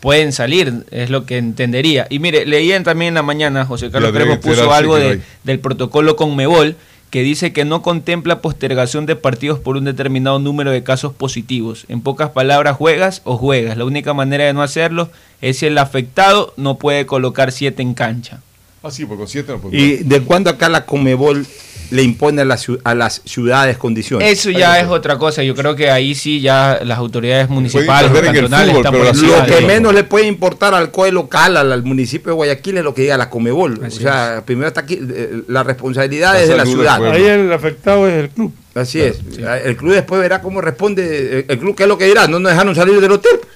pueden 0.05 0.33
salir, 0.33 0.85
es 0.91 1.09
lo 1.09 1.25
que 1.25 1.39
entendería. 1.39 2.05
Y 2.11 2.19
mire, 2.19 2.45
leían 2.45 2.83
también 2.83 3.07
en 3.07 3.13
la 3.15 3.23
mañana, 3.23 3.65
José 3.65 3.89
Carlos 3.89 4.13
Ya 4.13 4.19
deben 4.19 4.37
Cremo 4.39 4.55
puso 4.55 4.71
algo 4.71 4.97
de- 4.97 5.19
del 5.43 5.57
protocolo 5.59 6.15
con 6.15 6.35
Mebol 6.35 6.75
que 7.09 7.23
dice 7.23 7.51
que 7.53 7.65
no 7.65 7.81
contempla 7.81 8.39
postergación 8.39 9.07
de 9.07 9.15
partidos 9.15 9.57
por 9.57 9.77
un 9.77 9.85
determinado 9.85 10.37
número 10.37 10.69
de 10.69 10.83
casos 10.83 11.11
positivos. 11.11 11.85
En 11.89 12.01
pocas 12.01 12.29
palabras, 12.29 12.77
juegas 12.77 13.21
o 13.23 13.35
juegas. 13.39 13.77
La 13.77 13.85
única 13.85 14.13
manera 14.13 14.43
de 14.43 14.53
no 14.53 14.61
hacerlo 14.61 15.09
es 15.41 15.57
si 15.57 15.65
el 15.65 15.77
afectado 15.79 16.53
no 16.55 16.77
puede 16.77 17.07
colocar 17.07 17.51
siete 17.51 17.81
en 17.81 17.95
cancha. 17.95 18.41
Ah, 18.83 18.91
sí, 18.91 19.05
porque 19.07 19.25
siete 19.25 19.53
no 19.53 19.57
puede 19.57 19.75
¿Y 19.75 19.95
de 20.03 20.21
cuándo 20.21 20.51
acá 20.51 20.69
la 20.69 20.85
Comebol 20.85 21.47
le 21.91 22.03
impone 22.03 22.41
a, 22.41 22.45
las 22.45 22.65
a 22.83 22.95
las 22.95 23.21
ciudades 23.25 23.77
condiciones? 23.77 24.31
Eso 24.31 24.49
ya 24.51 24.79
es 24.79 24.87
otra 24.87 25.17
cosa. 25.17 25.43
Yo 25.43 25.55
creo 25.55 25.75
que 25.75 25.89
ahí 25.91 26.15
sí 26.15 26.41
ya 26.41 26.79
las 26.83 26.97
autoridades 26.97 27.49
municipales 27.49 28.11
cantonales 28.11 28.75
fútbol, 28.75 29.07
Lo 29.39 29.45
que 29.45 29.61
menos 29.65 29.93
le 29.93 30.03
puede 30.03 30.27
importar 30.27 30.73
al 30.73 30.91
COE 30.91 31.11
local, 31.11 31.57
al, 31.57 31.71
al 31.71 31.83
municipio 31.83 32.31
de 32.31 32.35
Guayaquil, 32.35 32.77
es 32.77 32.83
lo 32.83 32.93
que 32.93 33.03
diga 33.03 33.17
la 33.17 33.29
Comebol. 33.29 33.81
o 33.85 33.89
sea, 33.91 34.43
primero 34.45 34.67
está 34.67 34.81
aquí, 34.81 34.99
eh, 35.01 35.41
la 35.47 35.63
responsabilidad 35.63 36.33
La 36.33 36.41
es 36.41 36.47
de 36.49 36.57
la 36.57 36.65
ciudad. 36.65 37.05
Ahí 37.11 37.23
el 37.23 37.51
afectado 37.51 38.07
es 38.07 38.13
el 38.23 38.29
club. 38.29 38.53
Así 38.73 39.01
es. 39.01 39.19
El 39.63 39.77
club 39.77 39.93
después 39.93 40.19
verá 40.21 40.41
cómo 40.41 40.59
responde. 40.61 41.39
El, 41.39 41.45
el 41.47 41.59
club, 41.59 41.75
¿qué 41.75 41.83
es 41.83 41.89
lo 41.89 41.97
que 41.97 42.05
dirá? 42.05 42.27
No 42.27 42.39
nos 42.39 42.51
dejaron 42.51 42.75
salir 42.75 42.99
del 42.99 43.11
hotel. 43.11 43.39
pues. 43.41 43.55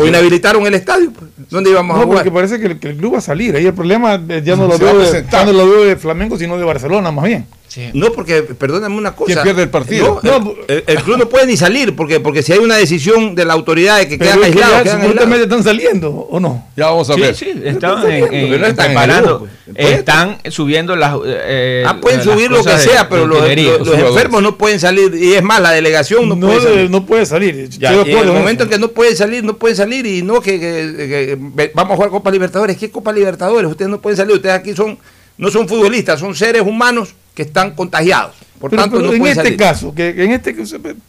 O 0.00 0.02
sí. 0.02 0.08
inhabilitaron 0.08 0.66
el 0.66 0.74
estadio. 0.74 1.12
pues. 1.12 1.30
¿Dónde 1.48 1.70
íbamos 1.70 1.94
a 1.94 2.00
No, 2.00 2.04
jugar? 2.06 2.24
porque 2.24 2.32
parece 2.34 2.58
que 2.58 2.66
el, 2.66 2.78
que 2.80 2.88
el 2.88 2.96
club 2.96 3.14
va 3.14 3.18
a 3.18 3.20
salir. 3.20 3.54
Ahí 3.54 3.64
el 3.64 3.74
problema 3.74 4.20
eh, 4.28 4.42
ya 4.44 4.56
no 4.56 4.66
lo, 4.66 4.74
a 4.74 4.78
veo 4.78 4.98
de, 4.98 5.24
ya 5.30 5.44
no 5.44 5.52
lo 5.52 5.70
veo 5.70 5.84
de 5.84 5.96
Flamengo, 5.96 6.36
sino 6.36 6.58
de 6.58 6.64
Barcelona, 6.64 7.12
más 7.12 7.24
bien. 7.26 7.46
Sí. 7.76 7.90
No, 7.92 8.10
porque, 8.10 8.42
perdóname 8.42 8.96
una 8.96 9.14
cosa. 9.14 9.34
¿Quién 9.34 9.42
pierde 9.44 9.62
el 9.64 9.68
partido? 9.68 10.18
No, 10.22 10.54
el, 10.66 10.76
el- 10.78 10.84
el 10.86 11.02
club 11.02 11.18
no 11.18 11.28
puede 11.28 11.44
ni 11.46 11.58
salir, 11.58 11.94
porque, 11.94 12.20
porque 12.20 12.42
si 12.42 12.54
hay 12.54 12.58
una 12.58 12.76
decisión 12.76 13.34
de 13.34 13.44
la 13.44 13.52
autoridad 13.52 13.98
de 13.98 14.08
que 14.08 14.18
quedan 14.18 14.38
que 14.38 14.46
aislados, 14.46 14.78
supuestamente 14.78 15.20
aislados. 15.22 15.42
están 15.42 15.62
saliendo, 15.62 16.10
¿o 16.10 16.40
no? 16.40 16.66
Ya 16.74 16.86
vamos 16.86 17.10
a 17.10 17.14
Sí, 17.14 17.20
ver. 17.20 17.34
sí, 17.34 17.50
Están 17.64 17.96
en- 17.98 18.02
saliendo, 18.02 18.26
en- 18.32 18.48
pero 18.48 18.58
no 18.62 18.66
están 18.66 18.84
en 18.86 18.90
el 18.92 18.96
preparando, 18.96 19.38
grupo, 19.40 19.52
pues. 19.66 19.76
Puede- 19.76 19.94
están 19.94 20.38
subiendo 20.48 20.96
las 20.96 21.16
eh, 21.26 21.84
Ah, 21.86 21.98
pueden 22.00 22.18
las 22.20 22.26
subir 22.26 22.50
lo 22.50 22.64
que 22.64 22.70
de- 22.70 22.78
sea, 22.78 23.08
pero 23.10 23.22
de 23.28 23.56
los, 23.56 23.86
los- 23.86 23.98
enfermos 23.98 24.42
no 24.42 24.56
pueden 24.56 24.80
salir. 24.80 25.14
Y 25.14 25.34
es 25.34 25.42
más, 25.42 25.60
la 25.60 25.72
delegación 25.72 26.26
no, 26.30 26.34
No, 26.34 26.46
puede 26.46 26.60
de- 26.60 26.64
salir. 26.74 26.90
no 26.90 27.04
puede 27.04 27.26
salir. 27.26 27.68
Ya, 27.78 27.92
en 27.92 28.08
el 28.08 28.28
en 28.28 28.32
momento 28.34 28.62
en 28.64 28.70
que 28.70 28.78
no 28.78 28.88
pueden 28.88 29.14
salir, 29.16 29.44
no 29.44 29.58
pueden 29.58 29.76
salir 29.76 30.06
y 30.06 30.22
no 30.22 30.40
que, 30.40 30.58
que- 30.58 31.38
que- 31.56 31.70
vamos 31.74 31.92
a 31.92 31.96
jugar 31.96 32.08
Copa 32.10 32.30
Libertadores. 32.30 32.78
¿Qué 32.78 32.90
Copa 32.90 33.12
Libertadores? 33.12 33.70
Ustedes 33.70 33.90
no 33.90 34.00
pueden 34.00 34.16
salir. 34.16 34.34
Ustedes 34.36 34.54
aquí 34.54 34.74
son 34.74 34.96
no 35.38 35.50
son 35.50 35.68
futbolistas, 35.68 36.20
son 36.20 36.34
seres 36.34 36.62
humanos 36.62 37.14
que 37.34 37.42
están 37.42 37.74
contagiados. 37.74 38.34
Por 38.58 38.70
Pero, 38.70 38.82
tanto, 38.82 38.96
pero 38.96 39.08
no 39.08 39.14
en 39.14 39.26
este 39.26 39.42
salir. 39.42 39.56
caso, 39.56 39.94
que 39.94 40.08
en 40.24 40.32
este 40.32 40.54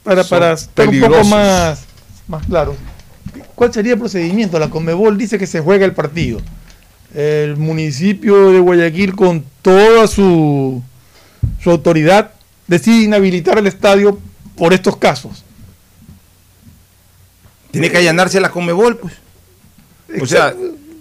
para, 0.03 0.23
Son 0.23 0.37
para 0.37 0.53
estar 0.53 0.87
un 0.87 0.99
poco 0.99 1.23
más, 1.23 1.85
más 2.27 2.45
claro, 2.45 2.75
¿cuál 3.55 3.73
sería 3.73 3.93
el 3.93 3.99
procedimiento? 3.99 4.59
La 4.59 4.69
Conmebol 4.69 5.17
dice 5.17 5.39
que 5.39 5.47
se 5.47 5.61
juega 5.61 5.85
el 5.85 5.93
partido. 5.93 6.41
El 7.15 7.55
municipio 7.55 8.51
de 8.51 8.59
Guayaquil, 8.59 9.15
con 9.15 9.45
toda 9.61 10.07
su, 10.07 10.83
su 11.61 11.71
autoridad, 11.71 12.31
decide 12.67 13.05
inhabilitar 13.05 13.57
el 13.57 13.67
estadio 13.67 14.19
por 14.57 14.73
estos 14.73 14.97
casos. 14.97 15.45
Tiene 17.71 17.89
que 17.89 17.97
allanarse 17.97 18.41
la 18.41 18.51
Comebol, 18.51 18.97
pues. 18.97 19.13
O 20.21 20.25
sea, 20.25 20.53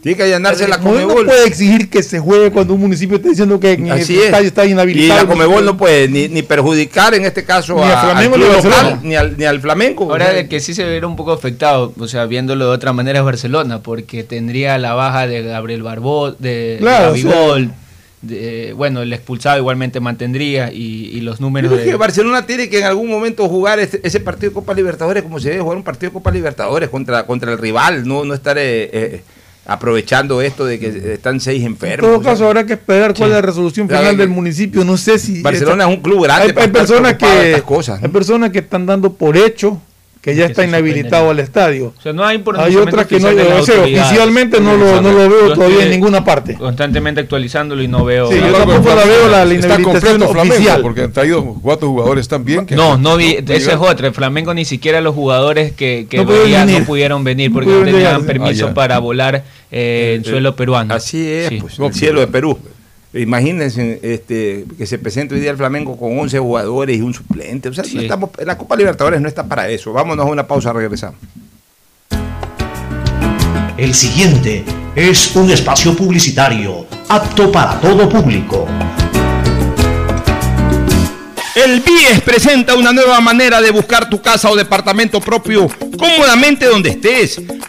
Tiene 0.06 0.18
que 0.18 0.22
allanarse 0.22 0.68
la 0.68 0.76
No, 0.78 0.84
Comebol. 0.84 1.26
no 1.26 1.32
puede 1.32 1.48
exigir 1.48 1.90
que 1.90 2.00
se 2.04 2.20
juegue 2.20 2.52
cuando 2.52 2.74
un 2.74 2.80
municipio 2.80 3.16
está 3.16 3.28
diciendo 3.28 3.58
que 3.58 3.72
en 3.72 3.90
Así 3.90 4.12
el 4.14 4.20
es. 4.20 4.24
estadio 4.26 4.46
está 4.46 4.64
Y 4.64 4.70
inhabilitado. 4.70 5.22
la 5.24 5.26
Comebol 5.28 5.64
no 5.64 5.76
puede 5.76 6.06
ni, 6.06 6.28
ni 6.28 6.42
perjudicar 6.42 7.12
en 7.14 7.24
este 7.24 7.44
caso 7.44 7.74
Ni 7.74 7.82
al 7.82 7.90
a- 7.92 8.00
Flamengo 8.02 8.34
al 8.36 8.40
ni 8.40 8.46
local, 8.46 9.00
ni 9.02 9.16
al, 9.16 9.36
ni 9.36 9.44
al 9.46 9.60
Flamengo. 9.60 10.04
Ahora 10.12 10.30
el 10.38 10.46
que 10.46 10.60
sí 10.60 10.74
se 10.74 10.84
verá 10.84 11.08
un 11.08 11.16
poco 11.16 11.32
afectado, 11.32 11.92
o 11.98 12.06
sea, 12.06 12.24
viéndolo 12.26 12.66
de 12.66 12.70
otra 12.70 12.92
manera 12.92 13.18
es 13.18 13.24
Barcelona, 13.24 13.82
porque 13.82 14.22
tendría 14.22 14.78
la 14.78 14.94
baja 14.94 15.26
de 15.26 15.42
Gabriel 15.42 15.82
Barbó, 15.82 16.30
de, 16.30 16.76
Claro, 16.78 17.12
de 17.12 17.18
o 17.18 17.22
sea- 17.22 17.30
Gabigol, 17.40 17.72
de- 18.22 18.74
bueno, 18.76 19.02
el 19.02 19.12
expulsado 19.12 19.58
igualmente 19.58 19.98
mantendría 19.98 20.72
y, 20.72 21.10
y 21.14 21.20
los 21.22 21.40
números 21.40 21.72
es 21.72 21.78
de... 21.78 21.84
que 21.84 21.96
Barcelona 21.96 22.46
tiene 22.46 22.68
que 22.68 22.78
en 22.78 22.84
algún 22.84 23.08
momento 23.10 23.48
jugar 23.48 23.80
este- 23.80 24.00
ese 24.04 24.20
partido 24.20 24.50
de 24.50 24.54
Copa 24.54 24.72
Libertadores 24.72 25.24
como 25.24 25.40
se 25.40 25.50
debe 25.50 25.62
jugar 25.62 25.76
un 25.78 25.82
partido 25.84 26.10
de 26.10 26.14
Copa 26.14 26.30
Libertadores 26.30 26.88
contra, 26.90 27.26
contra 27.26 27.50
el 27.50 27.58
rival, 27.58 28.06
no, 28.06 28.24
no 28.24 28.34
estar 28.34 28.56
eh, 28.56 28.88
eh, 28.92 29.22
aprovechando 29.66 30.40
esto 30.42 30.64
de 30.64 30.78
que 30.78 31.14
están 31.14 31.40
seis 31.40 31.60
En 31.62 31.68
enfermos. 31.72 32.10
todo 32.10 32.22
caso, 32.22 32.46
habrá 32.46 32.64
que 32.64 32.74
esperar 32.74 33.14
cuál 33.14 33.30
es 33.30 33.34
la 33.36 33.42
resolución 33.42 33.88
final 33.88 34.16
del 34.16 34.28
municipio. 34.28 34.84
No 34.84 34.96
sé 34.96 35.18
si. 35.18 35.42
Barcelona 35.42 35.84
esta- 35.84 35.90
es 35.92 35.96
un 35.96 36.02
club 36.02 36.22
grande 36.24 36.46
Hay, 36.46 36.52
para 36.52 36.66
hay 36.66 36.72
personas 36.72 37.14
que. 37.16 37.62
cosas, 37.64 38.00
¿no? 38.00 38.06
Hay 38.06 38.12
personas 38.12 38.50
que 38.50 38.60
están 38.60 38.86
dando 38.86 39.12
por 39.12 39.36
hecho 39.36 39.80
que 40.26 40.34
ya 40.34 40.46
está 40.46 40.64
inhabilitado 40.64 41.30
al 41.30 41.38
estadio. 41.38 41.94
O 41.96 42.02
sea, 42.02 42.12
no 42.12 42.24
hay 42.26 42.38
Hay 42.38 42.42
pronunciamiento 42.42 42.90
otras 42.90 43.06
que 43.06 43.20
no. 43.20 43.28
O 43.28 43.62
sea, 43.64 43.80
oficialmente 43.82 44.60
no 44.60 44.76
lo, 44.76 45.00
no 45.00 45.12
lo 45.12 45.28
veo 45.30 45.52
todavía 45.54 45.84
en 45.84 45.90
ninguna 45.90 46.24
parte. 46.24 46.54
Constantemente 46.54 47.20
actualizándolo 47.20 47.80
y 47.80 47.86
no 47.86 48.04
veo... 48.04 48.28
Sí, 48.28 48.38
yo 48.40 48.52
tampoco 48.52 48.88
la 48.96 49.04
veo 49.04 49.28
la, 49.28 49.44
la 49.44 49.54
Está 49.54 49.66
inhabilitación 49.78 50.20
Flamengo 50.20 50.40
oficial. 50.54 50.82
porque 50.82 51.02
han 51.02 51.12
traído 51.12 51.44
cuatro 51.62 51.88
jugadores 51.90 52.26
también. 52.26 52.66
Que 52.66 52.74
No, 52.74 52.98
no 52.98 53.16
vi, 53.16 53.36
ese 53.36 53.54
es 53.70 53.76
otro. 53.78 54.08
El 54.08 54.14
Flamengo 54.14 54.52
ni 54.52 54.64
siquiera 54.64 55.00
los 55.00 55.14
jugadores 55.14 55.70
que, 55.70 56.08
que 56.10 56.16
No 56.16 56.24
pudieron 56.26 56.44
veía 56.48 56.64
venir. 56.64 56.80
no 56.80 56.86
pudieron 56.86 57.22
venir 57.24 57.50
No 57.50 57.54
porque 57.54 57.70
no 57.70 57.84
tenían 57.84 57.94
llegar. 58.00 58.20
permiso 58.22 58.66
Ah, 58.70 58.74
para 58.74 58.98
volar 58.98 59.44
eh, 59.70 60.14
en 60.16 60.24
suelo 60.24 60.56
peruano. 60.56 60.92
Así 60.92 61.24
es, 61.30 61.50
Sí. 61.50 61.58
pues, 61.60 61.78
el 61.78 61.94
cielo 61.94 62.18
de 62.18 62.26
Perú. 62.26 62.58
Imagínense 63.16 63.98
este, 64.02 64.66
que 64.76 64.86
se 64.86 64.98
presente 64.98 65.34
hoy 65.34 65.40
día 65.40 65.50
el 65.50 65.56
Flamengo 65.56 65.96
con 65.96 66.18
11 66.18 66.38
jugadores 66.38 66.98
y 66.98 67.00
un 67.00 67.14
suplente. 67.14 67.68
O 67.68 67.74
sea, 67.74 67.84
no 67.92 68.00
estamos, 68.00 68.30
la 68.44 68.58
Copa 68.58 68.76
Libertadores 68.76 69.20
no 69.20 69.28
está 69.28 69.46
para 69.46 69.68
eso. 69.68 69.92
Vámonos 69.92 70.26
a 70.26 70.28
una 70.28 70.46
pausa, 70.46 70.72
regresamos. 70.72 71.18
El 73.76 73.94
siguiente 73.94 74.64
es 74.94 75.36
un 75.36 75.50
espacio 75.50 75.94
publicitario 75.94 76.86
apto 77.08 77.52
para 77.52 77.78
todo 77.80 78.08
público. 78.08 78.66
El 81.54 81.80
BIES 81.80 82.20
presenta 82.20 82.74
una 82.74 82.92
nueva 82.92 83.20
manera 83.20 83.60
de 83.60 83.70
buscar 83.70 84.10
tu 84.10 84.20
casa 84.20 84.50
o 84.50 84.56
departamento 84.56 85.20
propio 85.20 85.68
cómodamente 85.98 86.66
donde 86.66 86.90
estés. 86.90 87.40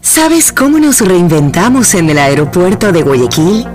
¿Sabes 0.00 0.52
cómo 0.52 0.78
nos 0.78 1.00
reinventamos 1.00 1.94
en 1.94 2.08
el 2.10 2.18
aeropuerto 2.18 2.92
de 2.92 3.02
Guayaquil? 3.02 3.66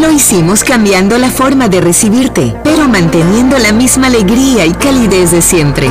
Lo 0.00 0.10
hicimos 0.10 0.64
cambiando 0.64 1.16
la 1.18 1.30
forma 1.30 1.68
de 1.68 1.80
recibirte, 1.80 2.56
pero 2.64 2.88
manteniendo 2.88 3.58
la 3.58 3.72
misma 3.72 4.08
alegría 4.08 4.66
y 4.66 4.72
calidez 4.72 5.30
de 5.30 5.42
siempre. 5.42 5.88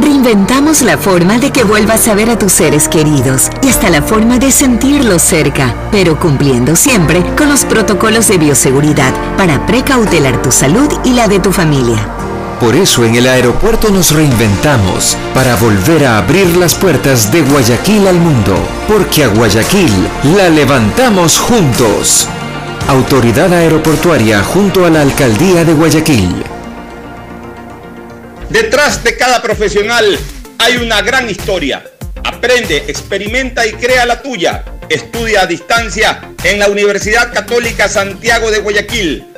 Reinventamos 0.00 0.82
la 0.82 0.96
forma 0.96 1.38
de 1.38 1.50
que 1.50 1.64
vuelvas 1.64 2.08
a 2.08 2.14
ver 2.14 2.30
a 2.30 2.38
tus 2.38 2.52
seres 2.52 2.88
queridos 2.88 3.50
y 3.62 3.68
hasta 3.68 3.90
la 3.90 4.00
forma 4.02 4.38
de 4.38 4.50
sentirlos 4.50 5.22
cerca, 5.22 5.74
pero 5.90 6.18
cumpliendo 6.18 6.76
siempre 6.76 7.22
con 7.36 7.48
los 7.48 7.64
protocolos 7.64 8.28
de 8.28 8.38
bioseguridad 8.38 9.12
para 9.36 9.66
precautelar 9.66 10.40
tu 10.40 10.52
salud 10.52 10.88
y 11.04 11.12
la 11.12 11.28
de 11.28 11.40
tu 11.40 11.52
familia. 11.52 12.27
Por 12.60 12.74
eso 12.74 13.04
en 13.04 13.14
el 13.14 13.28
aeropuerto 13.28 13.88
nos 13.90 14.10
reinventamos 14.10 15.16
para 15.32 15.54
volver 15.54 16.04
a 16.04 16.18
abrir 16.18 16.56
las 16.56 16.74
puertas 16.74 17.30
de 17.30 17.42
Guayaquil 17.42 18.08
al 18.08 18.16
mundo, 18.16 18.56
porque 18.88 19.22
a 19.22 19.28
Guayaquil 19.28 19.92
la 20.36 20.48
levantamos 20.48 21.38
juntos. 21.38 22.28
Autoridad 22.88 23.52
Aeroportuaria 23.52 24.42
junto 24.42 24.84
a 24.84 24.90
la 24.90 25.02
Alcaldía 25.02 25.64
de 25.64 25.72
Guayaquil. 25.72 26.34
Detrás 28.50 29.04
de 29.04 29.16
cada 29.16 29.40
profesional 29.40 30.18
hay 30.58 30.78
una 30.78 31.00
gran 31.02 31.30
historia. 31.30 31.84
Aprende, 32.24 32.78
experimenta 32.88 33.64
y 33.68 33.72
crea 33.74 34.04
la 34.04 34.20
tuya. 34.20 34.64
Estudia 34.88 35.42
a 35.42 35.46
distancia 35.46 36.32
en 36.42 36.58
la 36.58 36.68
Universidad 36.68 37.32
Católica 37.32 37.88
Santiago 37.88 38.50
de 38.50 38.58
Guayaquil. 38.58 39.37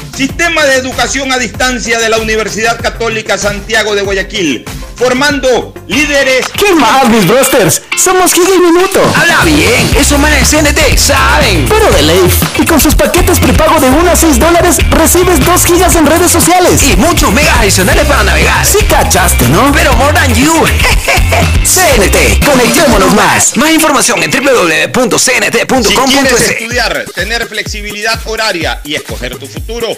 Sistema 0.15 0.65
de 0.65 0.75
educación 0.75 1.31
a 1.31 1.37
distancia 1.39 1.99
de 1.99 2.09
la 2.09 2.17
Universidad 2.17 2.79
Católica 2.79 3.37
Santiago 3.37 3.95
de 3.95 4.01
Guayaquil, 4.03 4.65
formando 4.95 5.73
líderes. 5.87 6.45
¿Qué 6.57 6.75
más, 6.75 7.09
mis 7.09 7.25
brosters? 7.27 7.81
Somos 7.97 8.33
Giga 8.33 8.49
y 8.55 8.59
Minuto. 8.59 9.01
Habla 9.15 9.43
bien, 9.45 9.89
esos 9.99 10.19
manes 10.19 10.51
de 10.51 10.57
CNT 10.57 10.97
saben. 10.97 11.65
Pero 11.67 11.89
de 11.91 12.01
ley. 12.03 12.29
Y 12.59 12.65
con 12.65 12.79
sus 12.79 12.93
paquetes 12.95 13.39
prepago 13.39 13.79
de 13.79 13.89
1 13.89 14.11
a 14.11 14.15
6 14.15 14.39
dólares, 14.39 14.77
recibes 14.91 15.43
2 15.43 15.65
gigas 15.65 15.95
en 15.95 16.05
redes 16.05 16.31
sociales. 16.31 16.83
Y 16.83 16.95
muchos 16.97 17.31
megas 17.31 17.57
adicionales 17.59 18.05
para 18.05 18.23
navegar. 18.23 18.65
Sí 18.65 18.79
cachaste, 18.87 19.47
¿no? 19.49 19.71
Pero 19.71 19.93
more 19.93 20.13
than 20.13 20.33
you. 20.35 20.53
CNT, 21.63 22.43
conectémonos 22.45 23.13
más. 23.13 23.55
Más 23.57 23.71
información 23.71 24.21
en 24.23 24.31
Si 24.31 24.39
quieres 24.39 24.93
www.cnt.com.es. 24.93 26.49
estudiar, 26.49 27.05
tener 27.15 27.47
flexibilidad 27.47 28.19
horaria 28.25 28.81
y 28.83 28.95
escoger 28.95 29.37
tu 29.37 29.47
futuro, 29.47 29.97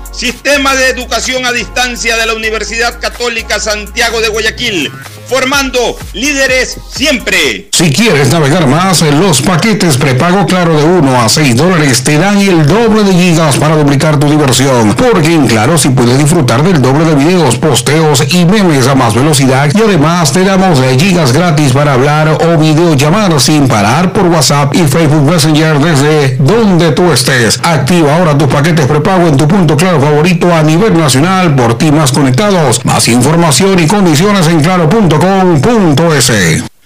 Sistema 0.11 0.75
de 0.75 0.89
Educación 0.89 1.45
a 1.45 1.53
Distancia 1.53 2.17
de 2.17 2.25
la 2.25 2.33
Universidad 2.33 2.99
Católica 2.99 3.61
Santiago 3.61 4.19
de 4.19 4.27
Guayaquil, 4.27 4.91
formando 5.27 5.97
líderes 6.13 6.77
siempre. 6.93 7.69
Si 7.71 7.91
quieres 7.93 8.29
navegar 8.29 8.67
más, 8.67 9.01
los 9.01 9.41
paquetes 9.41 9.95
prepago 9.97 10.45
claro 10.45 10.77
de 10.77 10.83
1 10.83 11.21
a 11.21 11.29
6 11.29 11.55
dólares 11.55 12.03
te 12.03 12.17
dan 12.17 12.37
el 12.39 12.67
doble 12.67 13.03
de 13.05 13.13
gigas 13.13 13.55
para 13.57 13.77
duplicar 13.77 14.19
tu 14.19 14.29
diversión. 14.29 14.93
Porque 14.95 15.33
en 15.33 15.47
Claro 15.47 15.77
si 15.77 15.89
puedes 15.89 16.17
disfrutar 16.17 16.61
del 16.61 16.81
doble 16.81 17.05
de 17.05 17.15
videos, 17.15 17.55
posteos 17.55 18.21
y 18.33 18.45
memes 18.45 18.87
a 18.87 18.95
más 18.95 19.15
velocidad 19.15 19.69
y 19.73 19.81
además 19.81 20.33
te 20.33 20.43
damos 20.43 20.79
gigas 20.99 21.31
gratis 21.31 21.71
para 21.71 21.93
hablar 21.93 22.27
o 22.29 22.57
videollamar 22.57 23.39
sin 23.39 23.67
parar 23.67 24.11
por 24.11 24.27
WhatsApp 24.27 24.75
y 24.75 24.83
Facebook 24.83 25.31
Messenger 25.31 25.79
desde 25.79 26.35
donde 26.37 26.91
tú 26.91 27.11
estés. 27.11 27.59
Activa 27.63 28.17
ahora 28.17 28.37
tus 28.37 28.49
paquetes 28.49 28.85
prepago 28.85 29.27
en 29.27 29.37
tu 29.37 29.47
punto 29.47 29.77
claro 29.77 30.00
favorito 30.01 30.53
a 30.53 30.63
nivel 30.63 30.97
nacional 30.97 31.55
por 31.55 31.77
ti 31.77 31.91
más 31.91 32.11
conectados. 32.11 32.83
Más 32.85 33.07
información 33.07 33.79
y 33.79 33.87
condiciones 33.87 34.47
en 34.47 34.61
claro.com.es. 34.61 36.31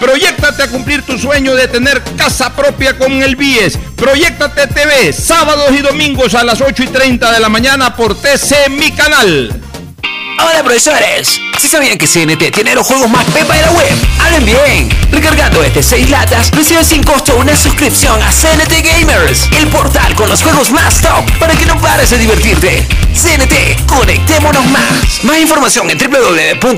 Proyectate 0.00 0.62
a 0.62 0.68
cumplir 0.68 1.02
tu 1.02 1.18
sueño 1.18 1.54
de 1.54 1.68
tener 1.68 2.02
casa 2.16 2.54
propia 2.54 2.96
con 2.96 3.12
el 3.22 3.36
BIES. 3.36 3.78
Proyectate 3.96 4.66
TV, 4.66 5.12
sábados 5.12 5.70
y 5.72 5.78
domingos 5.78 6.34
a 6.34 6.44
las 6.44 6.60
8 6.60 6.82
y 6.82 6.88
30 6.88 7.32
de 7.32 7.40
la 7.40 7.48
mañana 7.48 7.96
por 7.96 8.14
TC 8.14 8.68
Mi 8.70 8.90
Canal. 8.92 9.62
Hola 10.38 10.62
profesores, 10.62 11.40
si 11.58 11.66
sabían 11.66 11.96
que 11.96 12.06
CNT 12.06 12.52
tiene 12.52 12.74
los 12.74 12.86
juegos 12.86 13.08
más 13.08 13.24
pepa 13.26 13.54
de 13.54 13.62
la 13.62 13.70
web, 13.70 13.88
hablen 14.20 14.44
bien. 14.44 14.90
Recargando 15.10 15.64
este 15.64 15.82
6 15.82 16.10
latas, 16.10 16.50
recibes 16.50 16.86
sin 16.88 17.02
costo 17.02 17.34
una 17.36 17.56
suscripción 17.56 18.22
a 18.22 18.30
CNT 18.30 18.82
Gamers, 18.84 19.48
el 19.52 19.66
portal 19.68 20.14
con 20.14 20.28
los 20.28 20.42
juegos 20.42 20.70
más 20.72 21.00
top 21.00 21.24
para 21.38 21.54
que 21.54 21.64
no 21.64 21.80
pares 21.80 22.10
de 22.10 22.18
divertirte. 22.18 22.86
CNT, 23.14 23.86
conectémonos 23.86 24.66
más. 24.66 25.24
Más 25.24 25.38
información 25.38 25.88
en 25.90 25.96
www.cnt.com.es. 25.98 26.76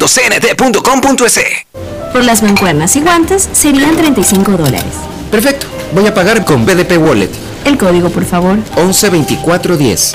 Por 2.13 2.25
las 2.25 2.43
mancuernas 2.43 2.97
y 2.97 3.01
guantes 3.01 3.49
serían 3.53 3.97
35 3.97 4.53
dólares. 4.53 4.85
Perfecto. 5.31 5.67
Voy 5.95 6.07
a 6.07 6.15
pagar 6.15 6.45
con 6.45 6.65
BDP 6.65 6.99
Wallet. 6.99 7.31
El 7.65 7.77
código, 7.77 8.11
por 8.11 8.25
favor. 8.25 8.59
112410. 8.77 10.15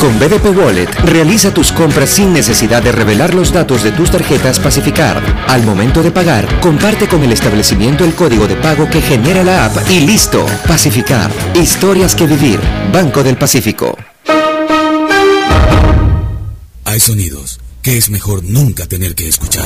Con 0.00 0.18
BDP 0.18 0.56
Wallet, 0.56 0.88
realiza 1.04 1.52
tus 1.52 1.72
compras 1.72 2.10
sin 2.10 2.32
necesidad 2.32 2.82
de 2.82 2.92
revelar 2.92 3.34
los 3.34 3.52
datos 3.52 3.82
de 3.82 3.90
tus 3.90 4.10
tarjetas 4.10 4.60
Pacificar. 4.60 5.20
Al 5.48 5.64
momento 5.64 6.02
de 6.02 6.12
pagar, 6.12 6.60
comparte 6.60 7.08
con 7.08 7.22
el 7.24 7.32
establecimiento 7.32 8.04
el 8.04 8.14
código 8.14 8.46
de 8.46 8.54
pago 8.56 8.88
que 8.88 9.02
genera 9.02 9.42
la 9.42 9.64
app 9.64 9.76
y 9.90 10.00
listo. 10.00 10.46
Pacificar. 10.68 11.30
Historias 11.54 12.14
que 12.14 12.26
vivir. 12.26 12.60
Banco 12.92 13.24
del 13.24 13.36
Pacífico. 13.36 13.96
Hay 16.84 17.00
sonidos 17.00 17.57
es 17.96 18.10
mejor 18.10 18.44
nunca 18.44 18.86
tener 18.86 19.14
que 19.14 19.28
escuchar. 19.28 19.64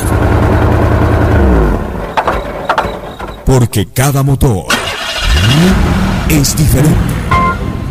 Porque 3.45 3.87
cada 3.87 4.23
motor 4.23 4.67
es 6.29 6.57
diferente. 6.57 7.12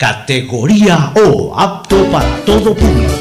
categoría 0.00 1.12
O, 1.14 1.52
apto 1.54 2.06
para 2.10 2.34
todo 2.46 2.74
público. 2.74 3.12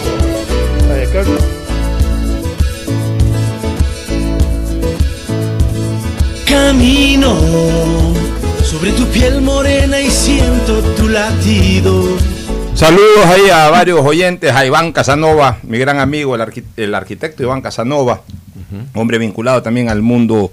Camino 6.46 7.36
sobre 8.64 8.92
tu 8.94 9.06
piel 9.08 9.42
morena 9.42 10.00
y 10.00 10.10
siento 10.10 10.80
tu 10.96 11.10
latido. 11.10 12.04
Saludos 12.76 13.26
ahí 13.26 13.50
a 13.50 13.70
varios 13.70 14.00
oyentes, 14.06 14.52
a 14.54 14.66
Iván 14.66 14.94
Casanova, 14.94 15.58
mi 15.64 15.78
gran 15.80 16.00
amigo, 16.00 16.36
el, 16.36 16.42
arqui- 16.42 16.64
el 16.78 16.96
arquitecto 16.96 17.44
Iván 17.44 17.62
Casanova, 17.62 18.22
hombre 18.94 19.18
vinculado 19.18 19.62
también 19.62 19.90
al 19.90 20.02
mundo 20.02 20.52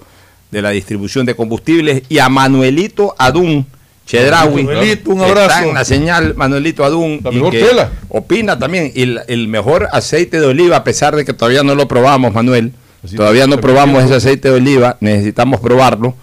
de 0.51 0.61
la 0.63 0.71
distribución 0.71 1.25
de 1.25 1.37
combustibles, 1.37 2.03
y 2.09 2.19
a 2.19 2.29
Manuelito 2.29 3.15
Adún 3.17 3.67
Chedraui. 4.07 4.63
Manuelito, 4.65 5.11
un 5.11 5.21
abrazo. 5.21 5.49
Está 5.49 5.65
en 5.67 5.75
la 5.75 5.85
señal 5.85 6.35
Manuelito 6.37 6.85
Adún. 6.85 7.21
La 7.25 7.31
mejor 7.33 7.51
que 7.53 7.61
tela. 7.63 7.91
Opina 8.09 8.59
también, 8.59 8.93
y 8.95 9.03
el, 9.03 9.21
el 9.27 9.49
mejor 9.49 9.89
aceite 9.93 10.41
de 10.41 10.47
oliva, 10.47 10.77
a 10.77 10.85
pesar 10.85 11.17
de 11.17 11.25
que 11.25 11.33
todavía 11.33 11.63
no 11.63 11.75
lo 11.75 11.89
probamos, 11.89 12.33
Manuel. 12.33 12.73
Todavía 13.17 13.47
no 13.47 13.59
probamos 13.61 14.03
ese 14.05 14.15
aceite 14.15 14.49
de 14.49 14.55
oliva, 14.55 14.97
necesitamos 15.01 15.61
probarlo. 15.61 16.15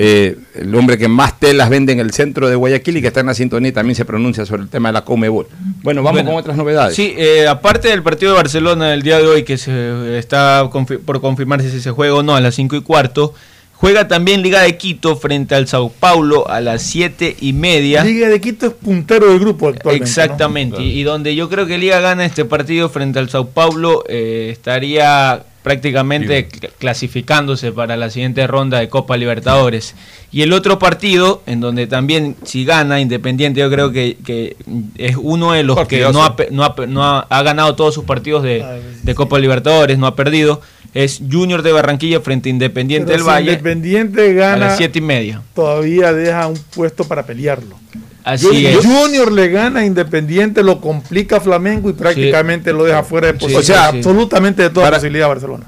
Eh, 0.00 0.36
el 0.54 0.72
hombre 0.76 0.96
que 0.96 1.08
más 1.08 1.40
telas 1.40 1.68
vende 1.70 1.92
en 1.92 1.98
el 1.98 2.12
centro 2.12 2.48
de 2.48 2.54
Guayaquil 2.54 2.98
y 2.98 3.00
que 3.00 3.08
está 3.08 3.18
en 3.20 3.26
la 3.26 3.34
sintonía 3.34 3.72
también 3.72 3.96
se 3.96 4.04
pronuncia 4.04 4.46
sobre 4.46 4.62
el 4.62 4.68
tema 4.68 4.90
de 4.90 4.92
la 4.92 5.04
Comebol. 5.04 5.48
Bueno, 5.82 6.04
vamos 6.04 6.18
Bueno, 6.22 6.30
con 6.30 6.38
otras 6.38 6.56
novedades. 6.56 6.94
Sí, 6.94 7.14
eh, 7.16 7.48
aparte 7.48 7.88
del 7.88 8.04
partido 8.04 8.30
de 8.32 8.36
Barcelona 8.36 8.90
del 8.90 9.02
día 9.02 9.18
de 9.18 9.26
hoy, 9.26 9.42
que 9.42 9.58
se 9.58 10.16
está 10.18 10.62
confi- 10.70 10.98
por 11.00 11.20
confirmarse 11.20 11.68
si 11.72 11.80
se 11.80 11.90
juega 11.90 12.14
o 12.14 12.22
no 12.22 12.36
a 12.36 12.40
las 12.40 12.54
5 12.54 12.76
y 12.76 12.82
cuarto, 12.82 13.34
juega 13.80 14.08
también 14.08 14.42
Liga 14.42 14.62
de 14.62 14.76
Quito 14.76 15.16
frente 15.16 15.54
al 15.54 15.66
Sao 15.68 15.88
Paulo 15.90 16.48
a 16.50 16.60
las 16.60 16.82
7 16.82 17.36
y 17.40 17.52
media. 17.52 18.02
Liga 18.04 18.28
de 18.28 18.40
Quito 18.40 18.66
es 18.66 18.72
puntero 18.74 19.28
del 19.28 19.38
grupo 19.38 19.68
actualmente. 19.68 20.04
Exactamente, 20.04 20.82
y, 20.82 21.00
y 21.00 21.02
donde 21.04 21.34
yo 21.34 21.48
creo 21.48 21.66
que 21.66 21.78
Liga 21.78 22.00
gana 22.00 22.24
este 22.24 22.44
partido 22.44 22.88
frente 22.88 23.18
al 23.18 23.30
Sao 23.30 23.48
Paulo, 23.48 24.04
eh, 24.08 24.48
estaría 24.52 25.42
prácticamente 25.62 26.48
cl- 26.48 26.70
clasificándose 26.78 27.72
para 27.72 27.96
la 27.96 28.08
siguiente 28.10 28.46
ronda 28.46 28.78
de 28.78 28.88
Copa 28.88 29.16
Libertadores. 29.16 29.94
Y 30.32 30.42
el 30.42 30.52
otro 30.52 30.78
partido, 30.78 31.42
en 31.46 31.60
donde 31.60 31.86
también 31.86 32.36
si 32.44 32.64
gana 32.64 33.00
Independiente, 33.00 33.60
yo 33.60 33.70
creo 33.70 33.92
que, 33.92 34.16
que 34.24 34.56
es 34.96 35.16
uno 35.20 35.52
de 35.52 35.62
los 35.64 35.76
que 35.88 35.96
no 36.12 36.24
ha, 36.24 36.36
pe- 36.36 36.48
no 36.50 36.64
ha 36.64 36.74
pe- 36.74 36.86
no 36.86 37.04
ha- 37.04 37.26
ha 37.28 37.42
ganado 37.42 37.74
todos 37.74 37.94
sus 37.94 38.04
partidos 38.04 38.42
de, 38.42 38.58
de 39.02 39.14
Copa 39.14 39.38
Libertadores, 39.38 39.98
no 39.98 40.06
ha 40.06 40.14
perdido, 40.16 40.60
es 40.94 41.20
Junior 41.30 41.62
de 41.62 41.72
Barranquilla 41.72 42.20
frente 42.20 42.48
a 42.48 42.50
Independiente 42.50 43.06
Pero 43.12 43.16
del 43.18 43.22
si 43.24 43.26
Valle 43.28 43.50
Independiente 43.52 44.30
a 44.30 44.32
gana, 44.34 44.66
las 44.66 44.76
siete 44.76 44.98
y 44.98 45.02
media. 45.02 45.42
todavía 45.54 46.12
deja 46.12 46.46
un 46.46 46.58
puesto 46.74 47.04
para 47.04 47.24
pelearlo. 47.24 47.76
Así 48.24 48.46
Junior, 48.46 48.72
es. 48.80 48.84
Junior 48.86 49.32
le 49.32 49.48
gana 49.48 49.80
a 49.80 49.84
Independiente, 49.86 50.62
lo 50.62 50.80
complica 50.80 51.36
a 51.36 51.40
Flamengo 51.40 51.88
y 51.88 51.94
prácticamente 51.94 52.72
lo 52.74 52.84
deja 52.84 53.02
fuera 53.02 53.28
de 53.28 53.32
Sí, 53.34 53.38
posibilidad. 53.38 53.60
o 53.60 53.64
sea, 53.64 53.86
absolutamente 53.88 54.62
de 54.62 54.70
toda 54.70 54.86
para- 54.86 54.96
posibilidad 54.98 55.24
a 55.26 55.28
Barcelona. 55.28 55.64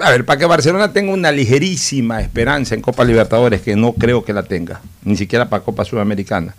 A 0.00 0.10
ver, 0.10 0.24
para 0.24 0.38
que 0.38 0.44
Barcelona 0.46 0.92
tenga 0.92 1.12
una 1.12 1.32
ligerísima 1.32 2.20
esperanza 2.20 2.74
en 2.74 2.82
Copa 2.82 3.04
Libertadores, 3.04 3.62
que 3.62 3.74
no 3.74 3.94
creo 3.94 4.24
que 4.24 4.32
la 4.32 4.42
tenga, 4.44 4.80
ni 5.04 5.16
siquiera 5.16 5.48
para 5.48 5.64
Copa 5.64 5.84
Sudamericana. 5.84 6.54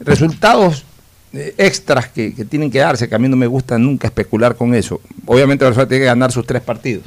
Resultados 0.00 0.84
extras 1.32 2.08
que, 2.08 2.34
que 2.34 2.44
tienen 2.44 2.70
que 2.70 2.78
darse, 2.78 3.08
que 3.08 3.14
a 3.14 3.18
mí 3.18 3.28
no 3.28 3.36
me 3.36 3.46
gusta 3.46 3.78
nunca 3.78 4.08
especular 4.08 4.56
con 4.56 4.74
eso. 4.74 5.00
Obviamente 5.26 5.64
Barcelona 5.64 5.88
tiene 5.88 6.02
que 6.02 6.06
ganar 6.06 6.32
sus 6.32 6.46
tres 6.46 6.62
partidos, 6.62 7.04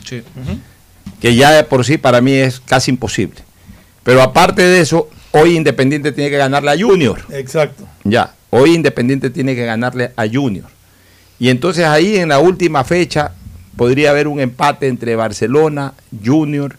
que 1.19 1.35
ya 1.35 1.51
de 1.51 1.63
por 1.63 1.85
sí 1.85 1.97
para 1.97 2.21
mí 2.21 2.33
es 2.33 2.59
casi 2.59 2.91
imposible. 2.91 3.41
Pero 4.03 4.21
aparte 4.21 4.61
de 4.61 4.81
eso, 4.81 5.09
hoy 5.31 5.55
Independiente 5.55 6.11
tiene 6.11 6.29
que 6.29 6.37
ganarle 6.37 6.71
a 6.71 6.77
Junior. 6.77 7.19
Exacto. 7.31 7.87
Ya, 8.03 8.33
hoy 8.49 8.75
Independiente 8.75 9.29
tiene 9.29 9.55
que 9.55 9.65
ganarle 9.65 10.11
a 10.15 10.27
Junior. 10.27 10.65
Y 11.39 11.49
entonces 11.49 11.85
ahí 11.85 12.17
en 12.17 12.29
la 12.29 12.39
última 12.39 12.83
fecha 12.83 13.31
podría 13.75 14.09
haber 14.11 14.27
un 14.27 14.39
empate 14.39 14.87
entre 14.87 15.15
Barcelona, 15.15 15.93
Junior. 16.23 16.75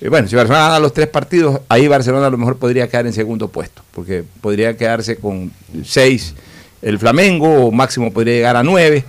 Eh, 0.00 0.08
bueno, 0.08 0.26
si 0.26 0.36
Barcelona 0.36 0.68
gana 0.68 0.78
los 0.80 0.94
tres 0.94 1.08
partidos, 1.08 1.60
ahí 1.68 1.86
Barcelona 1.86 2.26
a 2.26 2.30
lo 2.30 2.38
mejor 2.38 2.56
podría 2.56 2.88
quedar 2.88 3.06
en 3.06 3.12
segundo 3.12 3.48
puesto, 3.48 3.82
porque 3.92 4.24
podría 4.40 4.76
quedarse 4.76 5.16
con 5.16 5.52
seis 5.84 6.34
el 6.82 6.98
Flamengo, 6.98 7.66
o 7.66 7.70
máximo 7.70 8.12
podría 8.12 8.34
llegar 8.34 8.56
a 8.56 8.62
nueve, 8.62 9.04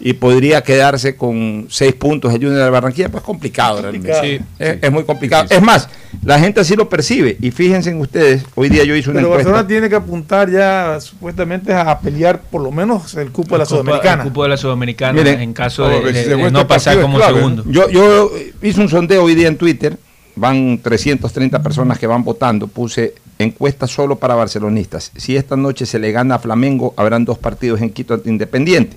y 0.00 0.12
podría 0.12 0.60
quedarse 0.62 1.16
con 1.16 1.66
seis 1.70 1.94
puntos 1.94 2.34
el 2.34 2.40
Junior 2.40 2.64
de 2.64 2.68
Barranquilla, 2.68 3.08
pues 3.08 3.22
complicado 3.22 3.80
realmente. 3.80 4.10
Complicado. 4.10 4.44
Es, 4.58 4.78
es 4.82 4.92
muy 4.92 5.04
complicado. 5.04 5.46
Es 5.48 5.62
más, 5.62 5.88
la 6.22 6.38
gente 6.38 6.60
así 6.60 6.74
lo 6.74 6.88
percibe, 6.88 7.36
y 7.40 7.50
fíjense 7.52 7.90
en 7.90 8.00
ustedes, 8.00 8.44
hoy 8.54 8.68
día 8.68 8.84
yo 8.84 8.94
hice 8.96 9.10
una 9.10 9.20
Pero 9.20 9.28
encuesta. 9.28 9.50
Barcelona 9.50 9.68
tiene 9.68 9.88
que 9.88 9.94
apuntar 9.94 10.50
ya 10.50 10.98
supuestamente 11.00 11.72
a 11.72 11.98
pelear 12.00 12.42
por 12.42 12.60
lo 12.60 12.70
menos 12.70 13.14
el 13.14 13.30
cupo 13.30 13.54
de 13.54 13.60
la 13.60 13.66
Sudamericana. 13.66 14.22
el 14.24 14.28
cupo 14.28 14.42
de 14.42 14.48
la 14.48 14.56
Sudamericana 14.56 15.12
Miren, 15.12 15.40
en 15.40 15.52
caso 15.54 15.84
a 15.84 15.90
de, 15.90 16.00
muestra 16.00 16.50
no 16.50 16.66
pasar 16.66 17.00
como 17.00 17.16
clave. 17.16 17.36
segundo. 17.36 17.64
Yo, 17.68 17.88
yo 17.88 18.30
hice 18.62 18.80
un 18.80 18.88
sondeo 18.88 19.24
hoy 19.24 19.34
día 19.34 19.48
en 19.48 19.56
Twitter, 19.56 19.96
van 20.36 20.78
330 20.82 21.62
personas 21.62 21.98
que 21.98 22.06
van 22.06 22.24
votando, 22.24 22.66
puse 22.66 23.14
encuesta 23.38 23.86
solo 23.86 24.16
para 24.16 24.34
barcelonistas. 24.34 25.12
Si 25.16 25.36
esta 25.36 25.56
noche 25.56 25.86
se 25.86 25.98
le 25.98 26.12
gana 26.12 26.36
a 26.36 26.38
Flamengo, 26.38 26.94
habrán 26.96 27.24
dos 27.24 27.38
partidos 27.38 27.80
en 27.80 27.90
Quito 27.90 28.14
ante 28.14 28.28
Independiente. 28.28 28.96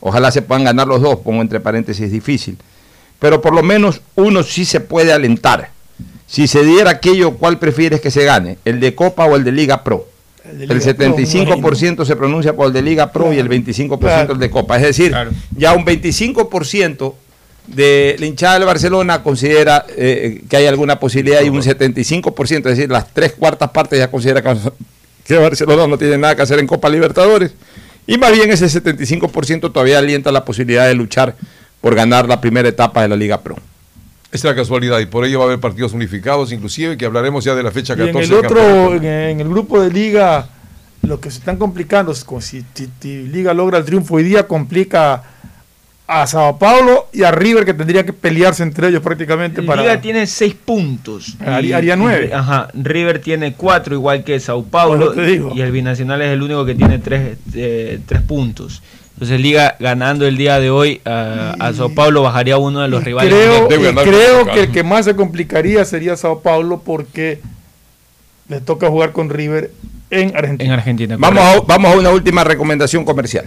Ojalá 0.00 0.30
se 0.30 0.42
puedan 0.42 0.64
ganar 0.64 0.86
los 0.86 1.00
dos, 1.00 1.20
pongo 1.20 1.42
entre 1.42 1.60
paréntesis 1.60 2.10
difícil. 2.10 2.58
Pero 3.18 3.40
por 3.40 3.54
lo 3.54 3.62
menos 3.62 4.02
uno 4.16 4.42
sí 4.42 4.64
se 4.64 4.80
puede 4.80 5.12
alentar. 5.12 5.70
Si 6.26 6.46
se 6.46 6.64
diera 6.64 6.90
aquello, 6.90 7.32
¿cuál 7.32 7.58
prefieres 7.58 8.00
que 8.00 8.10
se 8.10 8.24
gane? 8.24 8.58
¿El 8.64 8.80
de 8.80 8.94
Copa 8.94 9.24
o 9.24 9.36
el 9.36 9.44
de 9.44 9.52
Liga 9.52 9.82
Pro? 9.84 10.08
El, 10.44 10.58
Liga 10.58 10.74
Pro, 10.74 11.16
75% 11.16 12.04
se 12.04 12.16
pronuncia 12.16 12.54
por 12.54 12.66
el 12.66 12.72
de 12.72 12.82
Liga 12.82 13.12
Pro 13.12 13.32
y 13.32 13.38
el 13.38 13.48
25% 13.48 14.32
el 14.32 14.38
de 14.38 14.50
Copa. 14.50 14.76
Es 14.76 14.82
decir, 14.82 15.14
ya 15.56 15.72
un 15.72 15.86
25% 15.86 17.14
de 17.66 18.16
la 18.18 18.26
hinchada 18.26 18.54
del 18.58 18.64
Barcelona 18.66 19.22
considera 19.22 19.86
eh, 19.96 20.42
que 20.48 20.56
hay 20.56 20.66
alguna 20.66 20.98
posibilidad 21.00 21.42
y 21.42 21.48
un 21.48 21.62
75%, 21.62 22.56
es 22.56 22.62
decir, 22.64 22.90
las 22.90 23.12
tres 23.12 23.32
cuartas 23.32 23.70
partes 23.70 23.98
ya 23.98 24.10
considera 24.10 24.42
que, 24.42 24.54
que 25.26 25.36
Barcelona 25.38 25.86
no 25.86 25.96
tiene 25.98 26.18
nada 26.18 26.36
que 26.36 26.42
hacer 26.42 26.58
en 26.58 26.66
Copa 26.66 26.88
Libertadores. 26.88 27.54
Y 28.06 28.18
más 28.18 28.32
bien 28.32 28.50
ese 28.50 28.66
75% 28.66 29.72
todavía 29.72 29.98
alienta 29.98 30.30
la 30.30 30.44
posibilidad 30.44 30.86
de 30.86 30.94
luchar 30.94 31.34
por 31.80 31.94
ganar 31.94 32.28
la 32.28 32.40
primera 32.40 32.68
etapa 32.68 33.00
de 33.02 33.08
la 33.08 33.16
Liga 33.16 33.40
Pro. 33.40 33.56
Esa 34.26 34.36
es 34.36 34.44
la 34.44 34.54
casualidad 34.54 34.98
y 34.98 35.06
por 35.06 35.24
ello 35.24 35.38
va 35.38 35.44
a 35.44 35.48
haber 35.48 35.60
partidos 35.60 35.92
unificados, 35.92 36.52
inclusive 36.52 36.98
que 36.98 37.06
hablaremos 37.06 37.44
ya 37.44 37.54
de 37.54 37.62
la 37.62 37.70
fecha 37.70 37.94
Y 37.94 37.98
14. 37.98 38.18
en 38.18 38.24
el 38.24 38.34
otro, 38.44 38.94
en, 38.96 39.04
en 39.04 39.40
el 39.40 39.48
grupo 39.48 39.80
de 39.80 39.90
liga, 39.90 40.48
lo 41.02 41.20
que 41.20 41.30
se 41.30 41.38
están 41.38 41.56
complicando 41.56 42.10
es 42.12 42.24
con- 42.24 42.42
si, 42.42 42.64
si- 42.74 42.88
si 43.00 43.22
Liga 43.22 43.54
logra 43.54 43.78
el 43.78 43.84
triunfo 43.84 44.16
hoy 44.16 44.24
día, 44.24 44.46
complica 44.48 45.22
a 46.06 46.26
Sao 46.26 46.58
Paulo 46.58 47.06
y 47.12 47.22
a 47.22 47.30
River, 47.30 47.64
que 47.64 47.72
tendría 47.72 48.04
que 48.04 48.12
pelearse 48.12 48.62
entre 48.62 48.88
ellos 48.88 49.02
prácticamente 49.02 49.62
para. 49.62 49.80
Liga 49.82 50.00
tiene 50.00 50.26
seis 50.26 50.54
puntos. 50.54 51.36
Haría- 51.40 51.60
Y- 51.60 51.72
haría 51.72 51.96
nueve. 51.96 52.30
Ajá. 52.34 52.68
River 52.74 53.20
tiene 53.20 53.54
cuatro, 53.54 53.94
igual 53.94 54.22
que 54.22 54.38
Sao 54.38 54.62
Paulo. 54.64 55.06
Bueno, 55.06 55.12
te 55.12 55.26
digo. 55.26 55.52
Y 55.54 55.62
el 55.62 55.72
Binacional 55.72 56.20
es 56.20 56.28
el 56.30 56.42
único 56.42 56.64
que 56.66 56.74
tiene 56.74 56.98
tres, 56.98 57.38
eh, 57.54 58.00
tres 58.06 58.20
puntos. 58.22 58.82
Entonces 59.14 59.40
Liga 59.40 59.76
ganando 59.78 60.26
el 60.26 60.36
día 60.36 60.58
de 60.60 60.70
hoy 60.70 61.00
a, 61.04 61.54
a 61.58 61.72
Sao 61.72 61.88
Paulo 61.94 62.22
bajaría 62.22 62.58
uno 62.58 62.80
de 62.80 62.88
los 62.88 63.02
rivales. 63.04 63.32
Creo, 63.32 63.66
y 63.66 63.94
creo 63.94 64.44
que 64.46 64.60
el 64.64 64.72
que 64.72 64.82
más 64.82 65.04
se 65.06 65.14
complicaría 65.16 65.84
sería 65.84 66.16
Sao 66.16 66.40
Paulo 66.40 66.82
porque 66.84 67.40
le 68.48 68.60
toca 68.60 68.88
jugar 68.88 69.12
con 69.12 69.30
River 69.30 69.70
en 70.10 70.36
Argentina. 70.36 70.64
En 70.66 70.78
Argentina. 70.78 71.16
Vamos 71.18 71.42
a, 71.42 71.60
vamos 71.60 71.94
a 71.94 71.98
una 71.98 72.10
última 72.10 72.44
recomendación 72.44 73.04
comercial. 73.04 73.46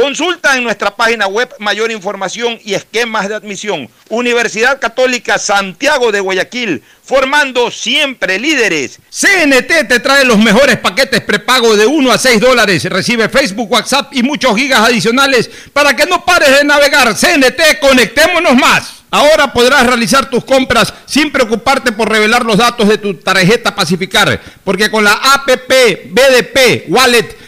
Consulta 0.00 0.56
en 0.56 0.62
nuestra 0.62 0.94
página 0.94 1.26
web 1.26 1.52
mayor 1.58 1.90
información 1.90 2.56
y 2.64 2.74
esquemas 2.74 3.28
de 3.28 3.34
admisión. 3.34 3.90
Universidad 4.10 4.78
Católica 4.78 5.40
Santiago 5.40 6.12
de 6.12 6.20
Guayaquil, 6.20 6.84
formando 7.02 7.68
siempre 7.72 8.38
líderes. 8.38 9.00
CNT 9.10 9.88
te 9.88 9.98
trae 9.98 10.24
los 10.24 10.38
mejores 10.38 10.78
paquetes 10.78 11.20
prepago 11.22 11.76
de 11.76 11.86
1 11.86 12.12
a 12.12 12.16
6 12.16 12.40
dólares. 12.40 12.84
Recibe 12.84 13.28
Facebook, 13.28 13.72
WhatsApp 13.72 14.12
y 14.12 14.22
muchos 14.22 14.54
gigas 14.54 14.82
adicionales 14.82 15.50
para 15.72 15.96
que 15.96 16.06
no 16.06 16.24
pares 16.24 16.56
de 16.56 16.62
navegar. 16.62 17.16
CNT, 17.16 17.80
conectémonos 17.80 18.54
más. 18.54 18.98
Ahora 19.10 19.52
podrás 19.52 19.84
realizar 19.84 20.30
tus 20.30 20.44
compras 20.44 20.94
sin 21.06 21.32
preocuparte 21.32 21.90
por 21.90 22.08
revelar 22.08 22.44
los 22.44 22.58
datos 22.58 22.86
de 22.88 22.98
tu 22.98 23.14
tarjeta 23.14 23.74
Pacificar, 23.74 24.40
porque 24.62 24.92
con 24.92 25.02
la 25.02 25.14
APP 25.14 26.12
BDP 26.12 26.84
Wallet 26.88 27.47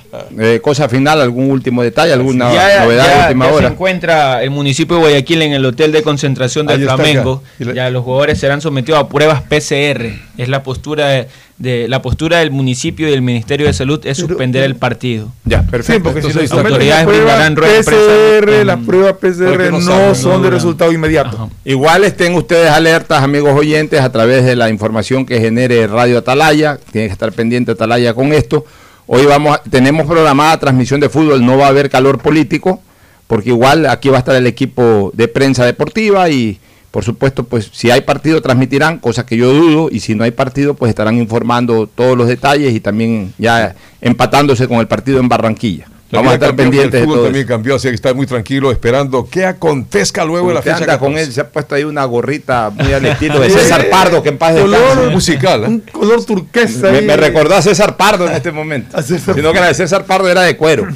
eh, 0.39 0.59
cosa 0.61 0.89
final, 0.89 1.21
algún 1.21 1.49
último 1.51 1.83
detalle, 1.83 2.13
alguna 2.13 2.53
Ya, 2.53 2.83
novedad 2.83 3.05
ya- 3.05 3.15
de 3.19 3.23
última 3.27 3.45
ya 3.47 3.53
hora. 3.53 3.67
se 3.67 3.73
encuentra 3.73 4.43
el 4.43 4.49
municipio 4.49 4.95
de 4.97 5.01
Guayaquil 5.03 5.41
en 5.43 5.53
el 5.53 5.65
hotel 5.65 5.91
de 5.91 6.03
concentración 6.03 6.67
del 6.67 6.83
Flamengo. 6.83 7.43
Ya 7.59 7.89
los 7.89 8.03
jugadores 8.03 8.39
serán 8.39 8.61
sometidos 8.61 8.99
a 8.99 9.07
pruebas 9.07 9.41
PCR. 9.43 10.13
Es 10.37 10.49
la 10.49 10.63
postura 10.63 11.07
de, 11.09 11.27
de- 11.57 11.87
la 11.87 12.01
postura 12.01 12.39
del 12.39 12.51
municipio 12.51 13.07
y 13.07 13.11
del 13.11 13.21
Ministerio 13.21 13.67
de 13.67 13.73
Salud 13.73 14.01
es 14.05 14.17
suspender 14.17 14.63
el 14.63 14.75
partido. 14.75 15.31
Ya, 15.45 15.61
Sí, 15.61 15.93
porque 16.03 16.21
si 16.21 16.27
Entonces, 16.27 16.51
nos 16.51 16.63
las 16.63 16.65
autoridades 16.71 17.05
pruebas 17.05 17.53
brindarán 17.53 17.55
PCR, 17.55 18.65
las 18.65 18.79
pruebas 18.79 19.13
PCR 19.13 19.71
no, 19.71 19.79
no 19.79 19.81
saben, 19.81 20.15
son 20.15 20.31
no 20.37 20.43
de 20.43 20.49
resultado 20.49 20.91
inmediato. 20.91 21.49
Igual 21.65 22.03
estén 22.03 22.33
ustedes 22.35 22.69
alertas, 22.69 23.23
amigos 23.23 23.57
oyentes, 23.57 24.01
a 24.01 24.11
través 24.11 24.45
de 24.45 24.55
la 24.55 24.69
información 24.69 25.25
que 25.25 25.39
genere 25.39 25.87
Radio 25.87 26.17
Atalaya. 26.17 26.77
Tienen 26.91 27.09
que 27.09 27.13
estar 27.13 27.31
pendiente 27.31 27.71
Atalaya 27.71 28.13
con 28.13 28.33
esto. 28.33 28.65
Hoy 29.13 29.25
vamos, 29.25 29.57
a- 29.57 29.61
tenemos 29.69 30.07
programada 30.07 30.57
transmisión 30.57 31.01
de 31.01 31.09
fútbol, 31.09 31.45
no 31.45 31.57
va 31.57 31.65
a 31.65 31.67
haber 31.67 31.89
calor 31.89 32.19
político, 32.19 32.81
porque 33.27 33.49
igual 33.49 33.85
aquí 33.87 34.07
va 34.07 34.15
a 34.15 34.19
estar 34.19 34.35
el 34.37 34.47
equipo 34.47 35.11
de 35.13 35.27
prensa 35.27 35.65
deportiva 35.65 36.29
y 36.29 36.59
por 36.91 37.03
supuesto, 37.03 37.43
pues 37.43 37.69
si 37.73 37.91
hay 37.91 38.01
partido 38.01 38.41
transmitirán, 38.41 38.99
cosa 38.99 39.25
que 39.25 39.35
yo 39.35 39.51
dudo, 39.53 39.89
y 39.91 39.99
si 39.99 40.15
no 40.15 40.23
hay 40.23 40.31
partido, 40.31 40.75
pues 40.75 40.87
estarán 40.89 41.17
informando 41.17 41.87
todos 41.87 42.17
los 42.17 42.29
detalles 42.29 42.73
y 42.73 42.79
también 42.79 43.33
ya 43.37 43.75
empatándose 43.99 44.65
con 44.69 44.77
el 44.79 44.87
partido 44.87 45.19
en 45.19 45.27
Barranquilla. 45.27 45.87
La 46.11 46.19
Vamos 46.19 46.31
a 46.31 46.35
estar 46.35 46.55
pendientes 46.55 46.85
El 46.87 46.91
de 46.91 47.03
fútbol 47.03 47.15
todo 47.15 47.23
también 47.25 47.45
eso. 47.45 47.53
cambió, 47.53 47.75
así 47.75 47.87
que 47.87 47.95
está 47.95 48.13
muy 48.13 48.25
tranquilo 48.27 48.69
esperando 48.71 49.27
qué 49.31 49.45
acontezca 49.45 50.25
luego 50.25 50.49
de 50.49 50.55
la 50.55 50.61
fecha 50.61 50.77
anda 50.77 50.99
con 50.99 51.13
14. 51.13 51.23
él, 51.23 51.33
se 51.33 51.41
ha 51.41 51.49
puesto 51.49 51.75
ahí 51.75 51.83
una 51.85 52.03
gorrita 52.03 52.69
muy 52.69 52.91
al 52.91 53.05
estilo 53.05 53.39
de. 53.39 53.49
César 53.49 53.89
Pardo, 53.89 54.21
que 54.21 54.29
en 54.29 54.37
paz 54.37 54.53
Color 54.59 54.79
descanse. 54.79 55.09
musical. 55.09 55.63
¿eh? 55.63 55.67
Un 55.67 55.79
color 55.79 56.25
turquesa. 56.25 56.91
Me, 56.91 57.01
me 57.01 57.15
recordó 57.15 57.55
a 57.55 57.61
César 57.61 57.95
Pardo 57.95 58.27
en 58.27 58.33
este 58.33 58.51
momento. 58.51 59.01
Sino 59.01 59.53
que 59.53 59.59
la 59.59 59.67
de 59.67 59.73
César 59.73 60.05
Pardo 60.05 60.27
era 60.29 60.41
de 60.41 60.57
cuero. 60.57 60.87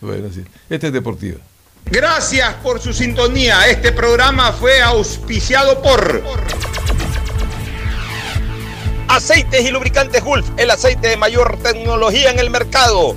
Bueno, 0.00 0.28
sí. 0.32 0.42
Este 0.70 0.86
es 0.88 0.92
deportivo. 0.92 1.38
Gracias 1.86 2.54
por 2.62 2.80
su 2.80 2.92
sintonía. 2.94 3.68
Este 3.68 3.92
programa 3.92 4.52
fue 4.52 4.80
auspiciado 4.80 5.82
por 5.82 6.22
Aceites 9.08 9.64
y 9.64 9.70
lubricantes 9.70 10.24
Gulf, 10.24 10.46
el 10.56 10.70
aceite 10.70 11.08
de 11.08 11.16
mayor 11.18 11.58
tecnología 11.62 12.30
en 12.30 12.38
el 12.38 12.48
mercado. 12.50 13.14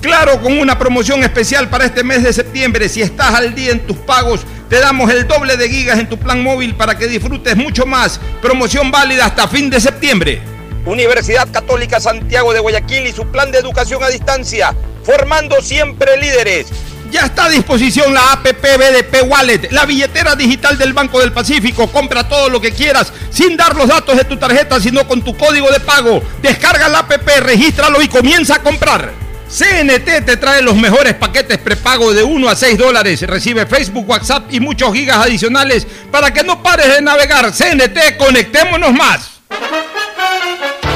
Claro, 0.00 0.40
con 0.40 0.58
una 0.58 0.78
promoción 0.78 1.22
especial 1.22 1.68
para 1.68 1.84
este 1.84 2.02
mes 2.02 2.22
de 2.22 2.32
septiembre. 2.32 2.88
Si 2.88 3.02
estás 3.02 3.34
al 3.34 3.54
día 3.54 3.72
en 3.72 3.86
tus 3.86 3.98
pagos, 3.98 4.40
te 4.70 4.80
damos 4.80 5.10
el 5.10 5.28
doble 5.28 5.58
de 5.58 5.68
gigas 5.68 5.98
en 5.98 6.08
tu 6.08 6.18
plan 6.18 6.42
móvil 6.42 6.74
para 6.74 6.96
que 6.96 7.06
disfrutes 7.06 7.54
mucho 7.54 7.84
más. 7.84 8.18
Promoción 8.40 8.90
válida 8.90 9.26
hasta 9.26 9.46
fin 9.46 9.68
de 9.68 9.78
septiembre. 9.78 10.40
Universidad 10.86 11.50
Católica 11.52 12.00
Santiago 12.00 12.54
de 12.54 12.60
Guayaquil 12.60 13.06
y 13.08 13.12
su 13.12 13.26
plan 13.26 13.52
de 13.52 13.58
educación 13.58 14.02
a 14.02 14.08
distancia, 14.08 14.74
formando 15.04 15.60
siempre 15.60 16.16
líderes. 16.16 16.68
Ya 17.10 17.26
está 17.26 17.46
a 17.46 17.50
disposición 17.50 18.14
la 18.14 18.32
APP 18.32 18.62
BDP 18.62 19.28
Wallet, 19.28 19.70
la 19.70 19.84
billetera 19.84 20.34
digital 20.34 20.78
del 20.78 20.94
Banco 20.94 21.20
del 21.20 21.32
Pacífico. 21.32 21.88
Compra 21.88 22.26
todo 22.26 22.48
lo 22.48 22.60
que 22.60 22.72
quieras 22.72 23.12
sin 23.30 23.56
dar 23.58 23.76
los 23.76 23.88
datos 23.88 24.16
de 24.16 24.24
tu 24.24 24.38
tarjeta, 24.38 24.80
sino 24.80 25.06
con 25.06 25.20
tu 25.22 25.36
código 25.36 25.70
de 25.70 25.80
pago. 25.80 26.22
Descarga 26.40 26.88
la 26.88 27.00
APP, 27.00 27.28
regístralo 27.40 28.00
y 28.00 28.08
comienza 28.08 28.54
a 28.54 28.62
comprar. 28.62 29.29
CNT 29.50 30.24
te 30.24 30.36
trae 30.36 30.62
los 30.62 30.76
mejores 30.76 31.14
paquetes 31.14 31.58
prepago 31.58 32.14
de 32.14 32.22
1 32.22 32.48
a 32.48 32.54
6 32.54 32.78
dólares. 32.78 33.20
Recibe 33.22 33.66
Facebook, 33.66 34.08
WhatsApp 34.08 34.52
y 34.52 34.60
muchos 34.60 34.92
gigas 34.94 35.26
adicionales 35.26 35.86
para 36.10 36.32
que 36.32 36.44
no 36.44 36.62
pares 36.62 36.94
de 36.94 37.02
navegar. 37.02 37.52
CNT, 37.52 38.16
conectémonos 38.16 38.92
más. 38.92 39.40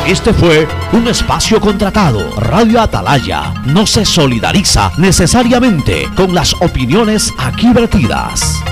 Este 0.07 0.33
fue 0.33 0.69
un 0.93 1.09
espacio 1.09 1.61
contratado. 1.61 2.31
Radio 2.37 2.81
Atalaya 2.81 3.55
no 3.65 3.87
se 3.87 4.05
solidariza 4.05 4.93
necesariamente 4.99 6.09
con 6.15 6.35
las 6.35 6.55
opiniones 6.61 7.33
aquí 7.39 7.73
vertidas. 7.73 8.63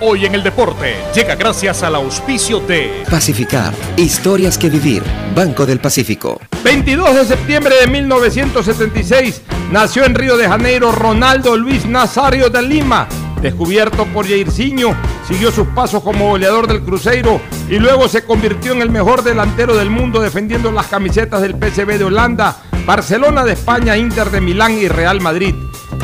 Hoy 0.00 0.26
en 0.26 0.34
el 0.36 0.44
deporte 0.44 0.94
llega 1.12 1.34
gracias 1.34 1.82
al 1.82 1.96
auspicio 1.96 2.60
de 2.60 3.02
Pacificar, 3.10 3.74
historias 3.96 4.56
que 4.56 4.70
vivir. 4.70 5.02
Banco 5.34 5.66
del 5.66 5.80
Pacífico. 5.80 6.40
22 6.62 7.16
de 7.16 7.24
septiembre 7.24 7.74
de 7.80 7.88
1976 7.88 9.42
nació 9.72 10.04
en 10.04 10.14
Río 10.14 10.36
de 10.36 10.46
Janeiro 10.46 10.92
Ronaldo 10.92 11.56
Luis 11.56 11.84
Nazario 11.84 12.48
de 12.48 12.62
Lima. 12.62 13.08
Descubierto 13.42 14.04
por 14.06 14.28
Jairzinho, 14.28 14.94
siguió 15.26 15.50
sus 15.50 15.66
pasos 15.66 16.04
como 16.04 16.28
goleador 16.28 16.68
del 16.68 16.82
Cruzeiro 16.82 17.40
y 17.68 17.80
luego 17.80 18.06
se 18.06 18.24
convirtió 18.24 18.74
en 18.74 18.82
el 18.82 18.90
mejor 18.90 19.24
delantero 19.24 19.76
del 19.76 19.90
mundo 19.90 20.20
defendiendo 20.20 20.70
las 20.70 20.86
camisetas 20.86 21.42
del 21.42 21.56
PSV 21.56 21.98
de 21.98 22.04
Holanda, 22.04 22.56
Barcelona 22.86 23.44
de 23.44 23.54
España, 23.54 23.96
Inter 23.96 24.30
de 24.30 24.40
Milán 24.40 24.78
y 24.78 24.86
Real 24.86 25.20
Madrid. 25.20 25.56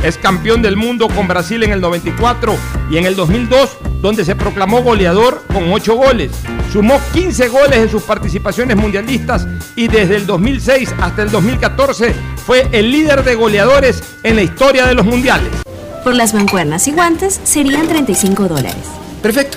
Es 0.02 0.19
campeón 0.19 0.62
del 0.62 0.77
mundo 0.77 1.09
con 1.09 1.28
Brasil 1.28 1.62
en 1.62 1.73
el 1.73 1.81
94 1.81 2.56
y 2.90 2.98
en 2.98 3.06
el 3.06 3.16
2002, 3.16 3.78
donde 4.01 4.24
se 4.24 4.36
proclamó 4.36 4.82
goleador 4.82 5.43
con 5.52 5.73
8 5.73 5.94
goles. 5.94 6.32
Sumó 6.73 7.01
15 7.12 7.48
goles 7.48 7.78
en 7.78 7.89
sus 7.89 8.02
participaciones 8.02 8.77
mundialistas 8.77 9.47
y 9.77 9.89
desde 9.89 10.16
el 10.16 10.27
2006 10.27 10.94
hasta 11.01 11.23
el 11.23 11.31
2014 11.31 12.15
fue 12.44 12.69
el 12.73 12.90
líder 12.90 13.24
de 13.24 13.35
goleadores 13.35 14.02
en 14.23 14.36
la 14.36 14.43
historia 14.43 14.86
de 14.86 14.94
los 14.94 15.06
mundiales. 15.06 15.51
Por 16.02 16.15
las 16.15 16.35
mancuernas 16.35 16.86
y 16.89 16.93
guantes 16.93 17.40
serían 17.44 17.89
35 17.89 18.48
dólares. 18.48 18.77
Perfecto. 19.23 19.56